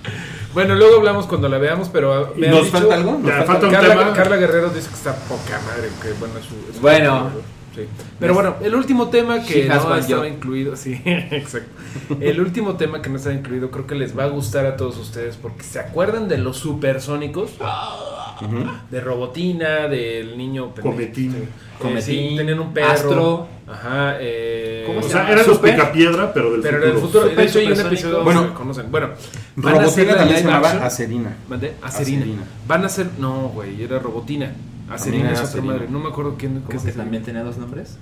Bueno, 0.54 0.74
luego 0.76 0.96
hablamos 0.98 1.26
cuando 1.26 1.48
la 1.48 1.58
veamos, 1.58 1.88
pero. 1.92 2.32
me 2.36 2.46
han 2.46 2.52
¿Nos 2.54 2.64
dicho- 2.66 2.78
falta 2.78 2.94
algo? 2.94 3.12
Nos 3.20 3.26
Ya, 3.28 3.42
falta 3.42 3.66
un 3.66 3.72
Carla, 3.72 3.88
tema. 3.98 4.12
Carla 4.14 4.36
Guerrero 4.36 4.70
dice 4.70 4.88
que 4.88 4.94
está 4.94 5.14
poca 5.14 5.60
madre, 5.66 5.88
que 6.00 6.12
bueno, 6.18 6.34
es 6.38 6.44
su, 6.46 6.54
es 6.70 6.76
su- 6.76 6.80
Bueno. 6.80 7.30
Sí. 7.74 7.82
Pero 8.20 8.34
bueno, 8.34 8.54
el 8.62 8.74
último 8.74 9.08
tema 9.08 9.42
que 9.42 9.62
She 9.64 9.68
no 9.68 9.96
estaba 9.96 10.28
incluido, 10.28 10.76
sí, 10.76 11.00
exacto. 11.04 11.70
El 12.20 12.40
último 12.40 12.76
tema 12.76 13.02
que 13.02 13.10
no 13.10 13.16
estaba 13.16 13.34
incluido 13.34 13.70
creo 13.70 13.86
que 13.86 13.94
les 13.96 14.16
va 14.16 14.24
a 14.24 14.28
gustar 14.28 14.64
a 14.66 14.76
todos 14.76 14.96
ustedes 14.98 15.36
porque 15.36 15.64
se 15.64 15.80
acuerdan 15.80 16.28
de 16.28 16.38
los 16.38 16.56
supersónicos, 16.56 17.50
de 18.90 19.00
Robotina, 19.00 19.88
del 19.88 20.36
niño 20.36 20.72
Cometín. 20.80 21.32
sí. 21.32 21.38
Cometín, 21.78 21.98
Eh, 22.18 22.28
sí, 22.30 22.36
tenían 22.36 22.60
un 22.60 22.72
perro, 22.72 22.88
Astro. 22.90 23.48
ajá, 23.66 24.16
eh, 24.20 24.84
¿Cómo 24.86 25.00
O 25.00 25.02
se 25.02 25.08
sea, 25.10 25.22
llama? 25.22 25.32
eran 25.32 25.46
los 25.46 25.58
picapiedra, 25.58 26.32
pero 26.32 26.52
del 26.52 26.60
pero 26.62 26.76
futuro. 26.78 26.86
en 26.90 26.94
el 26.94 27.00
futuro, 27.00 27.24
de 27.24 27.30
Super 27.30 27.46
hecho 27.48 27.58
hay 27.58 27.66
un 27.72 27.80
episodio 27.86 28.24
Bueno. 28.24 28.48
se 28.48 28.54
conocen. 28.54 28.90
Bueno, 28.90 29.08
Robotina 29.56 30.16
también 30.16 30.38
se 30.38 30.44
llamaba. 30.44 30.70
Acerina. 30.86 31.36
¿Mandé? 31.48 31.74
Acerina. 31.82 32.20
Acerina. 32.22 32.42
Van 32.68 32.82
a 32.82 32.86
hacer. 32.86 33.06
No, 33.18 33.48
güey, 33.48 33.82
era 33.82 33.98
Robotina. 33.98 34.52
Acerina 34.94 35.24
era 35.24 35.32
es 35.32 35.38
otra 35.38 35.48
Acerina. 35.50 35.72
madre. 35.74 35.88
No 35.90 35.98
me 36.00 36.08
acuerdo 36.08 36.34
quién. 36.38 36.54
qué 36.62 36.66
¿Cómo 36.66 36.80
se 36.80 36.86
que 36.86 36.92
también 36.92 37.22
tenía 37.22 37.42
dos 37.42 37.56
nombres? 37.58 37.98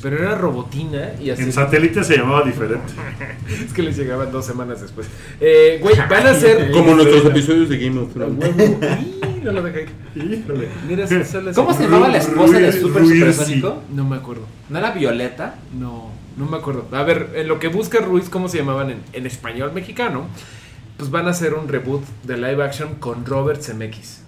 Pero 0.00 0.16
era 0.18 0.34
Robotina 0.36 1.12
y 1.20 1.28
En 1.28 1.34
Acerina. 1.34 1.52
satélite 1.52 2.04
se 2.04 2.16
llamaba 2.16 2.42
diferente. 2.44 2.92
Es 3.66 3.72
que 3.72 3.82
les 3.82 3.96
llegaban 3.96 4.30
dos 4.32 4.46
semanas 4.46 4.80
después. 4.80 5.06
Eh, 5.40 5.78
güey, 5.82 5.96
van 6.08 6.26
a 6.26 6.30
hacer. 6.30 6.70
Como 6.70 6.94
nuestros 6.94 7.24
episodios 7.26 7.68
de 7.68 7.78
Game 7.78 8.00
of 8.00 8.12
Thrones. 8.12 8.44
No 9.44 9.52
lo 9.52 9.62
dejé. 9.62 9.84
Mira, 10.88 11.06
sale 11.06 11.50
así. 11.50 11.54
¿Cómo 11.54 11.74
se 11.74 11.82
llamaba 11.82 12.08
la 12.08 12.16
esposa 12.16 12.58
de 12.58 12.72
Super 12.72 13.04
Supersónico? 13.06 13.82
No 13.92 14.04
me 14.04 14.16
acuerdo. 14.16 14.46
¿No 14.70 14.78
era 14.78 14.92
Violeta? 14.92 15.56
No, 15.78 16.08
no 16.38 16.46
me 16.46 16.56
acuerdo. 16.56 16.86
A 16.92 17.02
ver, 17.02 17.28
en 17.34 17.48
lo 17.48 17.58
que 17.58 17.68
busca 17.68 17.98
Ruiz, 18.00 18.30
¿cómo 18.30 18.48
se 18.48 18.56
llamaban 18.56 18.88
en, 18.88 18.98
en 19.12 19.26
español 19.26 19.72
mexicano? 19.74 20.28
Pues 20.96 21.10
van 21.10 21.26
a 21.26 21.32
hacer 21.32 21.52
un 21.52 21.68
reboot 21.68 22.02
de 22.22 22.38
live 22.38 22.64
action 22.64 22.94
con 22.94 23.26
Robert 23.26 23.60
Zemeckis. 23.60 24.23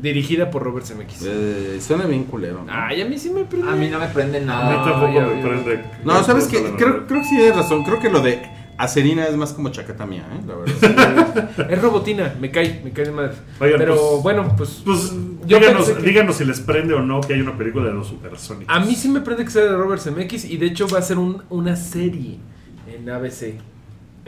Dirigida 0.00 0.50
por 0.50 0.62
Robert 0.62 0.86
Zemeckis. 0.86 1.22
Eh, 1.26 1.78
suena 1.80 2.04
bien 2.06 2.24
culero. 2.24 2.62
¿no? 2.64 2.72
Ay, 2.72 3.02
a 3.02 3.04
mí 3.06 3.18
sí 3.18 3.30
me 3.30 3.44
prende. 3.44 3.68
A 3.68 3.74
mí 3.74 3.88
no 3.88 3.98
me 3.98 4.06
prende 4.08 4.38
A 4.38 4.40
mí 4.40 4.46
nada. 4.46 4.84
tampoco 4.84 5.12
me 5.12 5.42
prende. 5.42 5.84
No, 6.04 6.22
¿sabes 6.22 6.46
qué? 6.46 6.62
Creo, 6.76 7.06
creo 7.06 7.20
que 7.20 7.26
sí 7.26 7.36
tienes 7.36 7.56
razón. 7.56 7.82
Creo 7.84 7.98
que 7.98 8.08
lo 8.08 8.20
de 8.20 8.40
Acerina 8.76 9.26
es 9.26 9.36
más 9.36 9.52
como 9.52 9.70
chacata 9.70 10.06
mía, 10.06 10.24
¿eh? 10.32 10.40
La 10.46 10.54
verdad. 10.54 11.50
Es 11.70 11.82
Robotina, 11.82 12.34
me 12.40 12.50
cae, 12.52 12.80
me 12.84 12.92
cae 12.92 13.06
de 13.06 13.10
madre. 13.10 13.32
Oigan, 13.60 13.78
Pero 13.78 13.96
pues- 13.96 14.22
bueno, 14.22 14.54
pues. 14.56 14.82
Pues 14.84 15.12
Yo 15.46 15.58
díganos, 15.58 15.86
pensé 15.86 16.00
que- 16.00 16.08
díganos 16.08 16.36
si 16.36 16.44
les 16.44 16.60
prende 16.60 16.94
o 16.94 17.02
no 17.02 17.20
que 17.20 17.34
hay 17.34 17.40
una 17.40 17.58
película 17.58 17.86
de 17.86 17.94
los 17.94 18.06
supersónicos. 18.06 18.72
A 18.72 18.78
mí 18.78 18.94
sí 18.94 19.08
me 19.08 19.20
prende 19.20 19.44
que 19.44 19.50
sea 19.50 19.62
de 19.62 19.76
Robert 19.76 20.00
Zemeckis 20.00 20.44
y 20.44 20.56
de 20.58 20.66
hecho 20.66 20.86
va 20.88 20.98
a 21.00 21.02
ser 21.02 21.18
un- 21.18 21.42
una 21.50 21.74
serie 21.74 22.38
en 22.86 23.10
ABC. 23.10 23.54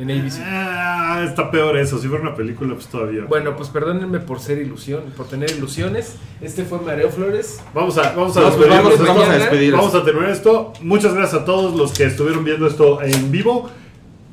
En 0.00 0.10
ABC. 0.10 0.40
Ah, 0.42 1.22
está 1.28 1.50
peor 1.50 1.76
eso. 1.76 1.98
Si 1.98 2.08
fuera 2.08 2.22
una 2.22 2.34
película, 2.34 2.72
pues 2.72 2.86
todavía. 2.86 3.24
Bueno, 3.28 3.54
pues 3.54 3.68
perdónenme 3.68 4.18
por 4.18 4.40
ser 4.40 4.56
ilusión, 4.58 5.02
por 5.14 5.28
tener 5.28 5.50
ilusiones. 5.50 6.16
Este 6.40 6.64
fue 6.64 6.80
Mareo 6.80 7.10
Flores. 7.10 7.60
Vamos 7.74 7.98
a, 7.98 8.12
vamos 8.12 8.34
a 8.38 8.40
pues 8.40 8.56
despedirnos. 8.56 8.82
vamos, 8.84 8.98
vamos 8.98 9.10
a 9.10 9.26
mañana. 9.26 9.44
despedir. 9.44 9.72
Vamos 9.72 9.94
a 9.94 10.02
terminar 10.02 10.30
esto. 10.30 10.72
Muchas 10.80 11.12
gracias 11.12 11.42
a 11.42 11.44
todos 11.44 11.76
los 11.76 11.92
que 11.92 12.04
estuvieron 12.04 12.44
viendo 12.44 12.66
esto 12.66 13.02
en 13.02 13.30
vivo. 13.30 13.68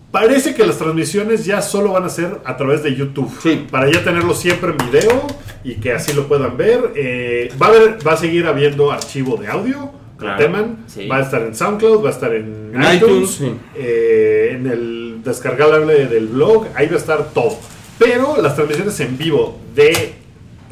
Parece 0.10 0.56
que 0.56 0.66
las 0.66 0.78
transmisiones 0.78 1.44
ya 1.44 1.62
solo 1.62 1.92
van 1.92 2.06
a 2.06 2.10
ser 2.10 2.40
a 2.46 2.56
través 2.56 2.82
de 2.82 2.96
YouTube. 2.96 3.30
Sí. 3.44 3.68
Para 3.70 3.92
ya 3.92 4.06
tenerlo 4.06 4.34
siempre 4.34 4.72
en 4.72 4.78
video 4.90 5.28
y 5.66 5.76
que 5.76 5.92
así 5.92 6.14
lo 6.14 6.30
puedan 6.30 6.56
ver. 6.56 6.94
Eh, 6.96 7.52
va, 7.62 7.66
a 7.66 7.70
haber, 7.72 8.08
va 8.08 8.14
a 8.14 8.18
seguir 8.18 8.48
habiendo 8.48 8.90
archivo 8.90 9.36
de 9.36 9.50
audio. 9.50 9.92
Claro. 10.18 10.38
Teman. 10.38 10.86
Sí. 10.88 11.08
Va 11.08 11.18
a 11.18 11.22
estar 11.22 11.42
en 11.42 11.56
SoundCloud, 11.56 12.04
va 12.04 12.10
a 12.10 12.12
estar 12.12 12.34
en, 12.34 12.72
En 12.74 12.96
iTunes, 12.96 13.42
eh, 13.76 14.50
en 14.54 14.68
el 14.68 15.22
descargable 15.24 16.08
del 16.08 16.28
blog. 16.28 16.68
Ahí 16.76 16.88
va 16.88 16.96
a 16.96 17.00
estar 17.00 17.32
todo. 17.34 17.58
Pero 18.00 18.42
las 18.42 18.56
transmisiones 18.56 19.00
en 19.00 19.18
vivo 19.18 19.60
de 19.76 20.14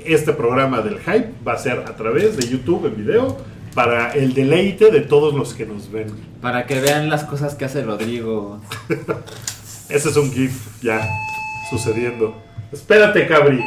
este 0.03 0.33
programa 0.33 0.81
del 0.81 0.99
Hype 0.99 1.29
va 1.47 1.53
a 1.53 1.57
ser 1.57 1.79
a 1.79 1.95
través 1.95 2.37
de 2.37 2.47
YouTube 2.47 2.85
en 2.85 2.97
video 2.97 3.37
para 3.73 4.13
el 4.13 4.33
deleite 4.33 4.91
de 4.91 5.01
todos 5.01 5.33
los 5.33 5.53
que 5.53 5.65
nos 5.65 5.91
ven. 5.91 6.07
Para 6.41 6.65
que 6.65 6.79
vean 6.79 7.09
las 7.09 7.23
cosas 7.23 7.55
que 7.55 7.65
hace 7.65 7.83
Rodrigo. 7.83 8.61
Ese 9.89 10.09
es 10.09 10.17
un 10.17 10.31
GIF 10.31 10.81
ya 10.81 11.07
sucediendo. 11.69 12.35
Espérate, 12.71 13.27
Cabri. 13.27 13.59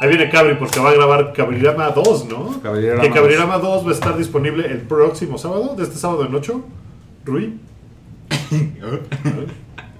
Ahí 0.00 0.08
viene 0.08 0.28
Cabri 0.30 0.54
porque 0.54 0.78
va 0.80 0.90
a 0.90 0.94
grabar 0.94 1.32
Cabrirama 1.32 1.90
2, 1.90 2.26
¿no? 2.28 2.60
Cabrirama 2.62 3.02
que 3.02 3.10
Cabrirama 3.10 3.58
2 3.58 3.84
va 3.86 3.90
a 3.90 3.94
estar 3.94 4.16
disponible 4.16 4.66
el 4.66 4.82
próximo 4.82 5.38
sábado, 5.38 5.74
de 5.76 5.82
este 5.82 5.96
sábado 5.96 6.24
en 6.24 6.34
8. 6.34 6.64
Rui. 7.24 7.58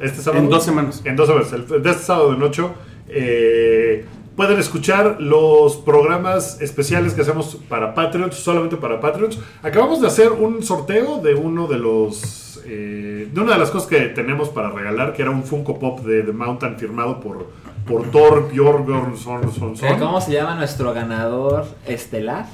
Este 0.00 0.22
sábado. 0.22 0.44
En 0.44 0.48
dos 0.50 0.64
semanas. 0.64 1.02
En 1.04 1.16
dos 1.16 1.26
semanas. 1.26 1.50
De 1.82 1.90
este 1.90 2.02
sábado 2.04 2.32
en 2.32 2.40
8. 2.42 2.74
eh, 3.08 4.04
pueden 4.36 4.58
escuchar 4.60 5.16
los 5.20 5.76
programas 5.78 6.60
especiales 6.60 7.14
que 7.14 7.22
hacemos 7.22 7.58
para 7.68 7.94
Patreons, 7.94 8.36
solamente 8.36 8.76
para 8.76 9.00
Patreons. 9.00 9.40
Acabamos 9.62 10.00
de 10.00 10.06
hacer 10.06 10.30
un 10.30 10.62
sorteo 10.62 11.18
de 11.20 11.34
uno 11.34 11.66
de 11.66 11.78
los. 11.78 12.60
eh, 12.64 13.28
de 13.32 13.40
una 13.40 13.54
de 13.54 13.58
las 13.58 13.72
cosas 13.72 13.88
que 13.88 13.98
tenemos 14.10 14.50
para 14.50 14.70
regalar, 14.70 15.12
que 15.14 15.22
era 15.22 15.32
un 15.32 15.42
Funko 15.42 15.78
Pop 15.80 16.00
de 16.00 16.22
The 16.22 16.32
Mountain 16.32 16.76
firmado 16.78 17.18
por, 17.18 17.48
por 17.88 18.10
Thor 18.10 18.50
Bjorgensson. 18.52 19.42
Eh, 19.82 19.96
¿Cómo 19.98 20.20
se 20.20 20.32
llama 20.32 20.54
nuestro 20.54 20.92
ganador 20.92 21.66
estelar? 21.86 22.46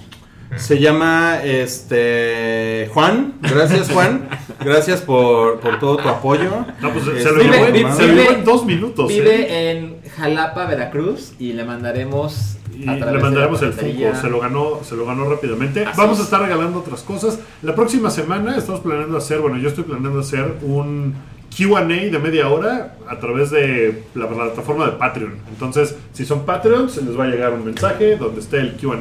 Se 0.56 0.78
llama 0.78 1.38
este 1.42 2.88
Juan. 2.92 3.34
Gracias, 3.40 3.90
Juan. 3.90 4.28
Gracias 4.64 5.00
por, 5.00 5.58
por 5.58 5.78
todo 5.80 5.96
tu 5.96 6.08
apoyo. 6.08 6.50
No, 6.80 6.90
pues 6.92 7.04
se 7.06 7.16
Este, 7.18 7.32
lo, 7.32 7.40
Vive- 7.42 7.52
llevó, 7.56 7.66
en- 7.66 7.72
vive- 7.74 7.92
se 7.92 8.06
lo 8.06 8.14
llevó 8.14 8.30
en 8.32 8.44
dos 8.44 8.64
minutos. 8.64 9.10
¿eh? 9.10 9.14
Vive 9.20 9.70
en 9.70 9.96
Jalapa, 10.16 10.66
Veracruz 10.66 11.32
y 11.40 11.54
le 11.54 11.64
mandaremos 11.64 12.56
Y 12.78 12.86
a 12.88 12.94
le 12.94 13.18
mandaremos 13.18 13.62
el. 13.62 13.72
Funko, 13.72 14.14
se 14.20 14.28
lo 14.28 14.38
ganó, 14.40 14.80
se 14.84 14.94
lo 14.94 15.06
ganó 15.06 15.28
rápidamente. 15.28 15.84
Así 15.86 15.98
Vamos 16.00 16.18
a 16.18 16.20
es. 16.20 16.26
estar 16.26 16.40
regalando 16.42 16.78
otras 16.80 17.02
cosas. 17.02 17.40
La 17.62 17.74
próxima 17.74 18.10
semana 18.10 18.56
estamos 18.56 18.80
planeando 18.80 19.16
hacer, 19.16 19.40
bueno, 19.40 19.56
yo 19.58 19.68
estoy 19.68 19.84
planeando 19.84 20.20
hacer 20.20 20.58
un 20.62 21.14
QA 21.56 21.82
de 21.84 22.18
media 22.18 22.48
hora 22.48 22.96
a 23.08 23.18
través 23.18 23.50
de 23.50 24.04
la 24.14 24.28
plataforma 24.28 24.86
de 24.86 24.92
Patreon. 24.92 25.34
Entonces, 25.50 25.94
si 26.12 26.24
son 26.24 26.44
Patreons, 26.44 26.92
se 26.92 27.02
les 27.02 27.18
va 27.18 27.24
a 27.24 27.28
llegar 27.28 27.52
un 27.52 27.64
mensaje 27.64 28.16
donde 28.16 28.40
esté 28.40 28.58
el 28.60 28.72
QA 28.76 28.98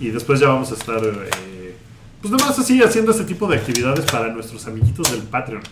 y 0.00 0.08
después 0.10 0.38
ya 0.40 0.48
vamos 0.48 0.70
a 0.70 0.74
estar, 0.74 0.98
eh, 1.04 1.74
pues 2.20 2.30
nomás 2.30 2.58
así 2.58 2.82
haciendo 2.82 3.12
este 3.12 3.24
tipo 3.24 3.46
de 3.48 3.56
actividades 3.56 4.04
para 4.06 4.28
nuestros 4.28 4.66
amiguitos 4.66 5.10
del 5.10 5.22
Patreon. 5.22 5.62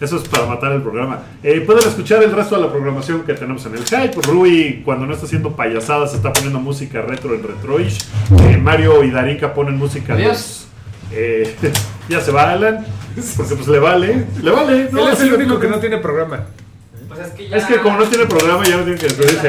Eso 0.00 0.16
es 0.16 0.28
para 0.28 0.44
matar 0.46 0.72
el 0.72 0.82
programa. 0.82 1.20
Eh, 1.42 1.60
pueden 1.60 1.86
escuchar 1.86 2.22
el 2.22 2.32
resto 2.32 2.56
de 2.56 2.62
la 2.62 2.70
programación 2.70 3.22
que 3.22 3.32
tenemos 3.34 3.64
en 3.64 3.74
el 3.76 3.84
Hype. 3.84 4.20
Rui, 4.22 4.82
cuando 4.84 5.06
no 5.06 5.14
está 5.14 5.24
haciendo 5.26 5.52
payasadas, 5.54 6.12
está 6.14 6.32
poniendo 6.32 6.58
música 6.58 7.00
retro 7.00 7.32
en 7.34 7.42
Retroish. 7.44 7.98
Eh, 8.50 8.56
Mario 8.56 9.04
y 9.04 9.10
Darinka 9.10 9.54
ponen 9.54 9.76
música. 9.76 10.14
Adiós. 10.14 10.28
los- 10.30 10.66
eh, 11.12 11.54
ya 12.08 12.20
se 12.20 12.32
va 12.32 12.50
Alan. 12.50 12.84
Porque 13.36 13.54
pues 13.54 13.68
le 13.68 13.78
vale. 13.78 14.26
Le 14.42 14.50
vale. 14.50 14.88
Él 14.90 15.08
es 15.12 15.20
el 15.20 15.34
único 15.34 15.58
que 15.58 15.68
no 15.68 15.78
tiene 15.78 15.98
programa. 15.98 16.46
Pues 17.08 17.20
es 17.20 17.32
que 17.32 17.48
ya. 17.48 17.56
Es 17.56 17.64
que 17.64 17.78
como 17.78 17.98
no 17.98 18.04
tiene 18.04 18.26
programa, 18.26 18.64
ya 18.64 18.76
no 18.76 18.84
tiene 18.84 18.98
que 18.98 19.06
despedirse. 19.06 19.48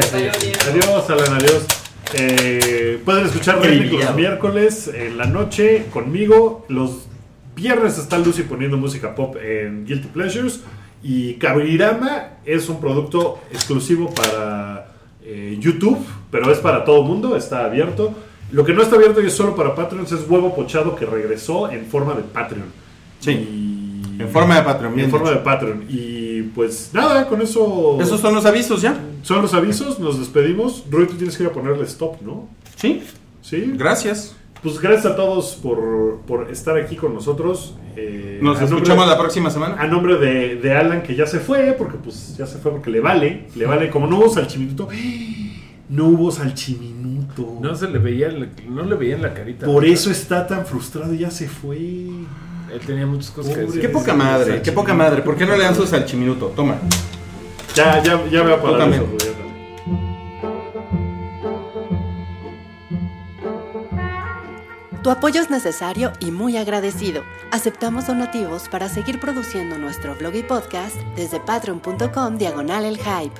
Adiós, 0.70 1.10
Alan, 1.10 1.34
adiós. 1.34 1.66
Eh, 2.14 3.02
pueden 3.04 3.26
escuchar 3.26 3.58
los 3.66 4.16
miércoles 4.16 4.90
en 4.94 5.18
la 5.18 5.26
noche 5.26 5.86
conmigo. 5.92 6.66
Los 6.70 7.08
viernes 7.56 7.98
está 7.98 8.18
Lucy 8.18 8.44
poniendo 8.44 8.78
música 8.78 9.16
pop 9.16 9.36
en 9.42 9.86
Guilty 9.86 10.08
Pleasures. 10.10 10.62
Y 11.02 11.36
Cabrirama 11.36 12.40
es 12.46 12.68
un 12.70 12.80
producto 12.80 13.40
exclusivo 13.52 14.14
para 14.14 14.88
eh, 15.24 15.58
YouTube, 15.60 16.04
pero 16.32 16.52
es 16.52 16.60
para 16.60 16.84
todo 16.84 17.02
el 17.02 17.08
mundo, 17.08 17.36
está 17.36 17.66
abierto. 17.66 18.14
Lo 18.52 18.64
que 18.64 18.74
no 18.74 18.82
está 18.82 18.96
abierto 18.96 19.22
y 19.22 19.28
es 19.28 19.34
solo 19.34 19.56
para 19.56 19.76
Patreons 19.76 20.12
es 20.12 20.30
Huevo 20.30 20.56
Pochado 20.56 20.96
que 20.96 21.06
regresó 21.06 21.70
en 21.70 21.86
forma 21.86 22.14
de 22.14 22.22
Patreon. 22.22 22.85
Sí. 23.26 23.32
Y- 23.32 24.22
En 24.22 24.30
forma 24.30 24.56
de 24.56 24.62
Patreon. 24.62 24.98
En 25.00 25.10
forma 25.12 25.30
de. 25.32 25.38
Patreon. 25.38 25.86
Y 25.90 26.44
pues 26.56 26.92
nada, 26.94 27.28
con 27.28 27.42
eso... 27.42 27.98
Esos 28.00 28.22
son 28.22 28.34
los 28.34 28.46
avisos 28.46 28.82
ya. 28.82 28.98
Son 29.24 29.42
los 29.42 29.54
avisos, 29.54 30.00
nos 30.00 30.18
despedimos. 30.20 30.86
Rui, 30.90 31.06
tú 31.08 31.16
tienes 31.16 31.36
que 31.36 31.44
ir 31.44 31.50
a 31.50 31.52
ponerle 31.54 31.84
stop, 31.84 32.22
¿no? 32.22 32.48
Sí. 32.78 33.04
Sí. 33.42 33.74
Gracias. 33.76 34.36
Pues 34.64 34.80
gracias 34.80 35.06
a 35.14 35.16
todos 35.16 35.56
por, 35.62 36.22
por 36.26 36.50
estar 36.50 36.78
aquí 36.78 36.96
con 36.96 37.14
nosotros. 37.14 37.76
Eh, 37.98 38.40
Nos 38.42 38.60
escuchamos 38.62 39.06
la 39.08 39.18
próxima 39.18 39.50
semana. 39.52 39.76
A 39.80 39.86
nombre 39.86 40.18
de, 40.18 40.56
de 40.56 40.74
Alan, 40.74 41.04
que 41.04 41.14
ya 41.16 41.28
se 41.28 41.40
fue, 41.40 41.76
porque 41.78 41.98
pues 41.98 42.36
ya 42.38 42.48
se 42.48 42.58
fue 42.58 42.72
porque 42.72 42.90
le 42.90 43.00
vale. 43.02 43.48
Le 43.56 43.66
vale, 43.66 43.90
como 43.90 44.08
no 44.08 44.18
hubo 44.20 44.30
salchiminuto. 44.30 44.88
No 45.90 46.08
hubo 46.08 46.32
salchiminuto. 46.32 47.60
No 47.62 47.76
se 47.76 47.90
le 47.90 48.00
veía, 48.00 48.30
no 48.70 48.84
le 48.86 48.96
veía 48.96 49.16
en 49.16 49.22
la 49.22 49.34
carita. 49.34 49.66
Por 49.66 49.86
eso 49.86 50.10
está 50.10 50.48
tan 50.48 50.66
frustrado 50.66 51.14
y 51.14 51.20
ya 51.20 51.30
se 51.32 51.48
fue. 51.48 52.08
Él 52.72 52.80
tenía 52.86 53.06
muchas 53.06 53.32
cosas 53.32 53.54
que 53.54 53.62
decir. 53.62 53.82
Qué 53.82 53.90
poca 53.90 54.14
madre, 54.14 54.62
qué 54.62 54.72
poca 54.72 54.94
madre. 54.94 55.22
¿Por 55.22 55.36
qué 55.38 55.46
no 55.46 55.56
le 55.56 55.64
dan 55.64 55.76
su 55.76 55.86
salchiminuto? 55.86 56.48
Toma. 56.48 56.78
Ya, 57.76 58.02
ya, 58.02 58.26
ya 58.30 58.44
me 58.44 58.52
va 58.52 58.58
a 58.58 58.62
parar 58.62 58.78
Tócame. 58.80 58.96
eso. 58.98 59.36
Tu 65.04 65.12
apoyo 65.12 65.40
es 65.40 65.52
necesario 65.52 66.14
y 66.20 66.32
muy 66.32 66.58
agradecido. 66.58 67.24
Aceptamos 67.52 68.08
donativos 68.08 68.68
para 68.70 68.90
seguir 68.90 69.20
produciendo 69.20 69.78
nuestro 69.78 70.16
blog 70.16 70.34
y 70.34 70.42
podcast 70.42 70.96
desde 71.16 71.40
patreon.com 71.40 72.38
diagonal 72.38 72.86
el 72.86 72.98
hype. 72.98 73.40